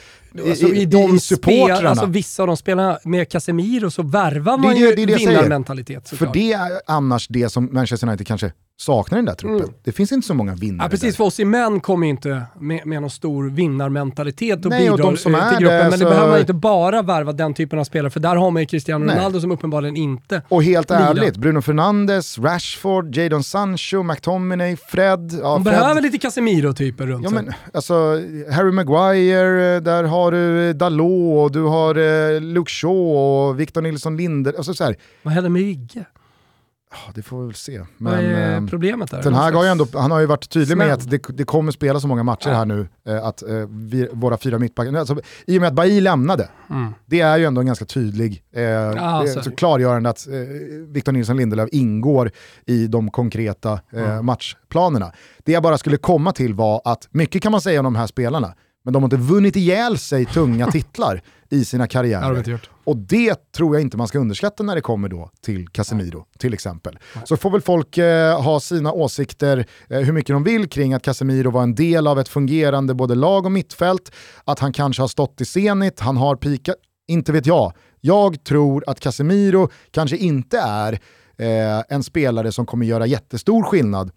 i, 0.46 0.50
Alltså, 0.50 0.68
i, 0.68 0.82
i 0.82 0.86
de 0.86 0.98
i 0.98 1.08
spel, 1.08 1.20
supportrarna. 1.20 1.90
alltså, 1.90 2.06
vissa 2.06 2.44
av 2.44 2.48
de 2.48 2.58
spelarna, 2.58 3.00
med 3.04 3.30
Casemiro 3.32 3.92
så 3.92 4.04
värvar 4.04 4.58
man 4.58 4.74
det- 4.74 4.80
ju 4.80 4.96
det 4.96 5.06
det 5.06 5.14
säger. 5.14 5.30
vinnarmentalitet 5.30 6.10
För 6.10 6.30
det 6.34 6.54
är 6.54 6.72
annars 6.88 7.28
det 7.28 7.50
som 7.50 7.70
Manchester 7.72 8.08
United 8.08 8.28
kanske 8.28 8.52
saknar 8.86 9.18
i 9.18 9.20
den 9.20 9.26
där 9.26 9.34
truppen. 9.34 9.70
Det 9.84 9.92
finns 9.92 10.12
inte 10.12 10.28
så 10.28 10.34
många 10.34 10.56
vinnare 10.56 10.72
Mm. 10.72 10.84
Ja, 10.86 10.90
precis, 10.90 11.14
där. 11.14 11.18
för 11.18 11.24
Osimhen 11.24 11.80
kommer 11.80 12.06
ju 12.08 12.10
inte 12.12 12.42
med, 12.60 12.86
med 12.88 13.02
någon 13.02 13.10
stor 13.10 13.50
vinnarmentalitet 13.50 14.66
och 14.66 14.70
Nej, 14.72 14.90
och 14.90 14.98
bidrar 14.98 15.12
de 15.12 15.18
som 15.18 15.36
eh, 15.36 15.44
är 15.44 15.50
till 15.50 15.60
gruppen. 15.60 15.78
det, 15.78 15.84
Men 15.84 15.92
det 15.92 15.98
så- 15.98 16.06
behöver 16.06 16.30
man 16.30 16.40
inte 16.40 16.54
bara 16.54 17.02
värva 17.02 17.32
den 17.34 17.54
typen 17.54 17.80
av 17.80 17.84
spelare, 17.84 18.10
för 18.10 18.20
där 18.20 18.36
har 18.36 18.52
man 18.52 18.62
ju 18.62 18.66
Cristiano 18.66 19.06
Nej. 19.06 19.16
Ronaldo 19.16 19.42
som 19.42 19.52
uppenbarligen 19.52 19.96
inte 19.96 20.42
Och 20.50 20.64
helt 20.64 20.90
Milan. 20.90 21.18
ärligt, 21.18 21.38
Bruno 21.38 21.62
Fernandes, 21.62 22.38
Rashford, 22.40 23.16
Jadon 23.18 23.44
Sancho, 23.44 24.04
McTominay, 24.04 24.78
Fred. 24.88 25.40
Ja, 25.44 25.54
De 25.54 25.64
Fred 25.64 25.74
behöver 25.80 26.02
lite 26.02 26.18
Casemiro-typer 26.18 27.08
runt 27.08 27.24
Ja, 27.24 27.30
sig. 27.30 27.44
men, 27.44 27.54
alltså, 27.74 27.94
Harry 28.52 28.72
Maguire, 28.72 29.76
eh, 29.76 29.82
där 29.82 30.04
har 30.04 30.32
du 30.32 30.74
Dalot, 30.74 31.44
och 31.46 31.52
du 31.52 31.62
har 31.64 31.96
eh, 31.96 32.42
Luke 32.42 32.72
Shaw 32.72 32.92
och 33.18 33.60
Victor 33.60 33.82
Nilsson 33.82 34.18
Linder. 34.18 34.54
Alltså, 34.58 34.74
så 34.74 34.84
här, 34.84 34.96
Vad 35.24 35.34
händer 35.34 35.50
med 35.50 35.62
Vigge? 35.62 36.06
Ja, 36.92 37.12
det 37.16 37.22
får 37.22 37.40
vi 37.42 37.46
väl 37.46 37.56
se. 37.56 37.82
Men, 37.98 38.14
är 38.14 38.56
eh, 38.62 38.68
problemet 38.68 39.12
där? 39.12 39.24
Den 39.24 39.34
här 39.34 39.52
har 39.54 39.64
ju 39.64 39.70
ändå, 39.70 39.88
han 39.94 40.12
har 40.12 40.20
ju 40.20 40.26
varit 40.26 40.50
tydlig 40.50 40.78
med 40.78 40.94
att 40.94 41.10
det, 41.10 41.22
det 41.30 41.44
kommer 41.44 41.72
spela 41.72 42.00
så 42.00 42.08
många 42.08 42.24
matcher 42.24 42.50
här 42.50 42.66
nu, 42.66 42.88
eh, 43.08 43.26
att 43.26 43.42
eh, 43.44 43.50
vi, 43.70 44.10
våra 44.14 44.38
fyra 44.38 44.60
mittbackar, 44.60 44.94
alltså, 44.94 45.20
i 45.48 45.58
och 45.58 45.62
med 45.62 45.68
att 45.68 45.74
Bailly 45.74 46.02
lämnade, 46.02 46.50
Mm. 46.70 46.94
det 47.06 47.22
är 47.22 47.38
ju 47.38 47.46
ändå 47.46 47.62
en 47.62 47.68
ganska 47.68 47.86
tydlig, 47.86 48.44
eh, 48.56 48.64
eh, 48.64 49.26
så 49.42 49.52
klargörande 49.52 50.10
att 50.10 50.28
eh, 50.28 50.34
Victor 50.88 51.12
Nilsson 51.12 51.38
Lindelöf 51.38 51.70
ingår 51.72 52.32
i 52.66 52.88
de 52.88 53.12
konkreta 53.12 53.80
eh, 53.94 54.04
Mm. 54.12 54.26
matchplanerna. 54.26 55.12
Det 55.44 55.52
jag 55.52 55.64
bara 55.64 55.78
skulle 55.78 55.98
komma 55.98 56.32
till 56.32 56.54
var 56.54 56.82
att 56.86 57.08
mycket 57.12 57.44
kan 57.44 57.52
man 57.52 57.62
säga 57.62 57.80
om 57.80 57.84
de 57.84 57.96
här 57.96 58.08
spelarna, 58.08 58.54
men 58.84 58.94
de 58.94 59.04
har 59.04 59.08
inte 59.08 59.18
vunnit 59.18 59.56
ihjäl 59.56 59.98
sig 59.98 60.26
tunga 60.26 60.68
titlar 60.72 61.22
i 61.50 61.66
sina 61.66 61.84
Det 61.84 61.88
karriärer. 61.88 62.50
gjort. 62.50 62.70
Och 62.84 62.98
det 62.98 63.52
tror 63.52 63.76
jag 63.76 63.82
inte 63.82 63.98
man 63.98 64.08
ska 64.08 64.20
underskatta 64.20 64.64
när 64.64 64.76
det 64.76 64.82
kommer 64.82 65.10
då 65.10 65.32
till 65.42 65.68
Casemiro 65.70 66.26
till 66.38 66.54
exempel. 66.54 67.00
Så 67.26 67.38
får 67.38 67.50
väl 67.52 67.62
folk 67.62 67.98
eh, 67.98 68.42
ha 68.42 68.60
sina 68.60 68.92
åsikter 68.92 69.66
eh, 69.90 70.00
hur 70.00 70.14
mycket 70.14 70.36
de 70.36 70.44
vill 70.44 70.70
kring 70.70 70.94
att 70.94 71.04
Casemiro 71.04 71.52
var 71.52 71.64
en 71.64 71.76
del 71.76 72.08
av 72.08 72.20
ett 72.20 72.28
fungerande 72.30 72.94
både 72.94 73.16
lag 73.16 73.46
och 73.46 73.52
mittfält, 73.52 74.12
att 74.44 74.60
han 74.60 74.74
kanske 74.74 75.02
har 75.04 75.08
stått 75.08 75.42
i 75.42 75.46
Zenit, 75.46 76.00
han 76.00 76.18
har 76.18 76.36
pikat, 76.36 76.76
inte 77.08 77.32
vet 77.32 77.46
jag. 77.46 77.74
Jag 78.02 78.44
tror 78.44 78.84
att 78.88 79.00
Casemiro 79.00 79.70
kanske 79.92 80.18
inte 80.18 80.60
är 80.60 80.94
eh, 81.38 81.84
en 81.90 82.04
spelare 82.04 82.52
som 82.52 82.66
kommer 82.66 82.86
göra 82.86 83.06
jättestor 83.06 83.64
skillnad 83.64 84.12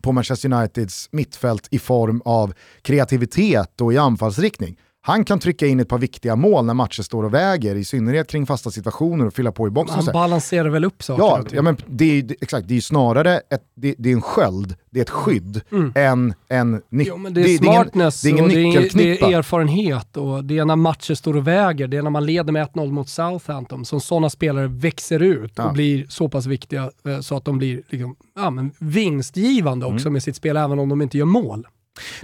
på 0.00 0.12
Manchester 0.12 0.52
Uniteds 0.52 1.08
mittfält 1.12 1.68
i 1.70 1.78
form 1.78 2.22
av 2.24 2.54
kreativitet 2.82 3.80
och 3.80 3.92
i 3.92 3.98
anfallsriktning. 3.98 4.76
Han 5.02 5.24
kan 5.24 5.38
trycka 5.38 5.66
in 5.66 5.80
ett 5.80 5.88
par 5.88 5.98
viktiga 5.98 6.36
mål 6.36 6.64
när 6.64 6.74
matcher 6.74 7.02
står 7.02 7.24
och 7.24 7.34
väger, 7.34 7.74
i 7.76 7.84
synnerhet 7.84 8.28
kring 8.30 8.46
fasta 8.46 8.70
situationer 8.70 9.26
och 9.26 9.34
fylla 9.34 9.52
på 9.52 9.66
i 9.66 9.70
boxen. 9.70 9.96
Han 10.04 10.12
balanserar 10.12 10.68
väl 10.68 10.84
upp 10.84 11.02
saker 11.02 11.22
Ja, 11.22 11.42
ja 11.52 11.62
men 11.62 11.76
det 11.86 12.04
är, 12.04 12.14
ju- 12.14 12.28
exakt, 12.40 12.68
det 12.68 12.76
är 12.76 12.80
snarare 12.80 13.36
ett, 13.50 13.62
det, 13.74 13.94
det 13.98 14.08
är 14.08 14.12
en 14.14 14.22
sköld, 14.22 14.74
det 14.90 14.98
är 15.00 15.02
ett 15.02 15.10
skydd, 15.10 15.60
än 15.94 16.34
en 16.48 16.76
nyc- 16.90 17.04
Jo, 17.08 17.16
men 17.16 17.34
det 17.34 17.40
är 17.40 17.58
smartness 17.58 18.22
det 18.22 18.28
är 18.28 18.30
ingen 18.30 18.44
och 18.44 18.50
det 18.50 18.60
är, 18.60 18.64
nyckelknippa. 18.64 19.26
det 19.26 19.32
är 19.32 19.38
erfarenhet 19.38 20.16
och 20.16 20.44
det 20.44 20.58
är 20.58 20.64
när 20.64 20.76
matcher 20.76 21.14
står 21.14 21.36
och 21.36 21.46
väger. 21.46 21.88
Det 21.88 21.96
är 21.96 22.02
när 22.02 22.10
man 22.10 22.26
leder 22.26 22.52
med 22.52 22.68
1-0 22.68 22.90
mot 22.92 23.08
Southampton 23.08 23.84
som 23.84 24.00
sådana 24.00 24.30
spelare 24.30 24.66
växer 24.68 25.22
ut 25.22 25.52
Ja. 25.56 25.66
och 25.66 25.72
blir 25.72 26.06
så 26.08 26.28
pass 26.28 26.46
viktiga 26.46 26.90
eh, 27.06 27.20
så 27.20 27.36
att 27.36 27.44
de 27.44 27.58
blir 27.58 27.82
liksom, 27.88 28.16
ja, 28.36 28.50
men 28.50 28.70
vinstgivande 28.78 29.86
också 29.86 30.00
Mm. 30.06 30.12
med 30.12 30.22
sitt 30.22 30.36
spel 30.36 30.56
även 30.56 30.78
om 30.78 30.88
de 30.88 31.02
inte 31.02 31.18
gör 31.18 31.24
mål. 31.24 31.66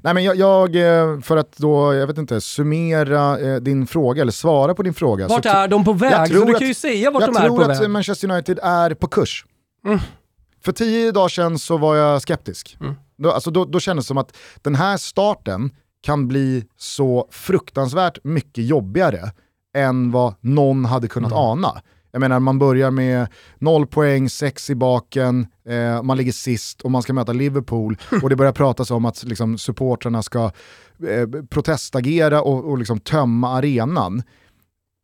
Nej, 0.03 0.15
men 0.15 0.25
jag, 0.25 0.37
jag, 0.37 0.77
eh, 0.77 1.21
för 1.21 1.37
att 1.37 1.57
då, 1.57 1.95
jag 1.95 2.07
vet 2.07 2.19
inte, 2.19 2.41
summera 2.41 3.39
eh, 3.39 3.57
din 3.57 3.87
fråga, 3.87 4.23
eller 4.23 4.33
svara 4.33 4.75
på 4.75 4.83
din 4.83 4.95
fråga. 4.95 5.29
Vart 5.29 5.47
är 5.47 5.69
de 5.69 5.85
på 5.85 5.93
väg? 5.93 6.13
jag 6.13 6.29
Så 6.29 6.35
tror 6.35 6.47
du 6.47 6.53
att- 6.53 6.59
kan 6.59 6.69
ju 6.69 6.75
säga 6.75 7.11
vart 7.11 7.21
jag 7.23 7.33
de 7.35 7.37
är 7.37 7.47
tror 7.47 7.57
på 7.65 7.71
att 7.73 7.81
väg. 7.81 7.91
Manchester 7.91 8.31
United 8.31 8.59
är 8.63 8.95
på 8.95 9.07
kurs. 9.07 9.45
Mm. 9.87 9.99
För 10.65 10.73
tio 10.73 11.13
dagar 11.13 11.29
sedan 11.29 11.59
så 11.59 11.77
var 11.77 11.97
jag 11.97 12.23
skeptisk. 12.23 12.77
Mm. 12.81 12.95
Då, 13.19 13.33
alltså 13.33 13.51
då, 13.51 13.65
då 13.65 13.81
kändes 13.81 14.05
det 14.05 14.09
som 14.09 14.19
att 14.19 14.37
den 14.63 14.75
här 14.75 14.97
starten 14.97 15.71
kan 16.03 16.29
bli 16.29 16.65
så 16.77 17.29
fruktansvärt 17.31 18.19
mycket 18.25 18.65
jobbigare 18.67 19.31
än 19.77 20.11
vad 20.11 20.35
någon 20.41 20.85
hade 20.85 21.09
kunnat 21.09 21.33
Mm. 21.33 21.43
ana. 21.45 21.83
Jag 22.17 22.21
menar, 22.21 22.41
man 22.41 22.59
börjar 22.59 22.91
med 22.91 23.27
noll 23.59 23.87
poäng, 23.87 24.31
sex 24.31 24.71
i 24.71 24.75
baken, 24.75 25.47
eh, 25.69 26.03
man 26.03 26.17
ligger 26.17 26.33
sist 26.33 26.83
och 26.83 26.91
man 26.91 27.03
ska 27.03 27.13
möta 27.13 27.33
Liverpool 27.33 27.97
och 28.23 28.31
det 28.31 28.37
börjar 28.37 28.53
pratas 28.53 28.91
om 28.91 29.05
att 29.05 29.25
liksom, 29.25 29.59
supportrarna 29.59 30.23
ska 30.23 30.45
eh, 31.09 31.43
protestagera 31.51 32.43
och, 32.43 32.65
och 32.65 32.79
liksom 32.79 33.01
tömma 33.01 33.49
arenan. 33.49 34.23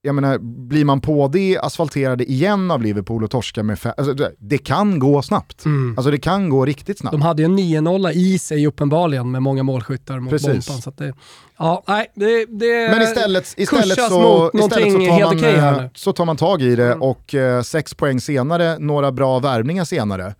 Jag 0.04 0.14
menar, 0.14 0.38
blir 0.68 0.84
man 0.84 1.00
på 1.00 1.28
det 1.28 1.58
asfalterade 1.58 2.24
igen 2.30 2.70
av 2.70 2.82
Liverpool 2.82 3.24
och 3.24 3.30
torskar 3.30 3.62
med 3.62 3.78
fem, 3.78 3.92
alltså, 3.96 4.14
det- 4.38 4.58
kan 4.58 4.98
gå 4.98 5.22
snabbt. 5.22 5.64
Mm. 5.64 5.94
Alltså 5.98 6.10
det 6.10 6.18
kan 6.18 6.48
gå 6.48 6.64
riktigt 6.66 6.98
snabbt. 6.98 7.12
De 7.12 7.22
hade 7.22 7.42
ju 7.42 7.46
en 7.46 7.56
9-0 7.58 8.10
i 8.12 8.38
sig 8.38 8.66
uppenbarligen 8.66 9.30
med 9.30 9.42
många 9.42 9.62
målskyttar 9.62 10.20
mot 10.20 10.30
Precis. 10.30 10.66
Bompan. 10.68 10.82
Så 10.82 10.90
det, 10.96 11.14
ja, 11.58 11.82
nej, 11.88 12.06
det, 12.14 12.46
det 12.46 12.88
Men 12.90 13.02
istället, 13.02 13.54
istället, 13.56 13.56
så, 13.56 13.60
istället 13.62 13.98
så, 13.98 14.08
tar 14.08 15.24
man, 15.34 15.38
här 15.44 15.82
eh, 15.82 15.88
så 15.94 16.12
tar 16.12 16.24
man 16.24 16.36
tag 16.36 16.62
i 16.62 16.76
det 16.76 16.86
Mm. 16.86 17.02
och 17.02 17.34
eh, 17.34 17.62
sex 17.62 17.94
poäng 17.94 18.20
senare, 18.20 18.78
några 18.78 19.12
bra 19.12 19.38
värvningar 19.38 19.84
senare, 19.84 20.34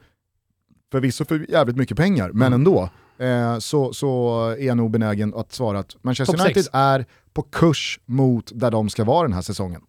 förvisso 0.93 1.25
för 1.25 1.47
jävligt 1.51 1.77
mycket 1.77 1.97
pengar, 1.97 2.31
men 2.33 2.47
Mm. 2.47 2.53
ändå, 2.61 2.91
eh, 3.19 3.59
så, 3.59 3.93
så 3.93 4.41
är 4.49 4.65
jag 4.67 4.77
nog 4.77 4.91
benägen 4.91 5.35
att 5.35 5.53
svara 5.53 5.79
att 5.79 5.97
Manchester 6.05 6.33
Topp 6.37 6.47
United 6.47 6.65
sex. 6.65 6.75
är 6.75 7.07
på 7.33 7.43
kurs 7.43 8.01
mot 8.05 8.51
där 8.55 8.71
de 8.71 8.91
ska 8.91 9.05
vara 9.05 9.23
den 9.23 9.33
här 9.33 9.43
säsongen. 9.43 9.83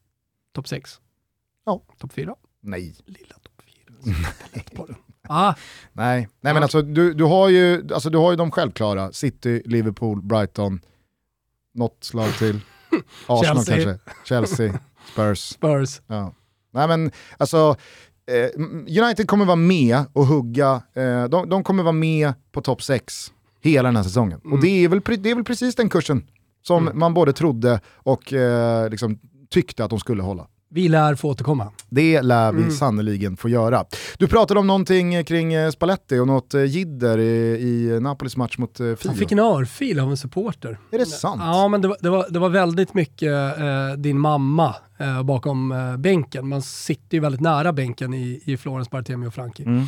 Topp 0.53 0.67
6. 0.67 0.99
Ja. 1.65 1.81
Topp 1.99 2.13
4. 2.13 2.35
Nej. 2.61 2.95
Lilla 3.05 3.35
topp 3.35 3.61
4. 4.05 4.15
Lätt 4.53 4.75
på 4.75 4.85
den. 4.85 4.95
Ah, 5.27 5.53
Nej, 5.93 6.29
nej 6.41 6.53
men 6.53 6.63
alltså 6.63 6.81
du, 6.81 7.13
du, 7.13 7.23
har 7.23 7.49
ju, 7.49 7.93
alltså 7.93 8.09
du 8.09 8.17
har 8.17 8.31
ju 8.31 8.37
de 8.37 8.51
självklara, 8.51 9.11
City, 9.11 9.61
Liverpool, 9.65 10.21
Brighton, 10.21 10.79
något 11.73 12.03
slag 12.03 12.33
till, 12.37 12.59
Arsenal 13.27 13.65
Chelsea. 13.65 13.83
kanske, 13.85 13.99
Chelsea, 14.25 14.79
Spurs. 15.13 15.39
Spurs. 15.39 16.01
Ja. 16.07 16.33
Nej 16.73 16.87
men 16.87 17.11
alltså, 17.37 17.75
United 19.03 19.27
kommer 19.27 19.45
vara 19.45 19.55
med 19.55 20.03
och 20.13 20.25
hugga, 20.25 20.81
eh, 20.95 21.23
de, 21.23 21.49
de 21.49 21.63
kommer 21.63 21.83
vara 21.83 21.91
med 21.93 22.33
på 22.51 22.61
topp 22.61 22.83
6 22.83 23.31
hela 23.61 23.87
den 23.87 23.95
här 23.95 24.03
säsongen. 24.03 24.39
Mm. 24.43 24.53
Och 24.53 24.61
det 24.61 24.67
är, 24.83 24.87
väl, 24.87 25.01
det 25.19 25.29
är 25.31 25.35
väl 25.35 25.43
precis 25.43 25.75
den 25.75 25.89
kursen 25.89 26.23
som 26.67 26.87
Mm. 26.87 26.99
man 26.99 27.13
både 27.13 27.33
trodde 27.33 27.79
och 27.95 28.33
eh, 28.33 28.89
liksom, 28.89 29.19
tyckte 29.49 29.83
att 29.83 29.89
de 29.89 29.99
skulle 29.99 30.23
hålla. 30.23 30.47
Vi 30.69 30.87
lär 30.89 31.15
få 31.15 31.29
återkomma. 31.29 31.71
Det 31.89 32.21
lär 32.21 32.51
vi 32.51 32.61
Mm. 32.61 32.71
sannoliken 32.71 33.37
få 33.37 33.49
göra. 33.49 33.85
Du 34.17 34.27
pratade 34.27 34.59
om 34.59 34.67
någonting 34.67 35.23
kring 35.25 35.53
eh, 35.53 35.71
Spalletti 35.71 36.17
och 36.19 36.27
något 36.27 36.53
eh, 36.53 36.63
jidder 36.63 37.17
i, 37.17 37.61
i 37.61 37.99
Napolis 37.99 38.37
match 38.37 38.57
mot 38.57 38.79
eh, 38.79 38.85
Fio. 38.95 39.07
Han 39.09 39.15
fick 39.17 39.31
en 39.31 39.39
örfil 39.39 39.99
av 39.99 40.09
en 40.09 40.17
supporter. 40.17 40.79
Är 40.91 40.97
det 40.99 41.05
sant? 41.05 41.41
Ja, 41.43 41.67
men 41.67 41.81
det 41.81 41.87
var, 41.87 41.97
det 42.01 42.09
var, 42.09 42.25
det 42.29 42.39
var 42.39 42.49
väldigt 42.49 42.93
mycket 42.93 43.31
eh, 43.59 43.93
din 43.97 44.19
mamma 44.19 44.75
eh, 45.03 45.23
bakom 45.23 45.71
eh, 45.71 45.97
bänken. 45.97 46.47
Man 46.47 46.61
sitter 46.61 47.17
ju 47.17 47.21
väldigt 47.21 47.41
nära 47.41 47.73
bänken 47.73 48.13
i, 48.13 48.41
i 48.45 48.57
Florens, 48.57 48.89
Bartemi 48.89 49.27
och 49.27 49.33
Franki. 49.33 49.63
Mm. 49.63 49.85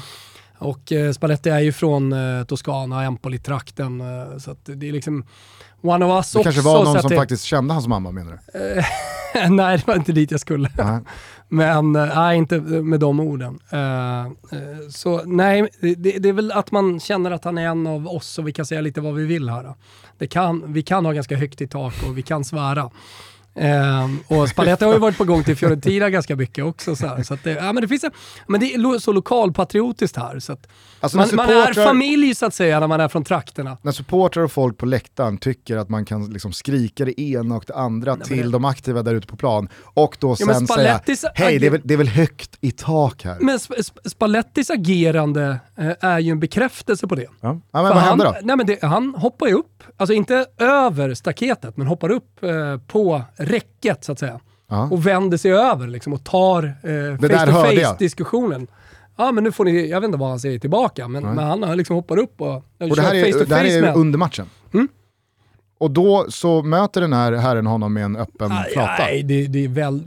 Och 0.57 0.91
eh, 0.91 1.11
Spalletti 1.11 1.49
är 1.49 1.59
ju 1.59 1.71
från 1.71 2.13
eh, 2.13 2.43
Toscana, 2.43 3.03
Empoli-trakten. 3.03 4.01
Eh, 4.01 4.37
så 4.37 4.55
det 4.63 4.87
är 4.87 4.91
liksom 4.91 5.25
one 5.81 6.05
of 6.05 6.11
us 6.11 6.31
Det 6.31 6.39
också. 6.39 6.43
kanske 6.43 6.61
var 6.61 6.83
någon 6.83 7.01
som 7.01 7.09
det, 7.09 7.15
faktiskt 7.15 7.43
kände 7.43 7.73
hans 7.73 7.87
mamma 7.87 8.11
menar 8.11 8.31
du? 8.31 8.39
nej, 9.49 9.77
det 9.77 9.87
var 9.87 9.95
inte 9.95 10.11
dit 10.11 10.31
jag 10.31 10.39
skulle. 10.39 10.69
Nej. 10.77 10.99
Men 11.49 11.95
eh, 11.95 12.15
nej, 12.15 12.37
inte 12.37 12.59
med 12.61 12.99
de 12.99 13.19
orden. 13.19 13.59
Eh, 13.69 14.25
eh, 14.25 14.27
så 14.89 15.21
nej, 15.25 15.69
det, 15.81 15.93
det 15.95 16.29
är 16.29 16.33
väl 16.33 16.51
att 16.51 16.71
man 16.71 16.99
känner 16.99 17.31
att 17.31 17.43
han 17.43 17.57
är 17.57 17.67
en 17.67 17.87
av 17.87 18.07
oss 18.07 18.39
och 18.39 18.47
vi 18.47 18.53
kan 18.53 18.65
säga 18.65 18.81
lite 18.81 19.01
vad 19.01 19.13
vi 19.13 19.25
vill 19.25 19.49
här. 19.49 19.73
Det 20.17 20.27
kan, 20.27 20.73
vi 20.73 20.83
kan 20.83 21.05
ha 21.05 21.11
ganska 21.11 21.37
högt 21.37 21.61
i 21.61 21.67
tak 21.67 21.93
och 22.07 22.17
vi 22.17 22.21
kan 22.21 22.43
svära. 22.43 22.89
Um, 23.57 24.19
och 24.27 24.49
Spalletti 24.49 24.85
har 24.85 24.93
ju 24.93 24.99
varit 24.99 25.17
på 25.17 25.23
gång 25.23 25.43
till 25.43 25.55
Fiorentina 25.55 26.09
ganska 26.09 26.35
mycket 26.35 26.65
också. 26.65 26.95
Så, 26.95 27.07
här, 27.07 27.23
så 27.23 27.37
det, 27.43 27.51
ja, 27.51 27.73
men 27.73 27.81
det, 27.81 27.87
finns, 27.87 28.05
men 28.47 28.59
det 28.59 28.73
är 28.73 28.99
så 28.99 29.11
lokalpatriotiskt 29.11 30.17
här. 30.17 30.39
Så 30.39 30.57
Alltså, 30.99 31.17
man, 31.17 31.29
man 31.33 31.49
är 31.49 31.73
familj 31.73 32.35
så 32.35 32.45
att 32.45 32.53
säga 32.53 32.79
när 32.79 32.87
man 32.87 32.99
är 32.99 33.07
från 33.07 33.23
trakterna. 33.23 33.77
När 33.81 33.91
supportrar 33.91 34.43
och 34.43 34.51
folk 34.51 34.77
på 34.77 34.85
läktaren 34.85 35.37
tycker 35.37 35.77
att 35.77 35.89
man 35.89 36.05
kan 36.05 36.33
liksom 36.33 36.53
skrika 36.53 37.05
det 37.05 37.21
ena 37.21 37.55
och 37.55 37.63
det 37.67 37.73
andra 37.75 38.15
men 38.15 38.27
till 38.27 38.45
det- 38.45 38.51
de 38.51 38.65
aktiva 38.65 39.03
där 39.03 39.15
ute 39.15 39.27
på 39.27 39.35
plan 39.37 39.69
och 39.83 40.17
då 40.19 40.35
Ja, 40.39 40.53
sen 40.53 40.67
säga 40.67 41.01
hej 41.35 41.59
det 41.59 41.65
är, 41.65 41.71
väl, 41.71 41.81
det 41.83 41.93
är 41.93 41.97
väl 41.97 42.07
högt 42.07 42.57
i 42.61 42.71
tak 42.71 43.23
här. 43.23 43.37
Men 43.39 43.57
Sp- 43.57 43.77
Sp- 43.77 44.09
Spallettis 44.09 44.69
agerande 44.69 45.59
eh, 45.77 45.91
är 45.99 46.19
ju 46.19 46.31
en 46.31 46.39
bekräftelse 46.39 47.07
på 47.07 47.15
det. 47.15 47.21
Ja. 47.21 47.29
Ja, 47.41 47.59
men 47.71 47.87
För 47.87 47.93
vad 47.93 48.03
hände 48.03 48.23
då? 48.23 48.35
Nej, 48.41 48.55
men 48.57 48.65
det, 48.65 48.83
han 48.83 49.15
hoppar 49.15 49.47
ju 49.47 49.53
upp, 49.53 49.74
alltså 49.97 50.13
inte 50.13 50.45
över 50.57 51.13
staketet, 51.13 51.77
men 51.77 51.87
hoppar 51.87 52.09
upp 52.11 52.43
eh, 52.43 52.77
på 52.87 53.21
räcket 53.35 54.03
så 54.03 54.11
att 54.11 54.19
säga. 54.19 54.39
Ja. 54.69 54.89
Och 54.91 55.07
vänder 55.07 55.37
sig 55.37 55.51
över 55.53 55.87
liksom, 55.87 56.13
och 56.13 56.23
tar 56.23 56.63
eh, 56.63 56.89
där 56.91 57.17
face 57.17 57.37
hörde 57.37 57.51
to 57.51 57.57
face 57.61 57.73
jag. 57.73 57.97
diskussionen. 57.97 58.67
Ja 59.17 59.31
men 59.31 59.43
nu 59.43 59.51
får 59.51 59.65
ni, 59.65 59.89
jag 59.89 60.01
vet 60.01 60.07
inte 60.07 60.17
vad 60.17 60.29
han 60.29 60.39
säger 60.39 60.59
tillbaka, 60.59 61.07
men, 61.07 61.23
men 61.23 61.63
han 61.63 61.77
liksom 61.77 61.95
hoppar 61.95 62.17
upp 62.17 62.41
och, 62.41 62.55
Och 62.55 62.63
det 62.77 62.95
kör 62.95 63.01
här 63.01 63.31
face 63.31 63.39
to 63.39 63.45
det 63.45 63.55
här 63.55 63.81
face 63.81 63.87
är 63.87 63.97
under 63.97 64.19
matchen. 64.19 64.49
Mm. 64.73 64.87
Och 65.77 65.91
då 65.91 66.25
så 66.29 66.63
möter 66.63 67.01
den 67.01 67.13
här 67.13 67.31
herren 67.31 67.67
honom 67.67 67.93
med 67.93 68.05
en 68.05 68.15
öppen 68.15 68.49
Nej, 68.49 68.73
flata. 68.73 69.03
Nej, 69.03 69.23
det, 69.23 69.47
det 69.47 69.63
är 69.63 69.67
väl... 69.67 70.03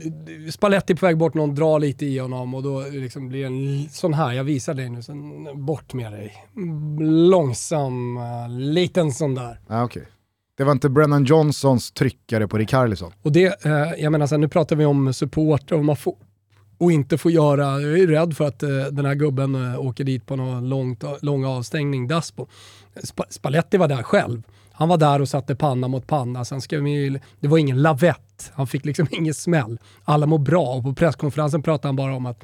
Spalletti 0.51 0.95
på 0.95 1.05
väg 1.05 1.17
bort, 1.17 1.33
någon 1.33 1.55
drar 1.55 1.79
lite 1.79 2.05
i 2.05 2.19
honom 2.19 2.53
och 2.53 2.63
då 2.63 2.83
liksom 2.91 3.29
blir 3.29 3.39
det 3.39 3.45
en 3.45 3.89
sån 3.89 4.13
här, 4.13 4.31
jag 4.31 4.43
visar 4.43 4.73
dig 4.73 4.89
nu, 4.89 5.01
sen 5.01 5.47
bort 5.65 5.93
med 5.93 6.11
dig. 6.11 6.33
Långsam, 7.29 8.17
eh, 8.17 8.49
liten 8.49 9.11
sån 9.11 9.35
där. 9.35 9.59
Ja, 9.67 9.83
okej. 9.83 10.07
Det 10.57 10.63
var 10.63 10.71
inte 10.71 10.89
Brennan 10.89 11.25
Johnsons 11.25 11.91
tryckare 11.91 12.47
på 12.47 12.57
Rikarlison. 12.57 13.11
Och 13.21 13.31
det, 13.31 13.65
eh, 13.65 13.93
jag 13.97 14.11
menar 14.11 14.27
här, 14.27 14.37
nu 14.37 14.47
pratar 14.47 14.75
vi 14.75 14.85
om 14.85 15.13
supporter 15.13 15.75
och 15.75 15.85
man 15.85 15.95
får 15.95 16.15
och 16.79 16.91
inte 16.91 17.17
får 17.17 17.31
göra, 17.31 17.81
jag 17.81 17.99
är 17.99 18.07
rädd 18.07 18.37
för 18.37 18.47
att 18.47 18.63
eh, 18.63 18.69
den 18.69 19.05
här 19.05 19.15
gubben 19.15 19.55
eh, 19.55 19.79
åker 19.79 20.03
dit 20.03 20.25
på 20.25 20.35
någon 20.35 20.69
långt, 20.69 21.03
lång 21.21 21.45
avstängning, 21.45 22.07
Daspo. 22.07 22.47
Sp 23.09 23.19
Spalletti 23.29 23.77
var 23.77 23.87
där 23.87 24.03
själv. 24.03 24.43
Han 24.79 24.89
var 24.89 24.97
där 24.97 25.21
och 25.21 25.29
satte 25.29 25.55
panna 25.55 25.87
mot 25.87 26.07
panna. 26.07 26.45
Sen 26.45 26.61
ska 26.61 26.79
vi, 26.79 27.19
det 27.39 27.47
var 27.47 27.57
ingen 27.57 27.81
lavett. 27.81 28.51
Han 28.53 28.67
fick 28.67 28.85
liksom 28.85 29.07
ingen 29.11 29.33
smäll. 29.33 29.79
Alla 30.03 30.25
mår 30.25 30.37
bra 30.37 30.73
och 30.73 30.83
på 30.83 30.93
presskonferensen 30.93 31.61
pratade 31.61 31.87
han 31.87 31.95
bara 31.95 32.15
om 32.15 32.25
att 32.25 32.43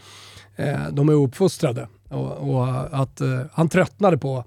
eh, 0.55 0.89
de 0.91 1.09
är 1.09 1.13
uppfostrade 1.13 1.88
och, 2.09 2.31
och 2.31 2.67
att 3.01 3.21
eh, 3.21 3.41
han 3.51 3.69
tröttnade 3.69 4.17
på 4.17 4.43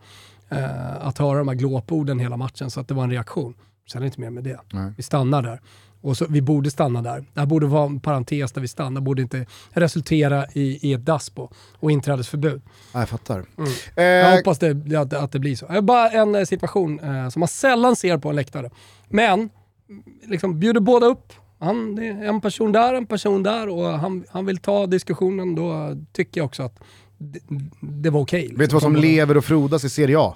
eh, 0.48 1.06
att 1.06 1.18
höra 1.18 1.38
de 1.38 1.48
här 1.48 1.54
glåporden 1.54 2.18
hela 2.18 2.36
matchen 2.36 2.70
så 2.70 2.80
att 2.80 2.88
det 2.88 2.94
var 2.94 3.04
en 3.04 3.10
reaktion. 3.10 3.54
Sen 3.92 3.98
är 3.98 4.00
det 4.00 4.06
inte 4.06 4.20
mer 4.20 4.30
med 4.30 4.44
det. 4.44 4.60
Nej. 4.72 4.92
Vi 4.96 5.02
stannar 5.02 5.42
där. 5.42 5.60
Och 6.00 6.16
så, 6.16 6.26
vi 6.28 6.40
borde 6.42 6.70
stanna 6.70 7.02
där. 7.02 7.24
Det 7.34 7.40
här 7.40 7.46
borde 7.46 7.66
vara 7.66 7.86
en 7.86 8.00
parentes 8.00 8.52
där 8.52 8.60
vi 8.60 8.68
stannar, 8.68 9.00
borde 9.00 9.22
inte 9.22 9.46
resultera 9.70 10.46
i, 10.52 10.88
i 10.88 10.92
ett 10.92 11.04
daspo 11.04 11.48
och 11.80 11.90
inträdesförbud. 11.90 12.62
Ja, 12.92 12.98
jag 13.00 13.08
fattar. 13.08 13.44
Mm. 13.58 13.70
Jag 13.96 14.30
Eh, 14.30 14.36
hoppas 14.36 14.58
det, 14.58 14.96
att, 14.96 15.12
att 15.12 15.32
det 15.32 15.38
blir 15.38 15.56
så. 15.56 15.82
Bara 15.82 16.10
en 16.10 16.34
eh, 16.34 16.44
situation 16.44 17.00
eh, 17.00 17.28
som 17.28 17.40
man 17.40 17.48
sällan 17.48 17.96
ser 17.96 18.18
på 18.18 18.28
en 18.28 18.36
läktare. 18.36 18.70
Men, 19.08 19.50
liksom 20.26 20.60
bjuder 20.60 20.80
båda 20.80 21.06
upp. 21.06 21.32
Han, 21.60 21.94
det 21.94 22.06
är 22.06 22.24
en 22.24 22.40
person 22.40 22.72
där, 22.72 22.94
en 22.94 23.06
person 23.06 23.42
där 23.42 23.68
och 23.68 23.84
han, 23.84 24.24
han 24.30 24.46
vill 24.46 24.58
ta 24.58 24.86
diskussionen. 24.86 25.54
Då 25.54 25.96
tycker 26.12 26.40
jag 26.40 26.44
också 26.46 26.62
att 26.62 26.78
det, 27.18 27.38
det 27.80 28.10
var 28.10 28.20
okej. 28.20 28.40
liksom. 28.40 28.58
vet 28.58 28.70
du 28.70 28.74
vad 28.74 28.82
som 28.82 28.96
lever 28.96 29.36
och 29.36 29.44
frodas 29.44 29.84
i 29.84 29.90
Serie 29.90 30.18
A? 30.20 30.34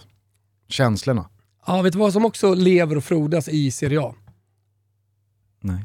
Känslorna. 0.68 1.28
Ja, 1.66 1.82
vet 1.82 1.92
du 1.92 1.98
vad 1.98 2.12
som 2.12 2.24
också 2.24 2.54
lever 2.54 2.96
och 2.96 3.04
frodas 3.04 3.48
i 3.48 3.70
Serie 3.70 4.00
A? 4.00 4.14
Nej. 5.62 5.84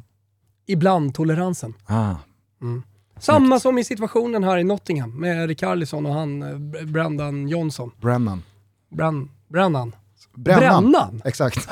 Ibland 0.65 1.15
toleransen. 1.15 1.73
Ah. 1.85 2.15
Samma 3.19 3.59
som 3.59 3.77
i 3.77 3.83
situationen 3.83 4.43
här 4.43 4.57
i 4.57 4.63
Nottingham 4.63 5.19
med 5.19 5.47
Rikarlison 5.47 6.05
och 6.05 6.13
han 6.13 6.43
eh, 6.43 6.85
Brendan 6.85 7.47
Johnson. 7.47 7.91
Brennan. 8.01 8.43
Bran, 8.89 9.29
Brennan. 9.47 9.95
Brännan. 10.35 10.91
Brännan? 10.91 11.21
Exakt. 11.25 11.69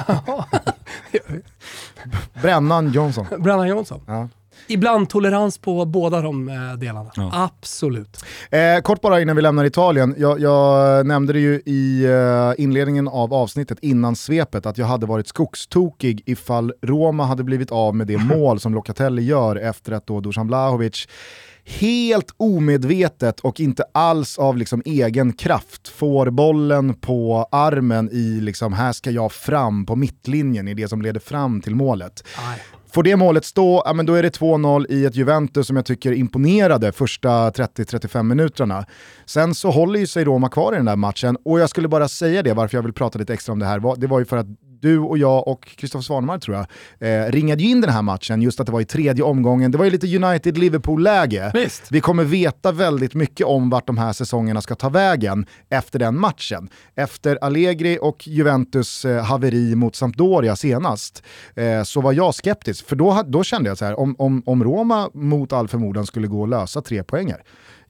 Brännan 2.42 2.92
Johnson. 2.92 3.26
Brennan 3.40 3.68
Johnson. 3.68 4.02
Ja. 4.08 4.30
Ibland 4.68 5.10
tolerans 5.10 5.58
på 5.58 5.86
båda 5.86 6.22
de 6.22 6.50
eh, 6.50 6.74
delarna. 6.80 7.12
Ja. 7.16 7.30
Absolut. 7.34 8.26
Eh, 8.50 8.82
kort 8.82 9.02
bara 9.02 9.22
innan 9.22 9.36
vi 9.36 9.42
lämnar 9.42 9.66
Italien. 9.66 10.16
Jag, 10.18 10.40
jag 10.40 11.06
nämnde 11.06 11.34
det 11.34 11.40
ju 11.40 11.62
i 11.66 12.06
eh, 12.06 12.64
inledningen 12.64 13.08
av 13.08 13.34
avsnittet 13.34 13.78
innan 13.82 14.16
svepet 14.16 14.66
att 14.66 14.78
jag 14.78 14.86
hade 14.86 15.06
varit 15.06 15.28
skogstokig 15.28 16.24
ifall 16.26 16.74
Roma 16.82 17.26
hade 17.26 17.44
blivit 17.44 17.72
av 17.72 17.96
med 17.96 18.08
det 18.08 18.18
mål 18.18 18.60
som 18.60 18.74
Locatelli 18.74 19.22
gör 19.22 19.56
efter 19.56 19.92
att 19.92 20.08
då 20.08 20.20
Dusan 20.20 20.48
Vlahovic 20.48 21.08
helt 21.66 22.34
omedvetet 22.38 23.40
och 23.40 23.60
inte 23.60 23.84
alls 23.94 24.40
av 24.40 24.58
liksom 24.58 24.82
egen 24.86 25.34
kraft 25.34 25.88
får 25.88 26.30
bollen 26.30 26.94
på 26.94 27.48
armen 27.52 28.10
i 28.12 28.42
liksom 28.42 28.74
här 28.74 28.92
ska 28.92 29.12
jag 29.12 29.32
fram 29.32 29.86
på 29.86 29.96
mittlinjen 29.96 30.68
i 30.68 30.74
det 30.74 30.88
som 30.88 31.02
leder 31.02 31.20
fram 31.20 31.62
till 31.62 31.76
målet. 31.76 32.24
Nej. 32.38 32.60
Får 32.96 33.04
det 33.04 33.16
målet 33.16 33.46
stå, 33.46 33.82
ja, 33.86 33.94
men 33.94 34.06
då 34.06 34.14
är 34.14 34.24
det 34.24 34.40
2-0 34.40 34.86
i 34.90 35.06
ett 35.06 35.16
Juventus 35.16 35.68
som 35.68 35.76
jag 35.76 35.86
tycker 35.86 36.12
imponerade 36.12 36.92
första 36.92 37.50
30-35 37.50 38.24
minuterna. 38.24 38.86
Sen 39.26 39.56
så 39.56 39.72
håller 39.72 40.00
ju 40.00 40.08
sig 40.08 40.24
Roma 40.24 40.50
kvar 40.50 40.74
i 40.74 40.76
den 40.76 40.86
där 40.86 40.96
matchen 40.96 41.38
och 41.46 41.60
jag 41.60 41.70
skulle 41.70 41.88
bara 41.88 42.08
säga 42.08 42.44
det, 42.44 42.54
varför 42.54 42.78
jag 42.78 42.84
vill 42.84 42.94
prata 42.94 43.20
lite 43.20 43.34
extra 43.34 43.54
om 43.54 43.60
det 43.60 43.66
här, 43.66 43.96
det 43.98 44.08
var 44.08 44.20
ju 44.20 44.26
för 44.26 44.38
att 44.38 44.48
du 44.86 45.00
och 45.00 45.18
jag 45.18 45.48
och 45.48 45.66
Kristoffer 45.66 46.04
Svanemar 46.04 46.38
tror 46.38 46.58
jag, 46.58 46.66
eh, 47.00 47.32
ringade 47.32 47.64
ju 47.64 47.70
in 47.70 47.82
den 47.82 47.90
här 47.90 48.02
matchen 48.02 48.42
just 48.42 48.60
att 48.60 48.66
det 48.66 48.72
var 48.72 48.82
i 48.82 48.86
tredje 48.86 49.24
omgången, 49.24 49.72
det 49.72 49.78
var 49.78 49.86
ju 49.86 49.92
lite 49.92 50.08
United-Liverpool-läge. 50.08 51.52
Vi 51.92 52.02
kommer 52.02 52.24
veta 52.24 52.72
väldigt 52.72 53.14
mycket 53.14 53.48
om 53.48 53.70
vart 53.70 53.88
de 53.88 53.98
här 53.98 54.14
säsongerna 54.14 54.62
ska 54.62 54.76
ta 54.76 54.90
vägen 54.90 55.46
efter 55.70 56.00
den 56.00 56.20
matchen. 56.20 56.70
Efter 56.96 57.38
Allegri 57.42 58.00
och 58.02 58.28
Juventus 58.28 59.06
eh, 59.06 59.24
haveri 59.24 59.76
mot 59.76 59.96
Sampdoria 59.96 60.56
senast 60.56 61.24
eh, 61.56 61.84
så 61.84 62.02
var 62.02 62.14
jag 62.14 62.36
skeptisk. 62.36 62.88
För 62.88 62.96
då, 62.96 63.24
då 63.28 63.44
kände 63.44 63.70
jag 63.70 63.78
så 63.78 63.86
här, 63.86 64.00
om, 64.00 64.16
om, 64.18 64.44
om 64.46 64.64
Roma 64.64 65.10
mot 65.14 65.54
all 65.54 65.68
förmodan 65.68 66.06
skulle 66.06 66.28
gå 66.28 66.42
och 66.42 66.48
lösa 66.48 66.82
tre 66.82 67.04
poänger, 67.04 67.44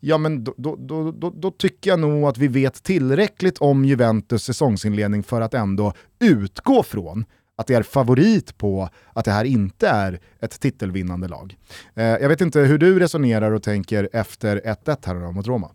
ja 0.08 0.18
men 0.18 0.44
då, 0.44 0.54
då, 0.58 1.12
då, 1.12 1.30
då, 1.30 1.52
tycker 1.52 1.90
jag 1.90 2.00
nog 2.00 2.24
att 2.24 2.38
vi 2.38 2.48
vet 2.48 2.84
tillräckligt 2.84 3.58
om 3.58 3.86
Juventus 3.86 4.44
säsongsinledning 4.44 5.24
för 5.24 5.42
att 5.42 5.54
ändå 5.54 5.94
utgå 6.20 6.84
från 6.84 7.26
att 7.58 7.68
det 7.68 7.74
är 7.74 7.84
favorit 7.84 8.58
på 8.58 8.90
att 9.14 9.26
det 9.26 9.32
här 9.32 9.46
inte 9.46 9.88
är 9.88 10.20
ett 10.40 10.60
titelvinnande 10.60 11.28
lag. 11.28 11.58
Eh, 11.96 12.06
jag 12.06 12.30
vet 12.30 12.42
inte 12.42 12.60
hur 12.60 12.78
du 12.78 13.00
resonerar 13.00 13.52
och 13.52 13.64
tänker 13.64 14.10
efter 14.14 14.62
1-1 14.66 14.98
här 15.06 15.32
mot 15.32 15.48
Roma. 15.48 15.72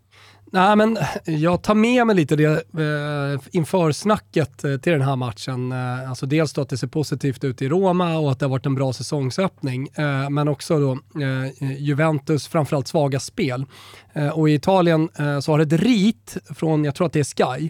Nej, 0.53 0.75
men 0.75 0.97
jag 1.25 1.61
tar 1.61 1.75
med 1.75 2.07
mig 2.07 2.15
lite 2.15 2.35
det 2.35 2.45
eh, 2.45 3.41
inför 3.51 3.91
snacket 3.91 4.63
eh, 4.63 4.77
till 4.77 4.91
den 4.91 5.01
här 5.01 5.15
matchen. 5.15 5.71
Eh, 5.71 6.09
alltså 6.09 6.25
dels 6.25 6.53
då 6.53 6.61
att 6.61 6.69
det 6.69 6.77
ser 6.77 6.87
positivt 6.87 7.43
ut 7.43 7.61
i 7.61 7.69
Roma 7.69 8.17
och 8.17 8.31
att 8.31 8.39
det 8.39 8.45
har 8.45 8.49
varit 8.49 8.65
en 8.65 8.75
bra 8.75 8.93
säsongsöppning. 8.93 9.87
Eh, 9.93 10.29
men 10.29 10.47
också 10.47 10.79
då 10.79 10.91
eh, 11.21 11.71
Juventus 11.77 12.47
framförallt 12.47 12.87
svaga 12.87 13.19
spel. 13.19 13.65
Eh, 14.13 14.27
och 14.29 14.49
i 14.49 14.53
Italien 14.53 15.09
eh, 15.19 15.39
så 15.39 15.51
har 15.51 15.59
ett 15.59 15.73
rit 15.73 16.37
från, 16.55 16.85
jag 16.85 16.95
tror 16.95 17.07
att 17.07 17.13
det 17.13 17.19
är 17.19 17.57
Sky, 17.57 17.69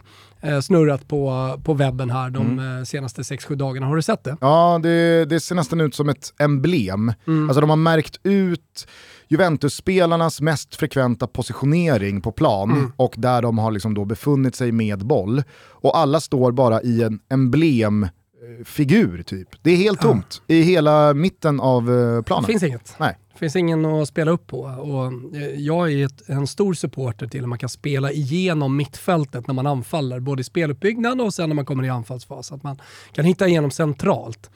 snurrat 0.62 1.08
på, 1.08 1.54
på 1.64 1.74
webben 1.74 2.10
här 2.10 2.30
de 2.30 2.60
eh, 2.60 2.84
senaste 2.84 3.22
6-7 3.22 3.56
dagarna. 3.56 3.88
Har 3.88 3.96
du 3.96 4.02
sett 4.02 4.24
det? 4.24 4.38
Ja, 4.42 4.80
det, 4.84 5.26
det 5.26 5.39
ser 5.39 5.56
nästan 5.56 5.82
ut 5.82 5.96
som 5.96 6.10
ett 6.10 6.34
emblem. 6.39 7.14
Alltså 7.48 7.62
de 7.62 7.70
har 7.70 7.78
märkt 7.78 8.20
ut 8.24 8.88
Juventus-spelarnas 9.28 10.42
mest 10.42 10.76
frekventa 10.76 11.28
positionering 11.28 12.22
på 12.22 12.32
plan 12.32 12.92
och 12.98 13.14
där 13.18 13.42
de 13.42 13.58
har 13.58 13.72
liksom 13.72 13.94
då 13.94 14.06
befunnit 14.06 14.56
sig 14.56 14.72
med 14.72 15.06
boll. 15.06 15.44
Och 15.70 15.98
alla 15.98 16.20
står 16.20 16.52
bara 16.52 16.82
i 16.82 17.04
en 17.04 17.20
emblemfigur 17.30 19.24
typ. 19.24 19.50
Det 19.62 19.72
är 19.72 19.76
helt 19.76 20.02
tomt 20.02 20.42
i 20.48 20.62
hela 20.62 21.14
mitten 21.14 21.60
av 21.60 21.92
eh, 21.92 22.16
Det 22.16 22.24
planen. 22.24 22.46
finns 22.46 22.64
inget. 22.64 22.96
Nej. 23.00 23.18
Det 23.42 23.46
finns 23.46 23.56
ingen 23.56 23.86
att 23.86 24.08
spela 24.08 24.32
upp 24.32 24.48
på. 24.48 24.60
Och 24.60 25.36
eh, 25.38 25.60
jag 25.60 25.92
är 25.92 26.06
ett, 26.06 26.30
en 26.30 26.48
stor 26.48 26.74
supporter 26.74 27.28
till 27.28 27.44
att 27.44 27.50
man 27.50 27.58
kan 27.58 27.70
spela 27.70 28.12
igenom 28.12 28.78
mittfältet 28.78 29.48
när 29.48 29.54
man 29.54 29.68
anfaller, 29.68 30.20
både 30.20 30.42
i 30.42 30.44
speluppbyggnad 30.44 31.22
och 31.22 31.34
sen 31.34 31.50
när 31.50 31.56
man 31.56 31.66
kommer 31.66 31.84
i 31.84 31.89
anfallsfas. 31.89 32.52
Att 32.52 32.64
man 32.64 32.82
kan 33.12 33.26
hitta 33.26 33.48
igenom 33.48 33.72
centralt. 33.72 34.50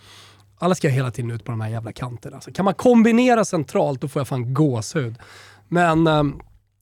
Alla 0.57 0.75
ska 0.75 0.89
hela 0.89 1.11
tiden 1.11 1.31
ut 1.31 1.43
på 1.43 1.51
de 1.51 1.61
här 1.61 1.69
jävla 1.69 1.91
kanterna. 1.91 2.35
Alltså, 2.35 2.51
kan 2.51 2.65
man 2.65 2.73
kombinera 2.73 3.45
centralt 3.45 4.01
då 4.01 4.07
får 4.07 4.19
jag 4.19 4.27
fan 4.27 4.53
gåshud. 4.53 5.15
Men 5.67 6.07
eh, 6.07 6.23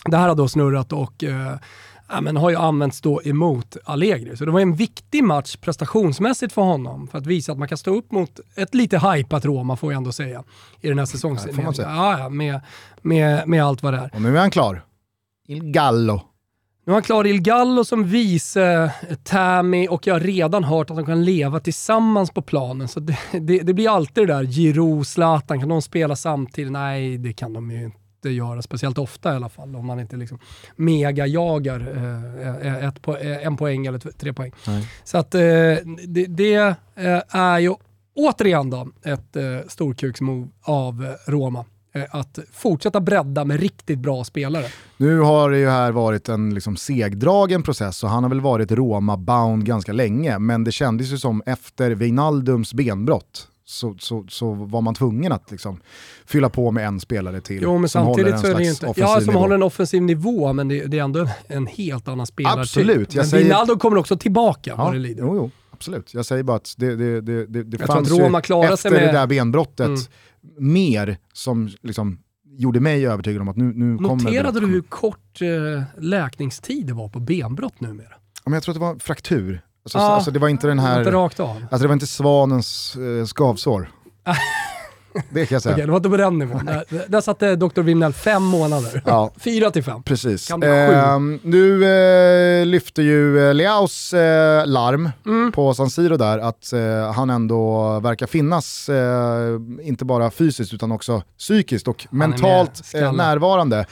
det 0.05 0.17
här 0.17 0.27
har 0.27 0.35
då 0.35 0.47
snurrat 0.47 0.93
och 0.93 1.23
eh, 1.23 1.57
ja, 2.13 2.21
men 2.21 2.37
har 2.37 2.49
ju 2.49 2.55
använts 2.55 3.01
då 3.01 3.21
emot 3.23 3.77
Allegri. 3.85 4.37
Så 4.37 4.45
det 4.45 4.51
var 4.51 4.59
en 4.59 4.75
viktig 4.75 5.23
match 5.23 5.55
prestationsmässigt 5.55 6.53
för 6.53 6.61
honom. 6.61 7.07
För 7.07 7.17
att 7.17 7.25
visa 7.25 7.51
att 7.51 7.57
man 7.57 7.67
kan 7.67 7.77
stå 7.77 7.95
upp 7.95 8.11
mot 8.11 8.39
ett 8.55 8.75
lite 8.75 8.99
hypat 8.99 9.45
Roma, 9.45 9.75
får 9.75 9.91
jag 9.91 9.97
ändå 9.97 10.11
säga, 10.11 10.43
i 10.81 10.89
den 10.89 10.99
här 10.99 11.05
säsongsinledningen. 11.05 11.73
Ja, 11.77 12.19
ja, 12.19 12.29
med, 12.29 12.61
med, 13.01 13.47
med 13.47 13.65
allt 13.65 13.83
vad 13.83 13.93
det 13.93 13.99
är. 13.99 14.09
Och 14.13 14.21
nu 14.21 14.35
är 14.35 14.41
han 14.41 14.51
klar. 14.51 14.85
Il 15.47 15.63
Gallo. 15.63 16.21
Nu 16.85 16.91
har 16.91 16.93
han 16.93 17.03
klar 17.03 17.27
Il 17.27 17.41
Gallo 17.41 17.83
som 17.83 18.03
vice, 18.03 18.91
Tammy 19.23 19.87
och 19.87 20.07
jag 20.07 20.15
har 20.15 20.19
redan 20.19 20.63
hört 20.63 20.89
att 20.89 20.97
de 20.97 21.05
kan 21.05 21.25
leva 21.25 21.59
tillsammans 21.59 22.31
på 22.31 22.41
planen. 22.41 22.87
Så 22.87 22.99
det, 22.99 23.17
det, 23.31 23.59
det 23.59 23.73
blir 23.73 23.89
alltid 23.89 24.27
det 24.27 24.33
där, 24.33 24.43
Giroud, 24.43 25.07
Zlatan, 25.07 25.59
kan 25.59 25.69
de 25.69 25.81
spela 25.81 26.15
samtidigt? 26.15 26.71
Nej, 26.71 27.17
det 27.17 27.33
kan 27.33 27.53
de 27.53 27.71
ju 27.71 27.83
inte 27.83 28.02
göra, 28.29 28.61
speciellt 28.61 28.97
ofta 28.97 29.33
i 29.33 29.35
alla 29.35 29.49
fall, 29.49 29.75
om 29.75 29.85
man 29.85 29.99
inte 29.99 30.17
liksom 30.17 30.39
mega-jagar 30.75 31.79
eh, 32.61 32.87
ett 32.87 33.01
po 33.01 33.15
en 33.21 33.57
poäng 33.57 33.85
eller 33.85 33.99
tre 33.99 34.33
poäng. 34.33 34.51
Nej. 34.67 34.87
Så 35.03 35.17
att 35.17 35.35
eh, 35.35 35.41
det, 36.07 36.25
det 36.27 36.75
eh, 36.95 37.21
är 37.29 37.59
ju 37.59 37.73
återigen 38.15 38.69
då 38.69 38.87
ett 39.03 39.35
eh, 39.35 39.43
storkuksmove 39.67 40.47
av 40.61 41.15
Roma 41.27 41.65
eh, 41.93 42.03
att 42.11 42.39
fortsätta 42.51 42.99
bredda 42.99 43.45
med 43.45 43.59
riktigt 43.59 43.99
bra 43.99 44.23
spelare. 44.23 44.65
Nu 44.97 45.19
har 45.19 45.49
det 45.49 45.57
ju 45.57 45.69
här 45.69 45.91
varit 45.91 46.29
en 46.29 46.53
liksom 46.53 46.75
segdragen 46.75 47.63
process 47.63 48.03
och 48.03 48.09
han 48.09 48.23
har 48.23 48.29
väl 48.29 48.41
varit 48.41 48.71
Roma-bound 48.71 49.65
ganska 49.65 49.93
länge, 49.93 50.39
men 50.39 50.63
det 50.63 50.71
kändes 50.71 51.11
ju 51.11 51.17
som 51.17 51.43
efter 51.45 51.91
Wijnaldums 51.91 52.73
benbrott 52.73 53.47
så, 53.65 53.95
så, 53.99 54.25
så 54.29 54.53
var 54.53 54.81
man 54.81 54.95
tvungen 54.95 55.31
att 55.31 55.51
liksom 55.51 55.81
fylla 56.25 56.49
på 56.49 56.71
med 56.71 56.87
en 56.87 56.99
spelare 56.99 57.41
till. 57.41 57.59
Jo, 57.61 57.77
men 57.77 57.89
samtidigt 57.89 58.39
så 58.39 58.47
är 58.47 58.55
det 58.55 58.65
inte... 58.65 58.93
Ja, 58.95 59.15
som 59.19 59.27
nivå. 59.27 59.39
håller 59.39 59.55
en 59.55 59.63
offensiv 59.63 60.01
nivå, 60.01 60.53
men 60.53 60.67
det, 60.67 60.85
det, 60.85 60.99
är 60.99 61.03
ändå 61.03 61.27
en 61.47 61.67
helt 61.67 62.07
annan 62.07 62.25
spelare. 62.25 62.61
Absolut. 62.61 63.15
Men 63.15 63.25
säger... 63.25 63.43
Wijnaldum 63.43 63.79
kommer 63.79 63.97
också 63.97 64.17
tillbaka 64.17 64.69
ja, 64.69 64.83
vad 64.83 64.93
det 64.93 64.99
lider. 64.99 65.23
Jo, 65.23 65.35
jo, 65.35 65.51
absolut. 65.71 66.13
Jag 66.13 66.25
säger 66.25 66.43
bara 66.43 66.57
att 66.57 66.73
det, 66.77 66.95
det, 66.95 67.21
det, 67.21 67.45
det, 67.45 67.63
det 67.63 67.77
fanns 67.77 68.11
ju 68.11 68.23
efter 68.23 68.91
med... 68.91 69.01
det 69.01 69.11
där 69.11 69.27
benbrottet 69.27 69.87
mm. 69.87 70.03
mer 70.57 71.17
som 71.33 71.69
liksom 71.81 72.19
gjorde 72.57 72.79
mig 72.79 73.07
övertygad 73.07 73.41
om 73.41 73.47
att 73.47 73.57
nu, 73.57 73.63
nu 73.63 73.85
Noterade 73.85 74.07
kommer... 74.07 74.23
Noterade 74.23 74.59
du 74.59 74.67
hur 74.67 74.81
kort 74.81 75.41
eh, 75.41 75.83
läkningstid 75.97 76.87
det 76.87 76.93
var 76.93 77.09
på 77.09 77.19
benbrott 77.19 77.81
numera? 77.81 78.13
Ja, 78.35 78.41
men 78.45 78.53
jag 78.53 78.63
tror 78.63 78.73
att 78.73 78.79
det 78.79 78.85
var 78.85 78.99
fraktur. 78.99 79.61
Alltså, 79.83 79.97
ah, 79.97 80.01
alltså, 80.01 80.31
det 80.31 80.39
var 80.39 80.49
inte 80.49 80.67
den 80.67 80.79
här... 80.79 80.99
Inte 80.99 81.11
rakt 81.11 81.39
av. 81.39 81.55
Alltså 81.71 81.77
det 81.77 81.87
var 81.87 81.93
inte 81.93 82.07
svanens 82.07 82.95
eh, 82.95 83.25
skavsår. 83.25 83.89
Det 85.29 85.45
kan 85.45 85.55
jag 85.55 85.61
säga. 85.61 85.75
Okej, 85.75 85.85
det 85.85 85.91
var 85.91 85.97
inte 85.97 86.09
på 86.09 86.17
den 86.17 86.39
nivån. 86.39 86.65
Där, 86.65 87.05
där 87.07 87.21
satte 87.21 87.55
Dr. 87.55 87.81
Vinell 87.81 88.13
fem 88.13 88.43
månader. 88.43 89.01
Ja. 89.05 89.31
Fyra 89.39 89.71
till 89.71 89.83
fem. 89.83 90.03
Precis. 90.03 90.51
Eh, 90.51 91.19
nu 91.43 91.85
eh, 91.85 92.65
lyfter 92.65 93.03
ju 93.03 93.47
eh, 93.47 93.53
Leaus 93.53 94.13
eh, 94.13 94.65
larm 94.65 95.09
mm. 95.25 95.51
på 95.51 95.73
San 95.73 95.89
Siro 95.89 96.17
där 96.17 96.39
att 96.39 96.73
eh, 96.73 97.11
han 97.11 97.29
ändå 97.29 97.99
verkar 97.99 98.27
finnas, 98.27 98.89
eh, 98.89 99.59
inte 99.81 100.05
bara 100.05 100.31
fysiskt 100.31 100.73
utan 100.73 100.91
också 100.91 101.23
psykiskt 101.37 101.87
och 101.87 102.07
mentalt 102.11 102.93
närvarande 102.93 103.85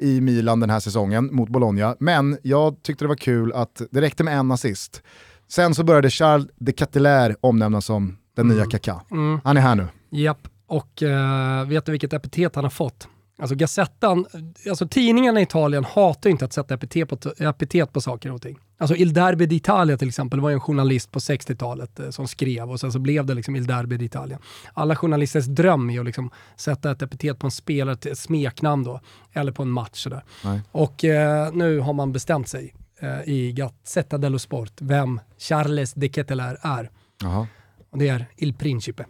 i 0.00 0.20
Milan 0.20 0.60
den 0.60 0.70
här 0.70 0.80
säsongen 0.80 1.34
mot 1.34 1.48
Bologna. 1.48 1.96
Men 2.00 2.38
jag 2.42 2.82
tyckte 2.82 3.04
det 3.04 3.08
var 3.08 3.16
kul 3.16 3.52
att 3.52 3.82
det 3.90 4.00
räckte 4.00 4.24
med 4.24 4.38
en 4.38 4.52
assist. 4.52 5.02
Sen 5.48 5.74
så 5.74 5.84
började 5.84 6.10
Charles 6.10 6.46
de 6.56 6.72
Catelaire 6.72 7.36
omnämnas 7.40 7.84
som 7.84 8.18
den 8.36 8.46
mm. 8.46 8.56
nya 8.56 8.66
Kaká. 8.66 9.00
Mm. 9.10 9.40
Han 9.44 9.56
är 9.56 9.60
här 9.60 9.74
nu. 9.74 9.86
Japp, 10.10 10.48
och 10.66 11.02
uh, 11.02 11.68
vet 11.68 11.86
du 11.86 11.92
vilket 11.92 12.12
epitet 12.12 12.54
han 12.54 12.64
har 12.64 12.70
fått? 12.70 13.08
Alltså 13.40 13.54
Gazettan, 13.54 14.26
alltså 14.68 14.88
tidningarna 14.88 15.40
i 15.40 15.42
Italien 15.42 15.84
hatar 15.84 16.30
inte 16.30 16.44
att 16.44 16.52
sätta 16.52 16.74
epitet 16.74 17.08
på, 17.08 17.18
epitet 17.38 17.92
på 17.92 18.00
saker 18.00 18.32
och 18.32 18.42
ting. 18.42 18.58
Alltså 18.78 18.96
Il 18.96 19.12
Derby 19.12 19.46
d'Italia 19.46 19.96
till 19.96 20.08
exempel 20.08 20.40
var 20.40 20.50
en 20.50 20.60
journalist 20.60 21.12
på 21.12 21.18
60-talet 21.18 22.00
eh, 22.00 22.10
som 22.10 22.28
skrev 22.28 22.70
och 22.70 22.80
sen 22.80 22.92
så 22.92 22.98
blev 22.98 23.26
det 23.26 23.34
liksom 23.34 23.56
Il 23.56 23.66
Derby 23.66 23.96
d'Italia. 23.96 24.38
Alla 24.74 24.96
journalisters 24.96 25.46
dröm 25.46 25.90
är 25.90 26.00
att 26.00 26.06
liksom 26.06 26.30
sätta 26.56 26.90
ett 26.90 27.02
epitet 27.02 27.38
på 27.38 27.46
en 27.46 27.50
spelare, 27.50 27.92
ett 28.10 28.18
smeknamn 28.18 28.84
då, 28.84 29.00
eller 29.32 29.52
på 29.52 29.62
en 29.62 29.70
match 29.70 30.02
sådär. 30.02 30.24
Och 30.72 31.04
eh, 31.04 31.52
nu 31.52 31.78
har 31.78 31.92
man 31.92 32.12
bestämt 32.12 32.48
sig 32.48 32.74
eh, 33.00 33.28
i 33.28 33.52
Gazzetta 33.52 34.18
dello 34.18 34.38
Sport 34.38 34.72
vem 34.80 35.20
Charles 35.38 35.94
de 35.94 36.08
Ketelaere 36.08 36.58
är. 36.62 36.90
Aha. 37.24 37.46
Och 37.90 37.98
det 37.98 38.08
är 38.08 38.26
Il 38.36 38.54
Principe. 38.54 39.06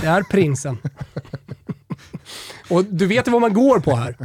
Det 0.00 0.06
är 0.06 0.22
prinsen. 0.22 0.78
och 2.70 2.84
du 2.84 3.06
vet 3.06 3.26
ju 3.26 3.30
vad 3.30 3.40
man 3.40 3.52
går 3.52 3.80
på 3.80 3.96
här. 3.96 4.16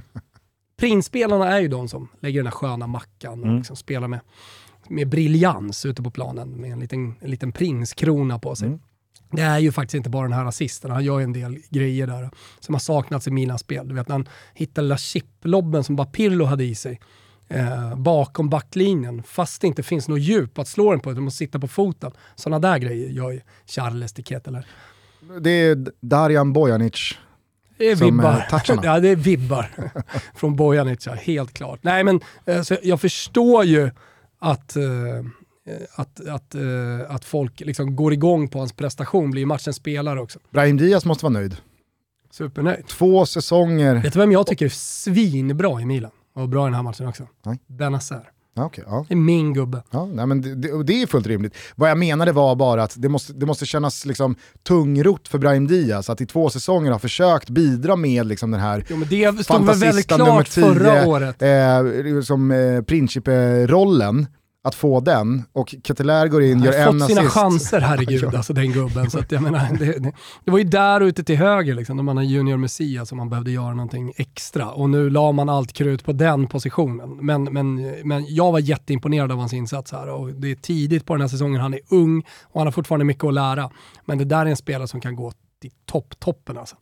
Prinsspelarna 0.77 1.51
är 1.51 1.59
ju 1.59 1.67
de 1.67 1.87
som 1.87 2.07
lägger 2.19 2.39
den 2.39 2.47
här 2.47 2.51
sköna 2.51 2.87
mackan 2.87 3.39
och 3.39 3.45
mm. 3.45 3.57
liksom 3.57 3.75
spelar 3.75 4.07
med, 4.07 4.19
med 4.89 5.09
briljans 5.09 5.85
ute 5.85 6.03
på 6.03 6.11
planen 6.11 6.49
med 6.49 6.71
en 6.71 6.79
liten, 6.79 7.15
en 7.19 7.31
liten 7.31 7.51
prinskrona 7.51 8.39
på 8.39 8.55
sig. 8.55 8.67
Mm. 8.67 8.79
Det 9.31 9.41
är 9.41 9.59
ju 9.59 9.71
faktiskt 9.71 9.95
inte 9.95 10.09
bara 10.09 10.23
den 10.23 10.37
här 10.37 10.45
assisten, 10.45 10.91
han 10.91 11.03
gör 11.03 11.19
ju 11.19 11.23
en 11.23 11.33
del 11.33 11.57
grejer 11.69 12.07
där 12.07 12.29
som 12.59 12.75
har 12.75 12.79
saknats 12.79 13.27
i 13.27 13.31
mina 13.31 13.57
spel. 13.57 13.87
Du 13.87 13.95
vet 13.95 14.07
när 14.07 14.15
han 14.15 14.29
hittar 14.53 14.81
lilla 14.81 14.97
chiplobben 14.97 15.83
som 15.83 15.95
bara 15.95 16.07
Pirlo 16.07 16.45
hade 16.45 16.63
i 16.63 16.75
sig 16.75 16.99
eh, 17.47 17.95
bakom 17.95 18.49
backlinjen, 18.49 19.23
fast 19.23 19.61
det 19.61 19.67
inte 19.67 19.83
finns 19.83 20.07
något 20.07 20.21
djup 20.21 20.59
att 20.59 20.67
slå 20.67 20.91
den 20.91 20.99
på, 20.99 21.11
utan 21.11 21.23
måste 21.23 21.37
sitta 21.37 21.59
på 21.59 21.67
foten. 21.67 22.11
Sådana 22.35 22.59
där 22.59 22.77
grejer 22.77 23.09
gör 23.09 23.31
ju 23.31 23.41
Charles 23.65 24.13
Tiket 24.13 24.47
eller 24.47 24.67
det 25.39 25.49
är 25.49 25.87
Darjan 26.01 26.53
Bojanic 26.53 27.17
det 27.77 27.91
är 27.91 27.95
vibbar. 27.95 28.47
ja, 28.83 28.99
det 28.99 29.09
är 29.09 29.15
vibbar 29.15 29.71
från 30.35 30.55
Bojanic, 30.55 31.07
helt 31.07 31.53
klart. 31.53 31.79
Nej, 31.81 32.03
men 32.03 32.19
alltså, 32.47 32.77
jag 32.83 33.01
förstår 33.01 33.63
ju 33.63 33.89
att, 34.39 34.77
uh, 34.77 35.25
att, 35.95 36.27
att, 36.27 36.55
uh, 36.55 37.01
att 37.09 37.25
folk 37.25 37.59
liksom 37.59 37.95
går 37.95 38.13
igång 38.13 38.47
på 38.47 38.59
hans 38.59 38.73
prestation, 38.73 39.31
blir 39.31 39.45
matchens 39.45 39.75
spelare 39.75 40.21
också. 40.21 40.39
Brahim 40.49 40.77
Diaz 40.77 41.05
måste 41.05 41.25
vara 41.25 41.33
nöjd. 41.33 41.57
Supernöjd. 42.31 42.87
Två 42.87 43.25
säsonger. 43.25 43.95
Vet 43.95 44.13
du 44.13 44.19
vem 44.19 44.31
jag 44.31 44.47
tycker 44.47 44.65
är 44.65 44.69
svinbra 44.69 45.81
i 45.81 45.85
Milan? 45.85 46.11
Och 46.35 46.49
bra 46.49 46.63
i 46.63 46.67
den 46.67 46.73
här 46.73 46.83
matchen 46.83 47.07
också? 47.07 47.27
Nej. 47.45 47.59
Benazer. 47.67 48.31
Okay, 48.59 48.83
ja. 48.87 49.05
Det 49.07 49.13
är 49.13 49.17
min 49.17 49.53
gubbe. 49.53 49.83
Ja, 49.91 50.05
nej, 50.05 50.25
men 50.25 50.41
det, 50.41 50.55
det, 50.55 50.83
det, 50.83 51.01
är 51.01 51.07
fullt 51.07 51.27
rimligt. 51.27 51.55
Vad 51.75 51.89
jag 51.89 51.97
menade 51.97 52.31
var 52.31 52.55
bara 52.55 52.83
att 52.83 52.93
det 52.97 53.09
måste, 53.09 53.33
det 53.33 53.45
måste 53.45 53.65
kännas 53.65 54.05
liksom 54.05 54.35
tungrot 54.67 55.27
för 55.27 55.37
Brahim 55.37 55.67
Diaz 55.67 56.09
att 56.09 56.21
i 56.21 56.25
två 56.25 56.49
säsonger 56.49 56.91
ha 56.91 56.99
försökt 56.99 57.49
bidra 57.49 57.95
med 57.95 58.25
liksom 58.25 58.51
den 58.51 58.59
här 58.59 58.85
jo, 58.89 58.97
men 58.97 59.07
Det 59.09 59.43
stod 59.43 59.65
väl 59.65 59.79
väldigt 59.79 60.07
klart 60.07 60.51
10, 60.51 60.63
förra 60.63 61.07
året. 61.07 61.41
Eh, 61.41 62.21
som 62.21 62.51
eh, 62.51 62.81
Principe-rollen 62.81 64.27
att 64.65 64.75
få 64.75 64.99
den 64.99 65.43
och 65.53 65.75
Keteler 65.83 66.27
går 66.27 66.43
in, 66.43 66.63
gör 66.63 66.73
en 66.73 66.79
assist. 66.79 66.83
Han 66.83 67.01
har 67.01 67.07
fått 67.07 67.17
sina 67.17 67.29
chanser, 67.29 67.79
herregud, 67.81 68.35
alltså 68.35 68.53
den 68.53 68.71
gubben. 68.71 69.09
Så 69.09 69.19
att, 69.19 69.31
jag 69.31 69.41
menar, 69.41 69.77
det, 69.79 69.85
det, 69.85 70.13
det, 70.45 70.51
var 70.51 70.57
ju 70.57 70.63
där 70.63 71.01
ute 71.01 71.23
till 71.23 71.35
höger, 71.35 71.75
liksom, 71.75 71.95
när 71.95 72.03
man 72.03 72.17
har 72.17 72.23
Junior 72.23 72.57
Messias 72.57 73.09
som 73.09 73.17
man 73.17 73.29
behövde 73.29 73.51
göra 73.51 73.73
någonting 73.73 74.13
extra. 74.17 74.71
Och 74.71 74.89
nu 74.89 75.09
la 75.09 75.31
man 75.31 75.49
allt 75.49 75.73
krut 75.73 76.05
på 76.05 76.11
den 76.11 76.47
positionen. 76.47 77.17
Men, 77.21 77.43
men, 77.43 77.75
men 78.03 78.25
jag 78.35 78.51
var 78.51 78.59
jätteimponerad 78.59 79.31
av 79.31 79.37
hans 79.37 79.53
insats 79.53 79.91
här 79.91 80.09
och 80.09 80.33
det 80.33 80.51
är 80.51 80.55
tidigt 80.55 81.05
på 81.05 81.13
den 81.13 81.21
här 81.21 81.27
säsongen, 81.27 81.61
han 81.61 81.73
är 81.73 81.79
ung 81.89 82.23
och 82.43 82.59
han 82.59 82.67
har 82.67 82.71
fortfarande 82.71 83.05
mycket 83.05 83.23
att 83.23 83.33
lära. 83.33 83.69
Men 84.05 84.17
det 84.17 84.25
där 84.25 84.45
är 84.45 84.49
en 84.49 84.57
spelare 84.57 84.87
som 84.87 85.01
kan 85.01 85.15
gå 85.15 85.31
till 85.61 85.71
topp-toppen 85.85 86.57
alltså. 86.57 86.75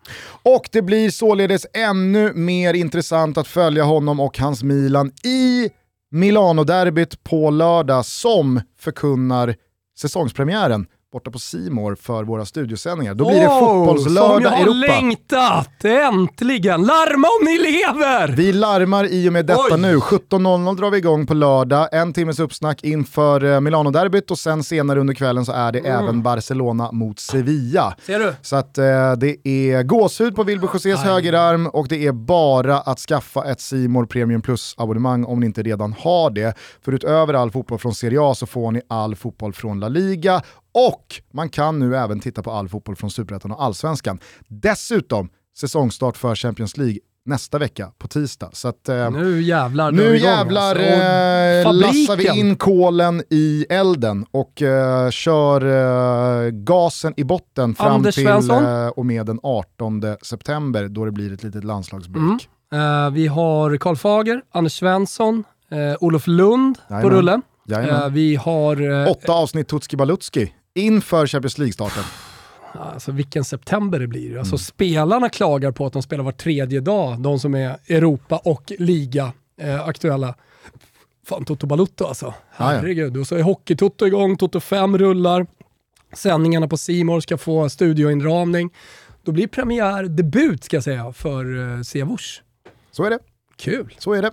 Och 0.44 0.70
det 0.72 0.82
blir 0.82 1.10
således 1.10 1.66
ännu 1.74 2.34
mer 2.34 2.74
intressant 2.74 3.38
att 3.38 3.48
följa 3.48 3.84
honom 3.84 4.20
och 4.20 4.40
hans 4.40 4.64
Milan 4.64 5.12
i 5.24 5.70
Milano-derbyt 6.14 7.24
på 7.24 7.50
lördag 7.50 8.06
som 8.06 8.62
förkunnar 8.80 9.56
säsongspremiären 9.98 10.88
borta 11.14 11.32
på 11.32 11.40
Simor 11.40 11.96
för 11.96 12.24
våra 12.24 12.46
studiosändningar. 12.46 13.14
Då 13.14 13.28
blir 13.30 13.40
det 13.40 13.50
fotbollslördag 13.60 14.36
Europa. 14.36 14.50
Som 14.50 14.82
jag 14.82 14.90
har 14.90 15.02
längtat! 15.02 15.84
Äntligen! 15.84 16.82
Larma 16.82 17.28
om 17.28 17.46
ni 17.46 17.58
lever! 17.58 18.28
Vi 18.38 18.54
larmar 18.54 19.06
i 19.06 19.30
och 19.30 19.34
med 19.34 19.46
detta 19.46 19.76
Oj. 19.76 19.82
nu. 19.82 19.98
17.00 19.98 20.78
drar 20.78 20.90
vi 20.90 20.98
igång 20.98 21.28
på 21.28 21.34
lördag. 21.34 21.90
En 21.92 22.14
timmes 22.14 22.40
uppsnack 22.40 22.84
inför 22.84 23.44
eh, 23.44 23.60
Milano-derbyt 23.60 24.32
och 24.32 24.40
sen 24.40 24.64
senare 24.64 25.00
under 25.00 25.14
kvällen 25.14 25.46
så 25.46 25.52
är 25.52 25.72
det 25.72 25.80
mm. 25.80 26.04
även 26.04 26.24
Barcelona 26.24 26.92
mot 26.92 27.20
Sevilla. 27.20 27.96
Ser 28.06 28.20
du? 28.20 28.34
Så 28.42 28.56
att 28.56 28.78
eh, 28.78 29.14
det 29.18 29.48
är 29.48 29.84
gåshud 29.84 30.36
på 30.36 30.44
Wilbur 30.44 30.70
Josés 30.74 31.00
högerarm 31.00 31.68
och 31.68 31.88
det 31.88 32.08
är 32.08 32.12
bara 32.12 32.80
att 32.80 33.00
skaffa 33.00 33.46
ett 33.46 33.62
Simor 33.62 34.06
Premium 34.06 34.42
Plus-abonnemang 34.42 35.26
om 35.26 35.40
ni 35.40 35.46
inte 35.46 35.64
redan 35.64 35.96
har 36.00 36.30
det. 36.30 36.58
För 36.86 36.92
utöver 36.92 37.34
all 37.34 37.52
fotboll 37.52 37.80
från 37.80 37.96
Serie 37.96 38.22
A 38.22 38.36
så 38.36 38.46
får 38.46 38.72
ni 38.72 38.82
all 38.88 39.16
fotboll 39.16 39.54
från 39.54 39.80
La 39.80 39.88
Liga 39.88 40.42
och 40.74 41.22
man 41.34 41.50
kan 41.50 41.80
nu 41.80 41.96
även 41.98 42.20
titta 42.20 42.44
på 42.44 42.52
all 42.52 42.70
fotboll 42.70 42.96
från 42.96 43.12
Superettan 43.12 43.52
och 43.52 43.64
Allsvenskan. 43.64 44.20
Dessutom 44.48 45.30
säsongstart 45.58 46.18
för 46.18 46.36
Champions 46.36 46.78
League 46.78 46.98
nästa 47.26 47.60
vecka 47.60 47.92
på 47.98 48.08
tisdag. 48.08 48.50
Så 48.54 48.68
att, 48.68 48.90
eh, 48.90 49.12
nu 49.12 49.42
jävlar 49.42 49.92
Nu 49.92 50.18
jävlar 50.18 50.70
alltså. 50.70 50.84
eh, 50.84 51.74
lassar 51.74 52.18
vi 52.18 52.40
in 52.40 52.56
kolen 52.56 53.24
i 53.30 53.66
elden 53.70 54.26
och 54.32 54.62
eh, 54.62 55.10
kör 55.10 55.66
eh, 56.46 56.50
gasen 56.50 57.14
i 57.18 57.24
botten 57.24 57.76
fram 57.76 57.92
Anders 57.92 58.16
till 58.16 58.28
eh, 58.28 58.88
och 58.88 59.06
med 59.06 59.26
den 59.26 59.40
18 59.44 60.02
september 60.22 60.88
då 60.88 61.06
det 61.06 61.12
blir 61.12 61.34
ett 61.34 61.44
litet 61.44 61.64
landslagsbreak. 61.64 62.48
Mm. 62.72 63.06
Uh, 63.06 63.10
vi 63.14 63.28
har 63.28 63.78
Karl 63.78 63.96
Fager, 63.96 64.42
Anders 64.52 64.74
Svensson, 64.74 65.44
Eh, 65.74 65.96
Olof 66.00 66.28
Lund 66.28 66.78
på 66.88 66.94
Jajamän. 66.94 67.12
rullen. 67.18 67.42
Jajamän. 67.68 68.02
Eh, 68.04 68.10
vi 68.10 68.36
har... 68.36 69.02
Eh, 69.04 69.12
Åtta 69.12 69.32
avsnitt 69.34 69.68
Tutski 69.68 69.98
Balutski 69.98 70.54
inför 70.76 71.28
Champions 71.28 71.58
League-starten. 71.58 72.04
Alltså 72.74 73.12
vilken 73.12 73.44
september 73.44 74.00
det 74.00 74.08
blir. 74.08 74.28
Mm. 74.28 74.40
Alltså 74.40 74.58
spelarna 74.58 75.30
klagar 75.30 75.72
på 75.72 75.86
att 75.86 75.94
de 75.94 76.02
spelar 76.02 76.24
var 76.24 76.32
tredje 76.32 76.80
dag, 76.80 77.20
de 77.20 77.40
som 77.40 77.56
är 77.56 77.78
Europa 77.88 78.38
och 78.38 78.72
liga 78.80 79.34
eh, 79.62 79.88
aktuella. 79.88 80.36
Fan 81.26 81.46
Toto 81.46 81.68
Balutto 81.68 82.06
alltså. 82.06 82.34
Herregud. 82.52 83.18
Och 83.18 83.28
så 83.28 83.36
är 83.36 83.44
Hockey-Toto 83.44 84.08
igång, 84.08 84.38
Toto 84.38 84.60
5 84.60 84.98
rullar. 84.98 85.48
Sändningarna 86.14 86.68
på 86.68 86.78
Simor 86.78 87.20
ska 87.20 87.38
få 87.38 87.70
studioinramning. 87.70 88.70
Då 89.24 89.32
blir 89.32 89.48
premiär, 89.48 90.04
debut 90.04 90.64
ska 90.64 90.76
jag 90.78 90.84
säga, 90.84 91.14
för 91.14 91.76
eh, 91.78 91.82
Siavush. 91.82 92.42
Så 92.92 93.04
är 93.04 93.10
det. 93.10 93.20
Kul. 93.64 93.96
Så 94.00 94.14
är 94.14 94.22
det. 94.22 94.32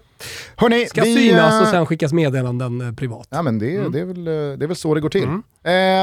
Hörrni, 0.56 0.86
Ska 0.86 1.02
vi, 1.02 1.14
synas 1.14 1.54
eh, 1.54 1.62
och 1.62 1.68
sen 1.68 1.86
skickas 1.86 2.12
meddelanden 2.12 2.80
eh, 2.80 2.92
privat. 2.92 3.28
Ja 3.30 3.42
men 3.42 3.58
det, 3.58 3.88
det, 3.88 4.00
är 4.00 4.04
väl, 4.04 4.26
eh, 4.26 4.32
det 4.32 4.64
är 4.64 4.66
väl 4.66 4.76
så 4.76 4.94
det 4.94 5.00
går 5.00 5.08
till. 5.08 5.24
Mm. 5.24 5.42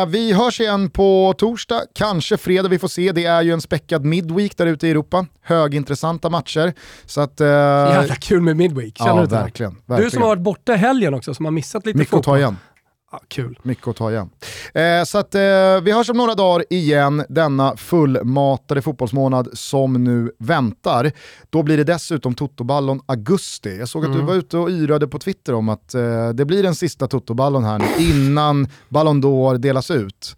Eh, 0.04 0.08
vi 0.08 0.34
hörs 0.34 0.62
igen 0.62 0.90
på 0.90 1.34
torsdag, 1.38 1.82
kanske 1.96 2.38
fredag, 2.38 2.70
vi 2.70 2.80
får 2.80 2.88
se. 2.88 3.12
Det 3.12 3.26
är 3.26 3.42
ju 3.42 3.52
en 3.52 3.62
späckad 3.62 4.06
midweek 4.06 4.58
där 4.58 4.66
ute 4.66 4.88
i 4.88 4.92
Europa. 4.92 5.26
Högintressanta 5.42 6.30
matcher. 6.30 6.74
Så 7.06 7.22
att... 7.22 7.42
Eh, 7.42 7.48
Jävla 7.48 8.16
kul 8.16 8.42
med 8.42 8.58
Midweek, 8.58 8.98
känner 8.98 9.12
ja, 9.12 9.18
du 9.18 9.24
inte? 9.24 9.36
verkligen, 9.36 9.76
verkligen. 9.86 10.04
Du 10.04 10.10
som 10.10 10.22
har 10.22 10.30
varit 10.30 10.42
borta 10.42 10.74
i 10.74 10.78
helgen 10.78 11.14
också, 11.14 11.34
som 11.34 11.46
har 11.46 11.52
missat 11.52 11.86
lite 11.86 11.98
Mycket 11.98 12.14
att 12.14 12.24
ta 12.24 12.38
igen. 12.38 12.58
Ja, 13.12 13.22
kul. 13.28 13.60
Mycket 13.64 13.88
att 13.88 13.96
ta 13.96 14.12
igen. 14.12 14.30
Eh, 14.74 15.04
så 15.04 15.18
att, 15.18 15.36
eh, 15.36 15.82
vi 15.82 15.92
hörs 15.92 16.10
om 16.10 16.18
några 16.18 16.36
dagar 16.36 16.66
igen 16.70 17.24
denna 17.30 17.78
fullmatade 17.78 18.82
fotbollsmånad 18.82 19.50
som 19.54 20.04
nu 20.04 20.32
väntar. 20.40 21.12
Då 21.50 21.64
blir 21.64 21.78
det 21.78 21.84
dessutom 21.84 22.34
Totoballon 22.34 23.02
augusti. 23.06 23.78
Jag 23.78 23.90
såg 23.90 24.06
att 24.06 24.14
du 24.14 24.22
var 24.22 24.34
ute 24.36 24.58
och 24.58 24.70
yrade 24.70 25.08
på 25.08 25.20
Twitter 25.20 25.54
om 25.54 25.70
att 25.70 25.94
eh, 25.94 26.30
det 26.30 26.46
blir 26.46 26.64
den 26.64 26.76
sista 26.76 27.08
Totoballon 27.08 27.64
här 27.64 27.80
nu 27.80 27.86
innan 28.04 28.68
Ballon 28.90 29.24
d'Or 29.24 29.58
delas 29.58 29.92
ut. 29.92 30.36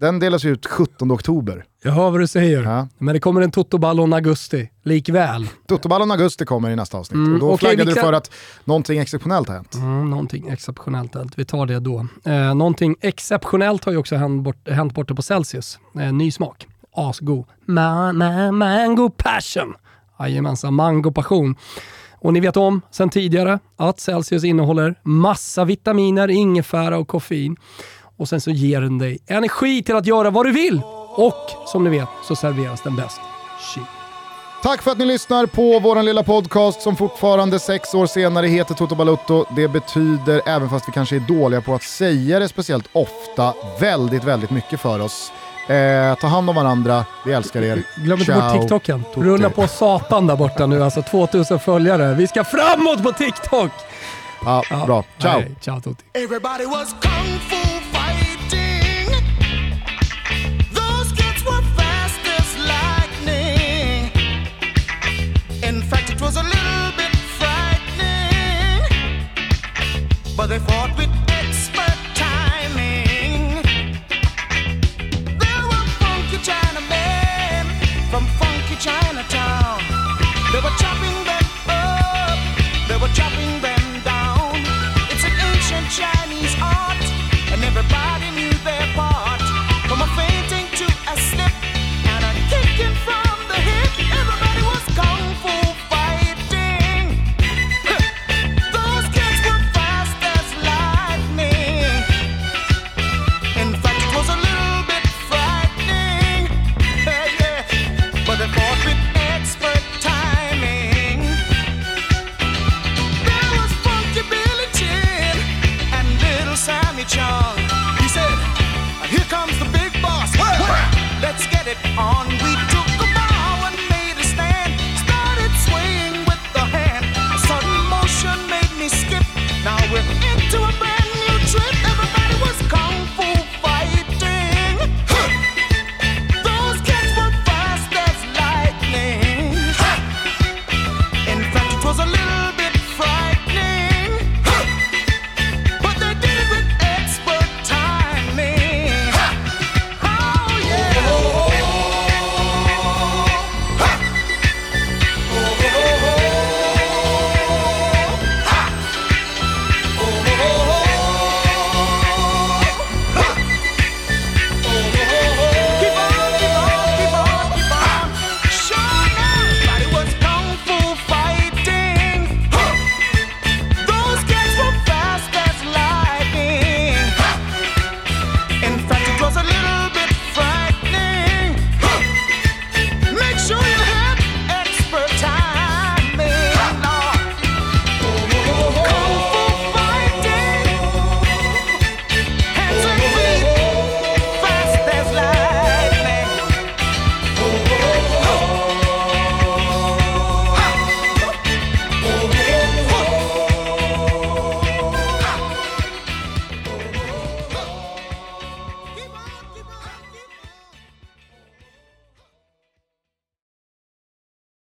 Den 0.00 0.18
delas 0.18 0.44
ut 0.44 0.66
17 0.66 1.12
oktober. 1.12 1.64
Jag 1.86 1.92
hör 1.92 2.10
vad 2.10 2.20
du 2.20 2.26
säger. 2.26 2.62
Ja. 2.62 2.88
Men 2.98 3.14
det 3.14 3.20
kommer 3.20 3.40
en 3.40 3.50
Totoballon 3.50 4.12
augusti, 4.12 4.70
likväl. 4.82 5.48
Totoballon 5.66 6.10
augusti 6.10 6.44
kommer 6.44 6.70
i 6.70 6.76
nästa 6.76 6.98
avsnitt 6.98 7.14
Mm, 7.16 7.34
och 7.34 7.40
då 7.40 7.46
okej, 7.46 7.58
flaggade 7.58 7.94
du 7.94 8.00
för 8.00 8.12
att 8.12 8.30
någonting 8.64 8.98
exceptionellt 8.98 9.48
har 9.48 9.54
hänt. 9.54 9.74
Mm, 9.74 10.10
någonting 10.10 10.48
exceptionellt 10.48 11.14
hänt. 11.14 11.32
Vi 11.36 11.44
tar 11.44 11.66
det 11.66 11.80
då. 11.80 12.06
Eh, 12.24 12.54
någonting 12.54 12.96
exceptionellt 13.00 13.84
har 13.84 13.92
ju 13.92 13.98
också 13.98 14.16
hänt, 14.16 14.42
bort, 14.42 14.68
hänt 14.68 14.94
borta 14.94 15.14
på 15.14 15.22
Celsius. 15.22 15.78
Eh, 16.00 16.12
ny 16.12 16.30
smak. 16.30 16.66
Ma, 17.66 18.12
ma, 18.12 18.52
mango 18.52 19.10
passion. 19.10 19.74
Jajamensan, 20.18 20.74
mango 20.74 21.12
passion. 21.12 21.56
Och 22.18 22.32
ni 22.32 22.40
vet 22.40 22.56
om 22.56 22.80
sen 22.90 23.10
tidigare 23.10 23.58
att 23.76 24.00
Celsius 24.00 24.44
innehåller 24.44 24.94
massa 25.02 25.64
vitaminer, 25.64 26.28
ingefära 26.28 26.98
och 26.98 27.08
koffein. 27.08 27.56
Och 28.18 28.28
sen 28.28 28.40
så 28.40 28.50
ger 28.50 28.80
den 28.80 28.98
dig 28.98 29.18
energi 29.26 29.82
till 29.82 29.96
att 29.96 30.06
göra 30.06 30.30
vad 30.30 30.46
du 30.46 30.52
vill. 30.52 30.82
Och 31.16 31.50
som 31.66 31.84
ni 31.84 31.90
vet 31.90 32.08
så 32.28 32.36
serveras 32.36 32.82
den 32.82 32.96
bäst. 32.96 33.20
Shit. 33.74 33.82
Tack 34.62 34.82
för 34.82 34.90
att 34.90 34.98
ni 34.98 35.04
lyssnar 35.04 35.46
på 35.46 35.78
vår 35.78 36.02
lilla 36.02 36.22
podcast 36.22 36.82
som 36.82 36.96
fortfarande 36.96 37.58
sex 37.58 37.94
år 37.94 38.06
senare 38.06 38.46
heter 38.46 38.74
Toto 38.74 38.94
Balutto. 38.94 39.44
Det 39.56 39.68
betyder, 39.68 40.42
även 40.46 40.70
fast 40.70 40.88
vi 40.88 40.92
kanske 40.92 41.16
är 41.16 41.20
dåliga 41.20 41.60
på 41.60 41.74
att 41.74 41.82
säga 41.82 42.38
det 42.38 42.48
speciellt 42.48 42.88
ofta, 42.92 43.54
väldigt, 43.80 44.24
väldigt 44.24 44.50
mycket 44.50 44.80
för 44.80 45.00
oss. 45.00 45.32
Eh, 45.68 46.14
ta 46.14 46.26
hand 46.26 46.50
om 46.50 46.56
varandra, 46.56 47.04
vi 47.26 47.32
älskar 47.32 47.62
er. 47.62 47.82
Glöm 47.96 48.18
inte 48.20 48.32
Ciao, 48.32 48.52
bort 48.52 48.60
TikToken. 48.60 49.04
tutti. 49.04 49.20
Rulla 49.20 49.50
på 49.50 49.68
satan 49.68 50.26
där 50.26 50.36
borta 50.36 50.66
nu, 50.66 50.82
alltså 50.84 51.02
2000 51.02 51.58
följare. 51.58 52.14
Vi 52.14 52.26
ska 52.26 52.44
framåt 52.44 53.02
på 53.02 53.12
TikTok! 53.12 53.70
Ja, 54.44 54.62
bra, 54.86 55.04
ciao. 55.18 55.38
Nej, 55.38 55.56
ciao 55.60 55.80
tutti. 55.80 56.04
Everybody 56.14 56.64
was 56.64 56.94
kung 57.02 57.38
fu 57.38 57.75
they 70.46 70.60
fall 70.60 70.85